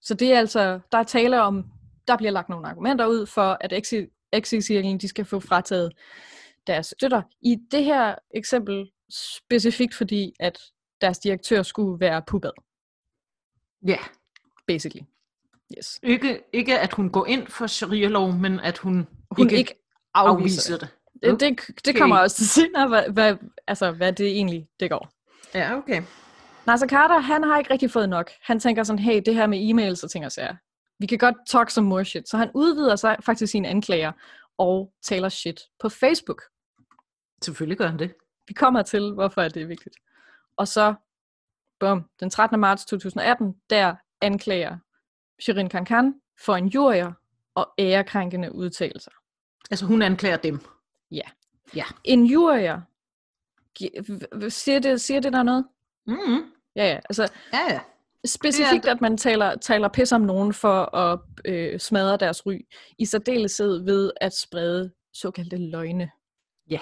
Så 0.02 0.14
det 0.14 0.32
er 0.32 0.38
altså, 0.38 0.80
der 0.92 0.98
er 0.98 1.02
tale 1.02 1.42
om, 1.42 1.64
der 2.08 2.16
bliver 2.16 2.30
lagt 2.30 2.48
nogle 2.48 2.68
argumenter 2.68 3.06
ud 3.06 3.26
for, 3.26 3.56
at 3.60 3.72
Exit- 3.72 4.19
Exit-cirklen, 4.32 4.98
de 4.98 5.08
skal 5.08 5.24
få 5.24 5.40
frataget 5.40 5.92
deres 6.66 6.94
støtter. 6.98 7.22
I 7.40 7.56
det 7.70 7.84
her 7.84 8.14
eksempel 8.34 8.90
specifikt 9.10 9.94
fordi, 9.94 10.32
at 10.40 10.58
deres 11.00 11.18
direktør 11.18 11.62
skulle 11.62 12.00
være 12.00 12.22
pubad, 12.26 12.50
Ja, 13.86 13.98
basically. 14.66 15.02
Yes. 15.78 15.98
ikke, 16.02 16.40
ikke 16.52 16.78
at 16.78 16.92
hun 16.92 17.10
går 17.10 17.26
ind 17.26 17.46
for 17.46 17.66
sharia-lov, 17.66 18.32
men 18.32 18.60
at 18.60 18.78
hun, 18.78 19.06
Hun 19.30 19.46
ikke, 19.46 19.58
ikke 19.58 19.74
afviser, 20.14 20.40
afviser 20.40 20.78
det. 20.78 20.88
det. 21.22 21.40
Det, 21.40 21.58
det, 21.68 21.84
det 21.84 21.96
kommer 21.96 22.18
også 22.18 22.36
til 22.36 22.48
senere, 22.48 22.88
hvad, 22.88 23.02
hvad, 23.12 23.36
altså, 23.66 23.92
hvad 23.92 24.12
det 24.12 24.26
egentlig 24.26 24.68
det 24.80 24.90
går. 24.90 25.10
Ja, 25.54 25.76
okay. 25.76 26.02
Nasser 26.66 26.86
Carter, 26.88 27.18
han 27.18 27.42
har 27.42 27.58
ikke 27.58 27.72
rigtig 27.72 27.90
fået 27.90 28.08
nok. 28.08 28.30
Han 28.42 28.60
tænker 28.60 28.82
sådan, 28.82 28.98
hey, 28.98 29.22
det 29.26 29.34
her 29.34 29.46
med 29.46 29.58
e-mails 29.70 30.04
og 30.04 30.10
ting 30.10 30.26
og 30.26 30.32
sager. 30.32 30.54
Vi 31.00 31.06
kan 31.06 31.18
godt 31.18 31.36
talk 31.46 31.70
some 31.70 31.88
more 31.88 32.04
shit. 32.04 32.28
Så 32.28 32.36
han 32.36 32.50
udvider 32.54 32.96
sig 32.96 33.16
faktisk 33.20 33.50
sine 33.50 33.68
anklager 33.68 34.12
og 34.58 34.92
taler 35.02 35.28
shit 35.28 35.60
på 35.78 35.88
Facebook. 35.88 36.42
Selvfølgelig 37.42 37.78
gør 37.78 37.86
han 37.86 37.98
det. 37.98 38.14
Vi 38.48 38.54
kommer 38.54 38.82
til, 38.82 39.12
hvorfor 39.14 39.42
det 39.42 39.62
er 39.62 39.66
vigtigt. 39.66 39.96
Og 40.56 40.68
så, 40.68 40.94
bum, 41.80 42.04
den 42.20 42.30
13. 42.30 42.60
marts 42.60 42.84
2018, 42.84 43.54
der 43.70 43.94
anklager 44.20 44.78
Shirin 45.42 45.68
Kankan 45.68 46.14
for 46.44 46.56
en 46.56 46.68
jurier 46.68 47.12
og 47.54 47.72
ærekrænkende 47.78 48.54
udtalelser. 48.54 49.10
Altså 49.70 49.86
hun 49.86 50.02
anklager 50.02 50.36
dem. 50.36 50.60
Ja. 51.10 51.28
Ja. 51.74 51.84
En 52.04 52.26
jurier, 52.26 52.80
siger 54.48 54.78
det, 54.78 55.00
siger 55.00 55.20
det 55.20 55.32
der 55.32 55.42
noget? 55.42 55.66
Mm-hmm. 56.06 56.52
Ja, 56.76 56.86
ja. 56.86 56.96
Altså, 56.96 57.32
Ja, 57.52 57.72
ja. 57.72 57.80
Specifikt, 58.26 58.86
at 58.88 59.00
man 59.00 59.16
taler, 59.16 59.56
taler 59.56 59.88
pis 59.88 60.12
om 60.12 60.20
nogen 60.20 60.52
for 60.52 60.96
at 60.96 61.20
øh, 61.44 61.80
smadre 61.80 62.16
deres 62.16 62.46
ry. 62.46 62.66
I 62.98 63.04
særdeleshed 63.04 63.84
ved 63.84 64.12
at 64.20 64.36
sprede 64.36 64.92
såkaldte 65.14 65.56
løgne. 65.56 66.10
Ja. 66.70 66.80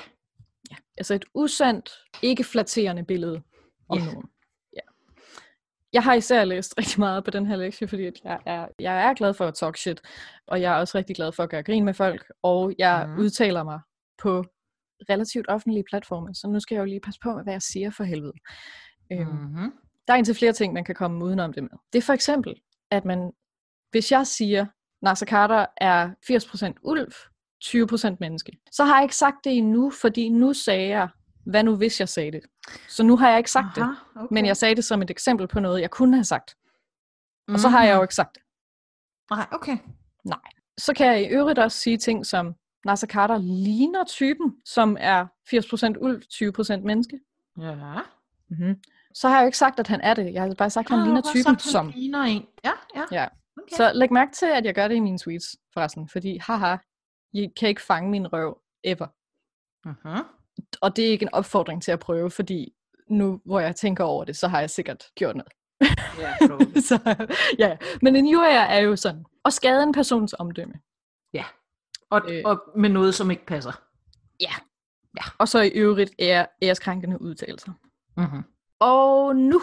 ja. 0.70 0.76
Altså 0.96 1.14
et 1.14 1.24
usandt, 1.34 1.90
ikke 2.22 2.44
flatterende 2.44 3.04
billede 3.04 3.42
om 3.88 3.98
Ja. 3.98 4.04
nogen. 4.04 4.28
Ja. 4.76 4.80
Jeg 5.92 6.02
har 6.02 6.14
især 6.14 6.44
læst 6.44 6.74
rigtig 6.78 7.00
meget 7.00 7.24
på 7.24 7.30
den 7.30 7.46
her 7.46 7.56
lektie, 7.56 7.88
fordi 7.88 8.02
jeg, 8.24 8.38
er, 8.46 8.68
jeg 8.80 9.02
er 9.08 9.14
glad 9.14 9.34
for 9.34 9.46
at 9.46 9.54
talk 9.54 9.76
shit, 9.76 10.00
og 10.46 10.60
jeg 10.60 10.72
er 10.74 10.76
også 10.80 10.98
rigtig 10.98 11.16
glad 11.16 11.32
for 11.32 11.42
at 11.42 11.50
gøre 11.50 11.62
grin 11.62 11.84
med 11.84 11.94
folk, 11.94 12.32
og 12.42 12.74
jeg 12.78 13.04
Mhm. 13.06 13.14
mm. 13.16 13.20
udtaler 13.22 13.62
mig 13.62 13.80
på 14.22 14.44
relativt 15.10 15.46
offentlige 15.48 15.84
platforme, 15.90 16.34
så 16.34 16.48
nu 16.48 16.60
skal 16.60 16.74
jeg 16.74 16.80
jo 16.80 16.86
lige 16.86 17.00
passe 17.00 17.20
på 17.22 17.34
med, 17.34 17.42
hvad 17.42 17.54
jeg 17.54 17.62
siger 17.62 17.90
for 17.90 18.04
helvede. 18.04 18.32
Øhm, 19.12 19.26
Mm-hmm. 19.28 19.72
Der 20.08 20.14
er 20.14 20.18
indtil 20.18 20.34
flere 20.34 20.52
ting, 20.52 20.72
man 20.72 20.84
kan 20.84 20.94
komme 20.94 21.24
udenom 21.24 21.52
det 21.52 21.62
med. 21.62 21.70
Det 21.92 21.98
er 21.98 22.02
for 22.02 22.12
eksempel, 22.12 22.54
at 22.90 23.04
man, 23.04 23.32
hvis 23.90 24.12
jeg 24.12 24.26
siger, 24.26 24.66
Nasser 25.02 25.26
Carter 25.26 25.66
er 25.76 26.10
80% 26.30 26.74
ulv, 26.82 27.12
20% 27.64 28.16
menneske, 28.20 28.52
så 28.72 28.84
har 28.84 28.94
jeg 28.94 29.02
ikke 29.02 29.16
sagt 29.16 29.36
det 29.44 29.56
endnu, 29.56 29.90
fordi 29.90 30.28
nu 30.28 30.52
sagde 30.52 30.88
jeg, 30.88 31.08
hvad 31.46 31.64
nu 31.64 31.76
hvis 31.76 32.00
jeg 32.00 32.08
sagde 32.08 32.32
det. 32.32 32.40
Så 32.88 33.02
nu 33.02 33.16
har 33.16 33.28
jeg 33.28 33.38
ikke 33.38 33.50
sagt 33.50 33.76
det, 33.76 33.96
okay. 34.16 34.34
men 34.34 34.46
jeg 34.46 34.56
sagde 34.56 34.74
det 34.74 34.84
som 34.84 35.02
et 35.02 35.10
eksempel 35.10 35.48
på 35.48 35.60
noget, 35.60 35.80
jeg 35.80 35.90
kunne 35.90 36.16
have 36.16 36.24
sagt. 36.24 36.56
Og 37.48 37.60
så 37.60 37.68
har 37.68 37.84
jeg 37.84 37.96
jo 37.96 38.02
ikke 38.02 38.14
sagt 38.14 38.34
det. 38.34 38.42
Nej, 39.30 39.46
okay. 39.52 39.76
Så 40.78 40.94
kan 40.94 41.06
jeg 41.06 41.22
i 41.22 41.26
øvrigt 41.26 41.58
også 41.58 41.78
sige 41.78 41.98
ting 41.98 42.26
som, 42.26 42.54
Nasser 42.84 43.06
Carter 43.06 43.38
ligner 43.38 44.04
typen, 44.04 44.56
som 44.64 44.96
er 45.00 45.26
80% 45.54 45.98
ulv, 46.00 46.22
20% 46.34 46.76
menneske. 46.76 47.20
Ja. 47.60 47.74
Mm-hmm. 48.48 48.74
Så 49.14 49.28
har 49.28 49.36
jeg 49.36 49.42
jo 49.42 49.46
ikke 49.46 49.58
sagt, 49.58 49.80
at 49.80 49.86
han 49.86 50.00
er 50.00 50.14
det. 50.14 50.32
Jeg 50.32 50.42
har 50.42 50.54
bare 50.58 50.70
sagt, 50.70 50.86
at 50.86 50.90
han 50.90 50.98
Ah, 50.98 51.04
ligner 51.04 51.22
typen 51.22 51.42
sagt, 51.42 51.62
som. 51.62 51.88
ligner 51.88 52.22
en. 52.22 52.46
Ja, 52.64 52.72
ja. 52.96 53.04
Ja. 53.12 53.26
Okay. 53.56 53.76
Så 53.76 53.92
læg 53.94 54.12
mærke 54.12 54.32
til, 54.32 54.46
at 54.46 54.64
jeg 54.64 54.74
gør 54.74 54.88
det 54.88 54.94
i 54.94 55.00
mine 55.00 55.18
tweets, 55.18 55.56
forresten. 55.74 56.08
Fordi, 56.08 56.38
haha, 56.38 56.76
I 57.32 57.48
kan 57.56 57.68
ikke 57.68 57.82
fange 57.82 58.10
min 58.10 58.32
røv, 58.32 58.58
ever. 58.84 59.06
Mm-hmm. 59.88 60.24
Og 60.80 60.96
det 60.96 61.06
er 61.06 61.10
ikke 61.10 61.22
en 61.22 61.34
opfordring 61.34 61.82
til 61.82 61.92
at 61.92 62.00
prøve, 62.00 62.30
fordi 62.30 62.72
nu, 63.10 63.40
hvor 63.44 63.60
jeg 63.60 63.76
tænker 63.76 64.04
over 64.04 64.24
det, 64.24 64.36
så 64.36 64.48
har 64.48 64.60
jeg 64.60 64.70
sikkert 64.70 65.04
gjort 65.14 65.36
noget. 65.36 65.52
Ja, 66.18 66.36
så, 66.88 67.26
ja. 67.58 67.76
Men 68.02 68.16
en 68.16 68.26
jurier 68.26 68.60
er 68.60 68.78
jo 68.78 68.96
sådan, 68.96 69.24
at 69.44 69.52
skade 69.52 69.82
en 69.82 69.92
persons 69.92 70.34
omdømme. 70.38 70.74
og, 72.10 72.22
Øh. 72.32 72.42
og 72.44 72.62
med 72.76 72.88
noget, 72.90 73.14
som 73.14 73.30
ikke 73.30 73.46
passer. 73.46 73.82
Og 75.38 75.48
så 75.48 75.60
i 75.60 75.68
øvrigt 75.68 76.10
er 76.18 76.46
æreskrænkende 76.62 77.20
udtalelser. 77.22 77.72
Mm-hmm. 78.16 78.42
Og 78.80 79.36
nu 79.36 79.60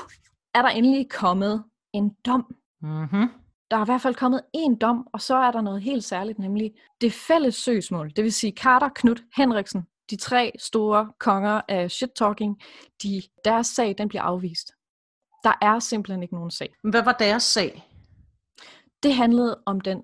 er 0.54 0.62
der 0.62 0.70
endelig 0.70 1.10
kommet 1.10 1.64
en 1.94 2.16
dom. 2.26 2.56
Mm-hmm. 2.82 3.28
Der 3.72 3.78
er 3.78 3.82
i 3.82 3.86
hvert 3.86 4.02
fald 4.02 4.16
kommet 4.16 4.42
en 4.54 4.76
dom, 4.76 5.08
og 5.14 5.22
så 5.22 5.36
er 5.36 5.52
der 5.52 5.62
noget 5.62 5.82
helt 5.82 6.04
særligt, 6.04 6.40
nemlig 6.40 6.74
det 7.02 7.14
fælles 7.14 7.56
søgsmål. 7.56 8.12
Det 8.16 8.24
vil 8.24 8.34
sige 8.34 8.54
Carter, 8.58 8.90
Knud, 8.96 9.16
Henriksen, 9.38 9.84
de 10.10 10.16
tre 10.16 10.52
store 10.60 11.12
konger 11.20 11.62
af 11.68 11.92
shit-talking, 11.92 12.62
de, 13.04 13.22
deres 13.46 13.68
sag 13.68 13.96
den 13.98 14.08
bliver 14.08 14.22
afvist. 14.22 14.72
Der 15.44 15.54
er 15.62 15.80
simpelthen 15.80 16.24
ikke 16.24 16.36
nogen 16.36 16.52
sag. 16.52 16.74
Hvad 16.84 17.04
var 17.04 17.12
deres 17.12 17.44
sag? 17.44 17.90
Det 19.04 19.16
handlede 19.16 19.62
om 19.66 19.82
den 19.82 20.04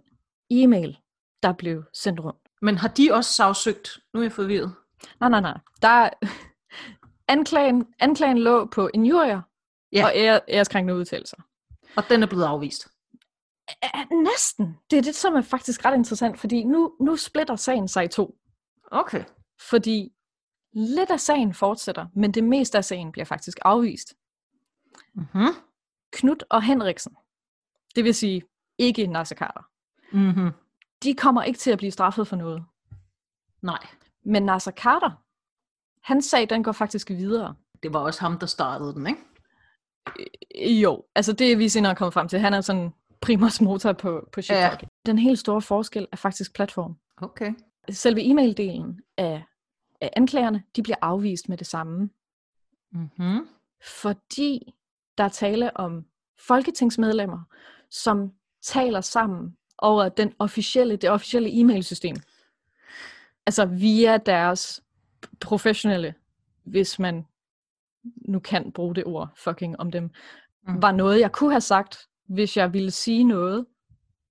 e-mail, 0.50 0.98
der 1.44 1.54
blev 1.54 1.84
sendt 1.94 2.20
rundt. 2.20 2.40
Men 2.62 2.78
har 2.78 2.88
de 2.88 3.10
også 3.14 3.34
sagsøgt? 3.34 3.90
Nu 4.14 4.20
er 4.20 4.24
jeg 4.24 4.32
forvirret. 4.32 4.76
Nej, 5.20 5.30
nej, 5.30 5.42
nej. 5.42 5.58
Der 5.82 5.88
er, 5.88 6.10
anklagen, 7.32 7.86
anklagen 8.00 8.38
lå 8.38 8.66
på 8.66 8.90
injurier 8.94 9.42
Ja. 9.94 10.06
og 10.06 10.12
ære, 10.16 10.40
æreskrænkende 10.50 10.96
udtalelser. 11.00 11.38
Og 11.98 12.04
den 12.10 12.24
er 12.24 12.28
blevet 12.28 12.44
afvist. 12.44 12.88
Næsten. 14.12 14.78
Det 14.92 14.98
er 14.98 15.02
det, 15.02 15.16
som 15.16 15.34
er 15.36 15.42
faktisk 15.42 15.86
ret 15.86 15.94
interessant, 15.96 16.40
fordi 16.40 16.64
nu, 16.64 16.96
nu 17.02 17.16
splitter 17.16 17.56
sagen 17.56 17.88
sig 17.88 18.06
i 18.06 18.08
to. 18.08 18.38
Okay. 18.92 19.24
Fordi 19.70 20.14
lidt 20.74 21.12
af 21.12 21.20
sagen 21.20 21.54
fortsætter, 21.54 22.08
men 22.16 22.32
det 22.32 22.44
meste 22.44 22.78
af 22.78 22.86
sagen 22.86 23.12
bliver 23.12 23.26
faktisk 23.26 23.58
afvist. 23.62 24.14
Mm-hmm. 25.14 25.48
Knud 26.12 26.36
og 26.50 26.64
Henriksen, 26.64 27.16
det 27.96 28.04
vil 28.04 28.14
sige 28.16 28.42
ikke 28.78 29.08
Nasser 29.08 29.36
Carter, 29.36 29.62
Mm-hmm. 30.14 30.52
de 31.04 31.14
kommer 31.16 31.44
ikke 31.44 31.60
til 31.60 31.72
at 31.72 31.78
blive 31.78 31.92
straffet 31.92 32.28
for 32.28 32.36
noget. 32.36 32.64
Nej, 33.62 33.88
Men 34.24 34.44
Nasser 34.44 34.72
Carter, 34.72 35.12
hans 36.04 36.26
sag, 36.26 36.50
den 36.50 36.64
går 36.64 36.72
faktisk 36.72 37.10
videre. 37.10 37.56
det 37.84 37.94
var 37.94 38.00
også 38.00 38.22
ham, 38.22 38.40
der 38.40 38.46
startede 38.46 38.94
den, 38.94 39.08
ikke? 39.08 39.20
Øh, 40.20 40.82
Jo, 40.82 41.04
altså 41.16 41.34
det 41.34 41.52
er 41.52 41.56
vi 41.58 41.70
senere 41.70 41.96
kommet 41.96 42.14
frem 42.14 42.28
til. 42.28 42.40
Han 42.40 42.54
er 42.54 42.62
sådan 42.62 42.90
primus 43.22 43.62
motor 43.62 43.94
på, 43.94 44.30
på 44.32 44.42
shit 44.42 44.56
Ja. 44.56 44.78
Den 45.06 45.18
helt 45.18 45.40
store 45.40 45.62
forskel 45.62 46.08
er 46.12 46.18
faktisk 46.18 46.56
platform. 46.56 46.96
Okay. 47.18 47.54
Selve 47.90 48.22
e-mail-delen 48.22 49.00
af, 49.18 49.44
af 50.02 50.10
anklagerne, 50.16 50.64
de 50.76 50.84
bliver 50.84 50.98
afvist 51.02 51.50
med 51.50 51.58
det 51.58 51.68
samme. 51.68 52.10
Mm-hmm. 52.94 53.48
fordi 54.02 54.74
der 55.18 55.24
er 55.24 55.30
tale 55.30 55.78
om 55.78 56.06
folketingsmedlemmer, 56.48 57.40
som 57.90 58.32
taler 58.64 59.02
sammen 59.02 59.58
over 59.78 60.10
den 60.10 60.34
officielle, 60.40 60.96
det 60.96 61.10
officielle 61.10 61.50
e-mailsystem. 61.50 62.16
Altså 63.46 63.66
via 63.66 64.18
deres 64.18 64.82
professionelle, 65.40 66.14
hvis 66.64 67.00
man 67.00 67.26
nu 68.28 68.40
kan 68.40 68.72
bruge 68.72 68.96
det 68.96 69.06
ord 69.06 69.30
fucking 69.38 69.80
om 69.80 69.92
dem, 69.92 70.10
Mm. 70.68 70.82
var 70.82 70.92
noget, 70.92 71.20
jeg 71.20 71.32
kunne 71.32 71.52
have 71.52 71.62
sagt, 71.62 71.98
hvis 72.30 72.58
jeg 72.58 72.74
ville 72.74 72.92
sige 72.92 73.24
noget 73.24 73.66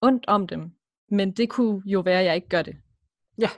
ondt 0.00 0.24
om 0.28 0.46
dem. 0.46 0.70
Men 1.10 1.32
det 1.32 1.48
kunne 1.48 1.82
jo 1.86 2.00
være, 2.00 2.18
at 2.20 2.24
jeg 2.24 2.34
ikke 2.34 2.48
gør 2.48 2.62
det. 2.62 2.76
Ja. 3.38 3.50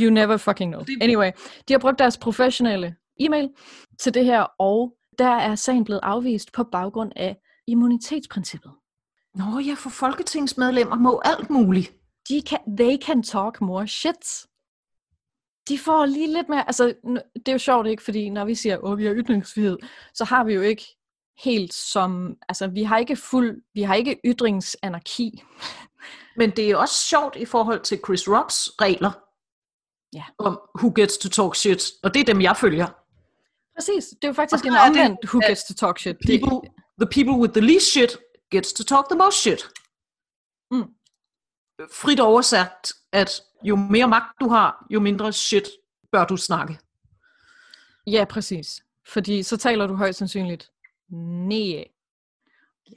You 0.00 0.10
never 0.10 0.36
fucking 0.36 0.72
know. 0.72 0.84
Anyway, 1.00 1.30
de 1.68 1.72
har 1.72 1.78
brugt 1.78 1.98
deres 1.98 2.18
professionelle 2.18 2.96
e-mail 3.20 3.50
til 3.98 4.14
det 4.14 4.24
her, 4.24 4.42
og 4.42 4.96
der 5.18 5.30
er 5.30 5.54
sagen 5.54 5.84
blevet 5.84 6.00
afvist 6.02 6.52
på 6.52 6.64
baggrund 6.64 7.12
af 7.16 7.36
immunitetsprincippet. 7.66 8.72
Nå 9.34 9.58
ja, 9.58 9.74
for 9.74 9.90
folketingsmedlemmer 9.90 10.96
må 10.96 11.20
alt 11.24 11.50
muligt. 11.50 11.92
De 12.28 12.42
kan, 12.42 12.58
they 12.78 12.96
can 13.02 13.22
talk 13.22 13.60
more 13.60 13.86
shit. 13.88 14.46
De 15.70 15.78
får 15.78 16.06
lige 16.06 16.32
lidt 16.32 16.48
mere, 16.48 16.66
altså 16.66 16.94
det 17.34 17.48
er 17.48 17.52
jo 17.52 17.58
sjovt 17.58 17.86
ikke, 17.86 18.02
fordi 18.02 18.30
når 18.30 18.44
vi 18.44 18.54
siger, 18.54 18.78
at 18.92 18.98
vi 18.98 19.04
har 19.04 19.14
ytringsfrihed, 19.14 19.78
så 20.14 20.24
har 20.24 20.44
vi 20.44 20.54
jo 20.54 20.60
ikke 20.60 20.84
helt 21.44 21.74
som, 21.74 22.36
altså 22.48 22.66
vi 22.66 22.82
har 22.82 22.98
ikke 22.98 23.16
fuld, 23.16 23.62
vi 23.74 23.82
har 23.82 23.94
ikke 23.94 24.20
ytringsanarki. 24.24 25.42
Men 26.38 26.50
det 26.50 26.70
er 26.70 26.76
også 26.76 26.94
sjovt 26.94 27.36
i 27.36 27.44
forhold 27.44 27.80
til 27.80 28.00
Chris 28.06 28.28
Rocks 28.28 28.70
regler. 28.80 29.10
Ja. 30.14 30.24
Om 30.38 30.60
who 30.78 30.92
gets 30.96 31.18
to 31.18 31.28
talk 31.28 31.54
shit. 31.56 31.92
Og 32.02 32.14
det 32.14 32.20
er 32.20 32.24
dem, 32.24 32.40
jeg 32.40 32.56
følger. 32.56 32.86
Præcis, 33.76 34.04
det 34.08 34.24
er 34.24 34.28
jo 34.28 34.32
faktisk 34.32 34.64
en 34.64 34.72
omvendt 34.72 35.18
who 35.24 35.40
gets 35.48 35.64
to 35.64 35.74
talk 35.74 35.98
shit. 35.98 36.16
People, 36.26 36.70
the 37.00 37.08
people 37.10 37.34
with 37.42 37.52
the 37.52 37.60
least 37.60 37.86
shit 37.92 38.18
gets 38.50 38.72
to 38.72 38.84
talk 38.84 39.04
the 39.10 39.18
most 39.18 39.38
shit. 39.40 39.68
Mm. 40.70 40.84
Frit 41.94 42.20
oversat, 42.20 42.92
at 43.12 43.30
jo 43.62 43.76
mere 43.76 44.08
magt 44.08 44.40
du 44.40 44.48
har, 44.48 44.86
jo 44.90 45.00
mindre 45.00 45.32
shit 45.32 45.68
bør 46.12 46.24
du 46.24 46.36
snakke. 46.36 46.78
ja, 48.06 48.24
præcis. 48.24 48.82
Fordi 49.08 49.42
så 49.42 49.56
taler 49.56 49.86
du 49.86 49.94
højst 49.94 50.18
sandsynligt 50.18 50.70
ned 51.48 51.84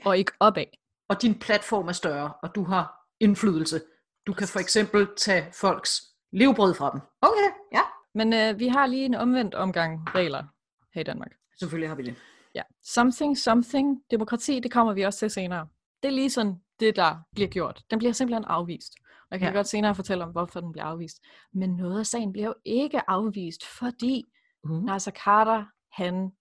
og 0.05 0.17
ikke 0.17 0.31
opad. 0.39 0.65
Og 1.07 1.21
din 1.21 1.39
platform 1.39 1.87
er 1.87 1.91
større, 1.91 2.33
og 2.43 2.55
du 2.55 2.63
har 2.63 3.07
indflydelse. 3.19 3.81
Du 4.27 4.33
kan 4.33 4.47
for 4.47 4.59
eksempel 4.59 5.07
tage 5.17 5.45
folks 5.53 6.03
levebrød 6.31 6.73
fra 6.73 6.91
dem. 6.91 7.01
Okay, 7.21 7.49
ja. 7.73 7.81
Men 8.13 8.33
øh, 8.33 8.59
vi 8.59 8.67
har 8.67 8.85
lige 8.85 9.05
en 9.05 9.15
omvendt 9.15 9.55
omgang 9.55 10.15
regler 10.15 10.43
her 10.93 11.01
i 11.01 11.03
Danmark. 11.03 11.31
Selvfølgelig 11.59 11.89
har 11.89 11.95
vi 11.95 12.03
det. 12.03 12.15
Ja. 12.55 12.61
Something, 12.83 13.37
something, 13.37 14.03
demokrati, 14.11 14.59
det 14.59 14.71
kommer 14.71 14.93
vi 14.93 15.01
også 15.01 15.19
til 15.19 15.29
senere. 15.29 15.67
Det 16.03 16.09
er 16.09 16.13
lige 16.13 16.29
sådan 16.29 16.61
det, 16.79 16.95
der 16.95 17.15
bliver 17.35 17.47
gjort. 17.49 17.81
Den 17.91 17.99
bliver 17.99 18.11
simpelthen 18.13 18.45
afvist. 18.45 18.93
Og 19.21 19.27
jeg 19.31 19.39
kan 19.39 19.49
Ja. 19.49 19.55
godt 19.55 19.67
senere 19.67 19.95
fortælle 19.95 20.23
om, 20.23 20.29
hvorfor 20.31 20.59
den 20.59 20.71
bliver 20.71 20.85
afvist. 20.85 21.17
Men 21.53 21.69
noget 21.75 21.99
af 21.99 22.05
sagen 22.05 22.31
bliver 22.31 22.47
jo 22.47 22.53
ikke 22.65 23.09
afvist, 23.09 23.65
fordi 23.65 24.23
Uh. 24.69 24.83
Nasser 24.85 25.11
Carter, 25.11 25.63
han 25.91 26.31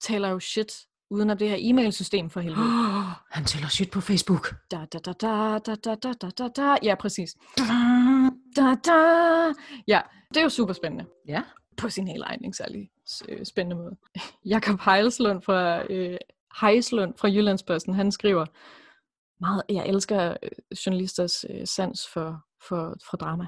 taler 0.00 0.28
jo 0.28 0.40
shit 0.40 0.72
uden 1.10 1.30
om 1.30 1.38
det 1.38 1.48
her 1.48 1.56
e-mailsystem 1.60 2.30
for 2.30 2.40
helvede. 2.40 2.66
Han 3.36 3.44
tæller 3.44 3.68
shit 3.68 3.90
på 3.90 4.00
Facebook. 4.00 4.54
Da, 4.70 4.76
da, 4.92 4.98
da, 4.98 5.12
da, 5.12 5.58
da, 5.58 5.74
da, 5.74 5.94
da, 5.94 6.12
da, 6.12 6.30
da, 6.38 6.48
da. 6.48 6.76
Ja, 6.82 6.94
præcis. 6.94 7.34
da, 8.56 8.74
da. 8.86 8.98
Ja, 9.88 10.00
det 10.28 10.36
er 10.36 10.42
jo 10.42 10.48
super 10.48 10.72
spændende. 10.72 11.04
Ja. 11.28 11.42
På 11.76 11.88
sin 11.88 12.08
helt 12.08 12.22
egen, 12.26 12.52
særlig 12.52 12.90
øh, 13.28 13.44
spændende 13.46 13.76
måde. 13.82 13.96
Jakob 14.44 14.80
Heilslund 14.80 15.42
fra, 15.42 15.82
øh, 15.92 16.16
Heislund 16.60 17.14
fra 17.18 17.28
Jyllandsposten, 17.28 17.94
han 17.94 18.12
skriver, 18.12 18.46
meget, 19.42 19.62
jeg 19.68 19.86
elsker 19.86 20.36
øh, 20.42 20.50
journalisters 20.86 21.44
øh, 21.50 21.66
sans 21.66 22.08
for, 22.12 22.40
for, 22.68 22.94
for 23.10 23.16
drama. 23.16 23.46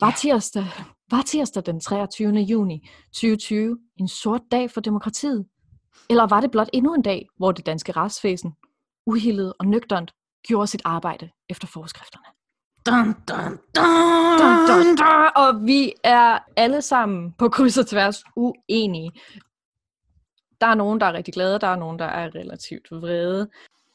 Var 0.00 0.10
tirsdag, 0.18 0.66
var 1.10 1.22
tirsdag 1.22 1.62
den 1.66 1.80
23. 1.80 2.32
juni 2.32 2.88
2020 3.12 3.78
en 3.96 4.08
sort 4.08 4.40
dag 4.50 4.70
for 4.70 4.80
demokratiet? 4.80 5.46
Eller 6.10 6.26
var 6.26 6.40
det 6.40 6.50
blot 6.50 6.68
endnu 6.72 6.94
en 6.94 7.02
dag, 7.02 7.26
hvor 7.36 7.52
det 7.52 7.66
danske 7.66 7.92
retsvæsen, 7.92 8.52
uhildet 9.06 9.52
og 9.58 9.66
nøgternt, 9.66 10.12
gjorde 10.48 10.66
sit 10.66 10.82
arbejde 10.84 11.30
efter 11.48 11.66
forskrifterne? 11.66 12.24
Dun, 12.86 13.14
dun, 13.28 13.58
Dun, 13.76 14.38
dun, 14.40 14.56
dun. 14.68 14.96
dun. 14.96 15.30
Og 15.36 15.66
vi 15.66 15.92
er 16.04 16.38
alle 16.56 16.82
sammen 16.82 17.32
på 17.32 17.48
kryds 17.48 17.78
og 17.78 17.86
tværs 17.86 18.24
uenige. 18.36 19.10
Der 20.60 20.66
er 20.66 20.74
nogen, 20.74 21.00
der 21.00 21.06
er 21.06 21.12
rigtig 21.12 21.34
glade, 21.34 21.58
der 21.58 21.66
er 21.66 21.76
nogen, 21.76 21.98
der 21.98 22.04
er 22.04 22.34
relativt 22.34 22.90
vrede. 22.90 23.50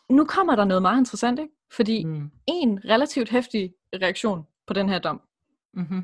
Nu 0.10 0.26
kommer 0.26 0.56
der 0.56 0.66
noget 0.66 0.82
meget 0.82 1.00
interessant, 1.00 1.40
ikke? 1.40 1.54
Fordi 1.72 2.04
Mm. 2.06 2.32
en 2.48 2.80
relativt 2.86 3.30
hæftig 3.30 3.74
reaktion 3.94 4.48
på 4.68 4.74
den 4.74 4.90
her 4.90 5.00
dom. 5.00 5.22
Mm-hmm. 5.74 6.04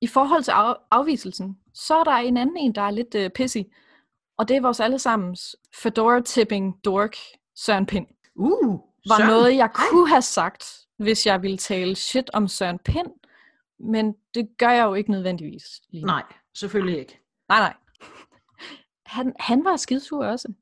I 0.00 0.06
forhold 0.06 0.42
til 0.42 0.50
af- 0.50 0.76
afviselsen, 0.90 1.58
så 1.74 1.94
er 1.98 2.04
der 2.04 2.12
en 2.12 2.36
anden 2.36 2.56
en, 2.56 2.74
der 2.74 2.82
er 2.82 2.90
lidt 2.90 3.14
uh, 3.14 3.28
pissy. 3.34 3.58
Og 4.38 4.48
det 4.48 4.56
er 4.56 4.60
vores 4.60 4.80
allesammens 4.80 5.56
fedora-tipping 5.74 6.80
dork, 6.84 7.16
Søren 7.56 7.86
Pind. 7.86 8.06
Uh, 8.34 8.80
Var 9.08 9.16
Søren. 9.16 9.28
noget, 9.30 9.56
jeg 9.56 9.70
kunne 9.72 10.08
have 10.08 10.22
sagt, 10.22 10.64
hvis 10.98 11.26
jeg 11.26 11.42
ville 11.42 11.56
tale 11.58 11.94
shit 11.96 12.30
om 12.32 12.48
Søren 12.48 12.78
Pind. 12.78 13.10
Men 13.80 14.14
det 14.34 14.48
gør 14.58 14.70
jeg 14.70 14.84
jo 14.84 14.94
ikke 14.94 15.10
nødvendigvis. 15.10 15.64
Lige. 15.88 16.04
Nej, 16.06 16.22
selvfølgelig 16.54 16.98
ikke. 16.98 17.20
Nej, 17.48 17.58
nej. 17.58 17.74
Han, 19.06 19.32
han 19.40 19.64
var 19.64 19.76
skidsur 19.76 20.24
også. 20.26 20.52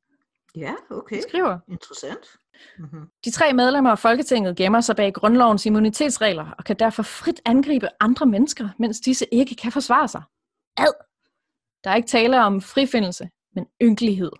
Ja, 0.57 0.75
okay. 0.91 1.17
Han 1.17 1.23
skriver, 1.29 1.59
Interessant. 1.69 2.27
Mm-hmm. 2.79 3.09
de 3.25 3.31
tre 3.31 3.53
medlemmer 3.53 3.91
af 3.91 3.99
Folketinget 3.99 4.57
gemmer 4.57 4.81
sig 4.81 4.97
bag 4.97 5.15
grundlovens 5.15 5.67
immunitetsregler 5.67 6.51
og 6.59 6.65
kan 6.65 6.77
derfor 6.77 7.03
frit 7.03 7.41
angribe 7.45 7.89
andre 8.01 8.27
mennesker, 8.27 8.69
mens 8.79 9.01
disse 9.01 9.27
ikke 9.33 9.55
kan 9.55 9.73
forsvare 9.73 10.09
sig. 10.09 10.23
Ad! 10.77 10.93
Der 11.85 11.91
er 11.91 11.95
ikke 11.95 12.09
tale 12.09 12.45
om 12.45 12.61
frifindelse, 12.61 13.29
men 13.55 13.67
ynkelighed. 13.83 14.33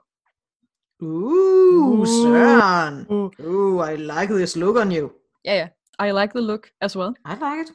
Uh, 1.01 1.99
Uh. 2.01 2.07
Søren. 2.07 3.07
Uh. 3.09 3.31
Uh, 3.39 3.93
I 3.93 3.97
like 3.97 4.35
this 4.35 4.57
look 4.57 4.77
on 4.77 4.93
you. 4.97 5.11
Ja, 5.45 5.55
ja. 5.55 5.69
I 6.07 6.21
like 6.21 6.33
the 6.35 6.47
look 6.47 6.69
as 6.81 6.97
well. 6.97 7.11
I 7.27 7.33
like 7.33 7.61
it. 7.63 7.73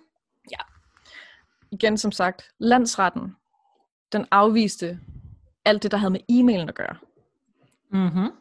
Igen 1.71 1.97
som 1.97 2.11
sagt, 2.11 2.49
landsretten, 2.59 3.35
den 4.11 4.25
afviste 4.31 4.99
alt 5.65 5.83
det, 5.83 5.91
der 5.91 5.97
havde 5.97 6.11
med 6.11 6.19
e-mailen 6.29 6.69
at 6.69 6.75
gøre. 6.75 6.95
Mm-hmm. 7.91 8.31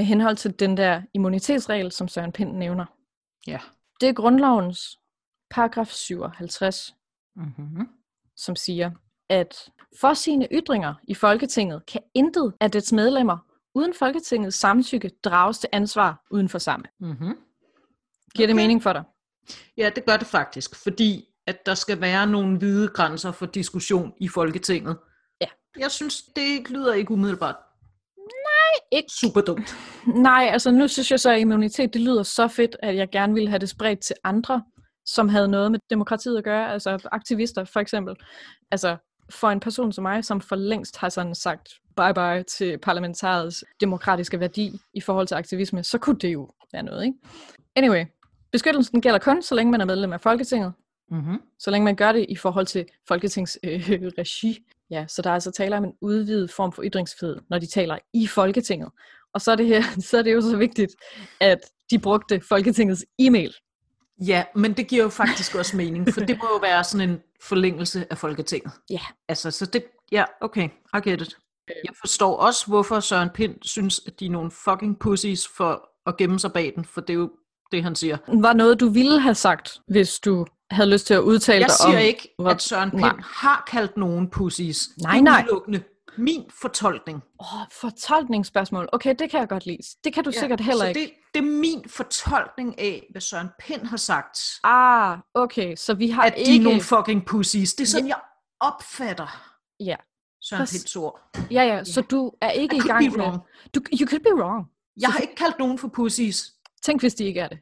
Med 0.00 0.06
henhold 0.06 0.36
til 0.36 0.60
den 0.60 0.76
der 0.76 1.02
immunitetsregel, 1.14 1.92
som 1.92 2.08
Søren 2.08 2.32
Pind 2.32 2.56
nævner. 2.56 2.84
Ja. 3.46 3.60
Det 4.00 4.08
er 4.08 4.12
grundlovens 4.12 4.98
paragraf 5.50 5.86
57, 5.86 6.94
Mm-hmm. 7.36 7.88
som 8.36 8.56
siger, 8.56 8.90
at 9.28 9.70
for 10.00 10.14
sine 10.14 10.48
ytringer 10.52 10.94
i 11.08 11.14
Folketinget 11.14 11.86
kan 11.86 12.00
intet 12.14 12.54
af 12.60 12.70
dets 12.70 12.92
medlemmer 12.92 13.38
uden 13.74 13.94
Folketingets 13.94 14.56
samtykke 14.56 15.10
drages 15.24 15.58
til 15.58 15.68
ansvar 15.72 16.26
uden 16.30 16.48
for 16.48 16.58
samme. 16.58 16.86
Mm-hmm. 17.00 17.38
Giver 18.34 18.46
det 18.46 18.56
mening 18.56 18.82
for 18.82 18.92
dig? 18.92 19.02
Ja, 19.76 19.90
det 19.96 20.04
gør 20.04 20.16
det 20.16 20.26
faktisk, 20.26 20.74
fordi 20.82 21.24
at 21.46 21.66
der 21.66 21.74
skal 21.74 22.00
være 22.00 22.26
nogle 22.26 22.58
hvide 22.58 22.88
grænser 22.88 23.32
for 23.32 23.46
diskussion 23.46 24.12
i 24.20 24.28
Folketinget. 24.28 24.96
Ja. 25.40 25.46
Jeg 25.78 25.90
synes, 25.90 26.22
det 26.22 26.70
lyder 26.70 26.94
ikke 26.94 27.10
umiddelbart 27.10 27.56
Ikke. 28.92 29.08
super 29.20 29.40
dumt. 29.40 29.76
Nej, 30.06 30.48
altså 30.52 30.70
nu 30.70 30.88
synes 30.88 31.10
jeg 31.10 31.20
så, 31.20 31.30
at 31.32 31.40
immunitet, 31.40 31.94
det 31.94 32.00
lyder 32.00 32.22
så 32.22 32.48
fedt, 32.48 32.76
at 32.82 32.96
jeg 32.96 33.08
gerne 33.10 33.34
ville 33.34 33.48
have 33.48 33.58
det 33.58 33.68
spredt 33.68 34.00
til 34.00 34.16
andre, 34.24 34.62
som 35.06 35.28
havde 35.28 35.48
noget 35.48 35.72
med 35.72 35.80
demokratiet 35.90 36.38
at 36.38 36.44
gøre, 36.44 36.72
altså 36.72 37.08
aktivister 37.12 37.64
for 37.64 37.80
eksempel. 37.80 38.16
Altså 38.70 38.96
for 39.30 39.48
en 39.50 39.60
person 39.60 39.92
som 39.92 40.02
mig, 40.02 40.24
som 40.24 40.40
for 40.40 40.56
længst 40.56 40.96
har 40.96 41.08
sådan 41.08 41.34
sagt 41.34 41.68
bye-bye 42.00 42.42
til 42.42 42.78
parlamentariets 42.78 43.64
demokratiske 43.80 44.40
værdi 44.40 44.80
i 44.94 45.00
forhold 45.00 45.26
til 45.26 45.34
aktivisme, 45.34 45.84
så 45.84 45.98
kunne 45.98 46.18
det 46.18 46.32
jo 46.32 46.50
være 46.72 46.82
noget, 46.82 47.04
ikke? 47.04 47.18
Anyway, 47.76 48.04
beskyttelsen 48.52 49.00
gælder 49.00 49.18
kun, 49.18 49.42
så 49.42 49.54
længe 49.54 49.70
man 49.70 49.80
er 49.80 49.84
medlem 49.84 50.12
af 50.12 50.20
Folketinget, 50.20 50.72
Mm-hmm. 51.12 51.42
så 51.58 51.70
længe 51.70 51.84
man 51.84 51.96
gør 51.96 52.12
det 52.12 52.26
i 52.28 52.36
forhold 52.36 52.66
til 52.66 52.86
Folketings 53.08 53.58
øh, 53.64 53.90
regi. 54.18 54.58
Ja, 54.90 55.06
så 55.08 55.22
der 55.22 55.30
er 55.30 55.34
altså 55.34 55.50
tale 55.50 55.76
om 55.76 55.84
en 55.84 55.92
udvidet 56.00 56.50
form 56.50 56.72
for 56.72 56.82
ytringsfrihed, 56.84 57.36
når 57.50 57.58
de 57.58 57.66
taler 57.66 57.98
i 58.14 58.26
Folketinget. 58.26 58.88
Og 59.34 59.40
så 59.40 59.52
er 59.52 59.56
det, 59.56 59.66
her, 59.66 59.82
så 60.10 60.18
er 60.18 60.22
det 60.22 60.32
jo 60.32 60.40
så 60.40 60.56
vigtigt, 60.56 60.96
at 61.40 61.58
de 61.90 61.98
brugte 61.98 62.40
Folketingets 62.48 63.04
e-mail. 63.18 63.54
Ja, 64.26 64.44
men 64.54 64.72
det 64.72 64.88
giver 64.88 65.02
jo 65.02 65.08
faktisk 65.08 65.54
også 65.54 65.76
mening, 65.76 66.14
for 66.14 66.20
det 66.20 66.38
må 66.38 66.48
jo 66.54 66.58
være 66.58 66.84
sådan 66.84 67.10
en 67.10 67.20
forlængelse 67.42 68.06
af 68.10 68.18
Folketinget. 68.18 68.72
Ja. 68.90 69.00
Altså, 69.28 69.50
så 69.50 69.66
det, 69.66 69.84
ja, 70.12 70.24
okay, 70.40 70.68
I 70.94 70.98
get 71.04 71.20
it. 71.20 71.36
Jeg 71.68 71.94
forstår 72.00 72.36
også, 72.36 72.66
hvorfor 72.66 73.00
Søren 73.00 73.30
Pind 73.30 73.54
synes, 73.62 74.00
at 74.06 74.20
de 74.20 74.26
er 74.26 74.30
nogle 74.30 74.50
fucking 74.50 74.98
pussies 74.98 75.48
for 75.56 75.90
at 76.06 76.16
gemme 76.16 76.38
sig 76.38 76.52
bag 76.52 76.72
den, 76.76 76.84
for 76.84 77.00
det 77.00 77.10
er 77.10 77.18
jo 77.18 77.30
det, 77.72 77.82
han 77.82 77.94
siger. 77.94 78.16
Var 78.28 78.52
noget, 78.52 78.80
du 78.80 78.88
ville 78.88 79.20
have 79.20 79.34
sagt, 79.34 79.78
hvis 79.88 80.20
du 80.20 80.46
havde 80.70 80.90
lyst 80.90 81.06
til 81.06 81.14
at 81.14 81.20
udtale 81.20 81.60
Jeg 81.60 81.68
dig 81.68 81.76
siger 81.76 81.98
om... 81.98 82.02
ikke, 82.04 82.34
hvor- 82.38 82.50
at 82.50 82.62
Søren 82.62 82.90
Pind 82.90 83.00
Nej. 83.00 83.16
har 83.24 83.64
kaldt 83.70 83.96
nogen 83.96 84.30
pussies. 84.30 84.88
Nej, 85.02 85.20
nej. 85.20 85.42
udelukkende 85.42 85.82
min 86.18 86.44
fortolkning. 86.60 87.22
Åh, 87.40 87.46
fortolkningsspørgsmål. 87.80 88.88
Okay, 88.92 89.14
det 89.18 89.30
kan 89.30 89.40
jeg 89.40 89.48
godt 89.48 89.66
lide. 89.66 89.78
Det 90.04 90.14
kan 90.14 90.24
du 90.24 90.30
ja, 90.34 90.40
sikkert 90.40 90.60
heller 90.60 90.84
så 90.84 90.88
ikke. 90.88 91.00
Det, 91.00 91.10
det 91.34 91.40
er 91.40 91.44
min 91.60 91.84
fortolkning 91.88 92.78
af, 92.80 93.06
hvad 93.10 93.20
Søren 93.20 93.48
Pind 93.60 93.82
har 93.86 93.96
sagt. 93.96 94.38
Ah, 94.64 95.18
okay, 95.34 95.76
så 95.76 95.94
vi 95.94 96.10
har 96.10 96.22
At 96.22 96.34
de 96.36 96.40
ikke... 96.40 96.56
er 96.56 96.64
nogle 96.64 96.80
fucking 96.80 97.26
pussies. 97.26 97.74
Det 97.74 97.84
er 97.84 97.88
sådan, 97.88 98.08
jeg 98.08 98.18
opfatter 98.60 99.52
Ja. 99.80 99.96
Søren 100.42 100.60
Præcis. 100.60 100.80
Pinds 100.82 100.96
ord. 100.96 101.20
Ja, 101.50 101.62
ja, 101.62 101.84
så 101.84 102.00
du 102.00 102.32
er 102.40 102.50
ikke 102.50 102.76
I 102.76 102.78
i 102.78 102.82
gang 102.82 103.04
med... 103.04 103.18
wrong. 103.18 103.38
Du, 103.74 103.80
you 104.00 104.08
could 104.08 104.20
be 104.22 104.42
wrong. 104.42 104.66
Jeg 105.00 105.08
har 105.10 105.18
ikke 105.18 105.34
kaldt 105.34 105.58
nogen 105.58 105.78
for 105.78 105.88
pussies. 105.88 106.52
Tænk, 106.82 107.00
hvis 107.02 107.14
de 107.14 107.24
ikke 107.24 107.40
er 107.40 107.48
det. 107.48 107.58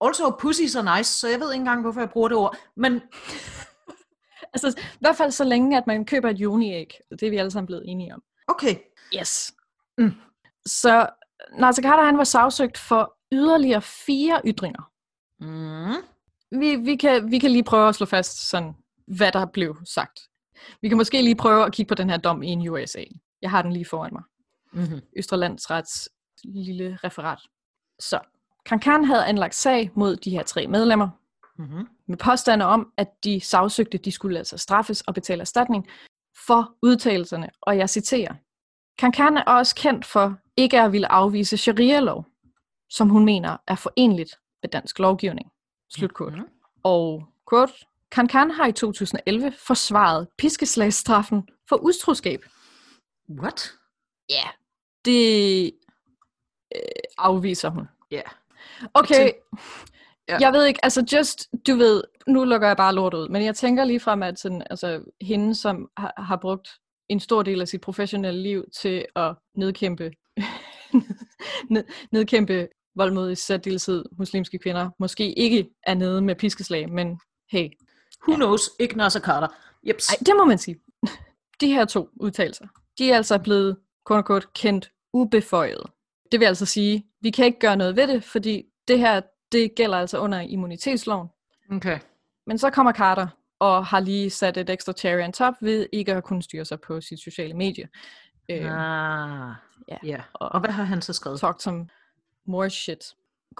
Also, 0.00 0.36
pussies 0.40 0.74
er 0.74 0.96
nice, 0.96 1.12
så 1.12 1.28
jeg 1.28 1.40
ved 1.40 1.52
ikke 1.52 1.60
engang, 1.60 1.80
hvorfor 1.82 2.00
jeg 2.00 2.10
bruger 2.10 2.28
det 2.28 2.36
ord. 2.36 2.56
Men 2.76 2.92
Altså, 4.54 4.68
i 4.78 4.96
hvert 5.00 5.16
fald 5.16 5.30
så 5.30 5.44
længe, 5.44 5.78
at 5.78 5.86
man 5.86 6.04
køber 6.04 6.30
et 6.30 6.36
juni-æg. 6.36 6.98
Det 7.10 7.22
er 7.22 7.30
vi 7.30 7.36
alle 7.36 7.50
sammen 7.50 7.66
blevet 7.66 7.84
enige 7.86 8.14
om. 8.14 8.22
okay, 8.48 8.76
Yes. 9.20 9.54
Mm. 9.98 10.12
Så 10.66 11.08
Nasser 11.58 11.82
Carter, 11.82 12.04
han 12.04 12.18
var 12.18 12.24
sagsøgt 12.24 12.78
for 12.78 13.16
yderligere 13.32 13.82
fire 13.82 14.40
ytringer. 14.46 14.90
mm. 15.40 16.02
Vi, 16.60 16.76
vi, 16.76 16.96
kan, 16.96 17.30
vi 17.30 17.38
kan 17.38 17.50
lige 17.50 17.64
prøve 17.64 17.88
at 17.88 17.94
slå 17.94 18.06
fast, 18.06 18.48
sådan, 18.50 18.72
hvad 19.06 19.32
der 19.32 19.46
blev 19.46 19.76
sagt. 19.84 20.20
Vi 20.82 20.88
kan 20.88 20.96
måske 20.96 21.22
lige 21.22 21.36
prøve 21.36 21.64
at 21.64 21.72
kigge 21.72 21.88
på 21.88 21.94
den 21.94 22.10
her 22.10 22.16
dom 22.16 22.42
i 22.42 22.48
en 22.48 22.68
USA. 22.68 23.04
Jeg 23.42 23.50
har 23.50 23.62
den 23.62 23.72
lige 23.72 23.84
foran 23.84 24.12
mig. 24.12 24.22
Mm-hmm. 24.72 25.00
Østerlandsrets 25.16 26.08
lille 26.44 26.98
referat. 27.04 27.38
Så, 27.98 28.18
Kankan 28.66 29.04
havde 29.04 29.24
anlagt 29.26 29.54
sag 29.54 29.90
mod 29.94 30.16
de 30.16 30.30
her 30.30 30.42
tre 30.42 30.66
medlemmer, 30.66 31.08
Mm-hmm. 31.58 31.86
med 32.06 32.16
påstande 32.16 32.64
om, 32.64 32.92
at 32.96 33.24
de 33.24 33.40
sagsøgte, 33.40 33.98
de 33.98 34.12
skulle 34.12 34.38
altså 34.38 34.58
straffes 34.58 35.00
og 35.00 35.14
betale 35.14 35.40
erstatning 35.40 35.88
for 36.46 36.74
udtalelserne, 36.82 37.50
og 37.60 37.78
jeg 37.78 37.90
citerer. 37.90 38.34
Kankan 38.98 39.36
er 39.36 39.42
også 39.44 39.74
kendt 39.74 40.06
for 40.06 40.36
ikke 40.56 40.80
at 40.80 40.92
ville 40.92 41.12
afvise 41.12 41.56
sharia-lov, 41.56 42.26
som 42.90 43.08
hun 43.08 43.24
mener 43.24 43.56
er 43.66 43.74
forenligt 43.74 44.38
med 44.62 44.70
dansk 44.70 44.98
lovgivning. 44.98 45.50
Slutkort. 45.90 46.32
Mhm. 46.32 46.46
Og 46.82 47.24
quote, 47.50 47.72
Kankan 48.10 48.50
har 48.50 48.66
i 48.66 48.72
2011 48.72 49.52
forsvaret 49.66 50.28
piskeslagsstraffen 50.38 51.48
for 51.68 51.76
utroskab. 51.76 52.44
What? 53.30 53.72
Ja, 54.30 54.34
yeah. 54.34 54.52
det 55.04 55.64
øh, 56.76 56.80
afviser 57.18 57.68
hun. 57.70 57.88
Ja. 58.10 58.22
Okay, 58.94 59.32
Ja. 60.28 60.36
jeg 60.40 60.52
ved 60.52 60.64
ikke, 60.66 60.84
altså 60.84 61.04
just, 61.12 61.48
du 61.66 61.74
ved, 61.74 62.02
nu 62.26 62.44
lukker 62.44 62.66
jeg 62.68 62.76
bare 62.76 62.94
lort 62.94 63.14
ud, 63.14 63.28
men 63.28 63.44
jeg 63.44 63.54
tænker 63.54 63.84
lige 63.84 64.00
frem, 64.00 64.22
at 64.22 64.38
sådan, 64.38 64.62
altså, 64.70 65.02
hende, 65.20 65.54
som 65.54 65.88
har, 65.96 66.14
har 66.18 66.36
brugt 66.36 66.68
en 67.08 67.20
stor 67.20 67.42
del 67.42 67.60
af 67.60 67.68
sit 67.68 67.80
professionelle 67.80 68.42
liv 68.42 68.64
til 68.80 69.04
at 69.16 69.34
nedkæmpe, 69.56 70.10
ned, 71.70 71.84
nedkæmpe 72.12 72.68
vold 72.94 73.12
mod 73.12 73.30
i 73.30 73.34
særdeleshed 73.34 74.04
muslimske 74.18 74.58
kvinder, 74.58 74.90
måske 74.98 75.32
ikke 75.38 75.70
er 75.86 75.94
nede 75.94 76.22
med 76.22 76.34
piskeslag, 76.34 76.90
men 76.90 77.20
hey, 77.50 77.68
Who 78.28 78.36
knows? 78.36 78.70
Ikke 78.78 78.96
Nasser 78.96 79.20
Carter. 79.20 79.48
Jeps. 79.88 80.08
ej, 80.08 80.16
det 80.26 80.34
må 80.36 80.44
man 80.44 80.58
sige. 80.58 80.76
De 81.60 81.66
her 81.72 81.84
to 81.84 82.08
udtalelser, 82.16 82.66
de 82.98 83.10
er 83.10 83.16
altså 83.16 83.38
blevet, 83.38 83.76
kort 84.04 84.18
og 84.18 84.24
kort, 84.24 84.52
kendt 84.52 84.90
ubeføjet. 85.12 85.82
Det 86.32 86.40
vil 86.40 86.46
altså 86.46 86.66
sige, 86.66 87.06
vi 87.22 87.30
kan 87.30 87.46
ikke 87.46 87.58
gøre 87.58 87.76
noget 87.76 87.96
ved 87.96 88.08
det, 88.08 88.24
fordi 88.24 88.64
det 88.88 88.98
her, 88.98 89.20
det 89.52 89.74
gælder 89.76 89.98
altså 89.98 90.18
under 90.18 90.40
immunitetsloven. 90.40 91.28
Okay. 91.72 91.98
Men 92.46 92.58
så 92.58 92.70
kommer 92.70 92.92
Carter 92.92 93.26
og 93.58 93.86
har 93.86 94.00
lige 94.00 94.30
sat 94.30 94.56
et 94.56 94.70
ekstra 94.70 94.92
cherry 94.92 95.24
on 95.24 95.32
top 95.32 95.54
ved 95.60 95.86
ikke 95.92 96.14
at 96.14 96.24
kunne 96.24 96.42
styre 96.42 96.64
sig 96.64 96.80
på 96.80 97.00
sit 97.00 97.20
sociale 97.20 97.54
medie. 97.54 97.88
Øh, 98.50 98.64
Ah, 98.64 99.54
ja. 99.88 99.96
ja. 100.04 100.20
Og 100.34 100.60
hvad 100.60 100.70
har 100.70 100.84
han 100.84 101.02
så 101.02 101.12
skrevet? 101.12 101.40
talk 101.40 101.60
some 101.60 101.86
more 102.46 102.70
shit. 102.70 103.04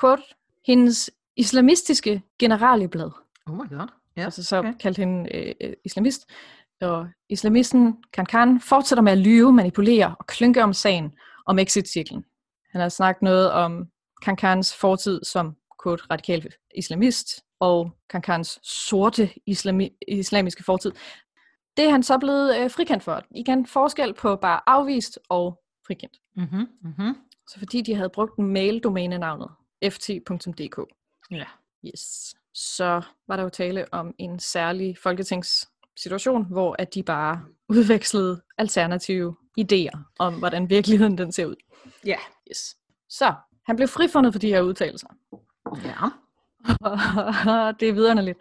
Quote, 0.01 0.23
hendes 0.67 1.11
islamistiske 1.37 2.23
generalieblad, 2.39 3.11
Oh 3.47 3.55
my 3.57 3.69
god. 3.69 3.89
Ja. 4.17 4.25
altså 4.25 4.45
så 4.45 4.57
okay. 4.59 4.69
okay. 4.69 4.79
kaldte 4.79 4.99
hende 4.99 5.37
øh, 5.37 5.55
øh, 5.61 5.73
islamist, 5.85 6.31
og 6.81 7.09
islamisten 7.29 7.97
Kankan 8.13 8.61
fortsætter 8.61 9.03
med 9.03 9.13
at 9.13 9.19
lyve, 9.19 9.53
manipulere 9.53 10.15
og 10.19 10.27
klynke 10.27 10.63
om 10.63 10.73
sagen 10.73 11.13
om 11.47 11.59
exit-cirklen. 11.59 12.25
Han 12.73 12.81
har 12.81 12.89
snakket 12.89 13.23
noget 13.23 13.53
om 13.53 13.89
Kankans 14.23 14.75
fortid 14.75 15.20
som 15.25 15.57
quote, 15.83 16.05
radikal 16.11 16.49
islamist, 16.77 17.45
og 17.61 17.91
Kankans 18.11 18.59
sorte 18.62 19.31
islami- 19.51 19.99
islamiske 20.09 20.64
fortid. 20.64 20.93
Det 21.77 21.85
er 21.85 21.91
han 21.91 22.03
så 22.03 22.18
blevet 22.18 22.57
øh, 22.57 22.70
frikendt 22.70 23.03
for. 23.03 23.23
Igen 23.31 23.66
forskel 23.66 24.14
på 24.14 24.37
bare 24.37 24.61
afvist 24.66 25.18
og 25.29 25.61
frikendt. 25.87 26.16
Mhm, 26.37 26.66
mhm. 26.83 27.16
Så 27.49 27.59
fordi 27.59 27.81
de 27.81 27.95
havde 27.95 28.11
brugt 28.11 28.39
mail-domænenavnet 28.39 29.49
ft.dk. 29.85 30.79
Ja. 31.31 31.45
Yes. 31.87 32.35
Så 32.55 33.03
var 33.29 33.37
der 33.37 33.43
jo 33.43 33.49
tale 33.49 33.87
om 33.93 34.14
en 34.18 34.39
særlig 34.39 34.99
folketingssituation, 34.99 36.47
hvor 36.47 36.77
at 36.79 36.95
de 36.95 37.03
bare 37.03 37.45
udvekslede 37.68 38.43
alternative 38.59 39.37
idéer 39.61 40.13
om, 40.19 40.35
hvordan 40.35 40.71
virkeligheden 40.71 41.19
den 41.19 41.33
ser 41.33 41.47
ud. 41.47 41.55
Ja. 42.07 42.17
Yes. 42.51 42.77
Så 43.09 43.35
han 43.67 43.77
blev 43.77 43.89
frifundet 43.89 44.35
for 44.35 44.39
de 44.39 44.49
her 44.49 44.61
udtalelser. 44.63 45.09
Ja. 45.85 46.09
det 47.81 47.89
er 47.89 47.93
videre 47.93 48.25
lidt. 48.25 48.39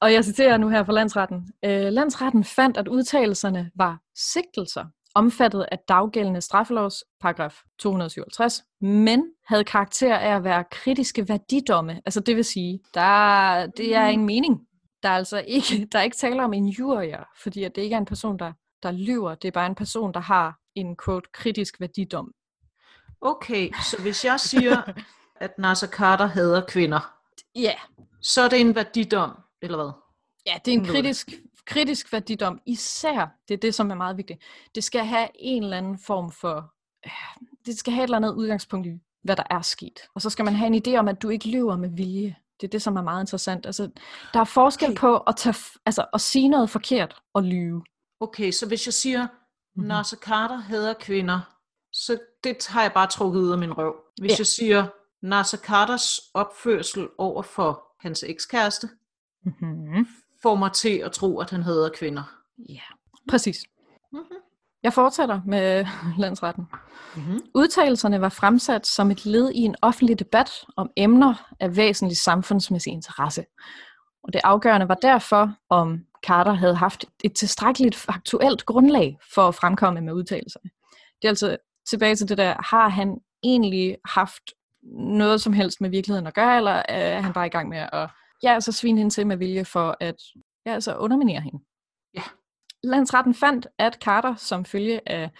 Og 0.00 0.12
jeg 0.12 0.24
citerer 0.24 0.56
nu 0.56 0.68
her 0.68 0.84
fra 0.84 0.92
landsretten. 0.92 1.52
Øh, 1.64 1.92
landsretten 1.92 2.44
fandt, 2.44 2.76
at 2.76 2.88
udtalelserne 2.88 3.70
var 3.74 3.98
sigtelser, 4.14 4.84
omfattet 5.14 5.66
af 5.72 5.78
daggældende 5.88 6.40
straffelovs 6.40 7.04
paragraf 7.20 7.62
257, 7.78 8.62
men 8.80 9.24
havde 9.46 9.64
karakter 9.64 10.16
af 10.16 10.36
at 10.36 10.44
være 10.44 10.64
kritiske 10.70 11.28
værdidomme. 11.28 12.00
Altså 12.06 12.20
det 12.20 12.36
vil 12.36 12.44
sige, 12.44 12.80
der, 12.94 13.66
det 13.66 13.94
er 13.94 14.06
en 14.06 14.26
mening. 14.26 14.60
Der 15.02 15.08
er 15.08 15.12
altså 15.16 15.44
ikke, 15.46 15.88
der 15.92 15.98
er 15.98 16.02
ikke 16.02 16.16
tale 16.16 16.44
om 16.44 16.52
en 16.52 16.68
jurier, 16.68 17.24
fordi 17.42 17.64
at 17.64 17.76
det 17.76 17.82
ikke 17.82 17.94
er 17.94 17.98
en 17.98 18.04
person, 18.04 18.38
der, 18.38 18.52
der 18.82 18.90
lyver. 18.92 19.34
Det 19.34 19.48
er 19.48 19.52
bare 19.52 19.66
en 19.66 19.74
person, 19.74 20.14
der 20.14 20.20
har 20.20 20.58
en 20.74 20.96
quote, 21.04 21.28
kritisk 21.32 21.80
værdidom. 21.80 22.32
Okay, 23.20 23.70
så 23.90 24.02
hvis 24.02 24.24
jeg 24.24 24.40
siger, 24.40 24.82
at 25.36 25.58
Nasser 25.58 25.86
Carter 25.86 26.26
hader 26.26 26.66
kvinder, 26.66 27.14
Ja, 27.54 27.60
yeah. 27.60 27.76
så 28.22 28.42
er 28.42 28.48
det 28.48 28.60
en 28.60 28.74
værdidom, 28.74 29.30
eller 29.62 29.76
hvad? 29.76 29.90
Ja, 30.46 30.58
det 30.64 30.74
er 30.74 30.78
en 30.78 30.84
kritisk, 30.84 31.28
kritisk 31.64 32.12
værdidom. 32.12 32.60
Især, 32.66 33.26
det 33.48 33.54
er 33.54 33.58
det, 33.58 33.74
som 33.74 33.90
er 33.90 33.94
meget 33.94 34.16
vigtigt. 34.16 34.42
Det 34.74 34.84
skal 34.84 35.04
have 35.04 35.28
en 35.34 35.62
eller 35.62 35.76
anden 35.76 35.98
form 35.98 36.32
for... 36.32 36.72
øh, 37.06 37.12
Det 37.66 37.78
skal 37.78 37.92
have 37.92 38.02
et 38.02 38.06
eller 38.06 38.16
andet 38.16 38.34
udgangspunkt 38.34 38.86
i, 38.86 39.00
hvad 39.22 39.36
der 39.36 39.42
er 39.50 39.62
sket. 39.62 40.00
Og 40.14 40.22
så 40.22 40.30
skal 40.30 40.44
man 40.44 40.54
have 40.54 40.66
en 40.74 40.82
idé 40.86 40.96
om, 40.98 41.08
at 41.08 41.22
du 41.22 41.28
ikke 41.28 41.48
lyver 41.48 41.76
med 41.76 41.88
vilje. 41.88 42.36
Det 42.60 42.66
er 42.66 42.70
det, 42.70 42.82
som 42.82 42.96
er 42.96 43.02
meget 43.02 43.22
interessant. 43.22 43.66
Altså, 43.66 43.90
der 44.34 44.40
er 44.40 44.44
forskel 44.44 44.88
Okay. 44.88 44.96
på 45.00 45.16
at, 45.16 45.36
tage, 45.36 45.54
altså, 45.86 46.06
at 46.12 46.20
sige 46.20 46.48
noget 46.48 46.70
forkert 46.70 47.16
og 47.34 47.42
lyve. 47.42 47.84
Okay, 48.20 48.50
så 48.50 48.66
hvis 48.68 48.86
jeg 48.86 48.94
siger, 48.94 49.26
Mhm. 49.76 49.86
Nasser 49.86 50.16
Carter 50.16 50.56
hader 50.56 50.94
kvinder, 50.94 51.40
så 51.92 52.18
det 52.44 52.66
har 52.68 52.82
jeg 52.82 52.92
bare 52.92 53.06
trukket 53.06 53.40
ud 53.40 53.50
af 53.52 53.58
min 53.58 53.72
røv. 53.72 53.94
Hvis 54.20 54.30
Ja. 54.30 54.34
jeg 54.38 54.46
siger, 54.46 54.86
Nasser 55.22 55.58
Carters 55.58 56.18
opførsel 56.34 57.08
over 57.18 57.42
for 57.42 57.82
hans 58.00 58.24
ekskæreste, 58.28 58.88
Mm-hmm. 59.44 60.06
får 60.42 60.54
mig 60.54 60.72
til 60.72 60.98
at 60.98 61.12
tro, 61.12 61.38
at 61.40 61.50
han 61.50 61.62
hader 61.62 61.88
kvinder. 61.88 62.22
Ja, 62.68 62.80
præcis. 63.28 63.64
Mhm. 64.12 64.22
Jeg 64.82 64.92
fortsætter 64.92 65.40
med 65.46 65.86
landsretten. 66.24 66.66
Mm-hmm. 67.16 67.40
Udtalelserne 67.54 68.20
var 68.20 68.28
fremsat 68.28 68.86
som 68.86 69.10
et 69.10 69.26
led 69.26 69.50
i 69.50 69.58
en 69.58 69.76
offentlig 69.82 70.18
debat 70.18 70.50
om 70.76 70.90
emner 70.96 71.48
af 71.60 71.76
væsentlig 71.76 72.16
samfundsmæssig 72.16 72.92
interesse. 72.92 73.44
Og 74.24 74.32
det 74.32 74.40
afgørende 74.44 74.88
var 74.88 74.94
derfor, 74.94 75.52
om 75.68 75.98
Carter 76.26 76.52
havde 76.52 76.74
haft 76.74 77.04
et 77.24 77.34
tilstrækkeligt 77.34 77.96
faktuelt 77.96 78.66
grundlag 78.66 79.18
for 79.34 79.48
at 79.48 79.54
fremkomme 79.54 80.00
med 80.00 80.12
udtalelserne. 80.12 80.70
Det 80.92 81.24
er 81.24 81.28
altså 81.28 81.56
tilbage 81.90 82.16
til 82.16 82.28
det 82.28 82.38
der, 82.38 82.54
har 82.70 82.88
han 82.88 83.18
egentlig 83.42 83.96
haft 84.04 84.42
noget 84.92 85.40
som 85.40 85.52
helst 85.52 85.80
med 85.80 85.90
virkeligheden 85.90 86.26
at 86.26 86.34
gøre, 86.34 86.56
eller 86.56 86.82
er 86.88 87.20
han 87.20 87.32
bare 87.32 87.46
i 87.46 87.50
gang 87.50 87.68
med 87.68 87.78
at 87.92 88.08
ja, 88.42 88.54
altså 88.54 88.72
svine 88.72 88.98
hende 88.98 89.14
til 89.14 89.26
med 89.26 89.36
vilje 89.36 89.64
for 89.64 89.96
at 90.00 90.16
ja, 90.66 90.72
altså 90.72 90.96
underminere 90.96 91.40
hende? 91.40 91.58
Ja. 92.14 92.22
Landsretten 92.82 93.34
fandt, 93.34 93.66
at 93.78 93.94
Carter 93.94 94.34
som 94.34 94.64
følge 94.64 95.08
af 95.08 95.30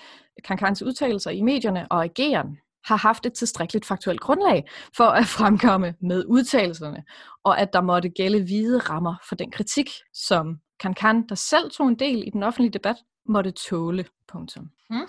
Kankans 0.44 0.82
udtalelser 0.82 1.30
i 1.30 1.42
medierne 1.42 1.86
og 1.92 2.04
ageren 2.04 2.58
har 2.84 2.96
haft 2.96 3.26
et 3.26 3.32
tilstrækkeligt 3.32 3.86
faktuelt 3.86 4.20
grundlag 4.20 4.70
for 4.96 5.04
at 5.04 5.26
fremkomme 5.26 5.94
med 6.00 6.24
udtalelserne, 6.26 7.04
og 7.44 7.60
at 7.60 7.72
der 7.72 7.80
måtte 7.80 8.08
gælde 8.08 8.42
hvide 8.42 8.78
rammer 8.78 9.14
for 9.28 9.34
den 9.34 9.50
kritik, 9.50 9.90
som 10.14 10.60
Kankan, 10.80 11.28
der 11.28 11.34
selv 11.34 11.70
tog 11.70 11.88
en 11.88 11.98
del 11.98 12.26
i 12.26 12.30
den 12.30 12.42
offentlige 12.42 12.72
debat, 12.72 12.96
måtte 13.26 13.50
tåle. 13.50 14.04
Punktum. 14.28 14.70
Mm. 14.90 15.08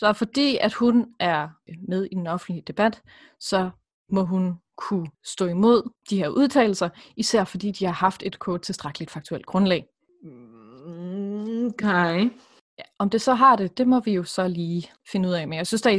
Så 0.00 0.12
fordi 0.12 0.56
at 0.60 0.72
hun 0.72 1.14
er 1.18 1.48
med 1.88 2.04
i 2.12 2.14
den 2.14 2.26
offentlige 2.26 2.62
debat, 2.66 3.02
så 3.40 3.70
må 4.10 4.24
hun 4.24 4.58
kunne 4.76 5.10
stå 5.24 5.46
imod 5.46 5.90
de 6.10 6.16
her 6.16 6.28
udtalelser, 6.28 6.88
især 7.16 7.44
fordi 7.44 7.70
de 7.70 7.84
har 7.84 7.92
haft 7.92 8.22
et 8.22 8.38
kort 8.38 8.62
tilstrækkeligt 8.62 9.10
faktuelt 9.10 9.46
grundlag. 9.46 9.86
Okay. 11.66 12.30
Ja, 12.78 12.84
om 12.98 13.10
det 13.10 13.20
så 13.20 13.34
har 13.34 13.56
det, 13.56 13.78
det 13.78 13.88
må 13.88 14.00
vi 14.00 14.12
jo 14.12 14.24
så 14.24 14.48
lige 14.48 14.90
finde 15.12 15.28
ud 15.28 15.34
af. 15.34 15.48
Men 15.48 15.56
jeg 15.56 15.66
synes 15.66 15.82
da 15.82 15.90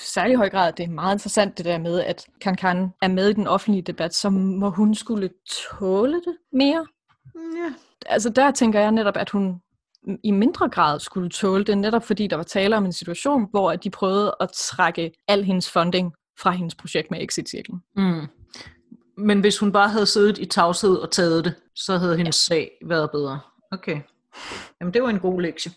særlig 0.00 0.36
høj 0.36 0.50
grad, 0.50 0.72
det 0.72 0.84
er 0.84 0.88
meget 0.88 1.14
interessant 1.14 1.58
det 1.58 1.64
der 1.64 1.78
med, 1.78 2.00
at 2.00 2.26
Kankan 2.40 2.88
er 3.02 3.08
med 3.08 3.28
i 3.28 3.32
den 3.32 3.46
offentlige 3.46 3.82
debat, 3.82 4.14
så 4.14 4.30
må 4.30 4.70
hun 4.70 4.94
skulle 4.94 5.30
tåle 5.50 6.14
det 6.14 6.36
mere. 6.52 6.86
Ja. 7.34 7.74
Altså 8.06 8.30
der 8.30 8.50
tænker 8.50 8.80
jeg 8.80 8.92
netop, 8.92 9.16
at 9.16 9.30
hun 9.30 9.60
i 10.24 10.30
mindre 10.30 10.68
grad 10.68 11.00
skulle 11.00 11.30
tåle 11.30 11.64
det, 11.64 11.78
netop 11.78 12.04
fordi 12.04 12.26
der 12.26 12.36
var 12.36 12.42
tale 12.42 12.76
om 12.76 12.84
en 12.84 12.92
situation, 12.92 13.46
hvor 13.50 13.76
de 13.76 13.90
prøvede 13.90 14.36
at 14.40 14.50
trække 14.52 15.12
al 15.28 15.44
hendes 15.44 15.70
funding 15.70 16.12
fra 16.38 16.50
hendes 16.50 16.74
projekt 16.74 17.10
med 17.10 17.20
Exit-cirklen. 17.20 17.82
Mm. 17.96 18.26
Men 19.18 19.40
hvis 19.40 19.58
hun 19.58 19.72
bare 19.72 19.88
havde 19.88 20.06
siddet 20.06 20.38
i 20.38 20.44
tavshed 20.44 20.96
og 20.96 21.10
taget 21.10 21.44
det, 21.44 21.54
så 21.74 21.98
havde 21.98 22.16
hendes 22.16 22.50
ja. 22.50 22.54
sag 22.54 22.70
været 22.84 23.10
bedre. 23.10 23.40
Okay. 23.72 24.00
Jamen, 24.80 24.94
det 24.94 25.02
var 25.02 25.08
en 25.08 25.18
god 25.18 25.40
lektie. 25.40 25.72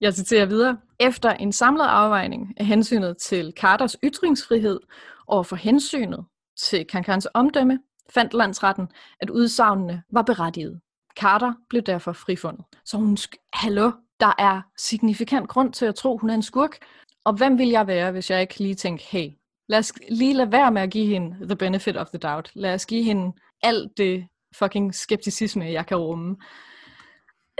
Jeg 0.00 0.14
citerer 0.14 0.46
videre. 0.46 0.76
Efter 1.00 1.30
en 1.30 1.52
samlet 1.52 1.84
afvejning 1.84 2.54
af 2.56 2.66
hensynet 2.66 3.16
til 3.16 3.52
Carters 3.56 3.96
ytringsfrihed 4.04 4.80
og 5.26 5.46
for 5.46 5.56
hensynet 5.56 6.24
til 6.56 6.86
Kankans 6.86 7.28
omdømme, 7.34 7.78
fandt 8.14 8.34
landsretten, 8.34 8.88
at 9.20 9.30
udsagnene 9.30 10.02
var 10.12 10.22
berettiget. 10.22 10.80
Carter 11.20 11.52
blev 11.68 11.82
derfor 11.82 12.12
frifundet. 12.12 12.64
Så 12.84 12.96
hun, 12.96 13.16
sk- 13.20 13.48
hallo, 13.52 13.90
der 14.20 14.32
er 14.38 14.60
signifikant 14.76 15.48
grund 15.48 15.72
til 15.72 15.86
at 15.86 15.94
tro, 15.94 16.16
hun 16.16 16.30
er 16.30 16.34
en 16.34 16.42
skurk. 16.42 16.76
Og 17.24 17.32
hvem 17.32 17.58
vil 17.58 17.68
jeg 17.68 17.86
være, 17.86 18.12
hvis 18.12 18.30
jeg 18.30 18.40
ikke 18.40 18.58
lige 18.58 18.74
tænker, 18.74 19.04
hey, 19.08 19.30
lad 19.68 19.78
os 19.78 19.92
lige 20.10 20.34
lade 20.34 20.52
være 20.52 20.72
med 20.72 20.82
at 20.82 20.90
give 20.90 21.06
hende 21.06 21.46
the 21.46 21.56
benefit 21.56 21.96
of 21.96 22.06
the 22.08 22.18
doubt. 22.18 22.50
Lad 22.54 22.74
os 22.74 22.86
give 22.86 23.02
hende 23.02 23.32
alt 23.62 23.96
det 23.96 24.26
fucking 24.54 24.94
skepticisme, 24.94 25.64
jeg 25.64 25.86
kan 25.86 25.96
rumme. 25.96 26.36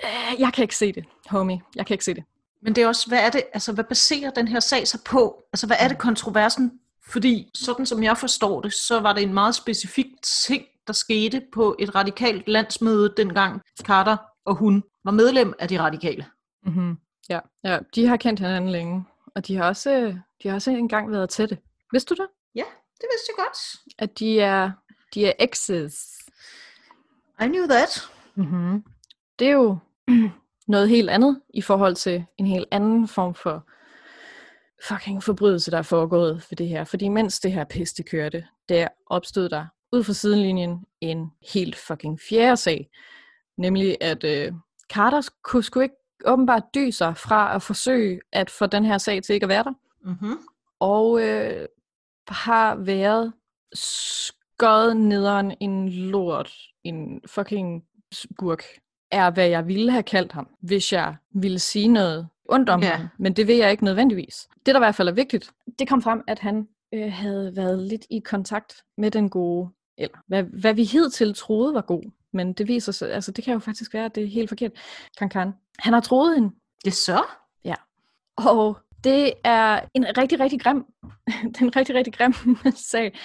Øh, 0.05 0.41
Jeg 0.41 0.53
kan 0.53 0.63
ikke 0.63 0.77
se 0.77 0.93
det, 0.93 1.05
homie. 1.27 1.61
Jeg 1.77 1.87
kan 1.87 1.95
ikke 1.95 2.05
se 2.05 2.15
det. 2.15 2.25
Men 2.63 2.75
det 2.75 2.83
er 2.83 2.89
også, 2.89 3.09
hvad 3.09 3.19
er 3.19 3.31
det, 3.31 3.43
altså 3.55 3.73
hvad 3.73 3.85
baserer 3.85 4.31
den 4.31 4.49
her 4.49 4.61
sag 4.61 4.89
sig 4.89 5.01
på? 5.05 5.43
Altså 5.53 5.67
hvad 5.67 5.77
er 5.81 5.89
det 5.89 5.99
kontroversen? 5.99 6.81
Fordi 7.11 7.51
sådan 7.55 7.87
som 7.87 8.03
jeg 8.03 8.19
forstår 8.19 8.61
det, 8.61 8.73
så 8.75 9.01
var 9.01 9.13
det 9.13 9.23
en 9.23 9.35
meget 9.35 9.55
specifik 9.55 10.07
ting, 10.47 10.65
der 10.87 10.93
skete 10.93 11.43
på 11.53 11.77
et 11.79 11.95
radikalt 11.95 12.49
landsmøde, 12.49 13.15
dengang 13.17 13.63
Carter 13.83 14.17
og 14.45 14.55
hun 14.55 14.83
var 15.05 15.11
medlem 15.11 15.55
af 15.59 15.69
de 15.69 15.81
radikale. 15.81 16.27
Mm-hmm. 16.67 16.97
Ja. 17.29 17.41
ja, 17.65 17.79
de 17.95 18.07
har 18.07 18.17
kendt 18.17 18.41
hinanden 18.41 18.71
længe, 18.71 19.05
og 19.35 19.47
de 19.47 19.57
har 19.57 19.65
også, 19.65 20.19
de 20.43 20.49
har 20.49 20.55
også 20.55 20.71
engang 20.71 21.11
været 21.11 21.31
tætte. 21.31 21.59
Vidste 21.93 22.15
du 22.15 22.23
det? 22.23 22.29
Ja, 22.55 22.65
det 23.01 23.07
vidste 23.13 23.33
jeg 23.37 23.45
godt. 23.45 23.59
At 23.99 24.19
de 24.19 24.41
er, 24.41 24.71
de 25.15 25.27
er 25.27 25.33
exes. 25.39 26.19
I 27.43 27.45
knew 27.47 27.67
that. 27.67 28.09
Mm-hmm. 28.35 28.85
Det 29.39 29.47
er 29.47 29.53
jo 29.53 29.79
noget 30.69 30.89
helt 30.89 31.11
andet 31.11 31.41
i 31.55 31.63
forhold 31.63 31.95
til 31.95 32.25
en 32.39 32.47
helt 32.47 32.69
anden 32.71 33.09
form 33.09 33.35
for 33.35 33.67
fucking 34.89 35.23
forbrydelse, 35.23 35.71
der 35.71 35.79
er 35.79 35.83
foregået 35.83 36.43
for 36.43 36.55
det 36.55 36.69
her. 36.69 36.85
Fordi 36.85 37.09
mens 37.09 37.41
det 37.41 37.53
her 37.53 37.65
piste 37.65 38.03
kørte, 38.03 38.47
der 38.69 38.89
opstod 39.07 39.49
der 39.49 39.67
ud 39.93 40.05
fra 40.05 40.13
sidelinjen 40.13 40.85
en 41.01 41.31
helt 41.53 41.77
fucking 41.77 42.21
fjerde 42.29 42.57
sag. 42.57 42.91
Nemlig 43.57 43.97
at 44.01 44.25
øh, 44.25 44.53
Carter 44.93 45.29
kunne 45.43 45.63
sgu 45.63 45.81
ikke 45.81 45.95
åbenbart 46.25 46.63
dy 46.75 46.91
sig 46.91 47.17
fra 47.17 47.55
at 47.55 47.63
forsøge 47.63 48.21
at 48.33 48.51
få 48.51 48.67
den 48.67 48.85
her 48.85 48.99
sag 48.99 49.23
til 49.23 49.35
ikke 49.35 49.45
at 49.45 49.49
være 49.49 49.65
der. 49.65 49.73
Mm-hmm. 50.05 50.39
Og 50.81 51.23
øh, 51.23 51.67
har 52.29 52.77
været 52.77 53.33
skøjet 53.73 54.97
nederen 54.97 55.55
en 55.61 55.89
lort, 55.89 56.53
en 56.85 57.21
fucking 57.27 57.85
skurk, 58.13 58.65
er 59.11 59.31
hvad 59.31 59.49
jeg 59.49 59.67
ville 59.67 59.91
have 59.91 60.03
kaldt 60.03 60.33
ham, 60.33 60.49
hvis 60.61 60.93
jeg 60.93 61.17
ville 61.35 61.59
sige 61.59 61.89
noget 61.89 62.29
ondt 62.49 62.69
om 62.69 62.83
Ja. 62.83 62.95
ham. 62.97 63.09
Men 63.19 63.33
det 63.33 63.47
vil 63.47 63.57
jeg 63.57 63.71
ikke 63.71 63.85
nødvendigvis. 63.85 64.49
Det, 64.67 64.75
der 64.75 64.81
i 64.81 64.85
hvert 64.85 64.95
fald 64.95 65.09
er 65.09 65.13
vigtigt, 65.13 65.51
det 65.79 65.89
kom 65.89 66.03
frem, 66.03 66.23
at 66.27 66.39
han 66.39 66.69
øh, 66.95 67.13
havde 67.13 67.57
været 67.57 67.79
lidt 67.79 68.07
i 68.11 68.19
kontakt 68.19 68.83
med 68.99 69.11
den 69.11 69.31
gode, 69.31 69.69
eller 69.99 70.19
hvad, 70.29 70.43
hvad 70.43 70.75
vi 70.75 70.85
hidtil 70.85 71.35
troede 71.35 71.75
var 71.75 71.81
god. 71.81 72.03
Men 72.33 72.53
det 72.53 72.69
viser 72.69 72.93
sig, 72.93 73.13
altså 73.13 73.33
det 73.33 73.45
kan 73.45 73.53
jo 73.53 73.59
faktisk 73.59 73.95
være, 73.95 74.05
at 74.05 74.15
det 74.15 74.23
er 74.23 74.27
helt 74.29 74.49
forkert. 74.49 74.73
Kan 75.19 75.29
kan. 75.29 75.53
Han 75.79 75.93
har 75.93 76.01
troet 76.01 76.35
hende, 76.35 76.51
Det 76.85 76.93
så? 76.95 77.23
og 78.37 78.79
det 79.05 79.33
er 79.45 79.81
en 79.95 80.07
rigtig, 80.19 80.41
rigtig 80.41 80.61
grim, 80.61 80.85
det 81.49 81.57
er 81.61 81.63
en 81.63 81.77
rigtig, 81.77 81.95
rigtig 81.95 82.13
grim 82.15 82.35
sag. 82.91 83.19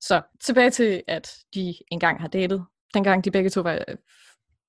Så 0.00 0.22
tilbage 0.40 0.70
til, 0.70 1.02
at 1.08 1.30
de 1.54 1.74
engang 1.90 2.20
har 2.20 2.28
datet. 2.28 2.64
Dengang 2.94 3.24
de 3.24 3.30
begge 3.30 3.50
to 3.50 3.60
var 3.60 3.72
øh, 3.88 3.96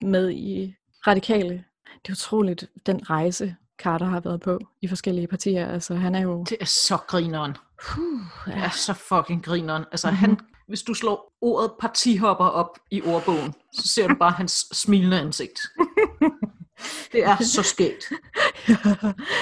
med 0.02 0.30
i 0.32 0.76
radikale. 1.08 1.64
Det 2.06 2.10
er 2.10 2.12
utroligt, 2.12 2.66
den 2.86 3.10
rejse, 3.10 3.56
Carter 3.82 4.06
har 4.06 4.20
været 4.20 4.42
på 4.42 4.60
i 4.82 4.88
forskellige 4.88 5.28
partier. 5.28 5.68
Altså, 5.68 5.96
han 5.96 6.16
er 6.16 6.22
jo... 6.22 6.44
Det 6.50 6.58
er 6.62 6.66
så 6.66 6.98
grineren. 7.08 7.58
Puh, 7.84 8.20
Det 8.46 8.54
er 8.58 8.70
så 8.70 8.94
fucking 8.94 9.44
grineren. 9.46 9.86
Altså, 9.92 10.08
Mhm. 10.12 10.20
mm-hmm. 10.20 10.38
han, 10.38 10.40
hvis 10.68 10.82
du 10.82 10.94
slår 10.94 11.34
ordet 11.42 11.72
partihopper 11.80 12.46
op 12.46 12.80
i 12.92 13.02
ordbogen, 13.02 13.54
så 13.74 13.88
ser 13.88 14.08
du 14.08 14.16
bare 14.16 14.32
hans 14.32 14.66
smilende 14.74 15.20
ansigt. 15.20 15.60
Det 17.12 17.24
er 17.26 17.44
så 17.44 17.64
skægt. 17.64 18.04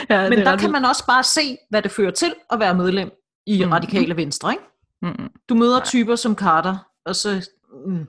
ja, 0.10 0.30
Men 0.30 0.40
der 0.40 0.58
kan 0.58 0.72
man 0.72 0.86
også 0.86 1.06
bare 1.06 1.24
se, 1.24 1.58
hvad 1.70 1.82
det 1.82 1.92
fører 1.92 2.12
til 2.12 2.34
at 2.52 2.60
være 2.60 2.76
medlem 2.76 3.12
i 3.46 3.64
Mhm. 3.64 3.72
radikale 3.72 4.16
venstre. 4.16 4.52
Ikke? 4.52 4.64
Mm-mm. 5.02 5.30
Du 5.50 5.56
møder 5.56 5.84
typer 5.84 6.16
som 6.16 6.36
Carter, 6.36 6.78
og 7.06 7.16
så... 7.16 7.50
Mm, 7.88 8.06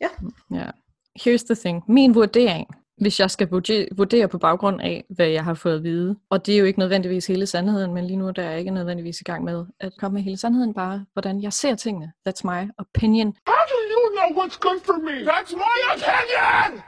Ja. 0.00 0.70
Here's 1.24 1.44
the 1.44 1.54
thing. 1.54 1.84
Min 1.88 2.14
vurdering, 2.14 2.66
hvis 3.00 3.20
jeg 3.20 3.30
skal 3.30 3.48
vurdere, 3.96 4.28
på 4.28 4.38
baggrund 4.38 4.80
af, 4.80 5.04
hvad 5.10 5.26
jeg 5.26 5.44
har 5.44 5.54
fået 5.54 5.76
at 5.76 5.82
vide, 5.82 6.16
og 6.30 6.46
det 6.46 6.54
er 6.54 6.58
jo 6.58 6.64
ikke 6.64 6.78
nødvendigvis 6.78 7.26
hele 7.26 7.46
sandheden, 7.46 7.94
men 7.94 8.04
lige 8.04 8.16
nu 8.16 8.30
der 8.30 8.42
er 8.42 8.50
jeg 8.50 8.58
ikke 8.58 8.70
nødvendigvis 8.70 9.20
i 9.20 9.24
gang 9.24 9.44
med 9.44 9.66
at 9.80 9.92
komme 9.98 10.14
med 10.14 10.22
hele 10.22 10.36
sandheden, 10.36 10.74
bare 10.74 11.06
hvordan 11.12 11.42
jeg 11.42 11.52
ser 11.52 11.74
tingene. 11.74 12.12
That's 12.28 12.40
my 12.44 12.70
opinion. 12.78 13.36
How 13.46 13.62
do 13.72 13.78
you 13.94 14.02
know 14.16 14.42
what's 14.42 14.58
good 14.58 14.80
for 14.84 14.98
me? 14.98 15.32
That's 15.32 15.56
my 15.56 15.78
opinion! 15.94 16.82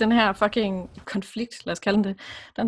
den 0.00 0.12
her 0.12 0.32
fucking 0.32 0.90
konflikt, 1.04 1.66
lad 1.66 1.72
os 1.72 1.80
kalde 1.80 2.04
den 2.04 2.16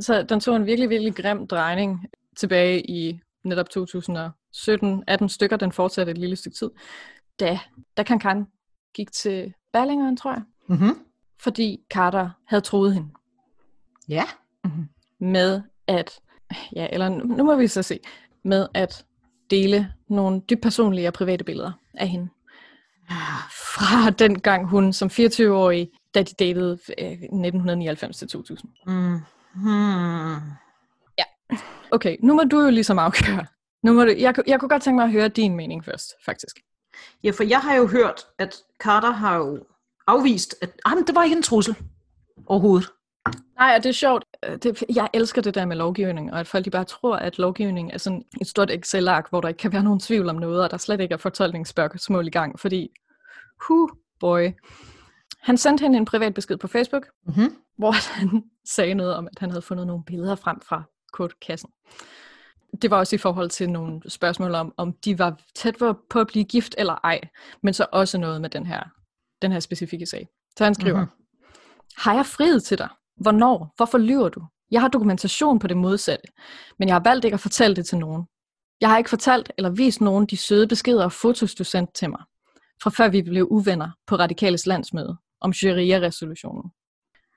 det, 0.00 0.30
den 0.30 0.40
tog 0.40 0.56
en 0.56 0.66
virkelig, 0.66 0.90
virkelig 0.90 1.14
grim 1.14 1.46
drejning 1.46 2.06
tilbage 2.36 2.90
i 2.90 3.20
netop 3.44 3.70
2017. 3.70 5.04
18 5.06 5.28
stykker, 5.28 5.56
den 5.56 5.72
fortsatte 5.72 6.12
et 6.12 6.18
lille 6.18 6.36
stykke 6.36 6.56
tid. 6.56 6.70
Da, 7.40 7.58
da 7.96 8.02
Kan 8.02 8.18
Kan 8.18 8.46
gik 8.94 9.12
til 9.12 9.54
Berlingeren, 9.72 10.16
tror 10.16 10.32
jeg, 10.32 10.42
mm-hmm. 10.70 10.98
fordi 11.40 11.80
Carter 11.90 12.30
havde 12.46 12.60
troet 12.60 12.94
hende 12.94 13.08
Ja. 14.08 14.24
med 15.20 15.62
at, 15.86 16.20
ja, 16.76 16.86
eller 16.92 17.08
nu, 17.08 17.24
nu 17.24 17.44
må 17.44 17.56
vi 17.56 17.66
så 17.66 17.82
se, 17.82 18.00
med 18.44 18.68
at 18.74 19.04
dele 19.50 19.92
nogle 20.08 20.40
dybt 20.50 20.62
personlige 20.62 21.08
og 21.08 21.12
private 21.12 21.44
billeder 21.44 21.72
af 21.94 22.08
hende. 22.08 22.28
Fra 23.50 24.10
den 24.10 24.40
gang 24.40 24.66
hun 24.66 24.92
som 24.92 25.08
24-årig, 25.08 25.90
da 26.14 26.22
de 26.22 26.34
datede 26.38 26.78
øh, 26.98 27.10
1999 27.10 28.16
til 28.16 28.28
2000. 28.28 28.70
Mm. 28.86 29.20
Hmm. 29.54 30.36
Okay, 31.92 32.16
nu 32.22 32.34
må 32.34 32.42
du 32.44 32.60
jo 32.60 32.70
ligesom 32.70 32.98
afgøre. 32.98 33.46
Nu 33.82 33.92
må 33.92 34.04
du, 34.04 34.14
jeg, 34.18 34.34
jeg 34.46 34.60
kunne 34.60 34.68
godt 34.68 34.82
tænke 34.82 34.96
mig 34.96 35.04
at 35.04 35.12
høre 35.12 35.28
din 35.28 35.56
mening 35.56 35.84
først, 35.84 36.12
faktisk. 36.24 36.56
Ja, 37.24 37.30
for 37.30 37.44
jeg 37.44 37.60
har 37.60 37.74
jo 37.74 37.86
hørt, 37.86 38.26
at 38.38 38.56
Carter 38.82 39.10
har 39.10 39.36
jo 39.36 39.64
afvist, 40.10 40.54
at 40.62 40.70
ah, 40.84 40.96
men 40.96 41.06
det 41.06 41.14
var 41.14 41.24
ikke 41.24 41.36
en 41.36 41.42
trussel 41.42 41.76
overhovedet. 42.46 42.88
Nej, 43.58 43.74
og 43.76 43.82
det 43.82 43.88
er 43.88 43.92
sjovt. 43.92 44.24
Øh, 44.44 44.56
Det, 44.56 44.84
jeg 44.94 45.08
elsker 45.12 45.42
det 45.42 45.54
der 45.54 45.64
med 45.64 45.76
lovgivning, 45.76 46.32
og 46.32 46.40
at 46.40 46.46
folk 46.46 46.64
de 46.64 46.70
bare 46.70 46.84
tror, 46.84 47.16
at 47.16 47.38
lovgivning 47.38 47.92
er 47.92 47.98
sådan 47.98 48.22
et 48.40 48.46
stort 48.46 48.70
Excel-ark, 48.70 49.30
hvor 49.30 49.40
der 49.40 49.48
ikke 49.48 49.58
kan 49.58 49.72
være 49.72 49.82
nogen 49.82 50.00
tvivl 50.00 50.28
om 50.28 50.36
noget, 50.36 50.62
og 50.64 50.70
der 50.70 50.76
slet 50.76 51.00
ikke 51.00 51.12
er 51.12 51.16
fortolkningsspørgsmål 51.16 52.26
i 52.26 52.30
gang, 52.30 52.60
fordi, 52.60 52.88
hu 53.68 53.90
boy. 54.20 54.48
Han 55.40 55.56
sendte 55.56 55.82
hende 55.82 55.98
en 55.98 56.04
privat 56.04 56.34
besked 56.34 56.56
på 56.56 56.68
Facebook, 56.68 57.06
Mm-hmm. 57.26 57.56
hvor 57.78 57.92
han 58.18 58.44
sagde 58.64 58.94
noget 58.94 59.14
om, 59.14 59.26
at 59.26 59.38
han 59.38 59.50
havde 59.50 59.62
fundet 59.62 59.86
nogle 59.86 60.04
billeder 60.04 60.34
frem 60.34 60.60
fra 60.60 60.82
kortkassen. 61.12 61.70
Det 62.82 62.90
var 62.90 62.98
også 62.98 63.16
i 63.16 63.18
forhold 63.18 63.50
til 63.50 63.70
nogle 63.70 64.00
spørgsmål 64.08 64.54
om, 64.54 64.74
om 64.76 64.92
de 64.92 65.18
var 65.18 65.40
tæt 65.54 65.76
på 66.10 66.20
at 66.20 66.26
blive 66.26 66.44
gift 66.44 66.74
eller 66.78 66.94
ej, 67.04 67.20
men 67.62 67.74
så 67.74 67.86
også 67.92 68.18
noget 68.18 68.40
med 68.40 68.50
den 68.50 68.66
her, 68.66 68.82
den 69.42 69.52
her 69.52 69.60
specifikke 69.60 70.06
sag. 70.06 70.28
Så 70.58 70.64
han 70.64 70.74
skriver, 70.74 71.00
Mhm. 71.00 71.08
mm-hmm. 71.08 71.54
har 71.96 72.14
jeg 72.14 72.26
friet 72.26 72.64
til 72.64 72.78
dig? 72.78 72.88
Hvornår? 73.16 73.72
Hvorfor 73.76 73.98
lyver 73.98 74.28
du? 74.28 74.42
Jeg 74.70 74.80
har 74.80 74.88
dokumentation 74.88 75.58
på 75.58 75.66
det 75.66 75.76
modsatte, 75.76 76.24
men 76.78 76.88
jeg 76.88 76.94
har 76.94 77.00
valgt 77.02 77.24
ikke 77.24 77.34
at 77.34 77.40
fortælle 77.40 77.76
det 77.76 77.86
til 77.86 77.98
nogen. 77.98 78.24
Jeg 78.80 78.88
har 78.90 78.98
ikke 78.98 79.10
fortalt 79.10 79.52
eller 79.58 79.70
vist 79.70 80.00
nogen 80.00 80.26
de 80.26 80.36
søde 80.36 80.68
beskeder 80.68 81.04
og 81.04 81.12
fotos, 81.12 81.54
du 81.54 81.64
sendte 81.64 81.92
til 81.92 82.10
mig, 82.10 82.20
fra 82.82 82.90
før 82.90 83.08
vi 83.08 83.22
blev 83.22 83.46
uvenner 83.50 83.90
på 84.06 84.16
Radikales 84.16 84.66
landsmøde 84.66 85.16
om 85.40 85.52
sharia-resolutionen. 85.52 86.70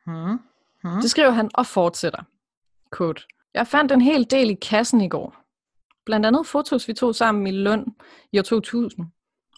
Hmm. 0.05 0.39
Hmm. 0.83 1.01
Det 1.01 1.09
skriver 1.11 1.29
han 1.31 1.49
og 1.53 1.65
fortsætter. 1.65 2.23
Quote. 2.97 3.21
Jeg 3.53 3.67
fandt 3.67 3.91
en 3.91 4.01
hel 4.01 4.31
del 4.31 4.49
i 4.49 4.53
kassen 4.53 5.01
i 5.01 5.09
går. 5.09 5.35
Blandt 6.05 6.25
andet 6.25 6.47
fotos, 6.47 6.87
vi 6.87 6.93
tog 6.93 7.15
sammen 7.15 7.47
i 7.47 7.51
Lund 7.51 7.87
i 8.31 8.39
år 8.39 8.43
2000, 8.43 9.05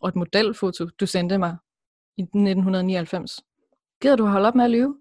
og 0.01 0.09
et 0.09 0.15
modelfoto, 0.15 0.85
du 0.99 1.05
sendte 1.05 1.37
mig 1.37 1.57
i 2.17 2.21
1999. 2.21 3.41
Gider 4.01 4.15
du 4.15 4.25
holde 4.25 4.47
op 4.47 4.55
med 4.55 4.65
at 4.65 4.71
lyve? 4.71 4.95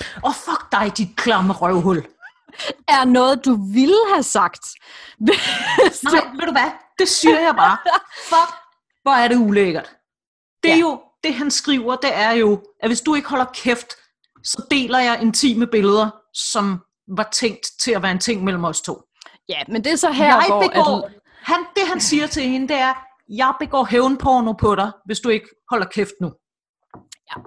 Åh, 0.00 0.04
oh, 0.22 0.34
fuck 0.34 0.72
dig, 0.72 0.92
dit 0.96 1.16
klamme 1.16 1.52
røvhul. 1.52 2.06
Er 2.88 3.04
noget, 3.04 3.44
du 3.44 3.58
ville 3.72 4.00
have 4.12 4.22
sagt? 4.22 4.64
Nej, 5.20 6.24
ved 6.34 6.46
du 6.46 6.52
hvad? 6.52 6.70
Det 6.98 7.08
siger 7.08 7.40
jeg 7.40 7.54
bare. 7.56 7.78
Fuck, 8.28 8.54
hvor 9.02 9.12
er 9.12 9.28
det 9.28 9.36
ulækkert. 9.36 9.96
Det 10.62 10.70
er 10.70 10.76
ja. 10.76 10.80
jo, 10.80 11.00
det 11.24 11.34
han 11.34 11.50
skriver, 11.50 11.96
det 11.96 12.10
er 12.14 12.30
jo, 12.32 12.62
at 12.80 12.88
hvis 12.88 13.00
du 13.00 13.14
ikke 13.14 13.28
holder 13.28 13.44
kæft, 13.54 13.92
så 14.44 14.66
deler 14.70 14.98
jeg 14.98 15.22
intime 15.22 15.66
billeder, 15.66 16.10
som 16.34 16.80
var 17.16 17.28
tænkt 17.32 17.66
til 17.82 17.90
at 17.92 18.02
være 18.02 18.12
en 18.12 18.18
ting 18.18 18.44
mellem 18.44 18.64
os 18.64 18.80
to. 18.80 19.02
Ja, 19.48 19.62
men 19.68 19.84
det 19.84 19.92
er 19.92 19.96
så 19.96 20.10
her, 20.10 20.26
jeg 20.26 20.44
hvor... 20.48 20.62
begår, 20.62 21.06
At, 21.06 21.12
han, 21.42 21.66
det 21.76 21.88
han 21.88 22.00
siger 22.00 22.26
til 22.26 22.42
hende, 22.42 22.68
det 22.68 22.76
er, 22.76 22.94
jeg 23.28 23.54
begår 23.60 23.84
hævnporno 23.84 24.52
på 24.52 24.74
dig, 24.74 24.92
hvis 25.04 25.20
du 25.20 25.28
ikke 25.28 25.48
holder 25.70 25.86
kæft 25.86 26.12
nu. 26.20 26.32
Og 27.36 27.44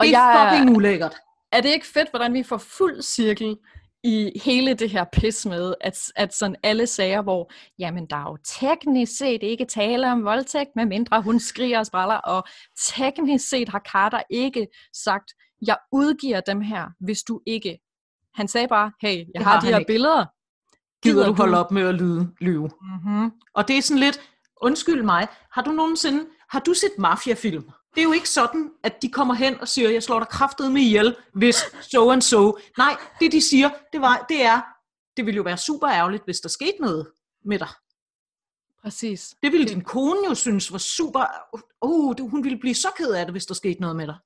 det 0.00 0.14
er 0.14 0.30
jeg, 0.30 0.50
fucking 0.50 0.76
ulækkert. 0.76 1.14
er 1.52 1.60
det 1.60 1.68
ikke 1.68 1.86
fedt, 1.86 2.10
hvordan 2.10 2.34
vi 2.34 2.42
får 2.42 2.58
fuld 2.58 3.02
cirkel 3.02 3.56
i 4.04 4.40
hele 4.44 4.74
det 4.74 4.90
her 4.90 5.04
pis 5.12 5.46
med, 5.46 5.74
at, 5.80 5.98
at 6.16 6.34
sådan 6.34 6.56
alle 6.62 6.86
sager, 6.86 7.22
hvor, 7.22 7.52
jamen 7.78 8.06
der 8.06 8.16
er 8.16 8.30
jo 8.30 8.38
teknisk 8.44 9.18
set 9.18 9.42
ikke 9.42 9.64
tale 9.64 10.12
om 10.12 10.24
voldtægt, 10.24 10.70
med 10.76 10.86
mindre 10.86 11.22
hun 11.22 11.40
skriger 11.40 11.78
og 11.78 11.86
spræller, 11.86 12.14
og 12.14 12.44
teknisk 12.86 13.48
set 13.48 13.68
har 13.68 13.82
Carter 13.92 14.22
ikke 14.30 14.66
sagt, 15.04 15.32
jeg 15.66 15.76
udgiver 15.92 16.40
dem 16.40 16.60
her, 16.60 16.86
hvis 17.00 17.22
du 17.22 17.40
ikke. 17.46 17.78
Han 18.34 18.48
sagde 18.48 18.68
bare, 18.68 18.92
hey, 19.00 19.16
jeg 19.16 19.26
Det 19.34 19.42
har, 19.42 19.50
har 19.50 19.60
de 19.60 19.66
her 19.66 19.78
ikke. 19.78 19.92
billeder. 19.92 20.26
Gider 21.02 21.26
du 21.26 21.32
holde 21.32 21.58
op 21.58 21.70
med 21.70 21.82
at 21.82 21.94
lyde, 21.94 22.30
lyve? 22.40 22.70
Mm-hmm. 22.80 23.32
Og 23.54 23.68
det 23.68 23.78
er 23.78 23.82
sådan 23.82 24.00
lidt, 24.00 24.20
undskyld 24.62 25.02
mig, 25.02 25.26
har 25.52 25.62
du 25.62 25.70
nogensinde, 25.70 26.26
har 26.50 26.60
du 26.60 26.74
set 26.74 26.98
mafiafilm? 26.98 27.70
Det 27.94 28.00
er 28.00 28.04
jo 28.04 28.12
ikke 28.12 28.28
sådan, 28.28 28.70
at 28.82 29.02
de 29.02 29.08
kommer 29.08 29.34
hen 29.34 29.60
og 29.60 29.68
siger, 29.68 29.90
jeg 29.90 30.02
slår 30.02 30.18
dig 30.18 30.28
kraftet 30.28 30.72
med 30.72 30.80
ihjel, 30.82 31.16
hvis 31.34 31.56
so 31.80 32.10
and 32.10 32.22
so. 32.22 32.58
Nej, 32.78 32.96
det 33.20 33.32
de 33.32 33.40
siger, 33.40 33.70
det, 33.92 34.00
var, 34.00 34.26
det 34.28 34.42
er, 34.42 34.60
det 35.16 35.26
ville 35.26 35.36
jo 35.36 35.42
være 35.42 35.56
super 35.58 35.88
ærgerligt, 35.88 36.24
hvis 36.24 36.40
der 36.40 36.48
skete 36.48 36.76
noget 36.80 37.06
med 37.44 37.58
dig. 37.58 37.68
Præcis. 38.82 39.34
Det 39.42 39.52
ville 39.52 39.66
din 39.68 39.84
kone 39.84 40.18
jo 40.28 40.34
synes 40.34 40.72
var 40.72 40.78
super, 40.78 41.20
det- 42.18 42.30
hun 42.30 42.44
ville 42.44 42.58
blive 42.58 42.74
så 42.74 42.88
ked 42.96 43.10
af 43.12 43.26
det, 43.26 43.32
hvis 43.34 43.46
der 43.46 43.54
skete 43.54 43.80
noget 43.80 43.96
med 43.96 44.06
dig. 44.06 44.16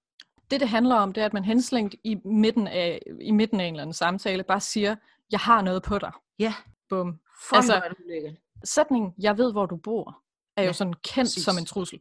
Det, 0.51 0.61
det 0.61 0.69
handler 0.69 0.95
om, 0.95 1.13
det 1.13 1.21
er, 1.21 1.27
at 1.27 1.33
man 1.33 1.45
henslængt 1.45 1.95
i 2.05 2.17
midten 2.25 2.67
af, 2.67 3.03
i 3.21 3.31
midten 3.31 3.61
af 3.61 3.65
en 3.65 3.75
eller 3.75 3.83
anden 3.83 3.95
samtale 3.95 4.43
bare 4.43 4.61
siger, 4.61 4.97
jeg 5.31 5.41
har 5.41 5.63
noget 5.63 5.83
på 5.83 5.99
dig. 5.99 6.13
Ja, 6.39 6.55
Bum. 6.89 7.13
fuck, 7.49 7.57
Altså- 7.57 7.95
sætningen, 8.65 9.13
jeg 9.19 9.39
ved, 9.39 9.53
hvor 9.53 9.67
du 9.67 9.77
bor, 9.77 10.23
er 10.57 10.63
jo 10.63 10.67
Ja, 10.67 10.73
sådan 10.73 10.93
kendt 10.95 11.27
præcis. 11.29 11.45
som 11.45 11.59
en 11.59 11.67
trussel. 11.67 12.01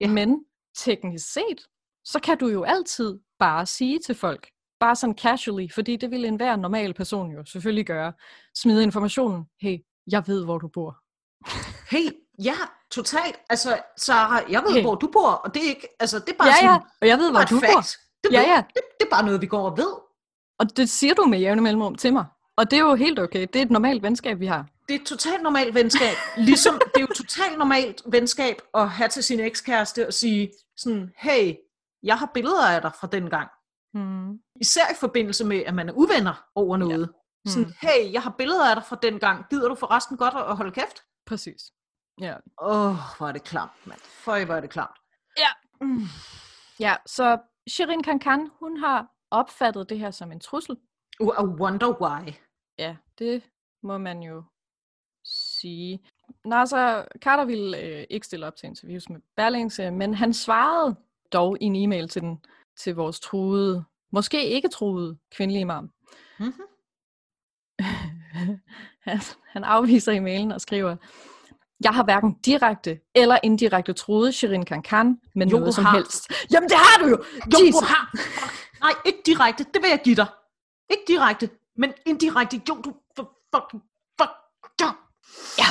Ja. 0.00 0.08
Men 0.08 0.44
teknisk 0.76 1.32
set, 1.32 1.60
så 2.04 2.20
kan 2.20 2.38
du 2.38 2.48
jo 2.48 2.62
altid 2.64 3.18
bare 3.38 3.66
sige 3.66 3.98
til 3.98 4.14
folk, 4.14 4.48
bare 4.80 4.96
sådan 4.96 5.18
casually, 5.18 5.68
fordi 5.74 5.96
det 5.96 6.10
vil 6.10 6.24
enhver 6.24 6.56
normal 6.56 6.94
person 6.94 7.30
jo 7.30 7.44
selvfølgelig 7.44 7.86
gøre, 7.86 8.12
smide 8.54 8.82
informationen, 8.82 9.44
hey, 9.60 9.78
jeg 10.10 10.22
ved, 10.26 10.44
hvor 10.44 10.58
du 10.58 10.68
bor. 10.68 10.96
Hey, 11.90 12.10
ja, 12.44 12.54
totalt. 12.90 13.36
Altså, 13.50 13.78
Sarah, 13.96 14.52
jeg 14.52 14.62
ved, 14.62 14.72
Hey. 14.72 14.82
hvor 14.82 14.94
du 14.94 15.08
bor, 15.12 15.28
og 15.30 15.54
det 15.54 15.64
er 15.64 15.68
ikke, 15.68 15.88
altså, 16.00 16.18
det 16.18 16.28
er 16.28 16.36
bare 16.38 16.48
Ja, 16.48 16.54
sådan, 16.54 16.70
ja, 16.70 16.78
og 17.00 17.08
jeg 17.08 17.18
ved, 17.18 17.30
hvor 17.30 17.40
du 17.40 17.54
bor. 17.60 17.66
fact. 17.80 17.96
Det, 18.24 18.32
Ja, 18.32 18.40
ja. 18.40 18.56
Det, 18.74 18.82
det 19.00 19.06
er 19.06 19.10
bare 19.10 19.24
noget, 19.24 19.40
vi 19.40 19.46
går 19.46 19.70
og 19.70 19.76
ved. 19.78 19.92
Og 20.58 20.76
det 20.76 20.88
siger 20.88 21.14
du 21.14 21.24
med 21.24 21.38
jævne 21.38 21.62
mellemrum 21.62 21.94
til 21.94 22.12
mig. 22.12 22.24
Og 22.56 22.70
det 22.70 22.76
er 22.76 22.80
jo 22.80 22.94
helt 22.94 23.18
okay. 23.18 23.40
Det 23.52 23.56
er 23.56 23.62
et 23.62 23.70
normalt 23.70 24.02
venskab, 24.02 24.40
vi 24.40 24.46
har. 24.46 24.66
Det 24.88 24.96
er 24.96 25.00
et 25.00 25.06
totalt 25.06 25.42
normalt 25.42 25.74
venskab. 25.74 26.16
Ligesom, 26.36 26.74
det 26.74 26.96
er 26.96 27.00
jo 27.00 27.14
totalt 27.16 27.58
normalt 27.58 28.02
venskab 28.06 28.56
at 28.74 28.90
have 28.90 29.08
til 29.08 29.22
sin 29.24 29.40
ekskæreste 29.40 30.06
og 30.06 30.12
sige 30.14 30.52
sådan, 30.76 31.12
hey, 31.16 31.54
jeg 32.02 32.18
har 32.18 32.30
billeder 32.34 32.68
af 32.68 32.80
dig 32.82 32.92
fra 33.00 33.06
den 33.06 33.30
gang. 33.30 33.48
Mm. 33.94 34.38
Især 34.60 34.92
i 34.92 34.94
forbindelse 35.00 35.44
med, 35.44 35.58
at 35.66 35.74
man 35.74 35.88
er 35.88 35.92
uvenner 35.92 36.44
over 36.54 36.76
noget. 36.76 37.08
Ja. 37.46 37.50
Sådan, 37.50 37.66
Mm. 37.66 37.72
hey, 37.80 38.12
jeg 38.12 38.22
har 38.22 38.34
billeder 38.38 38.70
af 38.70 38.76
dig 38.76 38.84
fra 38.84 38.98
den 39.02 39.18
gang. 39.18 39.44
Gider 39.50 39.68
du 39.68 39.74
forresten 39.74 40.16
godt 40.16 40.34
at 40.34 40.56
holde 40.56 40.70
kæft? 40.72 41.02
Præcis. 41.26 41.62
Ja. 42.20 42.34
Åh, 42.62 42.86
oh, 42.90 42.96
hvor 43.18 43.28
er 43.28 43.32
det 43.32 43.44
klamt, 43.44 43.86
mand. 43.86 44.00
Føj, 44.00 44.44
hvor 44.44 44.54
er 44.54 44.60
det 44.60 44.70
klamt. 44.70 44.96
Ja. 45.38 45.48
Mm. 45.80 46.02
ja, 46.80 46.96
så 47.06 47.38
Shirin 47.70 48.02
Kankan, 48.02 48.50
hun 48.60 48.76
har 48.76 49.06
opfattet 49.30 49.88
det 49.88 49.98
her 49.98 50.10
som 50.10 50.32
en 50.32 50.40
trussel. 50.40 50.76
Uh, 51.20 51.26
I 51.40 51.44
wonder 51.60 52.00
why. 52.02 52.32
Ja, 52.78 52.96
det 53.18 53.42
må 53.82 53.98
man 53.98 54.22
jo 54.22 54.44
sige. 55.66 56.00
Nasser 56.44 57.04
Carter 57.18 57.44
ville 57.44 57.80
øh, 57.80 58.04
ikke 58.10 58.26
stille 58.26 58.46
op 58.46 58.56
til 58.56 58.66
interviews 58.66 59.08
med 59.08 59.20
Berlingse, 59.36 59.90
men 59.90 60.14
han 60.14 60.32
svarede 60.32 60.96
dog 61.32 61.56
i 61.60 61.64
en 61.64 61.76
e-mail 61.76 62.08
til, 62.08 62.22
den, 62.22 62.38
til 62.76 62.94
vores 62.94 63.20
truede, 63.20 63.84
måske 64.12 64.48
ikke 64.48 64.68
truede 64.68 65.18
kvindelige 65.30 65.60
imam. 65.60 65.90
Mm-hmm. 66.38 66.64
han, 69.06 69.20
han 69.46 69.64
afviser 69.64 70.12
i 70.12 70.18
mailen 70.18 70.52
og 70.52 70.60
skriver, 70.60 70.96
jeg 71.84 71.94
har 71.94 72.04
hverken 72.04 72.32
direkte 72.32 73.00
eller 73.14 73.38
indirekte 73.42 73.92
truet 73.92 74.34
Shirin 74.34 74.64
Kankan 74.64 75.20
med 75.34 75.46
Jo, 75.46 75.58
noget 75.58 75.74
som 75.74 75.84
har. 75.84 75.96
helst. 75.96 76.32
Jamen 76.52 76.68
det 76.68 76.76
har 76.76 77.02
du 77.02 77.08
jo! 77.08 77.16
Jo, 77.52 77.66
Jesus. 77.66 77.80
du 77.80 77.86
har. 77.86 78.10
Nej, 78.80 78.92
ikke 79.06 79.18
direkte. 79.26 79.64
Det 79.64 79.82
vil 79.82 79.90
jeg 79.90 80.00
give 80.04 80.16
dig. 80.16 80.26
Ikke 80.90 81.02
direkte, 81.08 81.50
men 81.76 81.92
indirekte. 82.06 82.60
Jo, 82.68 82.74
du... 82.74 82.94
For, 83.16 83.32
fucking... 83.54 83.82
Ja. 85.58 85.64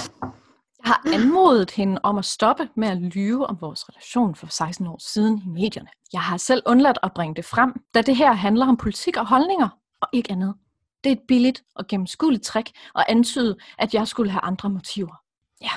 Jeg 0.86 0.94
har 0.94 1.02
anmodet 1.14 1.72
hende 1.72 2.02
om 2.04 2.18
at 2.18 2.26
stoppe 2.26 2.70
med 2.76 2.88
at 2.88 2.98
lyve 2.98 3.48
om 3.48 3.58
vores 3.62 3.90
relation 3.90 4.36
for 4.36 4.48
16 4.48 4.88
år 4.88 4.98
siden 5.00 5.42
i 5.46 5.48
medierne. 5.48 5.88
Jeg 6.14 6.22
har 6.22 6.38
selv 6.38 6.64
undladt 6.66 6.98
at 7.04 7.14
bringe 7.14 7.36
det 7.36 7.46
frem, 7.46 7.74
da 7.94 8.02
det 8.02 8.16
her 8.16 8.34
handler 8.34 8.68
om 8.68 8.78
politik 8.78 9.18
og 9.18 9.28
holdninger, 9.28 9.70
og 10.02 10.08
ikke 10.14 10.32
andet. 10.32 10.56
Det 11.04 11.12
er 11.12 11.16
et 11.16 11.22
billigt 11.28 11.64
og 11.76 11.88
gennemskueligt 11.88 12.44
trick 12.44 12.70
at 12.96 13.06
antyde, 13.10 13.58
at 13.78 13.94
jeg 13.94 14.08
skulle 14.08 14.32
have 14.32 14.42
andre 14.42 14.70
motiver. 14.70 15.16
Ja. 15.62 15.72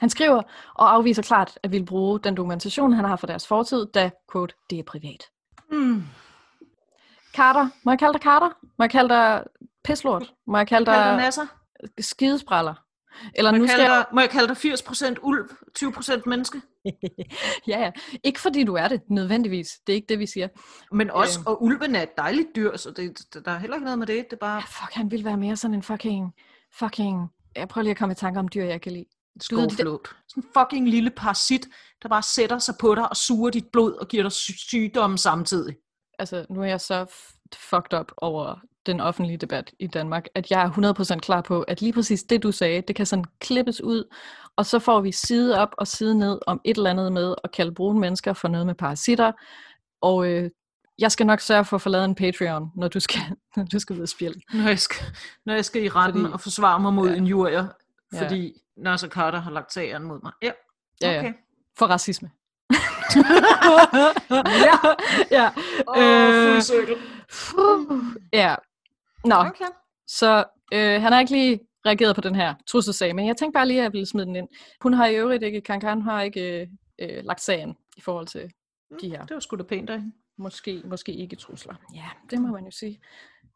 Han 0.00 0.10
skriver 0.10 0.42
og 0.74 0.94
afviser 0.94 1.22
klart 1.22 1.58
at 1.62 1.70
ville 1.70 1.86
bruge 1.86 2.18
den 2.18 2.36
dokumentation, 2.36 2.92
han 2.92 3.04
har 3.04 3.16
for 3.16 3.26
deres 3.26 3.46
fortid, 3.46 3.86
da, 3.86 4.10
quote, 4.32 4.54
det 4.70 4.78
er 4.78 4.82
privat. 4.82 5.24
Mm. 5.70 6.04
Carter, 7.34 7.68
må 7.84 7.90
jeg 7.92 7.98
kalde 7.98 8.12
dig 8.12 8.22
Carter? 8.22 8.50
Må 8.78 8.84
jeg 8.84 8.90
kalde 8.90 9.08
dig 9.08 9.44
pislort? 9.84 10.32
Må 10.46 10.56
jeg 10.56 10.66
kalde 10.66 10.84
Kald 10.84 10.96
dig 10.96 11.06
dig 11.06 11.16
nasser. 11.16 11.46
skidespraller? 12.00 12.74
Eller 13.34 13.50
Må 13.50 13.56
nu 13.58 13.64
jeg, 13.64 13.70
skal 13.70 13.80
kalde 13.80 13.94
jeg... 13.94 14.06
må 14.12 14.20
jeg 14.20 14.30
kalde 14.30 14.48
dig 14.54 14.72
80% 14.74 15.14
ulv, 15.22 15.50
20% 15.78 16.22
menneske? 16.26 16.60
ja, 17.68 17.80
ja. 17.80 17.90
Ikke 18.24 18.40
fordi 18.40 18.64
du 18.64 18.74
er 18.74 18.88
det, 18.88 19.00
nødvendigvis. 19.10 19.68
Det 19.86 19.92
er 19.92 19.94
ikke 19.94 20.06
det, 20.08 20.18
vi 20.18 20.26
siger. 20.26 20.48
Men 20.92 21.10
også, 21.10 21.38
Øhm. 21.40 21.46
og 21.46 21.62
ulven 21.62 21.94
er 21.94 22.02
et 22.02 22.16
dejligt 22.18 22.48
dyr, 22.56 22.76
så 22.76 22.90
det, 22.90 23.18
der 23.44 23.50
er 23.52 23.58
heller 23.58 23.76
ikke 23.76 23.84
noget 23.84 23.98
med 23.98 24.06
det. 24.06 24.24
Det 24.24 24.32
er 24.32 24.36
bare 24.40 24.54
Ja, 24.54 24.60
fuck, 24.60 24.92
han 24.92 25.10
ville 25.10 25.24
være 25.24 25.36
mere 25.36 25.56
sådan 25.56 25.74
en 25.74 25.82
fucking... 25.82 26.32
Fucking... 26.78 27.28
Jeg 27.56 27.68
prøver 27.68 27.82
lige 27.82 27.90
at 27.90 27.96
komme 27.98 28.12
i 28.12 28.16
tanke 28.16 28.40
om 28.40 28.48
dyr, 28.48 28.64
jeg 28.64 28.80
kan 28.80 28.92
lide. 28.92 29.04
Skovflot. 29.40 30.08
Sådan 30.28 30.42
en 30.42 30.48
fucking 30.58 30.88
lille 30.88 31.10
parasit, 31.10 31.68
der 32.02 32.08
bare 32.08 32.22
sætter 32.22 32.58
sig 32.58 32.74
på 32.80 32.94
dig 32.94 33.08
og 33.08 33.16
suger 33.16 33.50
dit 33.50 33.66
blod 33.72 33.92
og 33.92 34.08
giver 34.08 34.22
dig 34.22 34.32
sy- 34.32 34.50
sygdomme 34.68 35.18
samtidig. 35.18 35.76
Altså, 36.18 36.46
nu 36.50 36.60
er 36.62 36.66
jeg 36.66 36.80
så 36.80 37.06
fucked 37.54 37.98
up 38.00 38.12
over 38.16 38.60
den 38.86 39.00
offentlige 39.00 39.36
debat 39.36 39.72
i 39.78 39.86
Danmark, 39.86 40.26
at 40.34 40.50
jeg 40.50 40.62
er 40.62 41.14
100% 41.16 41.18
klar 41.18 41.40
på, 41.40 41.62
at 41.62 41.80
lige 41.80 41.92
præcis 41.92 42.22
det, 42.22 42.42
du 42.42 42.52
sagde, 42.52 42.80
det 42.88 42.96
kan 42.96 43.06
sådan 43.06 43.24
klippes 43.40 43.80
ud, 43.80 44.14
og 44.56 44.66
så 44.66 44.78
får 44.78 45.00
vi 45.00 45.12
side 45.12 45.58
op 45.60 45.68
og 45.78 45.86
side 45.86 46.18
ned 46.18 46.38
om 46.46 46.60
et 46.64 46.76
eller 46.76 46.90
andet 46.90 47.12
med 47.12 47.34
at 47.44 47.50
kalde 47.52 47.74
brune 47.74 48.00
mennesker 48.00 48.32
for 48.32 48.48
noget 48.48 48.66
med 48.66 48.74
parasitter, 48.74 49.32
og 50.00 50.26
øh, 50.28 50.50
jeg 50.98 51.12
skal 51.12 51.26
nok 51.26 51.40
sørge 51.40 51.64
for 51.64 51.76
at 51.76 51.80
få 51.82 51.88
lavet 51.88 52.04
en 52.04 52.14
Patreon, 52.14 52.70
når 52.76 52.88
du 52.88 53.00
skal, 53.00 53.20
når 53.56 53.64
du 53.64 53.78
skal 53.78 53.96
ud 53.96 54.00
og 54.02 54.08
spille. 54.08 54.40
Når 54.54 54.68
jeg 54.68 54.78
skal, 54.78 55.06
når 55.46 55.54
jeg 55.54 55.64
skal 55.64 55.84
i 55.84 55.88
retten 55.88 56.22
Fordi- 56.22 56.32
og 56.32 56.40
forsvare 56.40 56.80
mig 56.80 56.92
mod 56.92 57.06
Ja. 57.06 57.12
ja. 57.12 57.16
injurier, 57.18 57.66
Ja. 58.12 58.22
fordi 58.24 58.52
Nasser 58.76 59.08
Carter 59.08 59.40
har 59.40 59.50
lagt 59.50 59.72
sagen 59.72 60.02
mod 60.02 60.20
mig. 60.22 60.32
Ja, 60.42 60.50
Ja, 61.02 61.18
okay. 61.18 61.28
ja. 61.28 61.32
For 61.78 61.86
racisme. 61.86 62.30
Ja. 64.40 64.76
ja. 65.38 65.50
Åh, 65.88 66.54
Øh. 66.56 66.62
Ja. 68.32 68.54
Nå, 69.24 69.34
Okay. 69.34 69.64
så 70.06 70.44
øh, 70.74 71.02
han 71.02 71.12
har 71.12 71.20
ikke 71.20 71.32
lige 71.32 71.60
reageret 71.86 72.14
på 72.14 72.20
den 72.20 72.34
her 72.34 72.54
trusselsag, 72.66 73.14
men 73.16 73.26
jeg 73.26 73.36
tænkte 73.36 73.54
bare 73.56 73.68
lige, 73.68 73.78
at 73.80 73.84
jeg 73.84 73.92
ville 73.92 74.06
smide 74.06 74.26
den 74.26 74.36
ind. 74.36 74.48
Hun 74.80 74.92
har 74.92 75.06
i 75.06 75.16
øvrigt 75.16 75.42
ikke, 75.42 75.60
Kankan 75.60 76.02
har 76.02 76.22
ikke 76.22 76.60
øh, 76.60 76.68
øh, 76.98 77.24
lagt 77.24 77.40
sagen 77.40 77.76
i 77.96 78.00
forhold 78.00 78.26
til 78.26 78.52
de 79.02 79.08
her. 79.10 79.24
Det 79.24 79.34
var 79.34 79.40
sgu 79.40 79.56
da 79.56 79.62
pænt 79.62 79.90
af 79.90 79.98
hende. 80.00 80.12
Måske, 80.36 80.82
måske 80.84 81.12
ikke 81.12 81.36
trusler. 81.36 81.74
Ja, 81.94 82.04
det 82.30 82.40
må 82.40 82.48
man 82.48 82.64
jo 82.64 82.70
sige. 82.70 83.00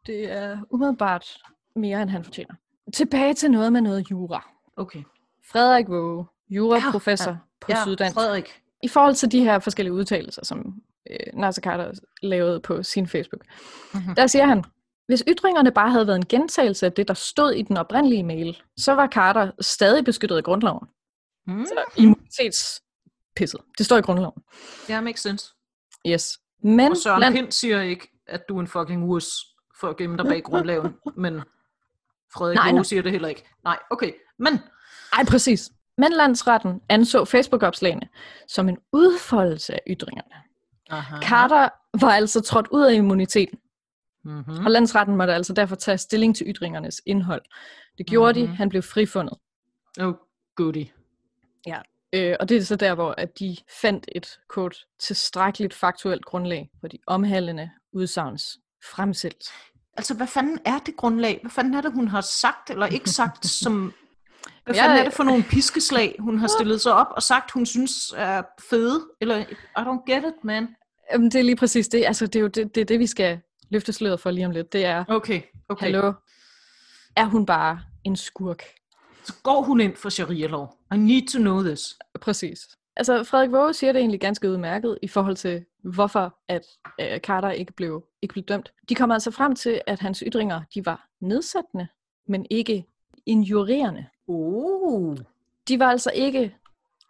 Det 0.05 0.31
er 0.31 0.57
umiddelbart 0.69 1.37
mere, 1.75 2.01
end 2.01 2.09
han 2.09 2.23
fortjener. 2.23 2.53
Tilbage 2.93 3.33
til 3.33 3.51
noget 3.51 3.73
med 3.73 3.81
noget 3.81 4.11
jura. 4.11 4.49
Okay. 4.75 5.03
Frederik 5.51 5.87
Våge, 5.87 6.25
juraprofessor 6.49 7.31
Ja, 7.31 7.37
på 7.61 7.67
Ja, 7.71 7.83
Syddansk. 7.83 8.13
Frederik. 8.13 8.61
I 8.83 8.87
forhold 8.87 9.15
til 9.15 9.31
de 9.31 9.43
her 9.43 9.59
forskellige 9.59 9.93
udtalelser, 9.93 10.45
som 10.45 10.81
øh, 11.09 11.17
Nasser 11.33 11.61
Carter 11.61 11.91
lavede 12.21 12.59
på 12.59 12.83
sin 12.83 13.07
Facebook, 13.07 13.41
Mhm. 13.93 14.15
der 14.15 14.27
siger 14.27 14.45
han, 14.45 14.63
hvis 15.07 15.23
ytringerne 15.27 15.71
bare 15.71 15.89
havde 15.89 16.07
været 16.07 16.17
en 16.17 16.25
gentagelse 16.25 16.85
af 16.85 16.93
det, 16.93 17.07
der 17.07 17.13
stod 17.13 17.51
i 17.51 17.61
den 17.61 17.77
oprindelige 17.77 18.23
mail, 18.23 18.61
så 18.77 18.93
var 18.93 19.07
Carter 19.07 19.51
stadig 19.61 20.05
beskyttet 20.05 20.37
af 20.37 20.43
grundloven. 20.43 20.87
Mm. 21.47 21.65
Så 21.65 21.83
immunitetspisset. 21.97 23.61
Det 23.77 23.85
står 23.85 23.97
i 23.97 24.01
grundloven. 24.01 24.41
Ja, 24.89 25.01
makes 25.01 25.21
sense. 25.21 25.53
Yes. 26.07 26.39
Men 26.63 26.91
Og 26.91 26.97
Søren 26.97 27.19
blandt, 27.19 27.35
Pind 27.35 27.51
siger 27.51 27.81
ikke, 27.81 28.07
at 28.27 28.41
du 28.49 28.57
er 28.57 28.61
en 28.61 28.67
fucking 28.67 29.03
wus 29.03 29.25
for 29.79 29.87
at 29.89 29.97
gemme 29.97 30.17
dig 30.17 30.25
bag 30.25 30.43
grundlagen, 30.43 30.95
men 31.23 31.41
Frederik 32.33 32.55
Nej, 32.55 32.71
nej. 32.71 32.83
siger 32.83 33.01
det 33.01 33.11
heller 33.11 33.27
ikke. 33.27 33.43
Nej, 33.63 33.79
okay. 33.89 34.11
Men, 34.39 34.59
ej, 35.13 35.25
præcis. 35.29 35.69
Men 35.97 36.11
landsretten 36.11 36.81
anså 36.89 37.25
Facebook-opslagene 37.25 38.09
som 38.47 38.69
en 38.69 38.77
udfoldelse 38.93 39.73
af 39.73 39.81
ytringerne. 39.87 40.35
Aha. 40.89 41.19
Carter 41.21 41.69
var 42.01 42.11
altså 42.11 42.41
trådt 42.41 42.67
ud 42.71 42.83
af 42.83 42.93
immuniteten, 42.93 43.59
Mm-hmm. 44.27 44.65
og 44.65 44.71
landsretten 44.71 45.15
måtte 45.15 45.33
altså 45.33 45.53
derfor 45.53 45.75
tage 45.75 45.97
stilling 45.97 46.35
til 46.35 46.47
ytringernes 46.49 47.01
indhold. 47.05 47.41
Det 47.97 48.05
gjorde 48.07 48.39
Mhm. 48.39 48.49
de, 48.51 48.55
han 48.55 48.69
blev 48.69 48.81
frifundet. 48.81 49.33
Oh, 50.01 50.13
goody. 50.55 50.85
Øh, 52.13 52.35
og 52.39 52.49
det 52.49 52.57
er 52.57 52.61
så 52.61 52.75
der, 52.75 52.95
hvor 52.95 53.15
at 53.17 53.39
de 53.39 53.57
fandt 53.81 54.05
et 54.15 54.39
kort 54.49 54.85
tilstrækkeligt 54.99 55.73
faktuelt 55.73 56.25
grundlag 56.25 56.69
for 56.79 56.87
de 56.87 56.97
omhandlende 57.07 57.69
udsagns 57.93 58.57
fremsættelse. 58.91 59.51
Altså, 59.97 60.13
hvad 60.13 60.27
fanden 60.27 60.59
er 60.65 60.79
det 60.85 60.95
grundlag? 60.95 61.39
Hvad 61.41 61.51
fanden 61.51 61.73
er 61.73 61.81
det, 61.81 61.93
hun 61.93 62.07
har 62.07 62.21
sagt 62.21 62.69
eller 62.69 62.85
ikke 62.85 63.09
sagt, 63.09 63.45
som... 63.63 63.93
Hvad 64.63 64.75
Jeg- 64.75 64.83
fanden 64.83 64.97
er 64.99 65.03
det 65.03 65.13
for 65.13 65.23
nogle 65.23 65.43
piskeslag, 65.43 66.15
hun 66.19 66.37
har 66.37 66.47
stillet 66.47 66.81
sig 66.81 66.93
op 66.93 67.07
og 67.11 67.23
sagt, 67.23 67.51
hun 67.51 67.65
synes 67.65 68.13
er 68.17 68.41
fede? 68.69 69.07
Eller, 69.21 69.37
I 69.39 69.43
don't 69.77 70.13
get 70.13 70.23
it, 70.23 70.43
man. 70.43 70.67
Jamen, 71.13 71.31
det 71.31 71.39
er 71.39 71.43
lige 71.43 71.55
præcis 71.55 71.87
det. 71.87 72.05
Altså, 72.05 72.27
det 72.27 72.35
er 72.35 72.41
jo 72.41 72.47
det, 72.47 72.75
det, 72.75 72.89
det 72.89 72.99
vi 72.99 73.07
skal 73.07 73.39
løfte 73.69 73.93
sløret 73.93 74.19
for 74.19 74.31
lige 74.31 74.45
om 74.45 74.51
lidt. 74.51 74.73
Det 74.73 74.85
er, 74.85 75.03
Okay, 75.07 75.41
okay. 75.69 75.85
hallo, 75.85 76.13
er 77.15 77.25
hun 77.25 77.45
bare 77.45 77.79
en 78.03 78.15
skurk? 78.15 78.63
Så 79.23 79.33
går 79.43 79.61
hun 79.61 79.81
ind 79.81 79.95
for 79.95 80.09
sharia-lov. 80.09 80.77
I 80.93 80.97
need 80.97 81.27
to 81.27 81.39
know 81.39 81.63
this. 81.63 81.95
Præcis. 82.21 82.59
Altså, 82.95 83.23
Frederik 83.23 83.51
Våge 83.51 83.73
siger 83.73 83.93
det 83.93 83.99
egentlig 83.99 84.19
ganske 84.21 84.51
udmærket 84.51 84.97
i 85.01 85.07
forhold 85.07 85.35
til, 85.35 85.65
hvorfor 85.83 86.37
at 86.47 86.65
øh, 87.01 87.19
Carter 87.19 87.49
ikke 87.51 87.73
blev, 87.73 88.05
ikke 88.21 88.33
blev 88.33 88.43
dømt. 88.45 88.73
De 88.89 88.95
kommer 88.95 89.13
altså 89.13 89.31
frem 89.31 89.55
til, 89.55 89.81
at 89.87 89.99
hans 89.99 90.23
ytringer, 90.27 90.61
de 90.73 90.85
var 90.85 91.07
nedsættende, 91.21 91.87
men 92.27 92.45
ikke 92.49 92.85
injurerende. 93.25 94.05
Oh. 94.27 95.17
De 95.67 95.79
var 95.79 95.85
altså 95.89 96.11
ikke, 96.15 96.55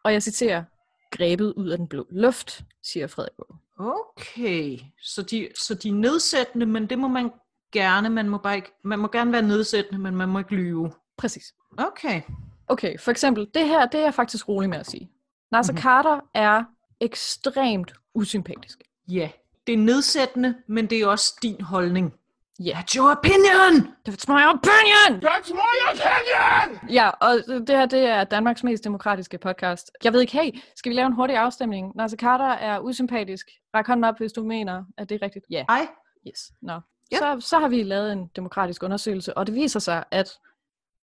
og 0.04 0.14
jeg 0.14 0.24
citerer, 0.24 0.64
grebet 1.12 1.54
ud 1.54 1.70
af 1.70 1.78
den 1.78 1.88
blå 1.88 2.08
luft, 2.10 2.64
siger 2.84 3.08
Frederik 3.08 3.34
Våge. 3.38 3.60
Okay, 3.80 4.80
så 5.02 5.22
de, 5.22 5.50
så 5.56 5.76
de 5.76 5.90
er 5.90 5.94
nedsættende, 5.94 6.66
men 6.66 6.88
det 6.88 7.00
må 7.00 7.08
man 7.08 7.32
gerne. 7.72 8.10
Man 8.10 8.30
må, 8.30 8.38
bare 8.38 8.56
ikke, 8.56 8.72
man 8.84 9.00
må 9.00 9.08
gerne 9.08 9.32
være 9.32 9.42
nedsættende, 9.42 10.00
men 10.00 10.16
man 10.16 10.30
må 10.30 10.40
ikke 10.40 10.56
lyve. 10.56 10.92
Præcis. 11.18 11.54
Okay. 11.78 12.22
Okay, 12.68 13.00
for 13.00 13.12
eksempel, 13.12 13.48
det 13.54 13.68
her, 13.68 13.86
det 13.86 14.00
er 14.00 14.04
jeg 14.04 14.14
faktisk 14.14 14.48
rolig 14.50 14.70
med 14.70 14.78
at 14.78 14.86
sige. 14.86 15.12
Nasser 15.52 15.74
Mhm. 15.74 15.76
mm-hmm. 15.78 15.82
Carter 15.84 16.20
er 16.34 16.64
ekstremt 17.00 17.94
usympatisk. 18.14 18.84
Ja, 19.08 19.30
det 19.68 19.74
er 19.74 19.78
nedsættende, 19.78 20.56
men 20.68 20.88
det 20.88 21.00
er 21.02 21.08
også 21.08 21.40
din 21.42 21.62
holdning. 21.62 22.14
Ja, 22.60 22.74
That's 22.74 22.98
your 22.98 23.12
opinion! 23.12 23.94
that's 24.08 24.28
my 24.28 24.44
opinion! 24.54 25.24
That's 25.24 25.54
my 25.54 25.76
opinion! 25.92 26.90
Ja, 26.90 27.10
og 27.10 27.32
det 27.68 27.70
her, 27.70 27.86
det 27.86 28.06
er 28.06 28.24
Danmarks 28.24 28.64
mest 28.64 28.84
demokratiske 28.84 29.38
podcast. 29.38 29.92
Jeg 30.04 30.14
ved 30.14 30.22
ikke, 30.22 30.34
hey, 30.34 30.60
skal 30.76 30.90
vi 30.90 30.96
lave 30.96 31.08
en 31.08 31.14
hurtig 31.14 31.38
afstemning? 31.38 31.96
Nasser 31.96 32.18
Carter 32.18 32.46
er 32.46 32.80
usympatisk. 32.80 33.48
Ræk 33.76 33.88
hånden 33.88 34.04
op, 34.04 34.18
hvis 34.18 34.34
du 34.34 34.44
mener, 34.44 34.84
at 34.98 35.10
det 35.10 35.16
er 35.16 35.26
rigtigt. 35.26 35.46
Ja, 35.50 35.66
Ej, 35.70 35.88
yes. 36.28 36.52
Nå. 36.62 36.80
Ja. 37.12 37.18
Så, 37.18 37.38
så 37.40 37.60
har 37.60 37.68
vi 37.68 37.84
lavet 37.84 38.12
en 38.12 38.28
demokratisk 38.36 38.84
undersøgelse, 38.84 39.38
og 39.38 39.48
det 39.48 39.56
viser 39.56 39.80
sig, 39.80 40.04
at 40.12 40.40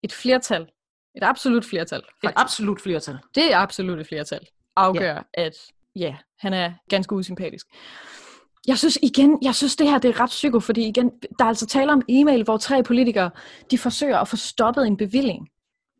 et 0.03 0.13
flertal 0.13 0.67
Et 1.15 1.23
absolut 1.23 1.65
flertal. 1.65 1.99
Et 1.99 2.05
faktisk. 2.23 2.41
absolut 2.43 2.81
flertal. 2.81 3.17
Det 3.35 3.53
er 3.53 3.57
absolut 3.57 3.99
et 3.99 4.07
flertal. 4.07 4.47
Afgør, 4.75 5.13
ja. 5.15 5.21
at 5.33 5.53
ja, 5.95 6.15
han 6.39 6.53
er 6.53 6.73
ganske 6.89 7.15
usympatisk. 7.15 7.67
Jeg 8.67 8.77
synes 8.77 8.99
igen, 9.03 9.39
jeg 9.41 9.55
synes 9.55 9.75
det 9.75 9.89
her 9.89 9.97
det 9.97 10.09
er 10.09 10.19
ret 10.19 10.29
psyko, 10.29 10.59
fordi 10.59 10.87
igen, 10.87 11.11
der 11.39 11.45
er 11.45 11.49
altså 11.49 11.65
tale 11.65 11.91
om 11.91 12.01
e-mail, 12.09 12.43
hvor 12.43 12.57
tre 12.57 12.83
politikere, 12.83 13.31
de 13.71 13.77
forsøger 13.77 14.17
at 14.17 14.27
få 14.27 14.35
stoppet 14.35 14.87
en 14.87 14.97
bevilling 14.97 15.49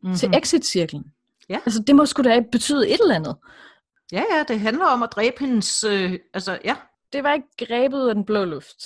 mm-hmm. 0.02 0.16
til 0.16 0.30
exit-cirklen. 0.34 1.04
Ja. 1.48 1.58
Altså 1.66 1.82
det 1.86 1.96
må 1.96 2.06
sgu 2.06 2.22
da 2.22 2.40
betyde 2.52 2.88
et 2.88 3.00
eller 3.00 3.14
andet. 3.14 3.36
Ja, 4.12 4.22
ja, 4.30 4.42
det 4.48 4.60
handler 4.60 4.86
om 4.86 5.02
at 5.02 5.12
dræbe 5.12 5.36
hendes... 5.40 5.84
Øh, 5.84 6.18
altså, 6.34 6.58
ja. 6.64 6.76
Det 7.12 7.24
var 7.24 7.32
ikke 7.32 7.48
grebet 7.58 8.08
af 8.08 8.14
den 8.14 8.24
blå 8.24 8.44
luft, 8.44 8.82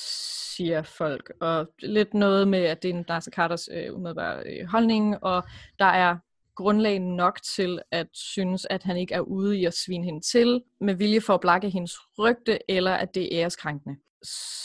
siger 0.57 0.83
folk. 0.83 1.33
Og 1.41 1.68
lidt 1.83 2.14
noget 2.14 2.49
med, 2.49 2.59
at 2.59 2.83
det 2.83 2.91
er 2.91 3.03
Nasser 3.09 3.31
Carters 3.31 3.68
øh, 3.72 3.95
umiddelbare 3.95 4.43
øh, 4.47 4.66
holdning, 4.68 5.25
og 5.25 5.43
der 5.79 5.85
er 5.85 6.16
grundlag 6.57 6.98
nok 6.98 7.42
til 7.57 7.80
at 7.90 8.07
synes, 8.12 8.66
at 8.70 8.82
han 8.82 8.96
ikke 8.96 9.14
er 9.14 9.20
ude 9.20 9.59
i 9.59 9.64
at 9.64 9.74
svine 9.74 10.05
hende 10.05 10.20
til, 10.20 10.62
med 10.80 10.94
vilje 10.94 11.20
for 11.20 11.34
at 11.34 11.40
blakke 11.40 11.70
hendes 11.70 11.96
rygte, 12.18 12.59
eller 12.70 12.92
at 12.94 13.14
det 13.14 13.34
er 13.34 13.42
æreskrænkende. 13.42 13.96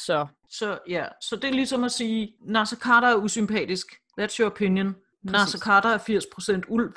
Så 0.05 0.27
Så, 0.49 0.77
ja. 0.89 1.05
så 1.21 1.35
det 1.35 1.43
er 1.49 1.53
ligesom 1.53 1.83
at 1.83 1.91
sige, 1.91 2.33
Nasser 2.41 2.77
Carter 2.77 3.07
er 3.07 3.15
usympatisk. 3.15 3.87
That's 4.21 4.39
your 4.39 4.49
opinion. 4.49 4.95
Nasser 5.23 5.59
Carter 5.59 5.89
er 5.89 5.97
80% 5.97 6.61
ulv. 6.67 6.93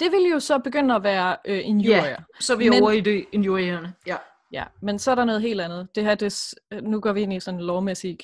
det 0.00 0.12
vil 0.12 0.30
jo 0.32 0.40
så 0.40 0.58
begynde 0.58 0.94
at 0.94 1.02
være 1.02 1.36
øh, 1.44 1.60
injurier. 1.64 2.06
Ja, 2.08 2.16
så 2.40 2.52
er 2.52 2.56
vi 2.56 2.68
Men- 2.68 2.82
over 2.82 2.92
i 2.92 3.00
det 3.00 3.24
injurierende. 3.32 3.92
Ja. 4.06 4.16
Ja, 4.52 4.64
men 4.82 4.98
så 4.98 5.10
er 5.10 5.14
der 5.14 5.24
noget 5.24 5.42
helt 5.42 5.60
andet. 5.60 5.88
Det 5.94 6.04
her, 6.04 6.14
det, 6.14 6.32
s- 6.32 6.54
nu 6.82 7.00
går 7.00 7.12
vi 7.12 7.20
ind 7.22 7.32
i 7.32 7.40
sådan 7.40 7.60
lovmæssige 7.60 8.18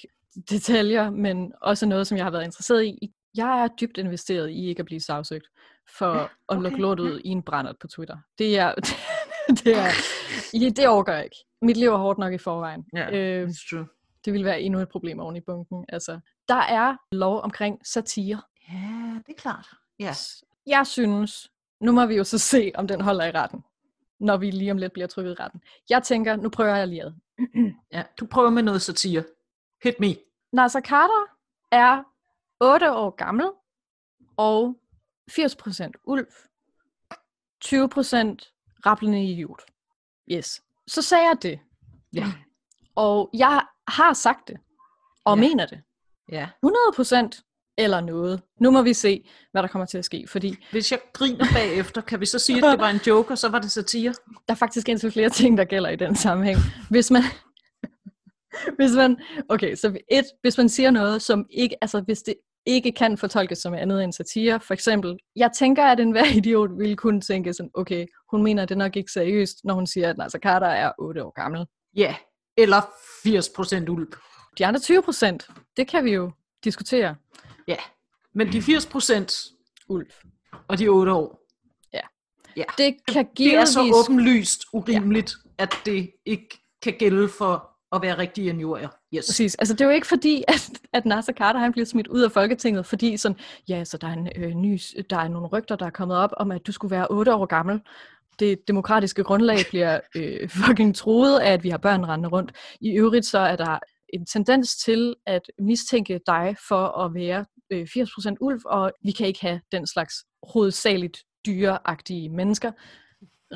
detaljer, 0.50 1.10
men 1.10 1.52
også 1.60 1.86
noget, 1.86 2.06
som 2.06 2.16
jeg 2.18 2.24
har 2.24 2.30
været 2.30 2.44
interesseret 2.44 2.84
i. 2.84 3.12
Jeg 3.36 3.62
er 3.64 3.68
dybt 3.80 3.98
investeret 3.98 4.50
i 4.50 4.68
ikke 4.68 4.80
at 4.80 4.86
blive 4.86 5.00
sagsøgt 5.00 5.46
for 5.98 6.14
Ja, 6.14 6.20
ja, 6.20 6.26
at 6.48 6.56
lukke 6.56 6.68
okay, 6.68 6.78
lort 6.80 6.98
ja. 6.98 7.02
ud 7.04 7.20
i 7.24 7.28
en 7.28 7.42
brændert 7.42 7.76
på 7.80 7.86
Twitter. 7.88 8.18
Det 8.38 8.58
er, 8.58 8.74
det 9.64 9.76
er, 9.76 9.90
ja, 10.60 10.68
det 10.68 10.88
overgår 10.88 11.12
jeg 11.12 11.24
ikke. 11.24 11.36
Mit 11.62 11.76
liv 11.76 11.88
er 11.88 11.96
hårdt 11.96 12.18
nok 12.18 12.32
i 12.32 12.38
forvejen. 12.38 12.84
Ja, 12.94 13.10
Øh, 13.42 13.48
it's 13.48 13.70
true. 13.70 13.86
det 14.24 14.32
vil 14.32 14.44
være 14.44 14.60
endnu 14.60 14.80
et 14.80 14.88
problem 14.88 15.20
oven 15.20 15.36
i 15.36 15.40
bunken. 15.40 15.84
Altså, 15.88 16.20
der 16.48 16.54
er 16.62 16.96
lov 17.12 17.40
omkring 17.40 17.86
satire. 17.86 18.42
Ja, 18.72 19.20
det 19.26 19.32
er 19.32 19.40
klart. 19.40 19.66
Ja. 19.98 20.12
Jeg 20.66 20.86
synes, 20.86 21.50
nu 21.80 21.92
må 21.92 22.06
vi 22.06 22.14
jo 22.16 22.24
så 22.24 22.38
se, 22.38 22.72
om 22.74 22.88
den 22.88 23.00
holder 23.00 23.24
i 23.24 23.30
retten, 23.30 23.64
når 24.20 24.36
vi 24.36 24.50
lige 24.50 24.70
om 24.70 24.76
lidt 24.78 24.92
bliver 24.92 25.06
trykket 25.06 25.32
i 25.32 25.42
retten. 25.42 25.60
Jeg 25.90 26.02
tænker, 26.02 26.36
nu 26.36 26.48
prøver 26.48 26.74
jeg 26.76 26.88
lige 26.88 27.02
ad. 27.02 27.12
ja. 27.92 28.02
Du 28.20 28.26
prøver 28.26 28.50
med 28.50 28.62
noget 28.62 28.82
satire. 28.82 29.24
Hit 29.82 30.00
me. 30.00 30.14
Nasser 30.52 30.80
Carter 30.80 31.24
er 31.72 32.02
8 32.60 32.92
år 32.92 33.10
gammel 33.10 33.46
og 34.36 34.76
80% 35.30 35.90
ulv, 36.04 36.26
20% 37.64 38.80
rablende 38.86 39.24
idiot. 39.24 39.62
Yes. 40.32 40.62
Så 40.86 41.02
sagde 41.02 41.24
jeg 41.24 41.36
det. 41.42 41.60
Ja. 42.12 42.32
Og 42.94 43.30
jeg 43.34 43.66
har 43.88 44.12
sagt 44.12 44.48
det, 44.48 44.56
og 45.24 45.36
ja. 45.36 45.40
mener 45.40 45.66
det. 45.66 45.82
Ja. 46.32 46.48
100% 46.66 47.74
eller 47.78 48.00
noget. 48.00 48.42
Nu 48.60 48.70
må 48.70 48.82
vi 48.82 48.92
se, 48.92 49.28
hvad 49.52 49.62
der 49.62 49.68
kommer 49.68 49.86
til 49.86 49.98
at 49.98 50.04
ske, 50.04 50.26
fordi 50.28 50.56
Hvis 50.70 50.92
jeg 50.92 51.00
griner 51.12 51.44
bagefter, 51.54 52.00
kan 52.00 52.20
vi 52.20 52.26
så 52.26 52.38
sige, 52.38 52.58
at 52.66 52.70
det 52.72 52.80
var 52.80 52.90
en 52.90 53.00
joke, 53.06 53.30
og 53.32 53.38
så 53.38 53.48
var 53.48 53.58
det 53.58 53.70
satire? 53.70 54.14
der 54.48 54.54
er 54.54 54.54
faktisk 54.54 54.88
indtil 54.88 55.12
flere 55.12 55.30
ting, 55.30 55.58
der 55.58 55.64
gælder 55.64 55.90
i 55.90 55.96
den 55.96 56.16
sammenhæng. 56.16 56.58
Hvis 56.90 57.10
man, 57.10 57.22
hvis 58.78 58.92
man, 58.92 59.16
okay, 59.48 59.74
så 59.74 59.98
et, 60.10 60.24
hvis 60.40 60.58
man 60.58 60.68
siger 60.68 60.90
noget, 60.90 61.22
som 61.22 61.46
ikke, 61.50 61.76
altså 61.80 62.00
hvis 62.00 62.22
det 62.22 62.34
ikke 62.66 62.92
kan 62.92 63.18
fortolkes 63.18 63.58
som 63.58 63.74
andet 63.74 64.04
end 64.04 64.12
satire, 64.12 64.60
for 64.60 64.74
eksempel, 64.74 65.18
jeg 65.36 65.50
tænker, 65.58 65.84
at 65.84 66.00
enhver 66.00 66.24
idiot 66.38 66.70
ville 66.78 66.96
kunne 66.96 67.20
tænke 67.20 67.52
sådan, 67.52 67.70
okay, 67.74 68.06
hun 68.30 68.42
mener 68.42 68.64
det 68.64 68.78
nok 68.78 68.96
ikke 68.96 69.12
seriøst, 69.12 69.56
når 69.64 69.74
hun 69.74 69.86
siger, 69.86 70.10
at 70.10 70.18
Nasser 70.18 70.38
Carter 70.38 70.66
er 70.66 70.92
8 70.98 71.24
år 71.24 71.32
gammel. 71.42 71.66
Ja. 71.96 72.14
Eller 72.56 72.80
80% 73.86 73.90
ulv. 73.90 74.12
De 74.58 74.66
andre 74.66 74.80
20 74.80 75.02
procent, 75.02 75.48
det 75.76 75.88
kan 75.88 76.04
vi 76.04 76.10
jo 76.10 76.30
diskutere. 76.64 77.14
Ja. 77.68 77.76
Men 78.34 78.52
de 78.52 78.58
80% 78.58 79.50
Ulf. 79.88 80.14
og 80.68 80.78
de 80.78 80.88
8 80.88 81.12
år, 81.12 81.44
Det 82.78 82.96
kan 83.08 83.28
det 83.38 83.54
er 83.54 83.64
så 83.64 84.04
åbenlyst 84.08 84.64
urimeligt, 84.72 85.34
at 85.58 85.74
det 85.84 86.10
ikke 86.26 86.60
kan 86.82 86.94
gælde 86.98 87.28
for 87.28 87.73
at 87.94 88.02
være 88.02 88.18
rigtige 88.18 88.48
injurier. 88.48 88.88
Yes. 89.14 89.26
Præcis. 89.26 89.54
Altså, 89.54 89.74
det 89.74 89.80
er 89.80 89.84
jo 89.84 89.90
ikke 89.90 90.06
fordi, 90.06 90.44
at, 90.48 90.70
at 90.92 91.06
Nasser 91.06 91.32
Carter 91.32 91.60
han 91.60 91.72
bliver 91.72 91.86
smidt 91.86 92.06
ud 92.06 92.20
af 92.20 92.32
Folketinget, 92.32 92.86
fordi 92.86 93.16
sådan, 93.16 93.38
ja, 93.68 93.84
så 93.84 93.98
der 93.98 94.06
er, 94.06 94.12
en, 94.12 94.28
øh, 94.36 94.50
ny, 94.50 94.78
der 95.10 95.16
er 95.16 95.28
nogle 95.28 95.48
rygter, 95.48 95.76
der 95.76 95.86
er 95.86 95.90
kommet 95.90 96.16
op 96.16 96.30
om, 96.36 96.50
at 96.50 96.66
du 96.66 96.72
skulle 96.72 96.96
være 96.96 97.06
8 97.10 97.34
år 97.34 97.46
gammel. 97.46 97.80
Det 98.38 98.58
demokratiske 98.68 99.24
grundlag 99.24 99.58
bliver 99.68 100.00
øh, 100.16 100.48
fucking 100.66 100.96
troet 100.96 101.38
af, 101.38 101.52
at 101.52 101.64
vi 101.64 101.68
har 101.68 101.78
børn 101.78 102.04
rendende 102.08 102.28
rundt. 102.28 102.52
I 102.80 102.90
øvrigt 102.90 103.26
så 103.26 103.38
er 103.38 103.56
der 103.56 103.78
en 104.08 104.26
tendens 104.26 104.76
til 104.76 105.14
at 105.26 105.42
mistænke 105.58 106.20
dig 106.26 106.56
for 106.68 107.04
at 107.04 107.14
være 107.14 107.44
øh, 107.70 107.88
80% 107.96 108.34
ulv, 108.40 108.60
og 108.66 108.92
vi 109.04 109.10
kan 109.10 109.26
ikke 109.26 109.40
have 109.40 109.60
den 109.72 109.86
slags 109.86 110.14
hovedsageligt 110.42 111.18
dyreagtige 111.46 112.28
mennesker 112.28 112.72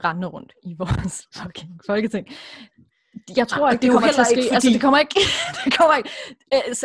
rendende 0.05 0.29
rundt 0.29 0.53
i 0.63 0.75
vores 0.79 1.27
fucking 1.37 1.81
folketing. 1.87 2.29
Jeg 3.37 3.49
tror 3.49 3.61
Nej, 3.65 3.73
ikke, 3.73 3.83
det 3.83 3.89
er 3.89 3.93
det 3.93 3.95
jo 3.95 4.01
kommer 4.01 4.13
til 4.13 4.21
at 4.21 4.27
ske. 4.27 4.37
ikke 4.41 4.55
Altså, 4.55 4.67
fordi- 4.67 4.73
det 4.75 4.81
kommer 4.81 4.99
ikke... 4.99 5.21
det 5.65 5.79
kommer 5.79 5.97
ikke... 5.97 6.11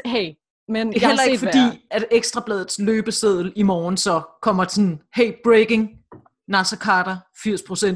Hey, 0.05 0.33
men 0.67 0.87
Det 0.87 0.95
er 0.95 0.99
jeg 1.01 1.09
heller 1.09 1.23
ikke 1.23 1.37
fordi, 1.37 1.57
værre. 1.57 1.77
at 1.91 2.05
Ekstrabladets 2.11 2.79
løbeseddel 2.79 3.53
i 3.55 3.63
morgen 3.63 3.97
så 3.97 4.21
kommer 4.41 4.65
sådan, 4.67 5.01
hey, 5.15 5.33
breaking, 5.43 5.89
Nasser 6.47 6.77
Carter, 6.77 7.17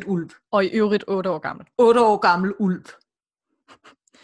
80% 0.03 0.07
ulv. 0.07 0.29
Og 0.51 0.65
i 0.65 0.67
øvrigt 0.67 1.03
8 1.07 1.29
år 1.29 1.37
gammel. 1.39 1.65
8 1.77 2.01
år 2.01 2.17
gammel 2.17 2.53
ulv. 2.59 2.83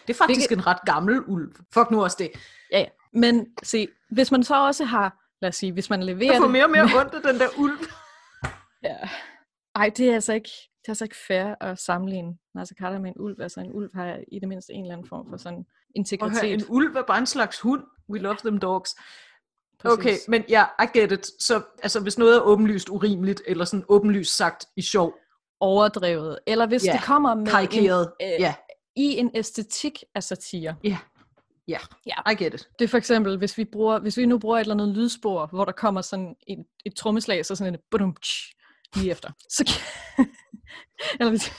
Det 0.08 0.14
er 0.14 0.18
faktisk 0.18 0.40
Hvilket- 0.40 0.52
en 0.58 0.68
ret 0.68 0.82
gammel 0.86 1.22
ulv. 1.28 1.56
Fuck 1.74 1.92
nu 1.92 2.04
også 2.04 2.18
det. 2.20 2.32
Ja, 2.72 2.80
ja. 2.80 2.86
Men 3.14 3.46
se, 3.64 3.88
hvis 4.12 4.32
man 4.32 4.44
så 4.44 4.66
også 4.66 4.86
har... 4.86 5.20
Lad 5.42 5.50
os 5.50 5.56
sige, 5.56 5.72
hvis 5.72 5.90
man 5.90 6.04
leverer 6.04 6.32
Jeg 6.32 6.38
får 6.40 6.44
det... 6.44 6.52
mere 6.52 6.64
og 6.64 6.70
mere 6.70 6.84
ondt 7.00 7.14
af 7.14 7.22
den 7.22 7.40
der 7.40 7.48
ulv. 7.58 7.80
Ja. 8.84 8.96
Ej, 9.76 9.90
det 9.98 10.10
er 10.10 10.14
altså 10.14 10.34
ikke... 10.34 10.50
Det 10.84 10.88
er 10.88 10.92
altså 10.92 11.06
ikke 11.06 11.16
fair 11.28 11.56
at 11.62 11.80
sammenligne 11.80 12.38
Nasser 12.56 12.76
Carter 12.76 13.00
med 13.00 13.10
en 13.10 13.16
ulv. 13.22 13.42
Altså 13.42 13.60
en 13.60 13.74
ulv 13.74 13.90
har 13.94 14.20
i 14.32 14.40
det 14.40 14.48
mindste 14.48 14.74
en 14.74 14.82
eller 14.84 14.94
anden 14.94 15.08
form 15.08 15.30
for 15.30 15.38
sådan 15.38 15.60
Og 15.60 15.66
integritet. 15.96 16.42
hør, 16.42 16.48
en 16.50 16.64
ulv 16.70 16.96
er 16.96 17.04
bare 17.08 17.18
en 17.20 17.26
slags 17.26 17.60
hund. 17.60 17.84
We 18.10 18.20
love 18.20 18.38
them 18.46 18.60
dogs. 18.60 18.96
Præcis. 19.80 20.00
Okay, 20.00 20.18
men 20.28 20.44
ja, 20.50 20.66
I 20.84 21.00
get 21.00 21.12
it. 21.12 21.26
Så 21.40 21.62
altså, 21.84 22.00
hvis 22.00 22.18
noget 22.18 22.36
er 22.36 22.42
åbenlyst 22.42 22.90
urimeligt, 22.90 23.42
eller 23.48 23.66
sådan 23.66 23.86
åbenlyst 23.90 24.36
sagt 24.38 24.66
i 24.78 24.82
sjov, 24.82 25.14
Overdrevet. 25.60 26.40
Eller 26.48 26.68
hvis 26.68 26.86
Ja, 26.86 26.92
det 26.92 27.04
kommer 27.04 27.36
med 27.36 27.48
karikeret, 27.48 28.12
en, 28.20 28.44
øh, 28.44 28.54
i 28.96 29.18
en 29.18 29.32
æstetik 29.34 30.04
af 30.16 30.24
satire. 30.24 30.76
Ja, 30.84 30.98
ja, 31.68 31.78
Ja. 32.06 32.32
I 32.32 32.36
get 32.36 32.54
it. 32.54 32.70
Det 32.80 32.86
er 32.86 32.90
for 32.90 32.98
eksempel, 32.98 33.38
hvis 33.38 33.58
vi, 33.58 33.66
bruger, 33.66 34.00
hvis 34.00 34.18
vi 34.18 34.26
nu 34.26 34.40
bruger 34.40 34.58
et 34.58 34.62
eller 34.62 34.74
andet 34.74 34.88
lydspor, 34.88 35.46
hvor 35.46 35.66
der 35.66 35.72
kommer 35.72 36.02
sådan 36.02 36.36
et, 36.48 36.66
et 36.86 36.96
trommeslag, 36.96 37.46
så 37.46 37.56
sådan 37.56 37.74
en 37.74 37.80
budum 37.92 38.16
lige 38.96 39.12
efter. 39.12 39.32
Så, 39.50 39.80
eller 41.20 41.30
hvis, 41.30 41.52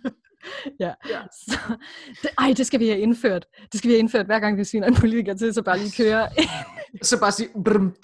ja. 0.80 0.94
Ja. 1.08 1.22
Så, 1.32 1.76
det, 2.22 2.30
ej, 2.38 2.54
det 2.56 2.66
skal 2.66 2.80
vi 2.80 2.88
have 2.88 3.00
indført. 3.00 3.46
Det 3.72 3.78
skal 3.78 3.88
vi 3.88 3.92
have 3.92 3.98
indført, 3.98 4.26
hver 4.26 4.40
gang 4.40 4.58
vi 4.58 4.64
sviner 4.64 4.86
en 4.86 4.94
politiker 4.94 5.34
til, 5.34 5.54
så 5.54 5.62
bare 5.62 5.78
lige 5.78 5.92
køre. 6.04 6.28
Så 7.02 7.20
bare 7.20 7.32
sige, 7.32 7.48
brum. 7.64 7.96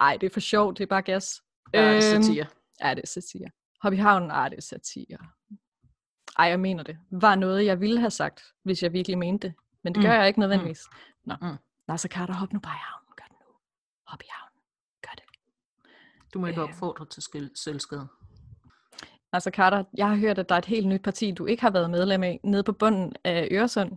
Ej, 0.00 0.16
det 0.20 0.26
er 0.26 0.30
for 0.32 0.40
sjovt, 0.40 0.78
det 0.78 0.84
er 0.84 0.88
bare 0.88 1.02
gas. 1.02 1.42
ja, 1.74 1.78
det 1.94 2.04
er 2.08 2.14
Øhm, 2.16 2.22
satire. 2.22 2.46
Ja, 2.84 2.90
det 2.94 3.02
er 3.02 3.06
satire. 3.06 3.48
Hop 3.82 3.92
i 3.92 3.96
havnen, 3.96 4.30
ej, 4.30 4.48
det 4.48 4.56
er 4.58 4.62
satire. 4.62 5.18
Ej, 6.38 6.46
jeg 6.46 6.60
mener 6.60 6.82
det. 6.84 6.98
Var 7.10 7.34
noget, 7.34 7.64
jeg 7.66 7.80
ville 7.80 8.00
have 8.00 8.10
sagt, 8.10 8.42
hvis 8.64 8.82
jeg 8.82 8.92
virkelig 8.92 9.18
mente 9.18 9.48
det. 9.48 9.54
Men 9.84 9.94
det 9.94 10.00
Mm. 10.02 10.06
gør 10.06 10.12
jeg 10.14 10.26
ikke 10.28 10.40
nødvendigvis. 10.40 10.80
Nå, 11.24 11.34
Mm. 11.42 11.56
Nasser 11.88 12.08
Carter, 12.08 12.34
hop 12.34 12.52
nu 12.52 12.60
bare 12.60 12.74
i 12.74 12.82
havnen. 12.90 13.12
Gør 13.16 13.24
det 13.28 13.36
nu. 13.40 13.54
Hop 14.06 14.22
i 14.22 14.26
havnen. 14.30 14.60
Gør 15.02 15.12
det. 15.16 15.24
Du 16.34 16.38
må 16.38 16.46
ikke 16.46 16.60
øh, 16.60 16.68
opfordre 16.68 17.06
til 17.06 17.50
selvskade. 17.54 18.08
Nasser 19.32 19.50
Carter, 19.50 19.84
jeg 19.96 20.08
har 20.08 20.16
hørt, 20.16 20.38
at 20.38 20.48
der 20.48 20.54
er 20.54 20.58
et 20.58 20.64
helt 20.64 20.86
nyt 20.86 21.02
parti, 21.02 21.30
du 21.30 21.46
ikke 21.46 21.62
har 21.62 21.70
været 21.70 21.90
medlem 21.90 22.22
af, 22.22 22.40
nede 22.44 22.62
på 22.62 22.72
bunden 22.72 23.12
af 23.24 23.48
Øresund. 23.50 23.90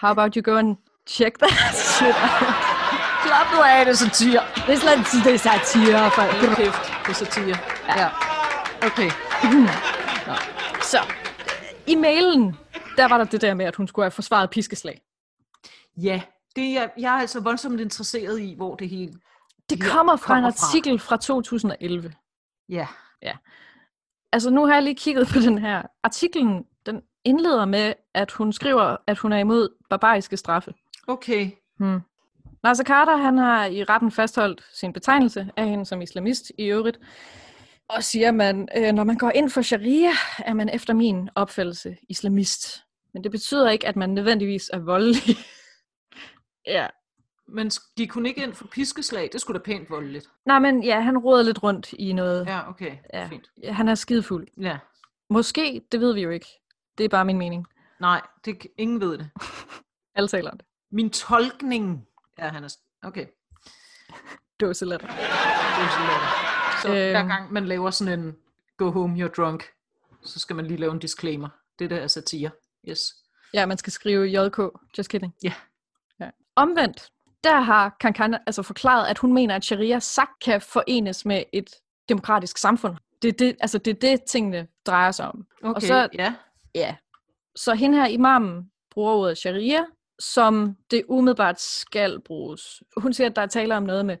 How 0.00 0.10
about 0.10 0.34
you 0.34 0.42
go 0.42 0.56
and 0.58 0.76
check 1.08 1.38
that 1.38 1.74
shit 1.94 2.06
out? 2.08 2.76
Klap 3.24 3.46
nu 3.54 3.60
af, 3.62 3.84
det 3.84 3.92
er 3.92 3.96
satire. 3.96 4.42
Det 4.66 4.74
er 4.74 4.78
slet 4.78 5.24
det 5.24 5.34
er 5.34 5.38
satire. 5.38 6.10
For... 6.10 6.22
Kæft, 6.56 7.06
det 7.06 7.10
er 7.10 7.18
satire. 7.24 7.56
Ja. 8.00 8.08
Okay. 8.86 9.10
Så, 10.92 10.98
i 11.86 11.94
mailen, 11.94 12.56
der 12.96 13.08
var 13.08 13.18
der 13.18 13.24
det 13.24 13.40
der 13.40 13.54
med, 13.54 13.66
at 13.66 13.76
hun 13.76 13.88
skulle 13.88 14.04
have 14.04 14.10
forsvaret 14.10 14.50
piskeslag. 14.50 15.00
Ja, 15.96 16.22
det 16.56 16.78
er, 16.78 16.88
jeg 16.98 17.16
er 17.16 17.20
altså 17.20 17.40
voldsomt 17.40 17.80
interesseret 17.80 18.40
i, 18.40 18.54
hvor 18.56 18.74
det 18.74 18.88
hele... 18.88 19.12
Det 19.70 19.82
kommer 19.82 20.16
fra 20.16 20.34
kommer 20.34 20.48
en 20.48 20.54
fra. 20.54 20.66
artikel 20.66 20.98
fra 20.98 21.16
2011. 21.16 22.12
Ja. 22.68 22.86
Altså 24.32 24.50
nu 24.50 24.66
har 24.66 24.74
jeg 24.74 24.82
lige 24.82 24.94
kigget 24.94 25.28
på 25.28 25.40
den 25.40 25.58
her. 25.58 25.82
Artiklen, 26.02 26.64
den 26.86 27.02
indleder 27.24 27.64
med, 27.64 27.92
at 28.14 28.30
hun 28.32 28.52
skriver, 28.52 28.96
at 29.06 29.18
hun 29.18 29.32
er 29.32 29.38
imod 29.38 29.68
barbariske 29.90 30.36
straffe. 30.36 30.74
Okay. 31.06 31.50
Hmm. 31.78 32.00
Nasser 32.62 32.84
Carter, 32.84 33.16
han 33.16 33.38
har 33.38 33.66
i 33.66 33.84
retten 33.84 34.10
fastholdt 34.10 34.64
sin 34.72 34.92
betegnelse 34.92 35.50
af 35.56 35.68
hende 35.68 35.86
som 35.86 36.02
islamist 36.02 36.52
i 36.58 36.64
øvrigt, 36.64 36.98
og 37.88 38.04
siger, 38.04 38.30
man, 38.30 38.68
øh, 38.76 38.92
når 38.92 39.04
man 39.04 39.16
går 39.16 39.30
ind 39.30 39.50
for 39.50 39.62
sharia, 39.62 40.10
er 40.38 40.54
man 40.54 40.68
efter 40.68 40.94
min 40.94 41.28
opfattelse 41.34 41.96
islamist. 42.08 42.82
Men 43.14 43.24
det 43.24 43.30
betyder 43.30 43.70
ikke, 43.70 43.86
at 43.88 43.96
man 43.96 44.10
nødvendigvis 44.10 44.70
er 44.72 44.78
voldelig. 44.78 45.36
ja. 46.76 46.86
Men 47.48 47.70
gik 47.96 48.10
hun 48.12 48.26
ikke 48.26 48.42
ind 48.42 48.54
for 48.54 48.66
piskeslag? 48.66 49.28
Det 49.32 49.40
skulle 49.40 49.58
da 49.58 49.64
pænt 49.64 49.90
voldeligt. 49.90 50.30
Nej, 50.44 50.58
men 50.58 50.82
ja, 50.82 51.00
han 51.00 51.18
roder 51.18 51.42
lidt 51.42 51.62
rundt 51.62 51.92
i 51.92 52.12
noget. 52.12 52.46
Ja, 52.46 52.68
okay. 52.68 52.96
Ja. 53.14 53.28
Fint. 53.28 53.50
Ja, 53.62 53.72
Han 53.72 53.88
er 53.88 53.94
skidefuld. 53.94 54.46
Ja. 54.60 54.78
Måske, 55.30 55.82
det 55.92 56.00
ved 56.00 56.14
vi 56.14 56.20
jo 56.22 56.30
ikke. 56.30 56.46
Det 56.98 57.04
er 57.04 57.08
bare 57.08 57.24
min 57.24 57.38
mening. 57.38 57.66
Nej, 58.00 58.20
det, 58.44 58.66
ingen 58.78 59.00
ved 59.00 59.18
det. 59.18 59.30
Alle 60.14 60.28
taler 60.28 60.50
om 60.50 60.58
det. 60.58 60.66
Min 60.90 61.10
tolkning 61.10 62.06
er, 62.38 62.48
han 62.48 62.64
er... 62.64 62.76
Okay. 63.02 63.26
Dåselatter. 64.60 65.06
Er 65.08 66.00
lidt. 66.06 66.82
Så 66.82 66.88
Øhm. 66.88 66.94
hver 67.10 67.26
gang 67.26 67.52
man 67.52 67.66
laver 67.66 67.90
sådan 67.90 68.20
en 68.20 68.36
go 68.76 68.90
home, 68.90 69.24
you're 69.24 69.28
drunk, 69.36 69.64
så 70.22 70.38
skal 70.40 70.56
man 70.56 70.66
lige 70.66 70.80
lave 70.80 70.92
en 70.92 70.98
disclaimer. 70.98 71.48
Det 71.78 71.90
der 71.90 71.96
er 71.96 72.06
satire. 72.06 72.50
Yes. 72.88 73.14
Ja, 73.54 73.66
man 73.66 73.78
skal 73.78 73.92
skrive 73.92 74.24
JK. 74.40 74.58
Just 74.98 75.10
kidding. 75.10 75.34
Ja. 75.44 75.52
ja. 76.20 76.30
Omvendt, 76.56 77.10
der 77.46 77.60
har 77.60 77.96
Kankan 78.00 78.34
altså 78.46 78.62
forklaret, 78.62 79.06
at 79.06 79.18
hun 79.18 79.32
mener, 79.32 79.56
at 79.56 79.64
sharia 79.64 79.98
sagt 79.98 80.40
kan 80.44 80.60
forenes 80.60 81.24
med 81.24 81.42
et 81.52 81.70
demokratisk 82.08 82.58
samfund. 82.58 82.96
Det 83.22 83.28
er 83.28 83.32
det, 83.32 83.56
altså 83.60 83.78
det, 83.78 83.90
er 83.90 84.08
det 84.10 84.22
tingene 84.22 84.66
drejer 84.86 85.10
sig 85.10 85.28
om. 85.28 85.46
Okay, 85.62 85.74
Og 85.74 85.82
så, 85.82 86.08
ja. 86.14 86.34
ja. 86.74 86.96
Så 87.56 87.74
hende 87.74 87.98
her 87.98 88.06
imamen 88.06 88.70
bruger 88.90 89.12
ordet 89.12 89.38
sharia, 89.38 89.84
som 90.18 90.76
det 90.90 91.04
umiddelbart 91.08 91.60
skal 91.60 92.20
bruges. 92.20 92.82
Hun 92.96 93.12
siger, 93.12 93.30
at 93.30 93.36
der 93.36 93.42
er 93.42 93.46
tale 93.46 93.76
om 93.76 93.82
noget 93.82 94.06
med 94.06 94.16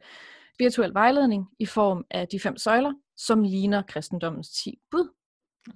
spirituel 0.54 0.94
vejledning 0.94 1.48
i 1.58 1.66
form 1.66 2.04
af 2.10 2.28
de 2.28 2.40
fem 2.40 2.56
søjler, 2.56 2.92
som 3.16 3.42
ligner 3.42 3.82
kristendommens 3.82 4.50
ti 4.50 4.78
bud. 4.90 5.08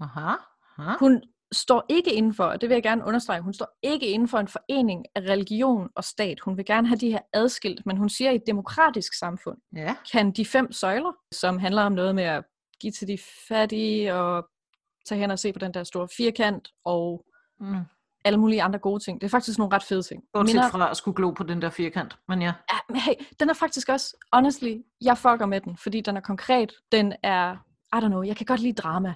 Aha. 0.00 0.34
Aha. 0.78 0.96
Hun 0.98 1.22
står 1.52 1.84
ikke 1.88 2.12
inden 2.12 2.34
for, 2.34 2.44
og 2.44 2.60
det 2.60 2.68
vil 2.68 2.74
jeg 2.74 2.82
gerne 2.82 3.04
understrege, 3.04 3.40
hun 3.40 3.54
står 3.54 3.78
ikke 3.82 4.06
inden 4.06 4.28
for 4.28 4.38
en 4.38 4.48
forening 4.48 5.04
af 5.14 5.20
religion 5.20 5.88
og 5.94 6.04
stat. 6.04 6.40
Hun 6.40 6.56
vil 6.56 6.64
gerne 6.64 6.88
have 6.88 6.98
de 6.98 7.10
her 7.10 7.18
adskilt, 7.32 7.86
men 7.86 7.96
hun 7.96 8.08
siger, 8.08 8.30
at 8.30 8.34
i 8.34 8.36
et 8.36 8.46
demokratisk 8.46 9.18
samfund 9.18 9.58
Ja. 9.76 9.94
kan 10.12 10.30
de 10.32 10.44
fem 10.46 10.72
søjler, 10.72 11.12
som 11.32 11.58
handler 11.58 11.82
om 11.82 11.92
noget 11.92 12.14
med 12.14 12.24
at 12.24 12.44
give 12.80 12.90
til 12.92 13.08
de 13.08 13.18
fattige 13.48 14.14
og 14.14 14.48
tage 15.08 15.20
hen 15.20 15.30
og 15.30 15.38
se 15.38 15.52
på 15.52 15.58
den 15.58 15.74
der 15.74 15.84
store 15.84 16.08
firkant 16.16 16.68
og 16.84 17.24
Mm. 17.60 17.76
alle 18.24 18.36
mulige 18.40 18.62
andre 18.62 18.78
gode 18.78 19.04
ting. 19.04 19.20
Det 19.20 19.26
er 19.26 19.30
faktisk 19.30 19.58
nogle 19.58 19.74
ret 19.76 19.82
fede 19.82 20.02
ting. 20.02 20.22
Bortset 20.32 20.54
Minder- 20.56 20.70
fra 20.70 20.90
at 20.90 20.96
skulle 20.96 21.16
glo 21.16 21.30
på 21.30 21.42
den 21.42 21.62
der 21.62 21.70
firkant. 21.70 22.18
Men 22.28 22.42
ja. 22.42 22.52
Ja, 22.72 22.78
men 22.88 22.96
hey, 22.96 23.12
den 23.40 23.50
er 23.50 23.54
faktisk 23.54 23.88
også, 23.88 24.16
honestly, 24.32 24.76
jeg 25.00 25.18
fucker 25.18 25.46
med 25.46 25.60
den, 25.60 25.76
fordi 25.76 26.00
den 26.00 26.16
er 26.16 26.20
konkret. 26.20 26.72
Den 26.92 27.12
er, 27.22 27.52
I 27.96 27.98
don't 28.04 28.06
know, 28.08 28.22
jeg 28.22 28.36
kan 28.36 28.46
godt 28.46 28.60
lide 28.60 28.72
drama. 28.72 29.14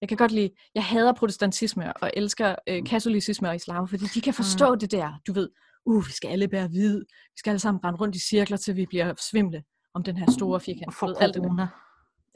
Jeg 0.00 0.08
kan 0.08 0.16
godt 0.16 0.32
lide, 0.32 0.50
jeg 0.74 0.84
hader 0.84 1.12
protestantisme 1.12 1.96
og 1.96 2.10
elsker 2.16 2.54
øh, 2.68 2.84
katolicisme 2.86 3.48
og 3.48 3.56
islam, 3.56 3.88
fordi 3.88 4.04
de 4.04 4.20
kan 4.20 4.34
forstå 4.34 4.72
mm. 4.72 4.78
det 4.78 4.92
der, 4.92 5.12
du 5.26 5.32
ved, 5.32 5.48
uh, 5.86 6.06
vi 6.06 6.12
skal 6.12 6.28
alle 6.28 6.48
bære 6.48 6.68
hvid, 6.68 6.98
vi 7.08 7.36
skal 7.36 7.50
alle 7.50 7.60
sammen 7.60 7.84
rende 7.84 8.00
rundt 8.00 8.16
i 8.16 8.20
cirkler, 8.20 8.56
til 8.56 8.76
vi 8.76 8.86
bliver 8.86 9.14
svimle 9.30 9.62
om 9.94 10.02
den 10.02 10.16
her 10.16 10.30
store 10.30 10.60
firkant. 10.60 10.94
For 10.94 11.20
alt 11.20 11.34
det 11.34 11.42
der. 11.42 11.66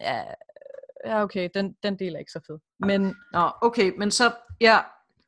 Ja, 0.00 0.22
ja, 1.06 1.22
okay, 1.22 1.48
den, 1.54 1.74
den 1.82 1.98
del 1.98 2.14
er 2.14 2.18
ikke 2.18 2.32
så 2.32 2.40
fed. 2.46 2.58
Men 2.86 3.14
Nå, 3.32 3.50
okay, 3.62 3.92
men 3.98 4.10
så, 4.10 4.32
ja, 4.60 4.78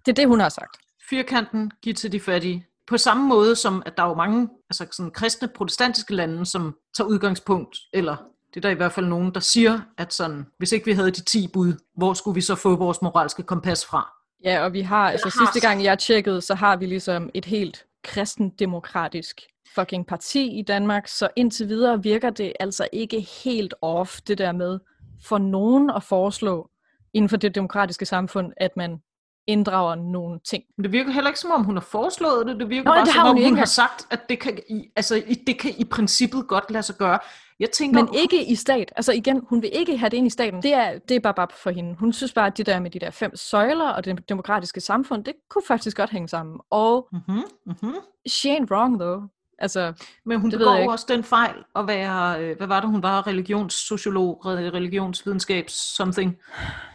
det 0.06 0.12
er 0.12 0.14
det, 0.14 0.28
hun 0.28 0.40
har 0.40 0.48
sagt. 0.48 0.76
firkanten, 1.10 1.72
giv 1.82 1.94
til 1.94 2.12
de 2.12 2.20
fattige. 2.20 2.66
På 2.86 2.96
samme 2.98 3.28
måde 3.28 3.56
som, 3.56 3.82
at 3.86 3.96
der 3.96 4.02
er 4.02 4.08
jo 4.08 4.14
mange 4.14 4.48
altså 4.70 4.86
sådan 4.92 5.12
kristne 5.12 5.48
protestantiske 5.48 6.14
lande, 6.14 6.46
som 6.46 6.76
tager 6.96 7.08
udgangspunkt, 7.08 7.76
eller 7.92 8.16
det 8.54 8.60
er 8.64 8.68
der 8.68 8.70
i 8.70 8.74
hvert 8.74 8.92
fald 8.92 9.06
nogen, 9.06 9.34
der 9.34 9.40
siger, 9.40 9.80
at 9.98 10.12
sådan, 10.12 10.46
hvis 10.58 10.72
ikke 10.72 10.84
vi 10.84 10.92
havde 10.92 11.10
de 11.10 11.20
10 11.20 11.48
bud, 11.52 11.72
hvor 11.96 12.14
skulle 12.14 12.34
vi 12.34 12.40
så 12.40 12.54
få 12.54 12.76
vores 12.76 13.02
moralske 13.02 13.42
kompas 13.42 13.86
fra? 13.86 14.10
Ja, 14.44 14.64
og 14.64 14.72
vi 14.72 14.80
har, 14.80 15.10
altså 15.10 15.28
har 15.28 15.46
sidste 15.46 15.68
gang 15.68 15.84
jeg 15.84 15.98
tjekkede, 15.98 16.40
så 16.40 16.54
har 16.54 16.76
vi 16.76 16.86
ligesom 16.86 17.30
et 17.34 17.44
helt 17.44 17.84
kristendemokratisk 18.04 19.40
fucking 19.74 20.06
parti 20.06 20.58
i 20.58 20.62
Danmark, 20.62 21.08
så 21.08 21.28
indtil 21.36 21.68
videre 21.68 22.02
virker 22.02 22.30
det 22.30 22.52
altså 22.60 22.88
ikke 22.92 23.20
helt 23.44 23.74
off, 23.82 24.20
det 24.20 24.38
der 24.38 24.52
med 24.52 24.78
for 25.22 25.38
nogen 25.38 25.90
at 25.90 26.02
foreslå 26.02 26.70
inden 27.14 27.28
for 27.28 27.36
det 27.36 27.54
demokratiske 27.54 28.06
samfund, 28.06 28.52
at 28.56 28.76
man 28.76 28.98
inddrager 29.46 29.94
nogle 29.94 30.40
ting. 30.40 30.64
Men 30.76 30.84
det 30.84 30.92
virker 30.92 31.10
heller 31.10 31.30
ikke 31.30 31.40
som 31.40 31.50
om, 31.50 31.64
hun 31.64 31.76
har 31.76 31.80
foreslået 31.82 32.46
det. 32.46 32.60
Det 32.60 32.68
virker 32.68 32.84
Nå, 32.84 32.94
bare 32.94 33.04
det 33.04 33.12
som 33.12 33.20
hun 33.20 33.30
om, 33.30 33.36
hun 33.36 33.44
ikke 33.44 33.56
har 33.56 33.64
sagt, 33.64 34.06
at 34.10 34.28
det 34.28 34.40
kan, 34.40 34.58
i, 34.68 34.88
altså, 34.96 35.14
i, 35.14 35.34
det 35.34 35.58
kan 35.58 35.70
i 35.78 35.84
princippet 35.84 36.48
godt 36.48 36.70
lade 36.70 36.82
sig 36.82 36.96
gøre. 36.96 37.18
Jeg 37.60 37.70
tænker, 37.70 38.04
Men 38.04 38.14
ikke 38.14 38.44
i 38.44 38.54
stat. 38.54 38.92
Altså 38.96 39.12
igen, 39.12 39.42
hun 39.48 39.62
vil 39.62 39.70
ikke 39.72 39.96
have 39.96 40.10
det 40.10 40.16
ind 40.16 40.26
i 40.26 40.30
staten. 40.30 40.62
Det 40.62 40.74
er, 40.74 40.98
det 40.98 41.14
er 41.14 41.20
bare, 41.20 41.34
bare 41.34 41.48
for 41.62 41.70
hende. 41.70 41.94
Hun 41.94 42.12
synes 42.12 42.32
bare, 42.32 42.46
at 42.46 42.56
det 42.56 42.66
der 42.66 42.80
med 42.80 42.90
de 42.90 42.98
der 42.98 43.10
fem 43.10 43.36
søjler 43.36 43.88
og 43.88 44.04
det 44.04 44.28
demokratiske 44.28 44.80
samfund, 44.80 45.24
det 45.24 45.34
kunne 45.50 45.64
faktisk 45.68 45.96
godt 45.96 46.10
hænge 46.10 46.28
sammen. 46.28 46.60
Og 46.70 47.08
mm-hmm, 47.12 47.42
mm-hmm. 47.66 47.94
she 48.28 48.56
ain't 48.56 48.66
wrong 48.70 49.00
though. 49.00 49.22
Altså, 49.58 49.92
Men 50.24 50.40
hun 50.40 50.50
begår 50.50 50.76
jo 50.76 50.90
også 50.90 51.06
den 51.08 51.24
fejl 51.24 51.54
at 51.76 51.86
være, 51.86 52.40
øh, 52.40 52.56
hvad 52.56 52.66
var 52.66 52.80
det, 52.80 52.90
hun 52.90 53.02
var, 53.02 53.26
religionssociolog, 53.26 54.46
re- 54.46 54.48
religionsvidenskab, 54.48 55.70
something. 55.70 56.36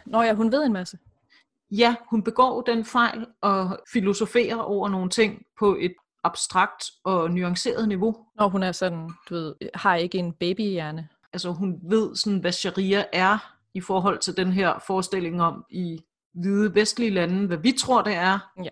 når 0.06 0.22
ja, 0.22 0.34
hun 0.34 0.52
ved 0.52 0.64
en 0.64 0.72
masse. 0.72 0.98
Ja, 1.70 1.94
hun 2.10 2.22
begår 2.22 2.62
den 2.62 2.84
fejl 2.84 3.26
og 3.40 3.78
filosoferer 3.92 4.56
over 4.56 4.88
nogle 4.88 5.10
ting 5.10 5.42
på 5.58 5.76
et 5.80 5.92
abstrakt 6.24 6.84
og 7.04 7.30
nuanceret 7.30 7.88
niveau. 7.88 8.16
Når 8.36 8.48
hun 8.48 8.62
er 8.62 8.72
sådan, 8.72 9.10
du 9.28 9.34
ved, 9.34 9.54
har 9.74 9.94
ikke 9.96 10.18
en 10.18 10.32
babyhjerne. 10.32 11.08
Altså 11.32 11.50
hun 11.52 11.78
ved 11.82 12.16
sådan, 12.16 12.38
hvad 12.38 12.52
sharia 12.52 13.04
er 13.12 13.54
i 13.74 13.80
forhold 13.80 14.18
til 14.18 14.36
den 14.36 14.52
her 14.52 14.78
forestilling 14.86 15.42
om 15.42 15.64
i 15.70 16.00
hvide 16.34 16.74
vestlige 16.74 17.10
lande, 17.10 17.46
hvad 17.46 17.56
vi 17.56 17.72
tror 17.80 18.02
det 18.02 18.14
er, 18.14 18.38
Ja. 18.64 18.68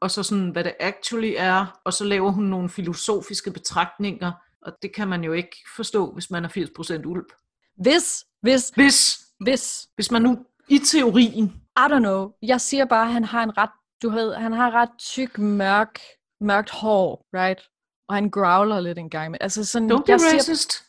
og 0.00 0.10
så 0.10 0.22
sådan, 0.22 0.48
hvad 0.50 0.64
det 0.64 0.74
actually 0.80 1.34
er, 1.36 1.80
og 1.84 1.92
så 1.92 2.04
laver 2.04 2.30
hun 2.30 2.44
nogle 2.44 2.68
filosofiske 2.68 3.50
betragtninger, 3.50 4.32
og 4.62 4.72
det 4.82 4.94
kan 4.94 5.08
man 5.08 5.24
jo 5.24 5.32
ikke 5.32 5.56
forstå, 5.76 6.12
hvis 6.12 6.30
man 6.30 6.44
er 6.44 6.48
80% 6.48 7.06
ulp. 7.06 7.32
Hvis, 7.76 8.24
hvis, 8.42 8.68
Hvis, 8.74 9.18
hvis, 9.40 9.88
hvis 9.94 10.10
man 10.10 10.22
nu 10.22 10.46
i 10.68 10.78
teorien, 10.78 11.62
I 11.76 11.92
don't 11.92 11.98
know. 11.98 12.32
Jeg 12.42 12.60
siger 12.60 12.84
bare, 12.84 13.06
at 13.06 13.12
han 13.12 13.24
har 13.24 13.42
en 13.42 13.58
ret, 13.58 13.70
du 14.02 14.10
ved, 14.10 14.34
han 14.34 14.52
har 14.52 14.70
ret 14.70 14.90
tyk, 14.98 15.38
mørk, 15.38 16.00
mørkt 16.40 16.70
hår, 16.70 17.26
right? 17.34 17.60
Og 18.08 18.14
han 18.14 18.30
growler 18.30 18.80
lidt 18.80 18.98
en 18.98 19.10
gang. 19.10 19.36
Altså 19.40 19.64
sådan, 19.64 19.92
don't 19.92 20.02
be 20.04 20.12
jeg 20.12 20.20
siger, 20.20 20.34
racist. 20.34 20.84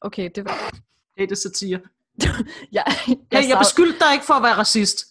okay, 0.00 0.30
det 0.34 0.44
var, 0.44 0.74
Hey, 1.16 1.22
det 1.22 1.32
er 1.32 1.36
satire. 1.36 1.80
jeg, 2.72 2.84
jeg, 3.02 3.16
Hey, 3.32 3.48
jeg 3.48 3.58
beskyldte 3.58 3.98
dig 3.98 4.12
ikke 4.12 4.24
for 4.24 4.34
at 4.34 4.42
være 4.42 4.54
racist. 4.54 5.06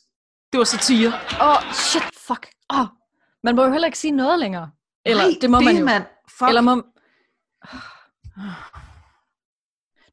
Det 0.52 0.58
var 0.58 0.64
satire. 0.64 1.14
Åh, 1.42 1.48
oh, 1.48 1.74
shit, 1.74 2.04
fuck. 2.28 2.48
Oh, 2.70 2.86
man 3.44 3.56
må 3.56 3.64
jo 3.66 3.72
heller 3.72 3.86
ikke 3.86 4.00
sige 4.00 4.12
noget 4.12 4.40
længere. 4.40 4.72
Eller, 5.06 5.24
Nej, 5.24 5.34
det 5.42 5.50
må 5.50 5.60
man 5.60 5.78
jo. 5.78 5.86
Mand. 5.86 6.04
Fuck. 6.30 6.48
Eller 6.48 6.62
må... 6.62 6.76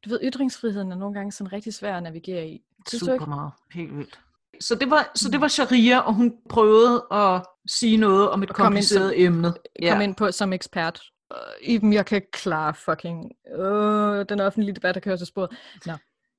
Du 0.05 0.09
ved, 0.09 0.19
ytringsfriheden 0.23 0.91
er 0.91 0.95
nogle 0.95 1.15
gange 1.15 1.31
sådan 1.31 1.53
rigtig 1.53 1.73
svær 1.73 1.97
at 1.97 2.03
navigere 2.03 2.47
i. 2.47 2.63
Synes 2.87 2.99
Super 2.99 3.25
meget. 3.25 3.51
Helt 3.71 3.97
vildt. 3.97 4.19
Så 4.59 4.75
det, 4.75 4.89
var, 4.89 5.11
så 5.15 5.29
det 5.29 5.41
var 5.41 5.47
sharia, 5.47 5.99
og 5.99 6.13
hun 6.13 6.33
prøvede 6.49 7.05
at 7.11 7.41
sige 7.69 7.97
noget 7.97 8.29
om 8.29 8.43
et 8.43 8.49
Og 8.49 8.55
komme 8.55 8.77
ind 8.77 8.85
som- 8.85 8.97
kompliceret 9.01 9.21
emne. 9.25 9.53
Kom 9.91 10.01
ind 10.01 10.15
på 10.15 10.31
som 10.31 10.53
ekspert. 10.53 11.01
Uh, 11.31 11.69
Iben, 11.69 11.93
jeg 11.93 12.05
kan 12.05 12.15
ikke 12.15 12.31
klare 12.31 12.73
fucking... 12.73 13.31
Uh, 13.59 14.25
den 14.29 14.39
offentlige 14.39 14.75
debat, 14.75 14.95
der 14.95 15.01
kører 15.01 15.15
til 15.17 15.27
sporet. 15.27 15.49
Nå. 15.85 15.93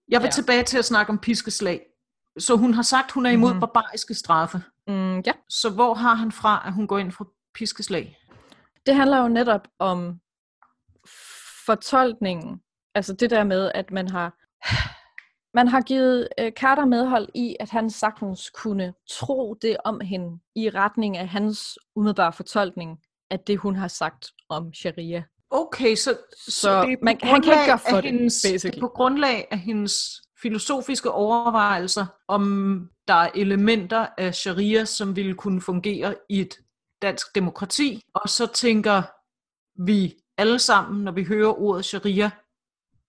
Jeg 0.08 0.20
vil 0.20 0.26
Ja. 0.26 0.30
tilbage 0.30 0.62
til 0.62 0.78
at 0.78 0.84
snakke 0.84 1.10
om 1.10 1.18
piskeslag. 1.18 1.80
Så 2.38 2.56
hun 2.56 2.74
har 2.74 2.82
sagt, 2.82 3.10
hun 3.10 3.26
er 3.26 3.30
imod 3.30 3.50
mm-hmm. 3.50 3.60
barbariske 3.60 4.14
straffe. 4.14 4.62
Mm, 4.86 5.18
ja. 5.20 5.32
Så 5.48 5.70
hvor 5.70 5.94
har 5.94 6.14
han 6.14 6.32
fra, 6.32 6.62
at 6.66 6.72
hun 6.72 6.86
går 6.86 6.98
ind 6.98 7.12
for 7.12 7.28
piskeslag? 7.54 8.18
Det 8.86 8.94
handler 8.94 9.18
jo 9.18 9.28
netop 9.28 9.68
om 9.78 10.20
fortolkningen. 11.66 12.60
Altså 12.94 13.12
det 13.12 13.30
der 13.30 13.44
med, 13.44 13.70
at 13.74 13.90
man 13.90 14.08
har 14.08 14.34
man 15.54 15.68
har 15.68 15.80
givet 15.80 16.28
øh, 16.38 16.52
Carter 16.52 16.84
medhold 16.84 17.28
i, 17.34 17.56
at 17.60 17.70
han 17.70 17.90
sagtens 17.90 18.50
kunne 18.50 18.94
tro 19.10 19.54
det 19.62 19.76
om 19.84 20.00
hende 20.00 20.38
i 20.56 20.70
retning 20.70 21.16
af 21.16 21.28
hans 21.28 21.78
umiddelbare 21.96 22.32
fortolkning 22.32 22.98
af 23.30 23.40
det, 23.40 23.58
hun 23.58 23.76
har 23.76 23.88
sagt 23.88 24.26
om 24.48 24.74
sharia. 24.74 25.22
Okay, 25.50 25.94
så, 25.94 26.16
Så 26.48 26.82
det 26.82 26.92
er 26.92 26.96
på 26.96 27.04
man- 27.04 27.18
han 27.22 27.42
kan 27.42 27.52
ikke 27.52 27.66
gøre 27.66 27.78
for 27.90 27.96
det, 28.00 28.04
hendes, 28.10 28.42
det 28.42 28.48
er 28.50 28.54
basically. 28.54 28.80
på 28.80 28.88
grundlag 28.88 29.48
af 29.50 29.58
hendes 29.58 30.20
filosofiske 30.42 31.10
overvejelser, 31.10 32.06
om 32.28 32.42
der 33.08 33.14
er 33.14 33.30
elementer 33.34 34.06
af 34.18 34.34
sharia, 34.34 34.84
som 34.84 35.16
ville 35.16 35.34
kunne 35.34 35.60
fungere 35.60 36.14
i 36.28 36.40
et 36.40 36.54
dansk 37.02 37.34
demokrati, 37.34 38.02
og 38.14 38.28
så 38.28 38.46
tænker 38.46 39.02
vi 39.84 40.14
alle 40.38 40.58
sammen, 40.58 41.04
når 41.04 41.12
vi 41.12 41.24
hører 41.24 41.60
ordet 41.60 41.84
sharia, 41.84 42.30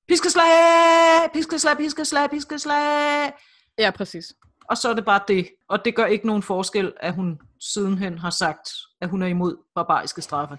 piskeslag, 0.08 1.32
piskeslag, 1.34 1.78
piskeslag, 1.78 2.30
piskeslag, 2.30 3.34
Ja, 3.80 3.92
præcis. 3.92 4.34
og 4.70 4.78
så 4.78 4.90
er 4.90 4.94
det 4.94 5.06
bare 5.06 5.22
det. 5.28 5.48
Og 5.70 5.86
det 5.86 5.96
gør 5.96 6.06
ikke 6.06 6.28
nogen 6.28 6.44
forskel, 6.44 6.94
at 7.00 7.14
hun 7.16 7.40
sidenhen 7.60 8.18
har 8.18 8.30
sagt, 8.30 8.70
at 9.02 9.10
hun 9.10 9.22
er 9.22 9.28
imod 9.28 9.58
barbariske 9.76 10.22
straffe. 10.22 10.58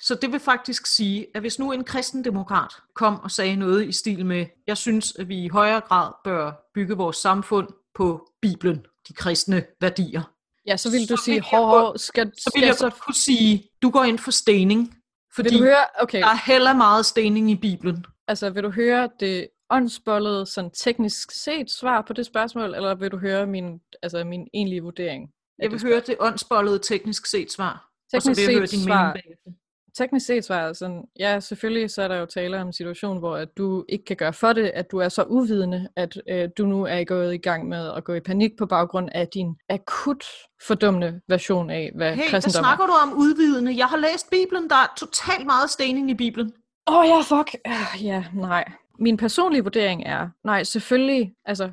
Så 0.00 0.14
det 0.14 0.32
vil 0.32 0.40
faktisk 0.40 0.86
sige, 0.86 1.26
at 1.34 1.40
hvis 1.40 1.58
nu 1.58 1.72
en 1.72 1.84
kristendemokrat 1.84 2.72
kom 2.94 3.20
og 3.20 3.30
sagde 3.30 3.56
noget 3.56 3.88
i 3.88 3.92
stil 3.92 4.26
med, 4.26 4.46
jeg 4.66 4.76
synes, 4.76 5.16
at 5.18 5.28
vi 5.28 5.44
i 5.44 5.48
højere 5.48 5.80
grad 5.80 6.12
bør 6.24 6.52
bygge 6.74 6.96
vores 6.96 7.16
samfund 7.16 7.68
på 7.94 8.28
Bibelen, 8.42 8.86
de 9.08 9.12
kristne 9.12 9.64
værdier, 9.80 10.22
Ja, 10.66 10.76
så 10.76 10.90
vil 10.90 11.08
du 11.08 11.16
Så 11.16 11.24
sige, 11.24 11.34
vil 11.34 11.42
hov, 11.42 11.66
hov, 11.66 11.98
skal, 11.98 12.32
så 12.38 12.50
vil 12.54 12.64
jeg 12.66 12.74
så... 12.74 12.90
kunne 12.90 13.14
sige, 13.14 13.68
du 13.82 13.90
går 13.90 14.04
ind 14.04 14.18
for 14.18 14.30
stening, 14.30 14.94
fordi 15.34 15.48
Vil 15.48 15.58
du 15.58 15.64
høre, 15.64 15.84
okay, 16.00 16.20
der 16.20 16.26
er 16.26 16.46
heller 16.46 16.72
meget 16.74 17.06
stening 17.06 17.50
i 17.50 17.56
Bibelen. 17.56 18.04
Altså 18.28 18.50
vil 18.50 18.62
du 18.62 18.70
høre 18.70 19.08
det 19.20 19.48
åndsbollede, 19.70 20.46
sådan 20.46 20.70
teknisk 20.70 21.30
set 21.44 21.70
svar 21.70 22.02
på 22.02 22.12
det 22.12 22.26
spørgsmål, 22.26 22.74
eller 22.74 22.94
vil 22.94 23.10
du 23.10 23.18
høre 23.18 23.46
min, 23.46 23.80
altså 24.02 24.24
min 24.24 24.48
egentlige 24.54 24.82
vurdering? 24.82 25.30
Jeg 25.58 25.70
vil 25.70 25.80
det 25.80 25.88
høre 25.88 26.00
det 26.00 26.16
åndsbollede 26.20 26.78
teknisk 26.78 27.26
set 27.26 27.52
svar. 27.52 27.88
og 28.14 28.22
så 28.22 28.26
Teknisk 28.26 28.40
vil 28.40 28.52
jeg 28.52 28.58
høre 28.58 28.66
set 28.66 28.78
din 28.78 28.86
svar. 28.86 29.02
mening 29.02 29.12
bagefter. 29.24 29.50
Teknisk 29.96 30.26
set 30.26 30.48
var 30.48 30.64
jeg 30.66 30.76
sådan, 30.76 31.04
ja, 31.18 31.40
selvfølgelig 31.40 31.90
så 31.90 32.02
er 32.02 32.08
der 32.08 32.16
jo 32.16 32.26
tale 32.26 32.60
om 32.60 32.66
en 32.66 32.72
situation, 32.72 33.18
hvor 33.18 33.36
at 33.36 33.48
du 33.56 33.84
ikke 33.88 34.04
kan 34.04 34.16
gøre 34.16 34.32
for 34.32 34.52
det, 34.52 34.66
at 34.74 34.90
du 34.90 34.98
er 34.98 35.08
så 35.08 35.22
uvidende, 35.22 35.88
at 35.96 36.16
øh, 36.28 36.48
du 36.58 36.66
nu 36.66 36.84
er 36.84 37.04
gået 37.04 37.34
i 37.34 37.38
gang 37.38 37.68
med 37.68 37.92
at 37.96 38.04
gå 38.04 38.14
i 38.14 38.20
panik 38.20 38.50
på 38.58 38.66
baggrund 38.66 39.08
af 39.12 39.28
din 39.28 39.54
akut 39.68 40.24
fordummende 40.66 41.20
version 41.28 41.70
af, 41.70 41.92
hvad 41.94 42.16
Hey, 42.16 42.22
kristendom 42.28 42.60
er. 42.60 42.62
snakker 42.62 42.86
du 42.86 42.92
om 43.02 43.12
udvidende? 43.18 43.76
Jeg 43.76 43.86
har 43.86 43.96
læst 43.96 44.30
Bibelen, 44.30 44.70
der 44.70 44.76
er 44.76 44.92
totalt 44.98 45.46
meget 45.46 45.70
stening 45.70 46.10
i 46.10 46.14
Bibelen. 46.14 46.52
Åh 46.86 46.98
oh, 46.98 47.06
ja, 47.06 47.20
fuck. 47.20 47.54
Uh, 47.68 48.04
ja, 48.04 48.24
nej. 48.34 48.72
Min 48.98 49.16
personlige 49.16 49.62
vurdering 49.62 50.02
er, 50.06 50.28
nej, 50.44 50.62
selvfølgelig, 50.64 51.34
altså, 51.44 51.70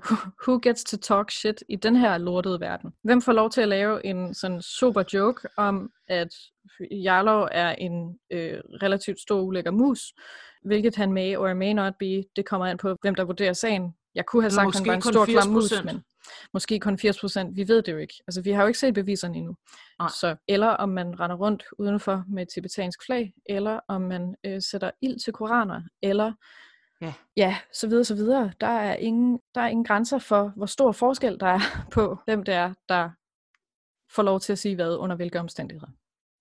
who 0.48 0.60
gets 0.64 0.84
to 0.84 0.98
talk 0.98 1.32
shit 1.32 1.64
i 1.70 1.76
den 1.76 1.96
her 1.96 2.18
lortede 2.18 2.60
verden? 2.60 2.92
Hvem 3.04 3.22
får 3.22 3.34
lov 3.34 3.50
til 3.50 3.62
at 3.62 3.68
lave 3.68 4.06
en 4.06 4.34
sådan 4.34 4.62
super 4.62 5.04
joke 5.14 5.48
om, 5.58 5.90
at 6.08 6.28
Jarlov 6.92 7.48
er 7.52 7.72
en 7.72 8.20
øh, 8.32 8.60
relativt 8.84 9.20
stor 9.20 9.42
ulækker 9.42 9.72
mus, 9.72 10.14
hvilket 10.66 10.96
han 10.96 11.14
may 11.14 11.36
or 11.36 11.54
may 11.54 11.74
not 11.74 11.94
be, 12.00 12.24
det 12.36 12.46
kommer 12.46 12.68
an 12.68 12.78
på, 12.78 12.96
hvem 13.02 13.16
der 13.16 13.24
vurderer 13.24 13.54
sagen. 13.54 13.94
Jeg 14.16 14.26
kunne 14.26 14.44
have 14.44 14.52
sagt, 14.52 14.68
at 14.68 14.76
han 14.76 14.88
var 14.88 14.94
en 14.94 15.02
stor 15.02 15.26
klam 15.26 15.48
mus, 15.48 15.72
80%. 15.72 15.84
men 15.84 16.04
måske 16.54 16.80
kun 16.80 16.98
80 16.98 17.20
procent. 17.20 17.56
Vi 17.56 17.68
ved 17.68 17.82
det 17.82 17.92
jo 17.92 17.98
ikke. 17.98 18.14
Altså, 18.28 18.42
vi 18.42 18.52
har 18.52 18.62
jo 18.62 18.68
ikke 18.68 18.80
set 18.80 18.94
beviserne 18.94 19.38
endnu. 19.38 19.56
Nej. 20.00 20.10
Så, 20.20 20.36
eller 20.48 20.68
om 20.68 20.90
man 20.90 21.20
render 21.20 21.36
rundt 21.36 21.64
udenfor 21.80 22.24
med 22.28 22.44
et 22.44 22.50
tibetansk 22.54 23.06
flag, 23.06 23.34
eller 23.46 23.80
om 23.88 24.02
man 24.02 24.36
øh, 24.46 24.62
sætter 24.62 24.92
ild 25.02 25.20
til 25.24 25.34
koraner, 25.34 25.82
eller 26.02 26.34
Ja. 27.02 27.14
ja, 27.38 27.58
så 27.74 27.88
videre, 27.88 28.06
så 28.06 28.16
videre. 28.16 28.52
Der 28.62 28.68
er, 28.68 28.96
ingen, 28.96 29.40
der 29.56 29.62
er 29.62 29.68
ingen 29.68 29.86
grænser 29.86 30.20
for, 30.20 30.54
hvor 30.56 30.66
stor 30.66 30.92
forskel 30.92 31.40
der 31.40 31.48
er 31.48 31.60
på, 31.94 32.18
hvem 32.26 32.44
det 32.44 32.54
er, 32.54 32.74
der 32.90 33.10
får 34.16 34.24
lov 34.24 34.40
til 34.40 34.52
at 34.52 34.60
sige 34.60 34.76
hvad 34.76 34.98
under 34.98 35.16
hvilke 35.16 35.40
omstændigheder. 35.40 35.92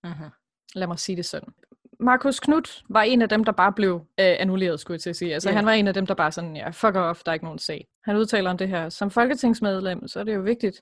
Uh-huh. 0.07 0.29
Lad 0.75 0.87
mig 0.87 0.99
sige 0.99 1.15
det 1.15 1.25
sådan. 1.25 1.53
Markus 2.01 2.39
Knudt 2.39 2.83
var 2.89 3.01
en 3.01 3.21
af 3.21 3.29
dem, 3.29 3.43
der 3.43 3.51
bare 3.51 3.73
blev 3.73 3.93
øh, 3.95 4.01
annulleret, 4.39 4.79
skulle 4.79 4.95
jeg 4.95 5.01
til 5.01 5.09
at 5.09 5.15
sige. 5.15 5.33
Altså, 5.33 5.49
Ja. 5.49 5.55
han 5.55 5.65
var 5.65 5.71
en 5.71 5.87
af 5.87 5.93
dem, 5.93 6.05
der 6.05 6.13
bare 6.13 6.31
sådan, 6.31 6.55
ja, 6.55 6.69
fuck 6.69 6.95
off, 6.95 7.21
der 7.23 7.31
er 7.31 7.33
ikke 7.33 7.45
nogen 7.45 7.59
sag. 7.59 7.87
Han 8.03 8.17
udtaler 8.17 8.49
om 8.49 8.57
det 8.57 8.67
her. 8.67 8.89
Som 8.89 9.11
folketingsmedlem, 9.11 10.07
så 10.07 10.19
er 10.19 10.23
det 10.23 10.35
jo 10.35 10.41
vigtigt, 10.41 10.81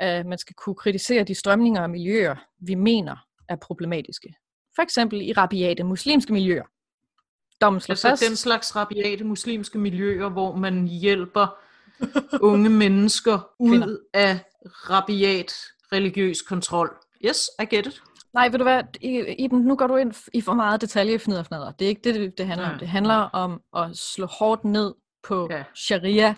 at 0.00 0.26
man 0.26 0.38
skal 0.38 0.54
kunne 0.54 0.74
kritisere 0.74 1.24
de 1.24 1.34
strømninger 1.34 1.82
og 1.82 1.90
miljøer, 1.90 2.36
vi 2.60 2.74
mener 2.74 3.16
er 3.48 3.56
problematiske. 3.56 4.34
For 4.74 4.82
eksempel 4.82 5.20
i 5.22 5.32
rabiate 5.32 5.84
muslimske 5.84 6.32
miljøer. 6.32 6.64
Dommen 7.60 7.80
slår 7.80 7.92
Altså 7.92 8.08
fast. 8.08 8.28
den 8.28 8.36
slags 8.36 8.76
rabiate 8.76 9.24
muslimske 9.24 9.78
miljøer, 9.78 10.28
hvor 10.28 10.56
man 10.56 10.88
hjælper 10.88 11.58
unge 12.40 12.68
mennesker 12.68 13.50
ud 13.58 13.70
Kvinder. 13.70 13.96
af 14.14 14.38
rabiat 14.64 15.52
religiøs 15.92 16.42
kontrol. 16.42 16.96
Yes, 17.26 17.50
I 17.62 17.74
get 17.74 17.86
it. 17.86 18.02
Nej, 18.34 18.48
ved 18.48 18.58
du 18.58 18.64
hvad, 18.64 18.82
I- 19.00 19.34
Iben, 19.44 19.60
nu 19.60 19.76
går 19.76 19.86
du 19.86 19.96
ind 19.96 20.14
i 20.32 20.40
for 20.40 20.54
meget 20.54 20.80
detalje 20.80 21.18
fnader 21.18 21.42
fnader. 21.42 21.72
Det 21.72 21.84
er 21.84 21.88
ikke 21.88 22.12
det, 22.12 22.38
det, 22.38 22.46
handler 22.46 22.66
Nej, 22.66 22.72
om. 22.72 22.78
Det 22.78 22.88
handler 22.88 23.14
om 23.14 23.62
at 23.76 23.96
slå 23.96 24.26
hårdt 24.26 24.64
ned 24.64 24.94
på 25.22 25.48
Ja. 25.50 25.64
sharia, 25.74 26.34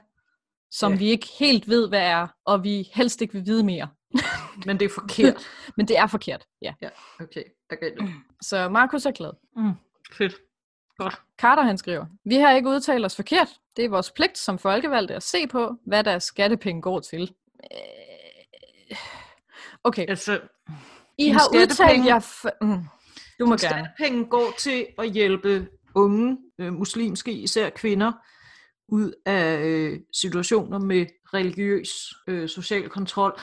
som 0.71 0.93
Ja. 0.93 0.99
vi 0.99 1.09
ikke 1.11 1.29
helt 1.39 1.69
ved, 1.69 1.89
hvad 1.89 2.03
er, 2.03 2.27
og 2.45 2.65
vi 2.65 2.91
helst 2.95 3.23
ikke 3.23 3.35
vil 3.35 3.47
vide 3.47 3.65
mere. 3.65 3.89
Men 4.67 4.81
det 4.81 4.85
er 4.85 4.91
forkert. 4.95 5.35
Men 5.77 5.89
det 5.89 5.99
er 5.99 6.07
forkert, 6.07 6.45
ja. 6.63 6.75
ja, 6.83 6.89
okay, 7.21 7.43
it. 7.83 8.11
Så 8.43 8.69
Markus 8.69 9.07
er 9.07 9.11
glad. 9.11 9.31
Mm, 9.57 9.73
fedt. 10.13 10.35
Godt. 10.99 11.15
Carter 11.41 11.63
han 11.63 11.79
skriver, 11.79 12.07
vi 12.25 12.35
har 12.35 12.51
ikke 12.53 12.69
udtalt 12.69 13.05
os 13.05 13.17
forkert. 13.17 13.49
Det 13.77 13.85
er 13.85 13.89
vores 13.89 14.11
pligt 14.11 14.39
som 14.39 14.59
folkevalgte 14.59 15.15
at 15.15 15.23
se 15.23 15.47
på, 15.47 15.77
hvad 15.87 16.05
deres 16.05 16.25
skattepenge 16.25 16.83
går 16.83 17.01
til. 17.01 17.35
Øh, 17.73 18.97
Okay, 19.85 20.07
Altså, 20.09 20.41
I 21.19 21.29
har 21.29 21.49
udtalt 21.55 22.07
jer... 22.07 22.21
F- 22.21 22.59
mm, 22.67 22.85
du 23.41 23.47
må 23.47 23.57
gerne. 23.57 23.59
Skattepenge 23.59 24.25
går 24.25 24.55
til 24.59 24.87
at 24.99 25.11
hjælpe 25.11 25.69
unge 25.95 26.39
øh, 26.61 26.73
muslimske, 26.73 27.33
især 27.33 27.71
kvinder, 27.71 28.13
ud 28.89 29.13
af 29.27 29.59
øh, 29.65 29.99
situationer 30.13 30.79
med 30.79 31.07
religiøs 31.35 31.91
øh, 32.29 32.49
social 32.49 32.89
kontrol. 32.89 33.41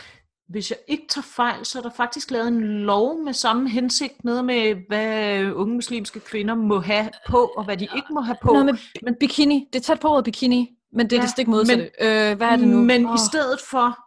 Hvis 0.49 0.69
jeg 0.71 0.77
ikke 0.87 1.03
tager 1.09 1.23
fejl, 1.35 1.65
så 1.65 1.79
er 1.79 1.83
der 1.83 1.89
faktisk 1.97 2.31
lavet 2.31 2.47
en 2.47 2.61
lov 2.83 3.23
med 3.23 3.33
samme 3.33 3.69
hensigt, 3.69 4.23
noget 4.23 4.45
med, 4.45 4.75
hvad 4.87 5.39
øh, 5.39 5.59
unge 5.59 5.75
muslimske 5.75 6.19
kvinder 6.19 6.55
må 6.55 6.79
have 6.79 7.09
på, 7.29 7.51
og 7.57 7.65
hvad 7.65 7.77
de 7.77 7.83
ikke 7.83 8.07
må 8.13 8.21
have 8.21 8.37
på. 8.41 8.51
Noget 8.51 8.65
med 8.65 8.73
bi- 8.73 9.17
bikini. 9.19 9.67
Det 9.73 9.79
er 9.79 9.83
tæt 9.83 9.99
på 9.99 10.07
ordet 10.07 10.23
bikini, 10.25 10.69
men 10.93 11.09
det 11.09 11.13
er 11.13 11.17
Ja, 11.17 11.21
det 11.21 11.29
stik 11.31 11.47
modsatte. 11.47 11.83
øh, 12.01 12.37
hvad 12.37 12.47
er 12.47 12.55
det 12.55 12.67
nu? 12.67 12.81
Men 12.81 13.05
Åh. 13.05 13.15
i 13.15 13.17
stedet 13.31 13.59
for 13.69 13.97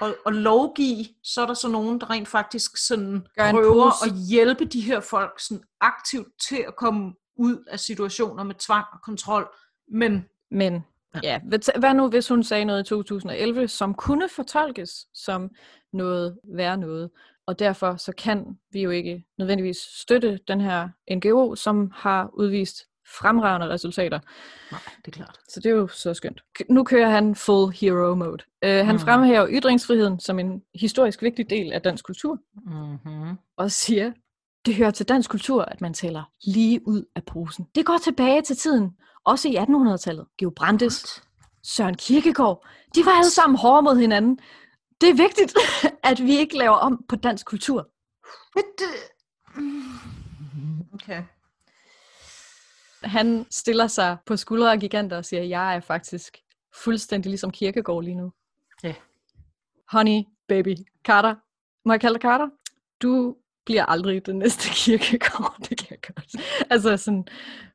at, 0.00 0.14
at 0.26 0.34
lovgive, 0.34 1.04
så 1.22 1.42
er 1.42 1.46
der 1.46 1.54
så 1.54 1.68
nogen, 1.68 2.00
der 2.00 2.10
rent 2.10 2.28
faktisk 2.28 2.76
sådan 2.86 3.26
Gør 3.38 3.50
prøver 3.50 3.90
pose. 3.90 4.04
at 4.10 4.12
hjælpe 4.30 4.64
de 4.64 4.80
her 4.80 5.00
folk 5.00 5.40
sådan 5.40 5.64
aktivt 5.80 6.28
til 6.48 6.64
at 6.68 6.76
komme 6.76 7.14
ud 7.36 7.64
af 7.70 7.80
situationer 7.80 8.42
med 8.42 8.54
tvang 8.54 8.84
og 8.92 8.98
kontrol. 9.04 9.48
Men 9.92 10.24
Men 10.50 10.84
ja, 11.22 11.40
hvad- 11.48 11.78
hvad 11.80 11.94
nu 11.94 12.08
hvis 12.08 12.28
hun 12.28 12.42
sagde 12.42 12.64
noget 12.64 12.80
i 12.86 12.88
2011, 12.88 13.68
som 13.68 13.94
kunne 13.94 14.28
fortolkes 14.28 15.06
som 15.14 15.50
noget 15.92 16.38
værre 16.56 16.76
noget, 16.76 17.10
og 17.46 17.58
derfor 17.58 17.96
så 17.96 18.12
kan 18.18 18.58
vi 18.70 18.82
jo 18.82 18.90
ikke 18.90 19.24
nødvendigvis 19.38 19.76
støtte 19.76 20.38
den 20.48 20.60
her 20.60 20.88
NGO, 21.10 21.54
som 21.54 21.90
har 21.94 22.30
udvist 22.34 22.82
fremragende 23.18 23.68
resultater. 23.68 24.18
nej, 24.72 24.80
det 25.04 25.06
er 25.06 25.16
klart. 25.16 25.38
Så 25.48 25.60
det 25.60 25.66
er 25.70 25.74
jo 25.74 25.88
så 25.88 26.14
skønt. 26.14 26.40
Nu 26.68 26.84
kører 26.84 27.10
han 27.10 27.34
full 27.34 27.72
hero 27.72 28.14
mode. 28.14 28.42
Uh, 28.66 28.70
han 28.70 28.86
Mhm. 28.86 28.98
fremhæver 28.98 29.46
ytringsfriheden 29.50 30.20
som 30.20 30.38
en 30.38 30.62
historisk 30.74 31.22
vigtig 31.22 31.50
del 31.50 31.72
af 31.72 31.82
dansk 31.82 32.04
kultur, 32.04 32.38
Mm-hmm. 32.66 33.36
og 33.56 33.70
siger, 33.70 34.12
det 34.66 34.74
hører 34.74 34.90
til 34.90 35.08
dansk 35.08 35.30
kultur, 35.30 35.62
at 35.62 35.80
man 35.80 35.94
taler 35.94 36.22
lige 36.46 36.88
ud 36.88 37.04
af 37.16 37.24
posen. 37.24 37.66
Det 37.74 37.86
går 37.86 37.98
tilbage 38.04 38.42
til 38.42 38.56
tiden, 38.56 38.90
også 39.24 39.48
i 39.48 39.56
1800-tallet. 39.56 40.26
Georg 40.38 40.54
Brandes, 40.54 41.22
Søren 41.62 41.94
Kierkegaard, 41.96 42.66
de 42.94 43.00
var 43.04 43.12
alle 43.12 43.30
sammen 43.30 43.58
hårde 43.58 43.82
mod 43.82 43.96
hinanden. 43.98 44.38
Det 45.00 45.08
er 45.08 45.14
vigtigt, 45.14 45.54
at 46.10 46.22
vi 46.22 46.38
ikke 46.38 46.56
laver 46.58 46.74
om 46.76 47.04
på 47.08 47.16
dansk 47.16 47.46
kultur. 47.46 47.88
Okay. 50.94 51.22
Han 53.02 53.46
stiller 53.50 53.86
sig 53.86 54.16
på 54.26 54.36
skuldre 54.36 54.72
af 54.72 54.80
giganter 54.80 55.16
og 55.16 55.24
siger, 55.24 55.42
jeg 55.42 55.76
er 55.76 55.80
faktisk 55.80 56.38
fuldstændig 56.74 57.30
ligesom 57.30 57.50
Kierkegaard 57.50 58.04
lige 58.04 58.14
nu. 58.14 58.32
Ja. 58.82 58.94
Honey, 59.88 60.22
baby, 60.48 60.76
Carter. 61.04 61.34
Må 61.84 61.92
jeg 61.92 62.00
kalde 62.00 62.14
dig 62.14 62.22
Carter? 62.22 62.48
Du 63.02 63.36
bliver 63.64 63.86
aldrig 63.86 64.26
den 64.26 64.38
næste 64.38 64.68
Kierkegaard, 64.78 65.56
det 65.68 65.78
kan 65.78 65.86
jeg 65.90 66.14
godt. 66.14 66.44
Altså 66.70 66.96
sådan, 66.96 67.26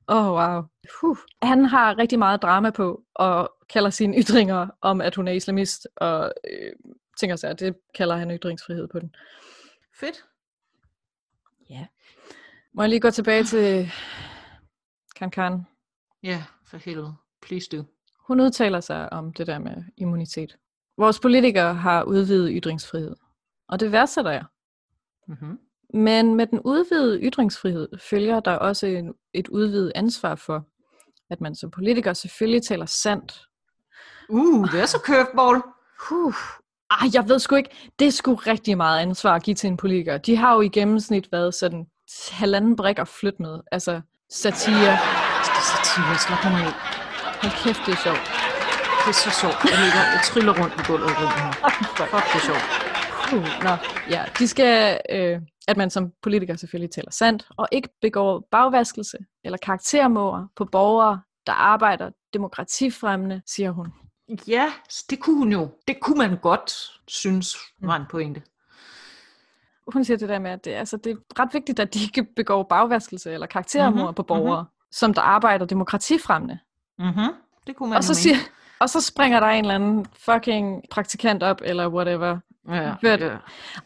åh 0.07 0.27
oh, 0.27 0.33
wow. 0.33 0.63
Huh. 1.01 1.17
Han 1.41 1.65
har 1.65 1.97
rigtig 1.97 2.19
meget 2.19 2.41
drama 2.41 2.69
på, 2.69 3.03
og 3.15 3.53
kalder 3.69 3.89
sine 3.89 4.17
ytringer 4.17 4.67
om, 4.81 5.01
at 5.01 5.15
hun 5.15 5.27
er 5.27 5.31
islamist, 5.31 5.87
og 5.95 6.33
øh, 6.51 6.71
tænker 7.19 7.35
sig, 7.35 7.49
at 7.49 7.59
det 7.59 7.75
kalder 7.95 8.15
han 8.15 8.31
ytringsfrihed 8.31 8.87
på 8.87 8.99
den. 8.99 9.15
Fedt. 9.99 10.25
Må 12.75 12.83
jeg 12.83 12.89
lige 12.89 12.99
gå 12.99 13.09
tilbage 13.09 13.43
til 13.43 13.91
Kan 15.15 15.31
Kan? 15.31 15.65
Ja, 16.23 16.43
for 16.65 16.77
helvede. 16.77 17.15
Please 17.41 17.69
do. 17.77 17.83
Hun 18.19 18.41
udtaler 18.41 18.79
sig 18.79 19.13
om 19.13 19.33
det 19.33 19.47
der 19.47 19.59
med 19.59 19.83
immunitet. 19.97 20.57
Vores 20.97 21.19
politikere 21.19 21.73
har 21.73 22.03
udvidet 22.03 22.51
ytringsfrihed, 22.53 23.15
og 23.67 23.79
det 23.79 23.91
værdsætter 23.91 24.31
jeg. 24.31 24.45
Mm-hmm. 25.27 25.59
Men 25.93 26.35
med 26.35 26.47
den 26.47 26.59
udvidede 26.59 27.21
ytringsfrihed 27.21 27.89
følger 28.09 28.39
der 28.39 28.51
også 28.51 28.87
en, 28.87 29.13
et 29.33 29.47
udvidet 29.47 29.91
ansvar 29.95 30.35
for, 30.35 30.65
at 31.29 31.41
man 31.41 31.55
som 31.55 31.71
politiker 31.71 32.13
selvfølgelig 32.13 32.63
taler 32.63 32.85
sandt. 32.85 33.41
Uh, 34.29 34.71
det 34.71 34.81
er 34.81 34.85
så 34.85 34.99
curveball. 35.05 35.61
Huh. 36.09 36.33
Ej, 36.91 37.07
jeg 37.13 37.29
ved 37.29 37.39
sgu 37.39 37.55
ikke. 37.55 37.91
Det 37.99 38.07
er 38.07 38.11
sgu 38.11 38.33
rigtig 38.33 38.77
meget 38.77 38.99
ansvar 38.99 39.35
at 39.35 39.43
give 39.43 39.55
til 39.55 39.67
en 39.67 39.77
politiker. 39.77 40.17
De 40.17 40.35
har 40.35 40.53
jo 40.53 40.61
i 40.61 40.69
gennemsnit 40.69 41.31
været 41.31 41.53
sådan 41.53 41.87
halvanden 42.31 42.75
brik 42.75 42.99
at 42.99 43.07
flytte 43.07 43.41
med. 43.41 43.59
Altså 43.71 44.01
satire. 44.29 44.93
Det 45.55 45.63
satire, 45.71 46.17
slap 46.25 46.43
mig 46.53 46.61
af. 46.67 46.73
Hold 47.41 47.53
kæft, 47.63 47.81
det 47.85 47.93
er 47.97 48.01
sjovt. 48.07 48.25
Det 49.03 49.09
er 49.15 49.19
så 49.27 49.31
sjovt. 49.41 49.57
Jeg, 49.71 49.77
ligger, 49.83 50.01
jeg 50.15 50.21
tryller 50.29 50.53
rundt 50.61 50.73
i 50.79 50.83
gulvet 50.87 51.11
rundt 51.19 51.35
her. 51.41 51.51
Fuck, 52.11 52.25
det 52.31 52.39
er 52.41 52.45
sjovt. 52.51 52.65
Uh, 53.33 53.47
nå, 53.63 53.73
ja. 54.09 54.21
De 54.39 54.47
skal, 54.47 54.99
øh, 55.11 55.41
at 55.67 55.77
man 55.77 55.89
som 55.89 56.11
politiker 56.21 56.55
selvfølgelig 56.55 56.91
taler 56.91 57.11
sandt, 57.11 57.47
og 57.57 57.67
ikke 57.71 57.89
begår 58.01 58.47
bagvaskelse 58.51 59.17
eller 59.43 59.57
karaktermåder 59.57 60.47
på 60.55 60.65
borgere, 60.65 61.21
der 61.45 61.53
arbejder 61.53 62.09
demokratifremmende, 62.33 63.41
siger 63.45 63.71
hun. 63.71 63.87
Ja, 64.47 64.73
det 65.09 65.19
kunne 65.19 65.37
hun 65.37 65.51
jo. 65.51 65.69
Det 65.87 65.99
kunne 65.99 66.17
man 66.17 66.37
godt 66.37 66.71
synes 67.07 67.57
var 67.81 67.95
en 67.95 68.05
pointe. 68.09 68.41
Hun 69.93 70.03
siger 70.03 70.17
det 70.17 70.29
der 70.29 70.39
med, 70.39 70.51
at 70.51 70.65
det, 70.65 70.71
altså, 70.71 70.97
det 70.97 71.11
er 71.11 71.41
ret 71.41 71.53
vigtigt, 71.53 71.79
at 71.79 71.93
de 71.93 71.99
ikke 72.03 72.23
begår 72.35 72.63
bagvaskelse 72.63 73.33
eller 73.33 73.47
karaktermåger 73.47 73.89
Mhm, 73.91 73.99
mm-hmm. 74.01 74.13
på 74.13 74.23
borgere, 74.23 74.61
mm-hmm. 74.61 74.91
som 74.91 75.13
der 75.13 75.21
arbejder 75.21 75.65
demokratifremmende. 75.65 76.59
Mm-hmm. 76.99 77.33
Det 77.67 77.75
kunne 77.75 77.89
man 77.89 77.97
Og 77.97 78.03
så, 78.03 78.13
siger, 78.13 78.35
og 78.79 78.89
så 78.89 79.01
springer 79.01 79.39
der 79.39 79.47
en 79.47 79.65
eller 79.65 79.75
anden 79.75 80.05
fucking 80.13 80.83
praktikant 80.91 81.43
op, 81.43 81.61
eller 81.63 81.87
whatever. 81.87 82.39
ja, 82.69 82.95
Hørt- 83.03 83.21
ja. 83.21 83.35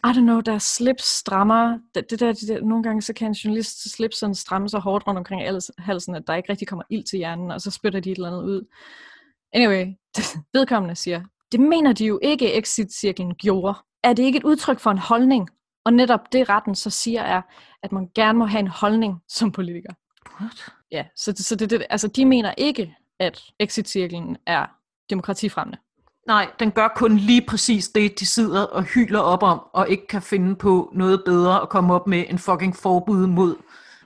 I 0.06 0.10
don't 0.12 0.20
know, 0.20 0.40
deres 0.40 0.62
slips 0.62 1.04
strammer. 1.04 1.78
Det, 1.94 2.10
det 2.10 2.20
der, 2.20 2.32
det 2.32 2.48
der, 2.48 2.60
nogle 2.60 2.82
gange 2.82 3.02
så 3.02 3.12
kan 3.12 3.26
en 3.28 3.32
journalist 3.32 3.92
slips 3.92 4.16
sådan 4.18 4.34
stramme 4.34 4.68
så 4.68 4.78
hårdt 4.78 5.06
rundt 5.06 5.18
omkring 5.18 5.42
hals- 5.42 5.70
halsen, 5.78 6.14
at 6.14 6.22
der 6.26 6.34
ikke 6.34 6.50
rigtig 6.50 6.68
kommer 6.68 6.82
ild 6.90 7.04
til 7.04 7.16
hjernen, 7.16 7.50
og 7.50 7.60
så 7.60 7.70
spytter 7.70 8.00
de 8.00 8.10
et 8.10 8.16
eller 8.16 8.28
andet 8.28 8.42
ud. 8.42 8.66
Anyway, 9.52 9.86
vedkommende 10.54 10.94
siger, 10.96 11.22
det 11.52 11.60
mener 11.60 11.92
de 11.92 12.04
jo 12.06 12.18
ikke, 12.22 12.54
exit-cirklen 12.58 13.34
gjorde. 13.34 13.74
Er 14.04 14.12
det 14.12 14.22
ikke 14.22 14.36
et 14.38 14.44
udtryk 14.44 14.78
for 14.80 14.90
en 14.90 14.98
holdning? 14.98 15.48
Og 15.90 15.94
netop 15.94 16.32
det 16.32 16.48
retten 16.48 16.74
så 16.74 16.90
siger 16.90 17.22
er, 17.22 17.42
at 17.82 17.92
man 17.92 18.08
gerne 18.14 18.38
må 18.38 18.46
have 18.46 18.60
en 18.60 18.68
holdning 18.68 19.22
som 19.28 19.52
politiker. 19.52 19.92
What? 20.40 20.64
Ja, 20.92 21.04
så, 21.16 21.32
så 21.36 21.56
det, 21.56 21.70
det, 21.70 21.86
altså, 21.90 22.08
de 22.08 22.24
mener 22.24 22.54
ikke, 22.58 22.96
at 23.20 23.42
exit-cirklen 23.60 24.36
er 24.46 24.66
demokratifremmende. 25.10 25.78
Nej, 26.26 26.50
den 26.58 26.70
gør 26.70 26.88
kun 26.96 27.16
lige 27.16 27.46
præcis 27.48 27.88
det, 27.88 28.20
de 28.20 28.26
sidder 28.26 28.62
og 28.62 28.82
hyler 28.82 29.18
op 29.18 29.42
om, 29.42 29.60
og 29.72 29.88
ikke 29.88 30.06
kan 30.06 30.22
finde 30.22 30.56
på 30.56 30.90
noget 30.94 31.22
bedre 31.24 31.62
at 31.62 31.68
komme 31.68 31.94
op 31.94 32.06
med 32.06 32.24
en 32.28 32.38
fucking 32.38 32.76
forbud 32.76 33.26
mod, 33.26 33.56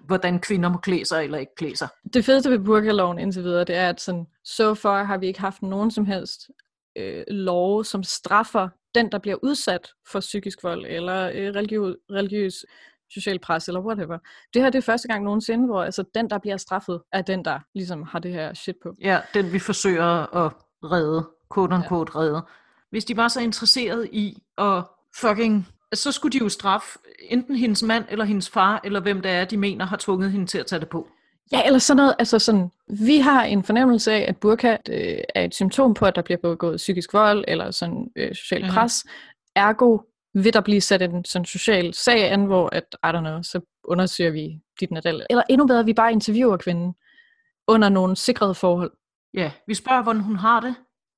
hvordan 0.07 0.39
kvinder 0.39 0.69
må 0.69 0.79
klæde 0.79 1.05
sig 1.05 1.25
eller 1.25 1.39
ikke 1.39 1.55
klæde 1.57 1.77
sig. 1.77 1.89
Det 2.15 2.25
fedeste 2.25 2.51
ved 2.51 2.59
burkaloven 2.59 3.19
indtil 3.19 3.43
videre, 3.43 3.65
det 3.65 3.77
er, 3.77 3.89
at 3.89 4.01
sådan, 4.01 4.27
so 4.45 4.75
far 4.75 5.05
har 5.05 5.19
vi 5.19 5.27
ikke 5.27 5.41
haft 5.41 5.63
nogen 5.63 5.91
som 5.91 6.07
helst 6.07 6.51
øh, 6.97 7.25
love, 7.29 7.85
som 7.85 8.03
straffer 8.03 8.69
den, 8.95 9.13
der 9.13 9.19
bliver 9.19 9.37
udsat 9.43 9.91
for 10.07 10.21
psykisk 10.21 10.63
vold, 10.63 10.87
eller 10.89 11.31
øh, 11.35 11.55
religiøs, 11.55 11.97
religiøs 12.11 12.65
social 13.15 13.39
pres, 13.39 13.69
eller 13.69 13.81
whatever. 13.81 14.19
Det 14.55 14.63
her 14.63 14.71
det 14.71 14.79
er 14.79 14.83
første 14.83 15.09
gang 15.09 15.25
nogensinde, 15.25 15.67
hvor 15.67 15.83
altså, 15.85 16.05
den, 16.15 16.31
der 16.31 16.39
bliver 16.39 16.57
straffet, 16.57 17.03
er 17.13 17.23
den, 17.23 17.45
der 17.45 17.59
ligesom 17.75 18.03
har 18.03 18.19
det 18.19 18.33
her 18.33 18.55
shit 18.55 18.77
på. 18.83 18.95
Ja, 19.01 19.21
den 19.35 19.53
vi 19.53 19.59
forsøger 19.59 20.37
at 20.47 20.53
redde, 20.85 21.29
quote 21.55 21.75
unquote 21.75 22.13
ja. 22.15 22.21
redde. 22.21 22.43
Hvis 22.91 23.05
de 23.05 23.17
var 23.17 23.29
så 23.29 23.41
interesseret 23.41 24.09
i 24.13 24.43
at 24.59 24.85
fucking, 25.17 25.69
så 25.95 26.13
skulle 26.13 26.33
de 26.33 26.39
jo 26.39 26.49
straffe 26.49 26.99
enten 27.21 27.57
hendes 27.57 27.83
mand, 27.83 28.05
eller 28.09 28.25
hendes 28.25 28.51
far, 28.51 28.81
eller 28.85 29.01
hvem 29.01 29.21
det 29.23 29.31
er, 29.31 29.45
de 29.45 29.57
mener 29.57 29.85
har 29.85 29.97
tvunget 29.97 30.33
hende 30.33 30.47
til 30.47 30.59
at 30.59 30.67
tage 30.67 30.81
det 30.81 30.89
på. 30.89 31.09
Ja, 31.53 31.67
eller 31.67 31.79
sådan 31.79 31.97
noget. 31.97 32.15
Altså 32.19 32.39
sådan, 32.39 32.71
vi 32.89 33.19
har 33.19 33.45
en 33.45 33.65
fornemmelse 33.65 34.13
af, 34.13 34.25
at 34.29 34.37
burka 34.37 34.77
øh, 34.89 35.19
er 35.35 35.45
et 35.45 35.55
symptom 35.55 35.95
på, 35.95 36.07
at 36.07 36.15
der 36.17 36.23
bliver 36.23 36.39
begået 36.39 36.77
psykisk 36.77 37.13
vold 37.15 37.45
eller 37.49 37.71
sådan 37.71 38.11
øh, 38.17 38.35
social 38.35 38.63
Mhm. 38.63 38.71
pres. 38.75 39.05
Ergo 39.57 39.99
vil 40.35 40.53
der 40.53 40.61
blive 40.61 40.81
sat 40.81 41.03
en 41.03 41.25
sådan 41.25 41.45
social 41.47 41.95
sag 41.95 42.33
an, 42.33 42.45
hvor 42.45 42.69
at, 42.73 42.97
I 43.05 43.07
don't 43.07 43.19
know, 43.21 43.43
så 43.43 43.61
undersøger 43.85 44.31
vi 44.31 44.61
dit 44.81 44.91
nadal. 44.91 45.27
Eller 45.31 45.43
endnu 45.51 45.67
bedre, 45.67 45.85
vi 45.85 45.93
bare 45.95 46.13
interviewer 46.13 46.57
kvinden 46.57 46.95
under 47.69 47.89
nogle 47.89 48.17
sikrede 48.17 48.55
forhold. 48.55 48.93
Ja, 49.35 49.51
vi 49.67 49.75
spørger, 49.75 50.03
hvordan 50.03 50.23
hun 50.23 50.37
har 50.37 50.61
det. 50.61 50.75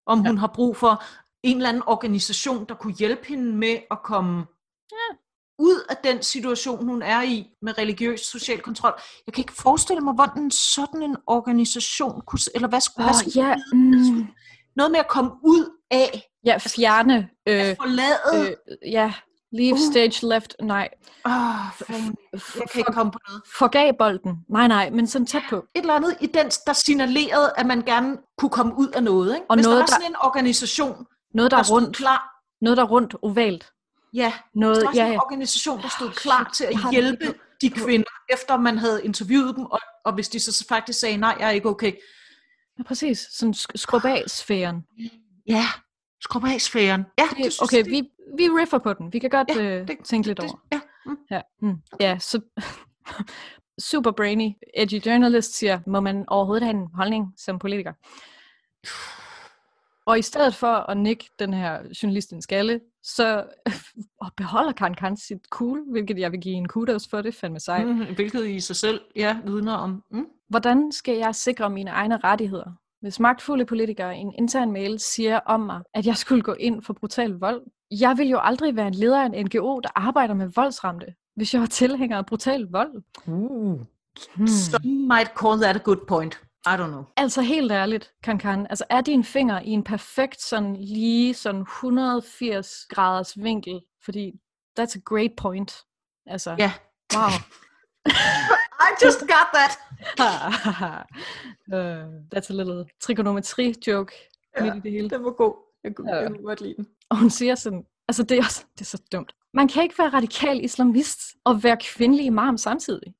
Om 0.07 0.20
Ja. 0.23 0.28
hun 0.28 0.39
har 0.39 0.47
brug 0.55 0.77
for 0.77 1.03
en 1.43 1.57
eller 1.57 1.69
anden 1.69 1.82
organisation, 1.86 2.65
der 2.69 2.74
kunne 2.74 2.94
hjælpe 2.94 3.27
hende 3.28 3.57
med 3.57 3.77
at 3.90 3.98
komme 4.05 4.44
Ja. 4.93 5.16
Ud 5.59 5.81
af 5.91 5.97
den 6.05 6.23
situation, 6.23 6.87
hun 6.89 7.03
er 7.03 7.23
i 7.23 7.47
med 7.62 7.78
religiøs 7.78 8.20
social 8.20 8.61
kontrol. 8.61 8.93
Jeg 9.27 9.35
kan 9.35 9.43
ikke 9.43 9.53
forestille 9.53 10.01
mig, 10.01 10.15
hvordan 10.15 10.51
sådan 10.51 11.03
en 11.03 11.16
organisation 11.27 12.23
kunne... 12.27 12.39
Eller 12.55 12.69
hvad 12.69 12.81
skulle, 12.81 13.05
hvad 13.05 13.15
Åh, 13.15 13.20
skulle 13.20 13.33
skulle- 13.69 14.15
mm, 14.15 14.27
Noget 14.77 14.91
med 14.93 15.01
at 15.01 15.09
komme 15.09 15.31
ud 15.45 15.70
af, 15.91 16.23
ja, 16.45 16.57
fjerne. 16.59 17.28
at 17.47 17.70
Øh, 17.70 17.77
forlade... 17.77 18.49
øh, 18.51 18.57
ja, 18.93 19.12
leave 19.53 19.73
Uh. 19.73 19.78
stage 19.93 20.27
left. 20.28 20.57
Nej, 20.62 20.89
Åh, 21.27 21.33
fanden. 21.87 22.15
Jeg 22.33 22.41
kan 22.73 22.78
ikke 22.78 22.93
komme 22.93 23.12
på 23.12 23.19
noget. 23.28 23.43
forgav 23.59 23.93
bolden. 23.99 24.33
Nej, 24.51 24.69
nej, 24.69 24.91
men 24.91 25.07
sådan 25.07 25.27
tæt 25.27 25.43
på. 25.51 25.57
Et 25.57 25.81
eller 25.81 25.95
andet 25.95 26.16
i 26.20 26.27
den, 26.27 26.51
der 26.66 26.73
signalerede, 26.73 27.53
at 27.57 27.66
man 27.66 27.83
gerne 27.83 28.16
kunne 28.39 28.51
komme 28.51 28.73
ud 28.78 28.89
af 28.89 29.03
noget. 29.03 29.35
Ikke? 29.35 29.47
Og 29.49 29.57
Hvis 29.57 29.65
noget, 29.66 29.77
der 29.77 29.83
var 29.83 29.87
der- 29.87 29.93
sådan 29.93 30.07
en 30.11 30.16
organisation, 30.20 31.07
Noget, 31.35 31.51
der 31.51 31.57
der 31.57 31.65
er 31.65 31.70
rundt. 31.70 31.97
klar... 31.97 32.33
Noget, 32.61 32.77
der 32.77 32.83
er 32.83 32.89
rundt 32.89 33.15
ovalt. 33.23 33.70
Ja, 34.15 34.33
Noget, 34.55 34.77
der 34.77 34.85
var 34.85 34.91
ja, 34.91 34.95
sådan 34.95 35.07
en 35.07 35.12
ja. 35.12 35.20
organisation, 35.24 35.81
der 35.83 35.89
stod 35.89 36.09
Ah, 36.09 36.15
klar 36.15 36.51
til 36.57 36.65
at 36.65 36.73
det 36.73 36.91
hjælpe 36.91 37.35
de 37.61 37.70
kvinder, 37.70 38.11
efter 38.33 38.57
man 38.57 38.78
havde 38.78 39.05
interviewet 39.05 39.57
dem, 39.57 39.65
og, 39.66 39.81
og 40.05 40.15
hvis 40.15 40.28
de 40.28 40.41
så 40.41 40.66
faktisk 40.69 41.01
sagde, 41.01 41.16
nej, 41.16 41.37
jeg 41.39 41.47
er 41.47 41.51
ikke 41.51 41.69
okay. 41.69 41.93
Ja, 42.78 42.83
præcis. 42.83 43.27
Sådan 43.31 43.55
sk- 43.55 43.66
skrub 43.74 44.05
af 44.05 44.23
sfæren. 44.27 44.83
Ja, 45.49 45.65
skrub 46.20 46.45
af 46.45 46.61
sfæren. 46.61 47.05
Ja, 47.19 47.23
det, 47.31 47.37
synes 47.39 47.59
Okay, 47.62 47.85
det, 47.85 47.91
vi, 47.91 48.03
vi 48.39 48.49
riffer 48.49 48.78
på 48.78 48.93
den. 48.93 49.12
Vi 49.12 49.19
kan 49.19 49.31
godt 49.31 49.49
Ja, 49.49 49.62
ja, 49.62 49.81
øh, 49.81 49.89
det- 49.89 49.99
tænke 50.05 50.28
lidt 50.28 50.41
det, 50.41 50.45
over. 50.51 50.59
ja. 50.73 50.81
Mm. 51.07 51.16
Ja, 51.31 51.41
mm. 51.62 51.74
ja 52.01 52.19
så 52.19 52.41
super 53.91 54.11
brainy, 54.11 54.51
edgy 54.77 55.07
journalist 55.07 55.55
siger, 55.59 55.81
må 55.87 56.01
man 56.01 56.24
overhovedet 56.28 56.62
have 56.65 56.77
en 56.77 56.89
holdning 56.95 57.27
som 57.37 57.59
politiker? 57.59 57.93
Og 60.07 60.19
i 60.19 60.23
stedet 60.23 60.55
for 60.55 60.91
at 60.91 60.97
nikke 60.97 61.28
den 61.39 61.55
her 61.55 61.78
journalist 62.03 62.33
en 62.33 62.43
skalle, 62.43 62.81
så 63.07 63.45
og 64.24 64.31
beholder 64.37 64.73
Karen 64.73 64.95
Kant 64.95 65.20
sit 65.20 65.39
cool, 65.51 65.91
hvilket 65.91 66.19
jeg 66.19 66.33
vil 66.33 66.41
give 66.41 66.55
en 66.55 66.69
kudos 66.69 67.09
for, 67.09 67.23
det 67.23 67.28
er 67.28 67.39
fandme 67.41 67.61
sejt. 67.61 67.87
Mm. 67.87 67.93
Mm, 67.93 68.15
hvilket 68.15 68.47
i 68.47 68.61
sig 68.61 68.77
selv, 68.77 69.01
ja, 69.16 69.39
vidner 69.45 69.73
om. 69.73 70.03
Mm. 70.11 70.27
Hvordan 70.49 70.93
skal 70.93 71.16
jeg 71.16 71.35
sikre 71.35 71.70
mine 71.70 71.91
egne 71.91 72.16
rettigheder? 72.16 72.73
Hvis 73.01 73.20
magtfulde 73.20 73.65
politikere 73.66 74.16
i 74.16 74.20
en 74.20 74.35
intern 74.39 74.73
mail 74.73 75.01
siger 75.01 75.41
om 75.47 75.61
mig, 75.61 75.83
at 75.95 76.07
jeg 76.07 76.16
skulle 76.16 76.43
gå 76.43 76.53
ind 76.53 76.83
for 76.83 76.93
brutal 76.93 77.33
vold. 77.33 77.62
Jeg 77.91 78.19
vil 78.19 78.28
jo 78.28 78.39
aldrig 78.43 78.77
være 78.77 78.89
en 78.89 78.95
leder 78.95 79.23
af 79.23 79.27
en 79.27 79.45
NGO, 79.47 79.81
der 79.81 79.89
arbejder 79.95 80.35
med 80.35 80.51
voldsramte, 80.55 81.07
hvis 81.37 81.55
jeg 81.55 81.61
var 81.61 81.66
tilhænger 81.66 82.19
af 82.19 82.27
brutal 82.27 82.66
vold. 82.70 83.03
Uh. 83.27 83.81
Hmm. 84.37 84.47
Some 84.47 85.07
might 85.07 85.31
call 85.41 85.61
that 85.61 85.77
a 85.77 85.78
good 85.78 86.07
point. 86.09 86.41
I 86.66 86.76
don't 86.76 86.86
know. 86.88 87.05
Altså 87.16 87.43
helt 87.43 87.72
ærligt, 87.72 88.12
Kankan, 88.22 88.66
altså 88.70 88.84
er 88.90 89.01
din 89.01 89.24
finger 89.24 89.60
i 89.60 89.68
en 89.70 89.84
perfekt 89.84 90.40
sådan 90.43 90.76
lige 90.76 91.34
sådan 91.34 91.60
180 91.60 92.86
graders 92.88 93.43
vinkel, 93.43 93.80
fordi 94.05 94.32
that's 94.80 94.97
a 94.97 95.01
great 95.05 95.30
point. 95.36 95.76
Altså, 96.26 96.56
Ja. 96.59 96.72
wow. 97.14 97.28
I 98.88 99.05
just 99.05 99.20
got 99.20 99.48
that. 99.55 99.78
uh, 100.20 102.05
that's 102.34 102.51
a 102.51 102.55
little 102.55 102.84
trigonometri 103.01 103.74
joke 103.86 104.12
Ja, 104.59 104.64
midt 104.64 104.74
i 104.76 104.80
det 104.80 104.93
hele. 104.93 105.10
Den 105.10 105.24
var 105.24 105.30
god. 105.30 105.55
Jeg 105.84 105.94
kunne, 105.94 106.14
Ja. 106.14 106.20
jeg 106.20 106.30
kunne 106.30 106.43
godt 106.43 106.60
lide 106.60 106.74
den. 106.76 106.86
Og 107.10 107.16
hun 107.18 107.30
siger 107.30 107.55
sådan, 107.55 107.84
altså 108.09 108.22
det 108.22 108.38
er, 108.38 108.43
også, 108.44 108.64
det 108.74 108.80
er 108.80 108.84
så 108.84 109.02
dumt. 109.12 109.32
Man 109.55 109.68
kan 109.68 109.82
ikke 109.82 109.98
være 109.98 110.09
radikal 110.09 110.64
islamist 110.64 111.20
og 111.44 111.62
være 111.62 111.76
kvindelig 111.80 112.26
imam 112.26 112.56
samtidig. 112.59 113.14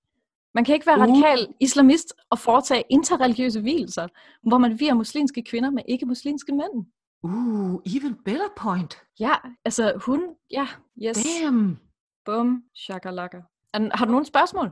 Man 0.57 0.65
kan 0.65 0.75
ikke 0.75 0.87
være 0.87 0.97
Uh. 0.97 1.03
radikal 1.03 1.55
islamist 1.61 2.13
og 2.31 2.39
foretage 2.39 2.83
interreligiøse 2.91 3.61
hvilelser, 3.61 4.09
hvor 4.43 4.59
man 4.59 4.81
virer 4.81 4.95
muslimske 4.95 5.43
kvinder 5.43 5.71
med 5.71 5.83
ikke-muslimske 5.89 6.53
mænd. 6.53 6.87
Uh, 7.23 7.81
even 7.97 8.15
better 8.25 8.49
point. 8.57 8.99
Ja, 9.21 9.35
altså 9.65 9.93
hun, 10.07 10.23
ja, 10.51 10.69
yes, 11.03 11.27
Damn. 11.43 11.79
bum, 12.25 12.63
shakalaka. 12.75 13.41
Har 13.75 14.05
du 14.05 14.11
nogle 14.11 14.27
spørgsmål? 14.27 14.71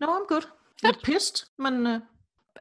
No, 0.00 0.06
I'm 0.06 0.26
good. 0.28 0.48
Lidt 0.82 1.02
pissed, 1.04 1.46
men 1.58 1.86
uh, 1.86 2.00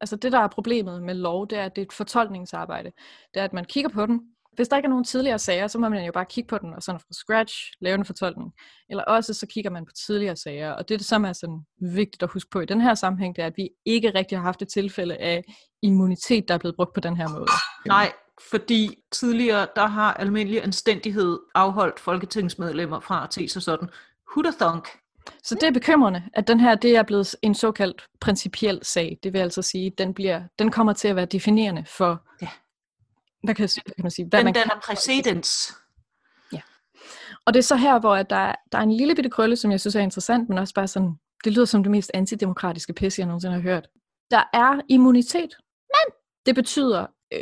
Altså 0.01 0.15
det, 0.15 0.31
der 0.31 0.39
er 0.39 0.47
problemet 0.47 1.03
med 1.03 1.15
lov, 1.15 1.47
det 1.47 1.57
er, 1.57 1.65
at 1.65 1.75
det 1.75 1.81
er 1.81 1.85
et 1.85 1.93
fortolkningsarbejde. 1.93 2.91
Det 3.33 3.39
er, 3.39 3.43
at 3.43 3.53
man 3.53 3.65
kigger 3.65 3.89
på 3.89 4.05
den. 4.05 4.21
Hvis 4.55 4.67
der 4.67 4.77
ikke 4.77 4.85
er 4.87 4.89
nogen 4.89 5.03
tidligere 5.03 5.39
sager, 5.39 5.67
så 5.67 5.77
må 5.79 5.89
man 5.89 6.05
jo 6.05 6.11
bare 6.11 6.25
kigge 6.25 6.47
på 6.47 6.57
den 6.57 6.73
og 6.73 6.83
sådan 6.83 6.99
fra 6.99 7.13
scratch 7.13 7.71
lave 7.81 7.95
en 7.95 8.05
fortolkning. 8.05 8.53
Eller 8.89 9.03
også 9.03 9.33
så 9.33 9.47
kigger 9.47 9.71
man 9.71 9.85
på 9.85 9.91
tidligere 10.05 10.35
sager. 10.35 10.71
Og 10.71 10.89
det, 10.89 11.05
som 11.05 11.25
er 11.25 11.33
sådan 11.33 11.61
vigtigt 11.81 12.23
at 12.23 12.29
huske 12.29 12.49
på 12.49 12.59
i 12.59 12.65
den 12.65 12.81
her 12.81 12.95
sammenhæng, 12.95 13.35
det 13.35 13.41
er, 13.41 13.47
at 13.47 13.57
vi 13.57 13.69
ikke 13.85 14.11
rigtig 14.15 14.37
har 14.37 14.43
haft 14.43 14.61
et 14.61 14.67
tilfælde 14.67 15.17
af 15.17 15.43
immunitet, 15.81 16.47
der 16.47 16.53
er 16.53 16.57
blevet 16.57 16.75
brugt 16.75 16.93
på 16.93 16.99
den 16.99 17.17
her 17.17 17.29
måde. 17.29 17.45
nej, 17.85 18.11
fordi 18.51 18.95
tidligere, 19.11 19.67
der 19.75 19.87
har 19.87 20.13
almindelig 20.13 20.63
anstændighed 20.63 21.39
afholdt 21.55 21.99
folketingsmedlemmer 21.99 22.99
fra 22.99 23.23
at 23.23 23.29
te 23.29 23.47
sig 23.47 23.61
sådan. 23.61 23.89
Hudathunk. 24.35 24.87
Så 25.43 25.55
det 25.55 25.63
er 25.63 25.71
bekymrende, 25.71 26.23
at 26.33 26.47
den 26.47 26.59
her 26.59 26.75
det 26.75 26.95
er 26.95 27.03
blevet 27.03 27.35
en 27.41 27.55
såkaldt 27.55 28.07
principiel 28.21 28.79
sag. 28.81 29.17
Det 29.23 29.33
vil 29.33 29.39
altså 29.39 29.61
sige, 29.61 29.85
at 29.85 29.97
den, 29.97 30.13
bliver, 30.13 30.43
den 30.59 30.71
kommer 30.71 30.93
til 30.93 31.07
at 31.07 31.15
være 31.15 31.25
definerende 31.25 31.85
for, 31.87 32.23
Ja. 32.41 32.47
Hvad 33.43 33.55
kan, 33.55 33.69
kan 33.85 33.93
man 34.03 34.11
sige, 34.11 34.25
hvad 34.29 34.43
Den 34.43 34.53
danner 34.53 34.79
præcedens. 34.85 35.73
Og 37.45 37.53
det 37.53 37.59
er 37.59 37.63
så 37.63 37.75
her, 37.75 37.99
hvor 37.99 38.15
at 38.15 38.29
der, 38.29 38.35
er- 38.35 38.55
der 38.71 38.77
er 38.77 38.81
en 38.81 38.91
lille 38.91 39.15
bitte 39.15 39.29
krølle, 39.29 39.55
som 39.55 39.71
jeg 39.71 39.79
synes 39.79 39.95
er 39.95 39.99
interessant, 39.99 40.49
men 40.49 40.57
også 40.57 40.73
bare 40.73 40.87
sådan, 40.87 41.13
det 41.43 41.53
lyder 41.53 41.65
som 41.65 41.83
det 41.83 41.91
mest 41.91 42.11
antidemokratiske 42.13 42.93
pisse, 42.93 43.19
jeg 43.19 43.27
nogensinde 43.27 43.55
har 43.55 43.61
hørt. 43.61 43.87
Der 44.31 44.43
er 44.53 44.81
immunitet, 44.89 45.57
men 45.87 46.13
det 46.45 46.55
betyder, 46.55 47.05
øh, 47.33 47.39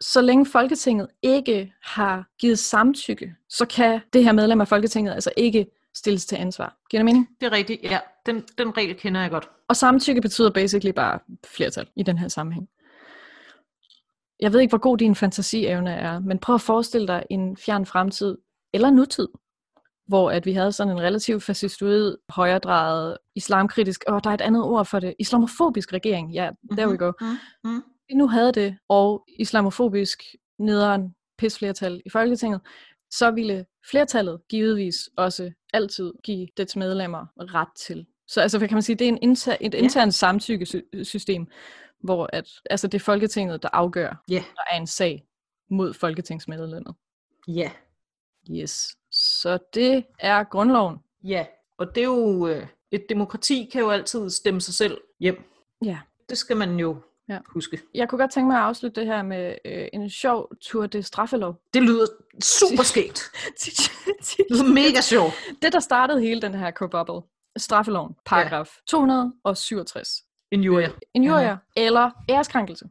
så 0.00 0.20
længe 0.20 0.46
Folketinget 0.46 1.08
ikke 1.22 1.72
har 1.82 2.26
givet 2.40 2.58
samtykke, 2.58 3.34
så 3.48 3.66
kan 3.66 4.00
det 4.12 4.24
her 4.24 4.32
medlem 4.32 4.60
af 4.60 4.68
Folketinget 4.68 5.12
altså 5.14 5.30
ikke 5.36 5.66
stilles 5.94 6.26
til 6.26 6.36
ansvar. 6.36 6.76
Giver 6.90 6.98
det 6.98 7.04
mening? 7.04 7.28
Det 7.40 7.46
er 7.46 7.52
rigtigt, 7.52 7.82
ja. 7.82 7.98
Den, 8.26 8.44
den 8.58 8.76
regel 8.76 8.94
kender 8.96 9.20
jeg 9.20 9.30
godt. 9.30 9.48
Og 9.68 9.76
samtykke 9.76 10.20
betyder 10.20 10.50
basically 10.50 10.92
bare 10.92 11.18
flertal 11.46 11.86
i 11.96 12.02
den 12.02 12.18
her 12.18 12.28
sammenhæng. 12.28 12.68
Jeg 14.42 14.52
ved 14.52 14.60
ikke, 14.60 14.70
hvor 14.70 14.78
god 14.78 14.98
din 14.98 15.14
fantasievne 15.14 15.90
er, 15.90 16.20
men 16.20 16.38
prøv 16.38 16.54
at 16.54 16.60
forestille 16.60 17.06
dig 17.06 17.22
en 17.30 17.56
fjern 17.56 17.86
fremtid, 17.86 18.38
eller 18.74 18.90
nutid, 18.90 19.28
hvor 20.06 20.30
at 20.30 20.46
vi 20.46 20.52
havde 20.52 20.72
sådan 20.72 20.92
en 20.92 21.00
relativt 21.00 21.42
fascistoid, 21.42 22.16
højredrejet, 22.28 23.18
islamkritisk, 23.34 24.04
og 24.08 24.24
der 24.24 24.30
er 24.30 24.34
et 24.34 24.40
andet 24.40 24.62
ord 24.64 24.86
for 24.86 25.00
det, 25.00 25.14
islamofobisk 25.18 25.92
regering. 25.92 26.32
Ja, 26.32 26.50
there 26.70 26.88
we 26.88 26.96
go. 26.96 27.12
Mm. 27.64 27.82
Vi 28.08 28.14
nu 28.14 28.28
havde 28.28 28.52
det, 28.52 28.76
og 28.88 29.24
islamofobisk 29.38 30.22
nederen 30.58 31.14
pisflertal 31.38 32.02
i 32.06 32.10
Folketinget, 32.10 32.60
så 33.10 33.30
ville 33.30 33.64
flertallet 33.90 34.40
givetvis 34.48 34.96
også 35.16 35.50
altid 35.72 36.12
give 36.24 36.48
dets 36.56 36.76
medlemmer 36.76 37.26
ret 37.36 37.68
til. 37.76 38.06
Så 38.28 38.40
altså, 38.40 38.58
hvad 38.58 38.68
kan 38.68 38.74
man 38.74 38.82
sige, 38.82 38.96
det 38.96 39.04
er 39.04 39.08
en 39.08 39.18
inter, 39.22 39.56
et 39.60 39.74
internt 39.74 40.14
samtykkesystem, 40.14 41.46
hvor 42.02 42.28
at, 42.32 42.48
altså, 42.70 42.86
det 42.86 42.98
er 43.00 43.04
Folketinget, 43.04 43.62
der 43.62 43.68
afgør, 43.72 44.22
Ja, 44.28 44.44
der 44.56 44.62
er 44.72 44.76
en 44.76 44.86
sag 44.86 45.24
mod 45.70 45.94
folketingsmedlemmet. 45.94 46.94
ja, 47.48 47.70
Yes. 48.50 48.96
Så 49.10 49.58
det 49.74 50.04
er 50.18 50.44
grundloven. 50.44 50.96
ja. 51.24 51.46
Og 51.78 51.94
det 51.94 52.00
er 52.00 52.04
jo, 52.04 52.46
øh, 52.48 52.66
et 52.90 53.04
demokrati 53.08 53.68
kan 53.72 53.80
jo 53.80 53.90
altid 53.90 54.30
stemme 54.30 54.60
sig 54.60 54.74
selv 54.74 55.00
hjem. 55.20 55.42
Ja. 55.84 55.98
Det 56.28 56.38
skal 56.38 56.56
man 56.56 56.76
jo 56.76 56.96
Ja. 57.28 57.38
huske. 57.46 57.80
Jeg 57.94 58.08
kunne 58.08 58.18
godt 58.18 58.30
tænke 58.32 58.46
mig 58.46 58.56
at 58.56 58.62
afslutte 58.64 59.00
det 59.00 59.08
her 59.08 59.22
med 59.22 59.54
øh, 59.64 59.88
en 59.92 60.10
sjov 60.10 60.52
tur 60.60 60.86
det 60.86 61.04
straffelov. 61.04 61.60
Det 61.74 61.82
lyder 61.82 62.06
super 62.42 62.82
skægt. 62.82 63.22
Det 64.38 64.46
lyder 64.50 64.72
mega 64.74 65.00
sjovt. 65.00 65.32
det, 65.62 65.72
der 65.72 65.80
startede 65.80 66.20
hele 66.20 66.42
den 66.42 66.54
her 66.54 66.70
kobobbel, 66.70 67.20
straffeloven, 67.56 68.14
paragraf 68.24 68.76
267. 68.86 70.22
Injuria. 70.52 70.90
Injurier 71.14 71.48
Ja. 71.48 71.56
eller 71.76 72.10
æreskrænkelse, 72.30 72.84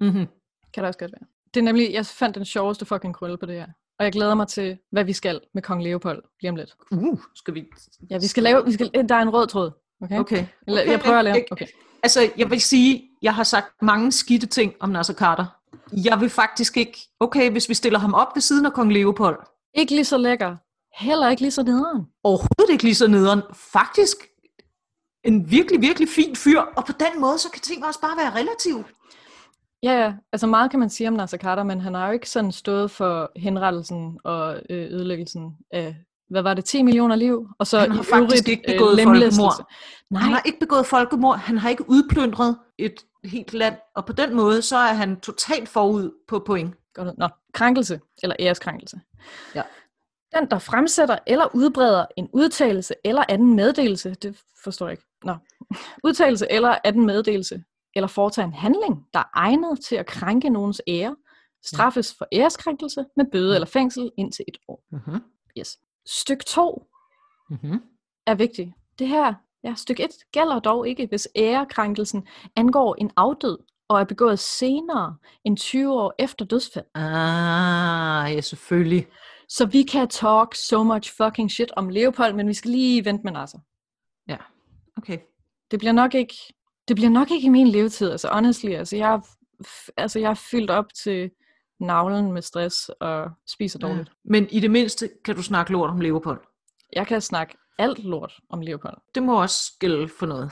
Mm-hmm. 0.00 0.26
kan 0.74 0.82
det 0.82 0.84
også 0.88 0.98
godt 0.98 1.12
være. 1.12 1.26
Det 1.54 1.60
er 1.60 1.64
nemlig, 1.64 1.92
jeg 1.92 2.06
fandt 2.06 2.34
den 2.36 2.44
sjoveste 2.44 2.84
fucking 2.84 3.14
krølle 3.14 3.36
på 3.38 3.46
det 3.46 3.54
her. 3.54 3.66
Og 3.98 4.04
jeg 4.04 4.12
glæder 4.12 4.34
mig 4.34 4.48
til, 4.48 4.78
hvad 4.92 5.04
vi 5.04 5.12
skal 5.12 5.40
med 5.54 5.62
kong 5.62 5.82
Leopold 5.82 6.22
lige 6.40 6.50
om 6.50 6.56
lidt. 6.56 6.74
Uh, 6.90 7.18
skal 7.34 7.54
vi... 7.54 7.64
Ja, 8.10 8.18
vi 8.18 8.26
skal 8.26 8.42
lave, 8.42 8.64
vi 8.64 8.72
skal, 8.72 8.90
der 9.08 9.14
er 9.14 9.22
en 9.22 9.30
rød 9.30 9.46
tråd. 9.46 9.70
Okay? 10.02 10.18
Okay. 10.18 10.46
Eller, 10.66 10.82
okay 10.82 10.90
jeg 10.92 11.00
prøver 11.00 11.18
at 11.18 11.24
lave. 11.24 11.34
jeg- 11.34 11.44
Okay. 11.50 11.66
Altså, 12.02 12.30
jeg 12.36 12.50
vil 12.50 12.60
sige, 12.60 13.02
jeg 13.22 13.34
har 13.34 13.42
sagt 13.42 13.82
mange 13.82 14.12
skidte 14.12 14.46
ting 14.46 14.74
om 14.80 14.88
Nasser 14.90 15.14
Carter. 15.14 15.46
Jeg 15.92 16.20
vil 16.20 16.30
faktisk 16.30 16.76
ikke... 16.76 16.98
Okay, 17.20 17.50
hvis 17.50 17.68
vi 17.68 17.74
stiller 17.74 17.98
ham 17.98 18.14
op 18.14 18.28
ved 18.34 18.40
siden 18.42 18.66
af 18.66 18.72
kong 18.72 18.92
Leopold. 18.92 19.38
Ikke 19.74 19.92
lige 19.94 20.04
så 20.04 20.18
lækker. 20.18 20.56
Heller 21.04 21.28
ikke 21.30 21.42
lige 21.42 21.50
så 21.50 21.62
nederen. 21.62 22.06
Overhovedet 22.24 22.70
ikke 22.72 22.84
lige 22.84 22.94
så 22.94 23.06
nederen. 23.08 23.42
Faktisk 23.54 24.16
en 25.28 25.50
virkelig, 25.50 25.80
virkelig 25.80 26.08
fin 26.08 26.36
fyr. 26.36 26.60
Og 26.60 26.84
på 26.84 26.92
den 26.92 27.20
måde, 27.20 27.38
så 27.38 27.50
kan 27.50 27.62
ting 27.62 27.86
også 27.86 28.00
bare 28.00 28.16
være 28.16 28.30
relativt. 28.40 28.86
Ja, 29.82 29.92
ja. 30.02 30.12
Altså 30.32 30.46
meget 30.46 30.70
kan 30.70 30.80
man 30.80 30.90
sige 30.90 31.08
om 31.08 31.14
Nasser 31.14 31.38
Carter, 31.38 31.62
men 31.62 31.80
han 31.80 31.94
har 31.94 32.06
jo 32.06 32.12
ikke 32.12 32.30
sådan 32.30 32.52
stået 32.52 32.90
for 32.90 33.30
henrettelsen 33.36 34.18
og 34.24 34.56
øh, 34.70 34.92
ødelæggelsen 34.92 35.56
af, 35.70 35.96
hvad 36.30 36.42
var 36.42 36.54
det, 36.54 36.64
10 36.64 36.82
millioner 36.82 37.16
liv? 37.16 37.48
Og 37.58 37.66
så 37.66 37.78
Han 37.78 37.90
har 37.90 38.02
faktisk 38.02 38.14
øvrigt, 38.16 38.48
ikke 38.48 38.72
øh, 38.72 38.78
begået 38.78 38.96
lemlæstelse. 38.96 39.40
folkemord. 39.40 39.66
Nej, 40.10 40.22
Han 40.22 40.32
har 40.32 40.42
ikke 40.46 40.58
begået 40.58 40.86
folkemord. 40.86 41.38
Han 41.38 41.58
har 41.58 41.70
ikke 41.70 41.90
udplyndret 41.90 42.58
et 42.78 43.04
helt 43.24 43.54
land. 43.54 43.74
Og 43.96 44.04
på 44.06 44.12
den 44.12 44.36
måde, 44.36 44.62
så 44.62 44.76
er 44.76 44.92
han 44.92 45.20
totalt 45.20 45.68
forud 45.68 46.10
på 46.28 46.38
point. 46.46 46.74
Godt. 46.94 47.18
Nå, 47.18 47.28
krænkelse 47.54 48.00
eller 48.22 48.36
æreskrænkelse. 48.40 49.00
Ja. 49.54 49.62
Den, 50.34 50.50
der 50.50 50.58
fremsætter 50.58 51.18
eller 51.26 51.54
udbreder 51.54 52.06
en 52.16 52.28
udtalelse 52.32 52.94
eller 53.04 53.24
anden 53.28 53.56
meddelelse, 53.56 54.14
det 54.14 54.42
forstår 54.64 54.86
jeg 54.86 54.92
ikke. 54.92 55.04
Nå. 55.24 55.34
Udtalelse 56.04 56.46
eller 56.50 56.78
anden 56.84 57.06
meddelelse, 57.06 57.62
eller 57.94 58.08
foretager 58.08 58.46
en 58.46 58.52
handling, 58.54 59.06
der 59.14 59.20
er 59.20 59.30
egnet 59.34 59.80
til 59.80 59.96
at 59.96 60.06
krænke 60.06 60.50
nogens 60.50 60.82
ære, 60.88 61.16
straffes 61.64 62.14
for 62.18 62.26
æreskrænkelse 62.32 63.04
med 63.16 63.24
bøde 63.32 63.54
eller 63.54 63.66
fængsel 63.66 64.10
indtil 64.16 64.44
et 64.48 64.56
år. 64.68 64.84
Mm-hmm. 64.90 65.20
Yes. 65.58 65.78
Styk 66.06 66.44
2 66.44 66.84
Mm-hmm. 67.50 67.82
er 68.26 68.34
vigtigt. 68.34 68.70
Det 68.98 69.08
her, 69.08 69.34
ja, 69.64 69.74
stykke 69.74 70.04
1 70.04 70.10
gælder 70.32 70.58
dog 70.60 70.88
ikke, 70.88 71.06
hvis 71.06 71.28
ærekrænkelsen 71.36 72.28
angår 72.56 72.94
en 72.94 73.10
afdød 73.16 73.58
og 73.88 74.00
er 74.00 74.04
begået 74.04 74.38
senere 74.38 75.16
end 75.44 75.56
20 75.56 75.92
år 75.92 76.14
efter 76.18 76.44
dødsfald. 76.44 76.84
Ah, 76.94 78.34
ja, 78.34 78.40
selvfølgelig. 78.40 79.06
Så 79.48 79.66
vi 79.66 79.82
kan 79.82 80.08
talk 80.08 80.54
so 80.54 80.82
much 80.82 81.16
fucking 81.16 81.50
shit 81.50 81.72
om 81.76 81.88
Leopold, 81.88 82.34
men 82.34 82.48
vi 82.48 82.54
skal 82.54 82.70
lige 82.70 83.04
vente 83.04 83.24
med 83.24 83.32
Nasser. 83.32 83.58
Okay. 84.98 85.18
Det 85.70 85.78
bliver 85.78 85.92
nok 85.92 86.14
ikke, 86.14 86.34
det 86.88 86.96
bliver 86.96 87.10
nok 87.10 87.30
ikke 87.30 87.46
i 87.46 87.50
min 87.50 87.68
levetid, 87.68 88.10
altså 88.10 88.28
honestly, 88.28 88.70
altså 88.70 88.96
jeg, 88.96 89.20
altså 89.96 90.18
jeg 90.18 90.30
er 90.30 90.48
fyldt 90.50 90.70
op 90.70 90.94
til 91.04 91.30
navlen 91.80 92.32
med 92.32 92.42
stress 92.42 92.88
og 92.88 93.30
spiser 93.46 93.78
dårligt. 93.78 94.08
Ja. 94.08 94.30
Men 94.30 94.48
i 94.50 94.60
det 94.60 94.70
mindste 94.70 95.10
kan 95.24 95.36
du 95.36 95.42
snakke 95.42 95.72
lort 95.72 95.90
om 95.90 96.00
Leopold. 96.00 96.40
Jeg 96.92 97.06
kan 97.06 97.20
snakke 97.20 97.56
alt 97.78 98.04
lort 98.04 98.40
om 98.50 98.60
Leopold. 98.60 98.98
Det 99.14 99.22
må 99.22 99.42
også 99.42 99.72
gælde 99.80 100.08
for 100.08 100.26
noget. 100.26 100.50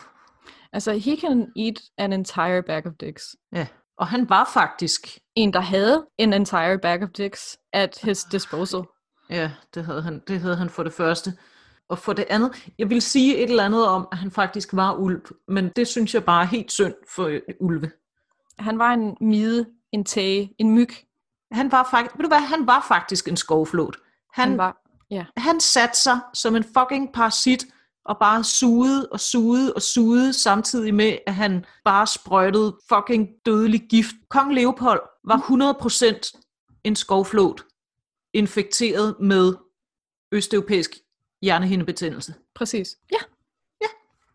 Altså, 0.73 0.93
he 0.93 1.17
can 1.21 1.53
eat 1.57 1.81
an 1.99 2.13
entire 2.13 2.63
bag 2.63 2.87
of 2.87 2.93
dicks. 3.01 3.37
Ja. 3.53 3.67
Og 3.99 4.07
han 4.07 4.29
var 4.29 4.51
faktisk, 4.55 5.19
En, 5.35 5.53
der 5.53 5.61
havde 5.61 6.07
en 6.19 6.33
entire 6.33 6.79
bag 6.79 7.03
of 7.03 7.09
dicks 7.09 7.59
at 7.73 7.99
his 8.03 8.25
disposal. 8.25 8.81
ja, 9.31 9.51
det 9.75 9.85
havde 9.85 10.03
han, 10.03 10.23
det 10.29 10.41
havde 10.41 10.57
han 10.57 10.71
for 10.71 10.83
det 10.83 10.93
første. 10.93 11.33
Og 11.89 11.99
for 11.99 12.13
det 12.13 12.25
andet, 12.31 12.69
jeg 12.79 12.91
vil 12.91 13.03
sige 13.03 13.37
et 13.37 13.51
eller 13.51 13.65
andet 13.65 13.87
om, 13.87 14.09
at 14.13 14.19
han 14.19 14.31
faktisk 14.31 14.69
var 14.73 14.95
ulv, 14.95 15.23
men 15.49 15.69
det 15.77 15.89
synes 15.89 16.15
jeg 16.15 16.25
bare 16.25 16.43
er 16.43 16.47
helt 16.47 16.73
synd 16.73 16.95
for 17.15 17.25
øh, 17.25 17.41
ulve. 17.61 17.91
Han 18.59 18.79
var 18.79 18.93
en 18.93 19.17
mide, 19.21 19.67
en 19.93 20.05
tage, 20.05 20.55
en 20.59 20.71
myg. 20.71 20.89
Han 21.53 21.73
var 21.73 21.89
faktisk, 21.91 22.17
ved 22.17 22.23
du 22.23 22.29
hvad, 22.29 22.41
han 22.41 22.67
var 22.67 22.85
faktisk 22.89 23.29
en 23.29 23.37
skovflot. 23.37 23.97
Han, 24.33 24.49
Han 24.49 24.59
var, 24.59 24.77
ja. 25.11 25.25
han 25.37 25.61
satte 25.61 25.99
sig 25.99 26.21
som 26.35 26.57
en 26.57 26.65
fucking 26.65 27.13
parasit, 27.13 27.67
og 28.09 28.19
bare 28.19 28.45
sugede 28.45 29.09
og 29.13 29.21
sugede 29.21 29.73
og 29.75 29.83
sugede, 29.83 30.33
samtidig 30.33 30.95
med, 30.95 31.19
at 31.27 31.35
han 31.35 31.65
bare 31.85 32.07
sprøjtede 32.07 32.77
fucking 32.89 33.29
dødelig 33.47 33.81
gift. 33.91 34.15
Kong 34.31 34.55
Leopold 34.55 35.01
var 35.25 35.37
100% 35.37 36.81
en 36.85 36.97
skovflot, 36.97 37.63
infekteret 38.35 39.17
med 39.21 39.55
østeuropæisk 40.33 40.91
hjernehindebetændelse. 41.43 42.35
Præcis. 42.55 42.97
Ja. 43.13 43.19
Ja. 43.81 43.87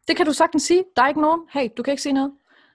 Det 0.07 0.17
kan 0.17 0.25
du 0.25 0.33
sagtens 0.33 0.63
sige. 0.63 0.83
Der 0.95 1.03
er 1.03 1.07
ikke 1.07 1.21
nogen. 1.21 1.41
Hey, 1.53 1.67
du 1.77 1.83
kan 1.83 1.91
ikke 1.91 2.03
sige 2.03 2.13
noget. 2.13 2.31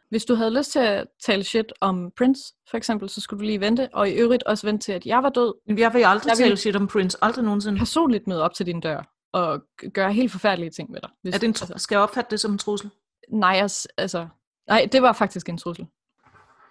Hvis 0.08 0.24
du 0.24 0.34
havde 0.34 0.58
lyst 0.58 0.72
til 0.72 0.78
at 0.78 1.06
tale 1.24 1.44
shit 1.44 1.72
om 1.80 2.10
Prince, 2.18 2.42
for 2.70 2.76
eksempel, 2.76 3.08
så 3.08 3.20
skulle 3.20 3.40
du 3.40 3.44
lige 3.44 3.60
vente. 3.60 3.88
Og 3.92 4.10
i 4.10 4.12
øvrigt 4.12 4.42
også 4.42 4.66
vente 4.66 4.84
til, 4.84 4.92
at 4.92 5.06
jeg 5.06 5.22
var 5.22 5.28
død. 5.28 5.54
Men 5.66 5.78
jeg 5.78 5.94
vil 5.94 6.02
aldrig 6.04 6.28
Jeg 6.28 6.36
tale 6.36 6.56
shit 6.56 6.76
om 6.76 6.86
Prince, 6.86 7.18
aldrig 7.22 7.44
nogensinde. 7.44 7.78
Personligt 7.78 8.26
møde 8.26 8.42
op 8.42 8.54
til 8.54 8.66
din 8.66 8.80
dør 8.80 9.15
og 9.32 9.62
gøre 9.94 10.12
helt 10.12 10.32
forfærdelige 10.32 10.70
ting 10.70 10.90
med 10.90 11.00
dig. 11.00 11.10
Hvis, 11.22 11.34
Er 11.34 11.38
det 11.38 11.46
en, 11.46 11.54
tr- 11.58 11.62
altså, 11.62 11.74
skal 11.78 11.94
jeg 11.96 12.02
opfatte 12.02 12.30
det 12.30 12.40
som 12.40 12.52
en 12.52 12.58
trussel? 12.58 12.90
nej, 13.30 13.60
altså, 13.96 14.28
nej, 14.68 14.88
det 14.92 15.02
var 15.02 15.12
faktisk 15.12 15.48
en 15.48 15.58
trussel. 15.58 15.86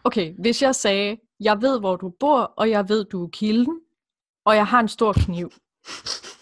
Okay, 0.03 0.33
hvis 0.39 0.61
jeg 0.61 0.75
sagde, 0.75 1.17
jeg 1.39 1.61
ved, 1.61 1.79
hvor 1.79 1.95
du 1.95 2.13
bor, 2.19 2.39
og 2.57 2.69
jeg 2.69 2.89
ved, 2.89 3.05
du 3.05 3.23
er 3.25 3.29
kilden, 3.29 3.79
og 4.45 4.55
jeg 4.55 4.67
har 4.67 4.79
en 4.79 4.87
stor 4.87 5.13
kniv. 5.13 5.51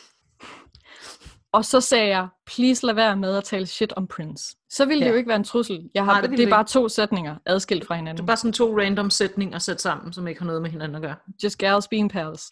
Og 1.53 1.65
så 1.65 1.81
sagde 1.81 2.07
jeg, 2.07 2.27
please 2.45 2.85
lad 2.85 2.94
være 2.94 3.15
med 3.18 3.35
at 3.38 3.44
tale 3.44 3.65
shit 3.65 3.94
om 3.94 4.07
Prince. 4.07 4.56
Så 4.69 4.85
ville 4.85 4.99
ja. 4.99 5.06
det 5.06 5.11
jo 5.14 5.18
ikke 5.18 5.27
være 5.27 5.35
en 5.38 5.44
trussel. 5.44 5.90
Jeg 5.94 6.06
har, 6.06 6.11
Nej, 6.11 6.22
det 6.22 6.30
det, 6.30 6.38
det 6.38 6.44
er 6.44 6.48
det 6.48 6.52
bare 6.53 6.64
to 6.64 6.90
sætninger 6.90 7.35
adskilt 7.45 7.88
fra 7.88 7.94
Det 7.94 7.99
hinanden. 7.99 8.23
er 8.23 8.27
bare 8.27 8.38
sådan 8.38 8.53
to 8.53 8.80
random 8.80 9.10
sætninger 9.10 9.60
sat 9.60 9.81
sammen, 9.81 10.14
som 10.14 10.27
ikke 10.27 10.41
har 10.41 10.45
noget 10.48 10.61
med 10.61 10.69
hinanden 10.69 10.95
at 10.95 11.02
gøre. 11.02 11.15
Just 11.44 11.57
gals 11.57 11.88
being 11.88 12.11
pals. 12.11 12.49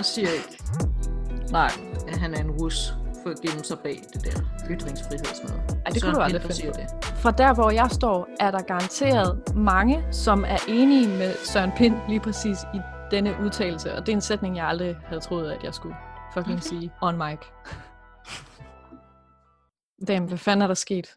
Jeg 0.00 0.04
siger 0.04 0.28
ikke, 0.28 0.62
Nej, 1.52 1.70
at 2.08 2.18
han 2.18 2.34
er 2.34 2.40
en 2.40 2.50
rus 2.50 2.94
for 3.22 3.30
at 3.30 3.40
gemme 3.40 3.64
sig 3.64 3.78
bag 3.78 4.02
det 4.12 4.24
der 4.24 4.40
ytringsfrihedsnød. 4.70 5.50
Ej, 5.86 5.92
det 5.92 6.02
kunne 6.02 6.14
du 6.14 6.20
aldrig 6.20 6.42
finde 6.42 6.54
siger 6.54 6.72
det. 6.72 6.86
fra 7.22 7.30
der, 7.30 7.54
hvor 7.54 7.70
jeg 7.70 7.88
står, 7.90 8.28
er 8.40 8.50
der 8.50 8.62
garanteret 8.62 9.42
mange, 9.54 10.04
som 10.10 10.44
er 10.44 10.56
enige 10.68 11.08
med 11.08 11.34
Søren 11.44 11.72
Pind 11.76 11.94
lige 12.08 12.20
præcis 12.20 12.58
i 12.74 12.78
denne 13.10 13.34
udtalelse. 13.44 13.94
Og 13.94 14.06
det 14.06 14.12
er 14.12 14.16
en 14.16 14.20
sætning, 14.20 14.56
jeg 14.56 14.66
aldrig 14.66 14.96
havde 15.06 15.20
troet, 15.20 15.50
at 15.52 15.64
jeg 15.64 15.74
skulle 15.74 15.96
fucking 16.34 16.62
sige 16.62 16.92
on 17.02 17.16
mic. 17.16 17.38
Damn, 20.08 20.26
hvad 20.26 20.38
fanden 20.38 20.62
er 20.62 20.66
der 20.66 20.74
sket? 20.74 21.06